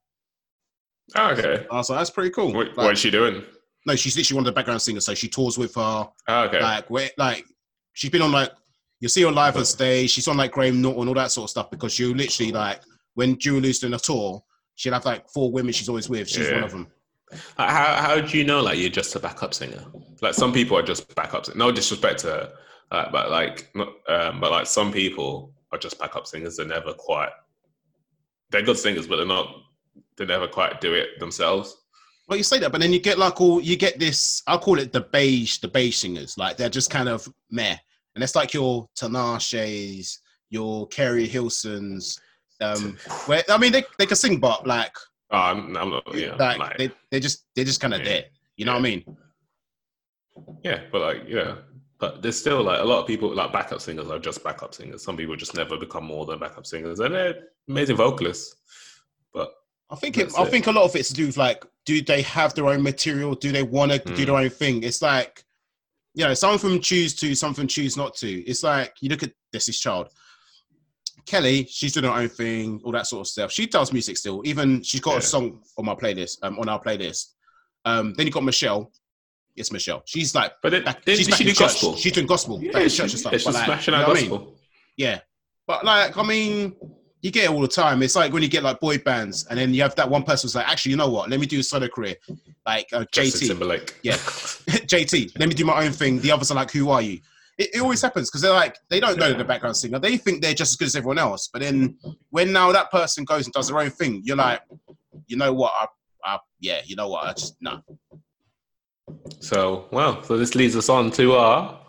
Oh, 1.16 1.30
okay. 1.30 1.54
And 1.62 1.66
I 1.70 1.76
was 1.76 1.90
like, 1.90 1.98
that's 1.98 2.10
pretty 2.10 2.30
cool. 2.30 2.52
What, 2.52 2.68
Like, 2.68 2.76
what's 2.76 3.00
she 3.00 3.10
doing? 3.10 3.42
No, 3.86 3.96
she's 3.96 4.16
literally 4.16 4.36
one 4.36 4.42
of 4.46 4.52
the 4.54 4.58
background 4.58 4.82
singers. 4.82 5.04
So 5.06 5.14
she 5.14 5.28
tours 5.28 5.56
with 5.58 5.74
her. 5.74 6.08
Oh, 6.28 6.42
okay. 6.44 6.60
Like, 6.60 6.88
where, 6.90 7.10
like 7.16 7.44
she's 7.94 8.10
been 8.10 8.22
on 8.22 8.32
like 8.32 8.50
you 9.00 9.08
see 9.08 9.22
her 9.22 9.30
live 9.32 9.56
on 9.56 9.64
stage. 9.64 10.10
She's 10.10 10.28
on 10.28 10.36
like 10.36 10.52
Graham 10.52 10.82
Norton, 10.82 11.08
all 11.08 11.14
that 11.14 11.30
sort 11.30 11.44
of 11.46 11.50
stuff. 11.50 11.70
Because 11.70 11.98
you 11.98 12.14
literally 12.14 12.52
like 12.52 12.80
when 13.14 13.38
Julia's 13.38 13.78
doing 13.78 13.94
a 13.94 13.98
tour, 13.98 14.42
she'll 14.74 14.92
have 14.92 15.04
like 15.06 15.28
four 15.30 15.50
women 15.50 15.72
she's 15.72 15.88
always 15.88 16.08
with. 16.08 16.28
She's 16.28 16.48
Yeah. 16.48 16.54
one 16.56 16.64
of 16.64 16.70
them. 16.72 16.86
How 17.56 17.94
how 18.02 18.20
do 18.20 18.36
you 18.36 18.44
know 18.44 18.60
like 18.60 18.78
you're 18.78 18.90
just 18.90 19.14
a 19.16 19.20
backup 19.20 19.54
singer? 19.54 19.84
Like 20.20 20.34
some 20.34 20.52
people 20.52 20.76
are 20.76 20.82
just 20.82 21.14
backup. 21.14 21.46
sing- 21.46 21.56
No 21.56 21.70
disrespect 21.72 22.20
to 22.20 22.26
her, 22.26 22.52
uh, 22.90 23.10
but 23.12 23.30
like 23.30 23.70
not, 23.74 23.88
um, 24.08 24.40
but 24.40 24.50
like 24.50 24.66
some 24.66 24.92
people 24.92 25.52
are 25.72 25.78
just 25.78 25.98
backup 25.98 26.26
singers. 26.26 26.56
They're 26.56 26.66
never 26.66 26.92
quite. 26.92 27.30
They're 28.50 28.62
good 28.62 28.78
singers, 28.78 29.06
but 29.06 29.16
they're 29.16 29.26
not. 29.26 29.54
They 30.16 30.26
never 30.26 30.48
quite 30.48 30.80
do 30.80 30.92
it 30.94 31.18
themselves. 31.20 31.76
Well, 32.30 32.36
you 32.36 32.44
say 32.44 32.60
that, 32.60 32.70
but 32.70 32.80
then 32.80 32.92
you 32.92 33.00
get 33.00 33.18
like 33.18 33.40
all 33.40 33.60
you 33.60 33.76
get 33.76 33.98
this. 33.98 34.40
I'll 34.46 34.60
call 34.60 34.78
it 34.78 34.92
the 34.92 35.00
beige, 35.00 35.58
the 35.58 35.66
beige 35.66 35.96
singers. 35.96 36.38
Like 36.38 36.56
they're 36.56 36.68
just 36.68 36.88
kind 36.88 37.08
of 37.08 37.28
meh, 37.50 37.76
and 38.14 38.22
it's 38.22 38.36
like 38.36 38.54
your 38.54 38.88
Tinashe's, 38.96 40.20
your 40.48 40.86
Keri 40.86 41.26
Hilsons. 41.26 42.20
Um, 42.60 42.96
where 43.26 43.42
I 43.48 43.58
mean, 43.58 43.72
they, 43.72 43.82
they 43.98 44.06
can 44.06 44.14
sing, 44.16 44.38
but 44.38 44.64
like, 44.64 44.92
Oh, 45.32 45.38
I'm, 45.38 45.76
I'm 45.76 45.90
not. 45.90 46.04
Yeah, 46.14 46.36
like, 46.36 46.58
like, 46.58 46.78
they 46.78 46.90
they 47.10 47.18
just 47.18 47.46
they're 47.56 47.64
just 47.64 47.80
kind 47.80 47.94
of 47.94 48.00
Yeah. 48.00 48.06
there. 48.06 48.24
You 48.56 48.64
know 48.64 48.72
what 48.74 48.78
I 48.78 48.82
mean? 48.82 49.16
yeah, 50.62 50.82
but 50.92 51.00
like 51.00 51.22
yeah, 51.26 51.56
but 51.98 52.22
there's 52.22 52.38
still 52.38 52.62
like 52.62 52.78
a 52.78 52.84
lot 52.84 53.00
of 53.00 53.08
people 53.08 53.34
like 53.34 53.52
backup 53.52 53.80
singers 53.80 54.08
are 54.08 54.20
just 54.20 54.44
backup 54.44 54.72
singers. 54.72 55.02
Some 55.02 55.16
people 55.16 55.34
just 55.34 55.56
never 55.56 55.76
become 55.76 56.04
more 56.04 56.26
than 56.26 56.38
backup 56.38 56.64
singers, 56.64 57.00
and 57.00 57.12
they're 57.12 57.34
amazing 57.68 57.96
vocalists. 57.96 58.54
I 59.90 59.96
think 59.96 60.18
it, 60.18 60.32
I 60.38 60.44
think 60.44 60.66
a 60.66 60.72
lot 60.72 60.84
of 60.84 60.94
it's 60.96 61.08
to 61.08 61.14
do 61.14 61.26
with 61.26 61.36
like, 61.36 61.64
do 61.84 62.00
they 62.02 62.22
have 62.22 62.54
their 62.54 62.66
own 62.68 62.82
material? 62.82 63.34
Do 63.34 63.50
they 63.52 63.62
want 63.62 63.92
to 63.92 63.98
do 63.98 64.12
Mm. 64.22 64.26
their 64.26 64.36
own 64.36 64.50
thing? 64.50 64.82
It's 64.82 65.02
like, 65.02 65.44
you 66.14 66.24
know, 66.24 66.34
some 66.34 66.54
of 66.54 66.60
them 66.62 66.80
choose 66.80 67.14
to, 67.16 67.34
some 67.34 67.50
of 67.50 67.56
them 67.56 67.66
choose 67.66 67.96
not 67.96 68.14
to. 68.16 68.28
It's 68.42 68.62
like 68.62 68.94
you 69.00 69.08
look 69.08 69.22
at 69.22 69.32
Destiny's 69.52 69.80
Child. 69.80 70.08
Kelly, 71.26 71.66
she's 71.68 71.92
doing 71.92 72.06
her 72.06 72.12
own 72.18 72.28
thing, 72.28 72.80
all 72.84 72.92
that 72.92 73.06
sort 73.06 73.20
of 73.22 73.26
stuff. 73.28 73.52
She 73.52 73.66
does 73.66 73.92
music 73.92 74.16
still. 74.16 74.42
Even 74.44 74.82
she's 74.82 75.00
got 75.00 75.12
Yeah. 75.12 75.18
a 75.18 75.22
song 75.22 75.62
on 75.78 75.84
my 75.84 75.94
playlist, 75.94 76.38
um, 76.42 76.58
on 76.58 76.68
our 76.68 76.80
playlist. 76.82 77.34
Um, 77.84 78.14
then 78.14 78.26
you 78.26 78.32
got 78.32 78.44
Michelle. 78.44 78.90
It's 79.56 79.70
Michelle. 79.72 80.02
She's 80.06 80.34
like, 80.34 80.52
but 80.62 80.72
it, 80.74 80.84
back, 80.84 81.02
she's 81.06 81.26
she 81.36 81.44
do 81.44 81.54
gospel? 81.54 81.96
She's 81.96 82.12
doing 82.12 82.26
gospel. 82.26 82.62
yeah, 82.62 82.86
she, 82.88 82.96
church 82.96 83.10
and 83.12 83.20
stuff. 83.20 83.32
yeah, 83.32 83.38
she's 83.38 83.44
But 83.46 83.54
like, 83.54 83.64
smashing 83.66 83.94
you 83.94 84.00
out 84.00 84.02
know 84.02 84.08
what 84.08 84.16
I 84.16 84.20
mean? 84.20 84.30
gospel. 84.30 84.56
Yeah. 84.96 85.20
But 85.66 85.84
like, 85.84 86.16
I 86.16 86.22
mean, 86.22 86.76
you 87.22 87.30
get 87.30 87.44
it 87.44 87.50
all 87.50 87.60
the 87.60 87.68
time. 87.68 88.02
It's 88.02 88.16
like 88.16 88.32
when 88.32 88.42
you 88.42 88.48
get 88.48 88.62
like 88.62 88.80
boy 88.80 88.98
bands, 88.98 89.46
and 89.46 89.58
then 89.58 89.74
you 89.74 89.82
have 89.82 89.94
that 89.96 90.08
one 90.08 90.22
person 90.22 90.48
who's 90.48 90.54
like, 90.54 90.68
actually, 90.68 90.90
you 90.90 90.96
know 90.96 91.10
what? 91.10 91.28
Let 91.28 91.40
me 91.40 91.46
do 91.46 91.60
a 91.60 91.62
solo 91.62 91.88
career, 91.88 92.16
like 92.66 92.88
uh, 92.92 93.04
JT. 93.12 93.48
Timberlake. 93.48 93.94
Yeah. 94.02 94.14
JT. 94.16 95.38
Let 95.38 95.48
me 95.48 95.54
do 95.54 95.64
my 95.64 95.84
own 95.84 95.92
thing. 95.92 96.20
The 96.20 96.32
others 96.32 96.50
are 96.50 96.54
like, 96.54 96.70
who 96.70 96.90
are 96.90 97.02
you? 97.02 97.20
It, 97.58 97.74
it 97.74 97.80
always 97.80 98.00
happens 98.00 98.30
because 98.30 98.40
they're 98.40 98.52
like, 98.52 98.78
they 98.88 99.00
don't 99.00 99.18
know 99.18 99.32
the 99.32 99.44
background 99.44 99.76
singer. 99.76 99.98
They 99.98 100.16
think 100.16 100.40
they're 100.40 100.54
just 100.54 100.72
as 100.72 100.76
good 100.76 100.86
as 100.86 100.96
everyone 100.96 101.18
else. 101.18 101.48
But 101.52 101.62
then 101.62 101.98
when 102.30 102.52
now 102.52 102.72
that 102.72 102.90
person 102.90 103.24
goes 103.24 103.44
and 103.46 103.52
does 103.52 103.68
their 103.68 103.78
own 103.78 103.90
thing, 103.90 104.22
you're 104.24 104.36
like, 104.36 104.62
you 105.26 105.36
know 105.36 105.52
what? 105.52 105.72
I, 105.78 105.86
I, 106.24 106.38
yeah, 106.58 106.80
you 106.86 106.96
know 106.96 107.08
what? 107.08 107.26
I 107.26 107.32
just 107.34 107.56
no. 107.60 107.82
So, 109.40 109.88
well, 109.90 110.22
so 110.22 110.38
this 110.38 110.54
leads 110.54 110.76
us 110.76 110.88
on 110.88 111.10
to 111.12 111.34
our 111.34 111.80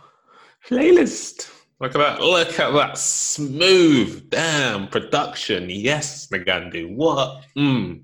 playlist. 0.67 1.49
Look 1.81 1.95
at 1.95 1.97
that. 1.97 2.21
Look 2.21 2.59
at 2.59 2.73
that 2.73 2.95
smooth, 2.95 4.29
damn 4.29 4.87
production. 4.87 5.67
Yes, 5.67 6.27
Nagandu. 6.27 6.95
What? 6.95 7.43
Mm. 7.57 8.03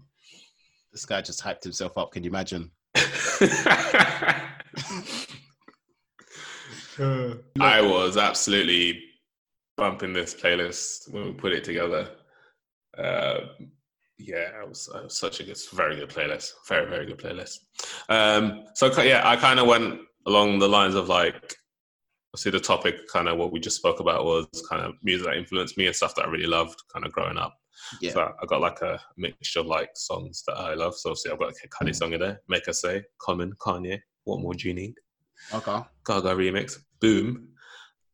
This 0.91 1.05
guy 1.05 1.21
just 1.21 1.43
hyped 1.43 1.61
himself 1.63 1.95
up. 1.95 2.11
Can 2.11 2.23
you 2.23 2.31
imagine? 2.31 2.71
I 7.59 7.81
was 7.81 8.17
absolutely 8.17 8.99
bumping 9.75 10.11
this 10.11 10.33
playlist 10.33 11.13
when 11.13 11.25
we 11.25 11.33
put 11.33 11.53
it 11.53 11.63
together. 11.63 12.09
Uh, 12.97 13.41
yeah, 14.17 14.59
it 14.59 14.67
was, 14.67 14.89
it 14.95 15.03
was 15.03 15.19
such 15.19 15.39
a 15.39 15.43
good, 15.43 15.59
very 15.73 15.97
good 15.97 16.09
playlist. 16.09 16.49
Very, 16.67 16.89
very 16.89 17.05
good 17.05 17.19
playlist. 17.19 17.59
Um, 18.09 18.63
so 18.73 18.87
yeah, 19.03 19.21
I 19.23 19.35
kind 19.35 19.59
of 19.59 19.67
went 19.67 19.99
along 20.25 20.57
the 20.57 20.67
lines 20.67 20.95
of 20.95 21.09
like, 21.09 21.55
see 22.35 22.49
the 22.49 22.59
topic, 22.59 23.07
kind 23.07 23.27
of 23.27 23.37
what 23.37 23.51
we 23.51 23.59
just 23.59 23.77
spoke 23.77 23.99
about 23.99 24.25
was 24.25 24.47
kind 24.69 24.83
of 24.85 24.93
music 25.03 25.27
that 25.27 25.37
influenced 25.37 25.77
me 25.77 25.87
and 25.87 25.95
stuff 25.95 26.13
that 26.15 26.25
I 26.25 26.29
really 26.29 26.45
loved, 26.47 26.81
kind 26.93 27.05
of 27.05 27.11
growing 27.11 27.37
up. 27.37 27.55
Yeah. 28.01 28.11
So 28.13 28.21
I 28.41 28.45
got 28.47 28.61
like 28.61 28.81
a 28.81 28.99
mixture 29.17 29.61
of 29.61 29.67
like 29.67 29.89
songs 29.95 30.43
that 30.47 30.53
I 30.57 30.73
love. 30.73 30.95
So 30.95 31.11
obviously 31.11 31.31
I've 31.31 31.39
got 31.39 31.53
a 31.53 31.67
Kanye 31.69 31.95
song 31.95 32.13
in 32.13 32.19
there, 32.19 32.41
Make 32.49 32.65
Her 32.65 32.73
Say, 32.73 33.03
Common, 33.21 33.53
Kanye, 33.59 33.99
What 34.25 34.41
More 34.41 34.53
Do 34.53 34.67
You 34.67 34.73
Need? 34.73 34.95
Okay. 35.53 35.79
Gaga 36.05 36.29
remix, 36.35 36.77
Boom. 36.99 37.49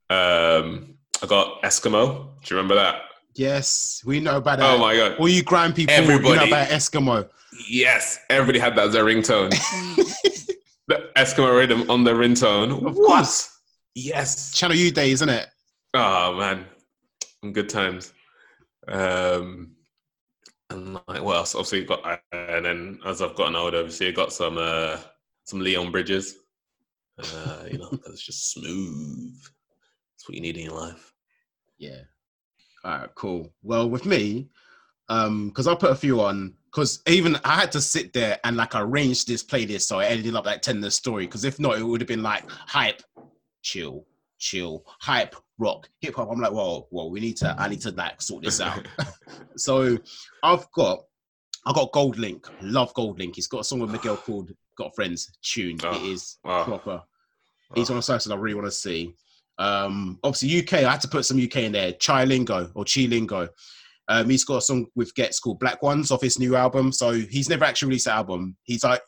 Um, 0.09 0.95
I 1.21 1.27
got 1.27 1.61
Eskimo. 1.63 2.35
Do 2.43 2.53
you 2.53 2.57
remember 2.57 2.75
that? 2.75 3.01
Yes, 3.35 4.03
we 4.05 4.19
know 4.19 4.37
about 4.37 4.59
that. 4.59 4.69
Oh 4.69 4.77
my 4.77 4.95
god! 4.95 5.15
All 5.17 5.27
you 5.27 5.41
grime 5.41 5.73
people, 5.73 5.95
you 5.95 6.01
know 6.01 6.13
Everybody. 6.13 6.49
about 6.51 6.67
Eskimo. 6.67 7.27
Yes, 7.67 8.19
everybody 8.29 8.59
had 8.59 8.75
that 8.75 8.87
as 8.87 8.93
their 8.93 9.05
ringtone. 9.05 9.49
the 10.87 11.09
Eskimo 11.17 11.57
rhythm 11.57 11.89
on 11.89 12.03
their 12.03 12.15
ringtone. 12.15 12.85
Of 12.85 12.95
What? 12.95 13.07
course. 13.07 13.52
Yes. 13.95 14.53
Channel 14.53 14.77
U 14.77 14.91
Day, 14.91 15.11
isn't 15.11 15.29
it? 15.29 15.47
Oh 15.93 16.35
man, 16.35 16.65
good 17.51 17.69
times. 17.69 18.13
Um, 18.87 19.75
and 20.69 20.95
like, 21.07 21.21
what 21.21 21.37
else? 21.37 21.55
Obviously, 21.55 21.83
got 21.83 22.21
and 22.31 22.65
then 22.65 22.99
as 23.05 23.21
I've 23.21 23.35
gotten 23.35 23.55
older, 23.55 23.77
obviously, 23.77 24.07
I've 24.07 24.15
got 24.15 24.33
some 24.33 24.57
uh, 24.57 24.97
some 25.45 25.59
Leon 25.59 25.91
Bridges. 25.91 26.37
Uh, 27.19 27.63
you 27.71 27.77
know, 27.77 27.89
it's 28.07 28.25
just 28.25 28.51
smooth. 28.51 29.35
That's 30.23 30.27
what 30.27 30.35
you 30.35 30.41
need 30.41 30.57
in 30.57 30.65
your 30.65 30.79
life. 30.79 31.13
Yeah. 31.77 32.01
All 32.83 32.91
right, 32.91 33.09
cool. 33.15 33.53
Well, 33.61 33.89
with 33.89 34.05
me, 34.05 34.49
um, 35.09 35.49
because 35.49 35.67
I 35.67 35.75
put 35.75 35.91
a 35.91 35.95
few 35.95 36.21
on, 36.21 36.55
because 36.65 37.01
even 37.07 37.37
I 37.43 37.59
had 37.59 37.71
to 37.73 37.81
sit 37.81 38.13
there 38.13 38.39
and 38.43 38.57
like 38.57 38.73
arrange 38.73 39.25
this 39.25 39.43
playlist 39.43 39.81
so 39.81 39.99
I 39.99 40.05
ended 40.05 40.35
up 40.35 40.45
like 40.45 40.61
telling 40.61 40.81
the 40.81 40.91
story. 40.91 41.25
Because 41.25 41.45
if 41.45 41.59
not, 41.59 41.77
it 41.77 41.83
would 41.83 42.01
have 42.01 42.07
been 42.07 42.23
like 42.23 42.49
hype, 42.49 43.03
chill, 43.63 44.05
chill, 44.37 44.83
hype, 45.01 45.35
rock, 45.57 45.89
hip 46.01 46.15
hop. 46.15 46.29
I'm 46.31 46.39
like, 46.39 46.51
well, 46.51 46.87
well, 46.91 47.09
we 47.09 47.19
need 47.19 47.37
to, 47.37 47.55
I 47.57 47.67
need 47.67 47.81
to 47.81 47.91
like 47.91 48.21
sort 48.21 48.43
this 48.43 48.61
out. 48.61 48.87
so 49.57 49.97
I've 50.43 50.71
got, 50.73 50.99
I 51.65 51.73
got 51.73 51.91
GoldLink, 51.91 52.45
love 52.61 52.93
GoldLink. 52.93 53.35
He's 53.35 53.47
got 53.47 53.61
a 53.61 53.63
song 53.63 53.79
with 53.79 53.89
Miguel 53.91 54.17
called 54.25 54.51
"Got 54.77 54.93
Friends" 54.95 55.31
tune. 55.41 55.77
Oh, 55.83 55.95
it 55.95 56.03
is 56.03 56.37
wow. 56.43 56.65
proper. 56.65 57.01
He's 57.73 57.89
Oh. 57.89 57.93
on 57.93 57.99
a 57.99 58.01
song 58.03 58.19
that 58.25 58.31
I 58.33 58.35
really 58.37 58.55
want 58.55 58.67
to 58.67 58.71
see. 58.71 59.15
Um, 59.57 60.19
obviously 60.23 60.59
UK, 60.59 60.85
I 60.85 60.91
had 60.91 61.01
to 61.01 61.07
put 61.07 61.25
some 61.25 61.41
UK 61.41 61.57
in 61.57 61.71
there. 61.71 61.93
Chai 61.93 62.25
Lingo 62.25 62.71
or 62.75 62.85
Chi 62.85 63.01
Lingo. 63.01 63.47
Um, 64.09 64.29
he's 64.29 64.43
got 64.43 64.57
a 64.57 64.61
song 64.61 64.87
with 64.95 65.15
Ghetts 65.15 65.39
called 65.39 65.59
Black 65.59 65.81
Ones 65.81 66.11
off 66.11 66.21
his 66.21 66.37
new 66.37 66.55
album. 66.55 66.91
So 66.91 67.13
he's 67.13 67.49
never 67.49 67.63
actually 67.63 67.89
released 67.89 68.07
an 68.07 68.13
album. 68.13 68.57
He's 68.63 68.83
like 68.83 69.01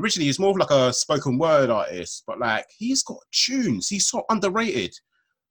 originally 0.00 0.26
he's 0.26 0.38
more 0.38 0.50
of 0.50 0.56
like 0.56 0.70
a 0.70 0.92
spoken 0.92 1.38
word 1.38 1.70
artist, 1.70 2.24
but 2.26 2.38
like 2.38 2.66
he's 2.76 3.02
got 3.02 3.18
tunes. 3.32 3.88
He's 3.88 4.08
so 4.08 4.24
underrated. 4.30 4.94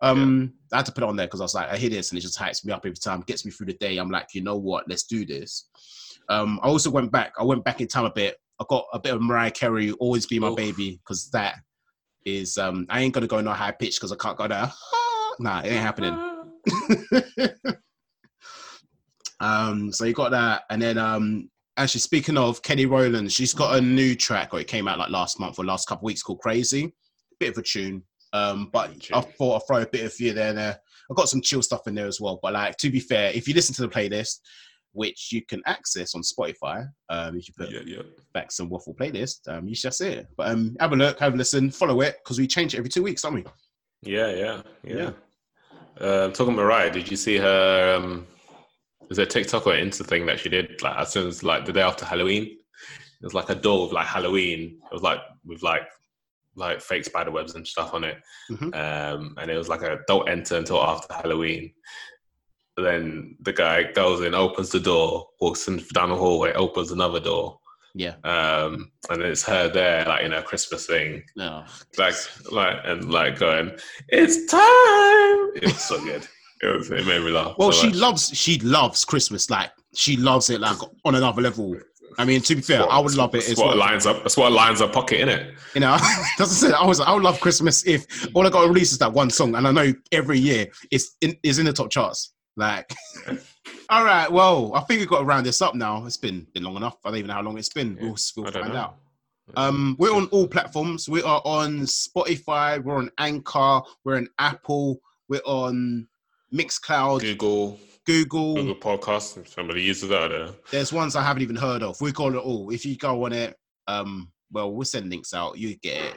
Um, 0.02 0.54
I 0.72 0.78
had 0.78 0.86
to 0.86 0.92
put 0.92 1.04
it 1.04 1.10
on 1.10 1.18
there 1.18 1.28
because 1.28 1.42
I 1.42 1.44
was 1.44 1.56
like, 1.56 1.70
I 1.70 1.78
hear 1.78 1.90
this 1.90 2.12
and 2.12 2.18
it 2.18 2.22
just 2.22 2.40
hypes 2.40 2.64
me 2.64 2.72
up 2.72 2.86
every 2.86 2.96
time, 2.96 3.22
gets 3.22 3.46
me 3.46 3.52
through 3.52 3.66
the 3.68 3.74
day. 3.74 3.98
I'm 3.98 4.10
like, 4.10 4.28
you 4.34 4.42
know 4.42 4.56
what? 4.56 4.88
Let's 4.88 5.04
do 5.04 5.26
this. 5.26 5.68
Um, 6.30 6.60
I 6.64 6.68
also 6.68 6.90
went 6.90 7.12
back. 7.12 7.34
I 7.38 7.44
went 7.44 7.64
back 7.64 7.82
in 7.82 7.88
time 7.88 8.06
a 8.06 8.12
bit. 8.12 8.38
I 8.62 8.66
got 8.70 8.86
a 8.94 9.00
bit 9.00 9.14
of 9.14 9.22
Mariah 9.22 9.52
Carey, 9.52 9.92
"Always 9.94 10.26
Be 10.26 10.40
My 10.40 10.50
Oof. 10.50 10.58
Baby," 10.58 11.00
because 11.04 11.30
that 11.32 11.56
is. 12.26 12.58
Um, 12.58 12.86
I 12.90 13.02
ain't 13.02 13.14
gonna 13.14 13.28
go 13.28 13.42
no 13.42 13.52
high 13.52 13.72
pitch 13.72 13.96
because 13.96 14.12
I 14.12 14.16
can't 14.16 14.38
go 14.38 14.48
there. 14.48 14.72
nah, 15.40 15.62
it 15.62 15.70
ain't 15.70 15.82
happening. 15.82 16.14
um, 19.40 19.92
so 19.92 20.06
you 20.06 20.14
got 20.14 20.32
that, 20.32 20.64
and 20.70 20.82
then 20.82 20.98
um, 20.98 21.50
actually 21.80 22.02
speaking 22.02 22.38
of 22.38 22.62
Kelly 22.62 22.86
Rowland, 22.86 23.32
she's 23.32 23.54
got 23.54 23.78
a 23.78 23.82
new 23.82 24.14
track, 24.16 24.54
or 24.54 24.60
it 24.60 24.68
came 24.68 24.88
out 24.88 25.00
like 25.00 25.10
last 25.10 25.40
month 25.40 25.58
or 25.58 25.66
last 25.66 25.88
couple 25.88 26.06
weeks 26.06 26.22
called 26.22 26.40
"Crazy." 26.40 26.94
Bit 27.40 27.52
of 27.52 27.58
a 27.58 27.62
tune, 27.62 28.04
um, 28.34 28.70
but 28.72 28.92
I 29.14 29.22
thought 29.22 29.62
I'd 29.62 29.68
throw 29.68 29.82
a 29.82 29.88
bit 29.88 30.06
of 30.06 30.20
you 30.20 30.34
there 30.34 30.50
and 30.50 30.58
there. 30.58 30.80
I've 31.10 31.18
got 31.18 31.30
some 31.30 31.42
chill 31.42 31.62
stuff 31.62 31.88
in 31.88 31.96
there 31.96 32.06
as 32.06 32.20
well. 32.20 32.40
But 32.42 32.54
like 32.54 32.78
to 32.78 32.90
be 32.90 33.00
fair, 33.00 33.32
if 33.34 33.48
you 33.48 33.54
listen 33.54 33.74
to 33.76 33.82
the 33.82 33.88
playlist, 33.88 34.40
which 34.92 35.32
you 35.32 35.46
can 35.46 35.62
access 35.66 36.16
on 36.16 36.22
Spotify, 36.22 36.88
um, 37.10 37.38
if 37.38 37.48
you 37.48 37.54
put 37.58 37.72
yeah, 37.72 37.82
yeah. 37.86 38.02
Facts 38.34 38.60
and 38.60 38.70
Waffle 38.70 38.94
playlist, 38.94 39.48
um, 39.48 39.68
you 39.68 39.76
should 39.76 39.94
see 39.94 40.10
it. 40.10 40.28
But 40.36 40.50
um, 40.50 40.76
have 40.80 40.92
a 40.92 40.96
look, 40.98 41.20
have 41.20 41.34
a 41.34 41.38
listen, 41.38 41.72
follow 41.72 42.02
it 42.02 42.18
because 42.24 42.38
we 42.38 42.46
change 42.46 42.74
it 42.74 42.78
every 42.78 42.90
two 42.90 43.04
weeks, 43.04 43.22
don't 43.22 43.36
we? 43.36 43.46
Yeah, 44.02 44.32
yeah, 44.32 44.62
yeah. 44.84 45.12
Uh, 46.00 46.30
talking 46.30 46.54
about 46.54 46.64
Mariah, 46.64 46.92
did 46.92 47.10
you 47.10 47.18
see 47.18 47.38
her? 47.38 47.96
Um, 47.98 48.28
was 49.10 49.18
a 49.18 49.26
TikTok 49.26 49.68
or 49.68 49.74
Insta 49.74 50.06
thing 50.06 50.26
that 50.28 50.40
she 50.40 50.50
did? 50.50 50.82
Like 50.82 50.98
as 50.98 51.12
soon 51.12 51.28
as 51.28 51.44
like 51.44 51.66
the 51.66 51.74
day 51.74 51.82
after 51.82 52.06
Halloween, 52.06 52.44
it 52.44 53.26
was 53.26 53.34
like 53.34 53.50
a 53.50 53.56
door 53.56 53.84
with 53.84 53.92
like 53.94 54.08
Halloween. 54.08 54.80
It 54.90 54.94
was 54.94 55.02
like 55.02 55.20
with 55.46 55.62
like 55.64 55.84
like 56.56 56.82
fake 56.82 57.06
spider 57.06 57.32
webs 57.32 57.56
and 57.56 57.66
stuff 57.68 57.94
on 57.94 58.04
it, 58.04 58.18
Mhm. 58.52 58.76
um, 58.76 59.36
and 59.38 59.50
it 59.50 59.56
was 59.58 59.70
like 59.70 59.82
a 59.82 60.00
don't 60.08 60.28
enter 60.28 60.58
until 60.58 60.82
after 60.84 61.14
Halloween. 61.14 61.74
Then 62.78 63.36
the 63.42 63.52
guy 63.54 63.92
goes 63.92 64.22
in, 64.22 64.34
opens 64.34 64.70
the 64.70 64.80
door, 64.80 65.28
walks 65.42 65.68
in 65.68 65.84
down 65.94 66.10
the 66.10 66.16
hallway, 66.16 66.54
opens 66.54 66.92
another 66.92 67.20
door, 67.20 67.60
Yeah. 67.94 68.16
um, 68.24 68.92
and 69.10 69.22
it's 69.22 69.44
her 69.44 69.68
there, 69.70 70.06
like 70.06 70.24
in 70.24 70.32
her 70.32 70.42
Christmas 70.42 70.86
thing, 70.86 71.24
No. 71.36 71.66
like 71.98 72.16
like 72.52 72.78
and 72.86 73.12
like 73.12 73.38
going, 73.40 73.78
it's 74.08 74.46
time. 74.52 75.52
It 75.56 75.64
was 75.64 75.82
so 75.84 76.04
good. 76.04 76.26
It 76.62 76.76
was. 76.76 76.92
It 76.92 77.06
made 77.06 77.24
me 77.24 77.32
laugh. 77.32 77.56
Well, 77.58 77.72
so 77.72 77.82
she 77.82 77.88
much. 77.88 77.98
loves 77.98 78.38
she 78.38 78.60
loves 78.60 79.06
Christmas. 79.06 79.50
Like 79.50 79.72
she 79.94 80.18
loves 80.18 80.50
it 80.50 80.60
like 80.60 80.78
on 81.06 81.16
another 81.16 81.42
level. 81.42 81.76
I 82.18 82.26
mean, 82.26 82.42
to 82.42 82.56
be 82.56 82.62
fair, 82.62 82.80
That's 82.80 82.92
I 82.92 83.00
would 83.00 83.16
love 83.16 83.34
it 83.34 83.46
That's 83.46 83.58
what 83.58 83.68
well. 83.70 83.78
lines 83.78 84.06
up. 84.06 84.24
That's 84.24 84.36
what 84.36 84.52
lines 84.52 84.82
up 84.82 84.92
pocket 84.92 85.22
in 85.22 85.30
it. 85.30 85.54
You 85.74 85.82
know, 85.82 85.98
doesn't 86.38 86.70
say 86.70 86.76
I 86.76 86.86
was 86.86 87.00
I 87.00 87.14
would 87.14 87.24
love 87.24 87.40
Christmas 87.40 87.86
if 87.86 88.28
all 88.36 88.46
I 88.46 88.50
got 88.50 88.64
to 88.64 88.68
release 88.68 88.92
is 88.92 88.98
that 88.98 89.14
one 89.14 89.30
song, 89.30 89.56
and 89.56 89.68
I 89.68 89.72
know 89.72 89.94
every 90.12 90.38
year 90.40 90.68
it's 90.92 91.16
in, 91.22 91.38
is 91.44 91.60
in 91.60 91.66
the 91.66 91.74
top 91.74 91.90
charts. 91.90 92.34
Like, 92.58 92.92
all 93.90 94.04
right, 94.04 94.30
well, 94.30 94.74
I 94.76 94.82
think 94.82 95.00
we've 95.00 95.08
got 95.08 95.20
to 95.20 95.26
round 95.26 95.46
this 95.46 95.62
up 95.62 95.76
now. 95.76 96.06
It's 96.06 96.18
been 96.18 96.46
been 96.54 96.64
long 96.64 96.76
enough. 96.76 96.98
I 97.06 97.10
don't 97.10 97.20
even 97.20 97.28
know 97.30 97.36
how 97.36 97.42
long 97.42 97.58
it's 97.58 97.70
been. 97.70 97.98
we'll, 98.02 98.18
we'll 98.36 98.52
find 98.52 98.74
know. 98.74 98.76
out. 98.76 98.96
Um, 99.56 99.96
we're 99.98 100.14
on 100.14 100.28
all 100.28 100.48
platforms. 100.48 101.08
We 101.08 101.24
are 101.24 101.42
on 101.46 101.82
Spotify. 101.82 102.84
We're 102.84 102.98
on 102.98 103.10
Anchor. 103.18 103.82
We're 104.04 104.18
on 104.18 104.28
Apple. 104.38 105.00
We're 105.28 105.42
on 105.46 106.08
Mixcloud, 106.54 107.22
Google, 107.22 107.80
Google. 108.06 108.56
Google 108.56 108.76
Podcasts. 108.76 109.48
Somebody 109.48 109.84
uses 109.84 110.10
that, 110.10 110.30
There. 110.30 110.50
There's 110.72 110.92
ones 110.92 111.16
I 111.16 111.22
haven't 111.24 111.44
even 111.44 111.56
heard 111.56 111.84
of. 111.84 112.00
We 112.02 112.12
got 112.12 112.34
it 112.34 112.38
all. 112.38 112.70
If 112.72 112.86
you 112.86 112.96
go 112.98 113.26
on 113.26 113.34
it, 113.34 113.56
um, 113.88 114.32
well, 114.52 114.72
we'll 114.72 114.86
send 114.86 115.10
links 115.10 115.34
out. 115.34 115.58
You 115.58 115.76
get 115.78 116.04
it. 116.04 116.16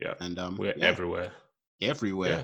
Yeah. 0.00 0.14
And 0.20 0.38
um, 0.38 0.56
we're 0.56 0.74
yeah, 0.76 0.84
everywhere. 0.86 1.32
everywhere. 1.80 2.30
Yeah. 2.30 2.42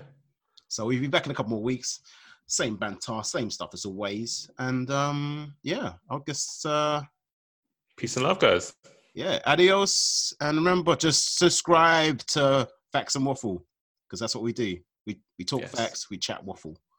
So 0.69 0.87
we'll 0.87 1.01
be 1.01 1.07
back 1.07 1.27
in 1.27 1.33
a 1.33 1.35
couple 1.35 1.51
more 1.51 1.63
weeks. 1.63 2.01
Same 2.47 2.77
banter, 2.77 3.21
same 3.23 3.51
stuff 3.51 3.71
as 3.75 3.85
always. 3.85 4.51
And 4.59 4.91
um, 4.91 5.55
yeah, 5.63 5.93
I'll 6.11 6.21
guess 6.21 6.65
uh, 6.65 7.03
Peace 7.97 8.17
and 8.17 8.25
love, 8.25 8.39
guys. 8.39 8.75
yeah, 9.15 9.39
adios. 9.47 10.33
And 10.41 10.57
remember, 10.57 10.95
just 10.97 11.37
subscribe 11.39 12.19
to 12.29 12.69
Facts 12.93 13.17
and 13.17 13.27
Waffle 13.27 13.65
because 14.07 14.21
that's 14.21 14.35
what 14.35 14.45
we 14.45 14.53
do. 14.53 14.79
We 15.07 15.21
we 15.39 15.45
talk 15.45 15.63
Yes. 15.63 15.73
facts, 15.73 16.11
we 16.11 16.17
chat 16.19 16.43
waffle. 16.45 16.77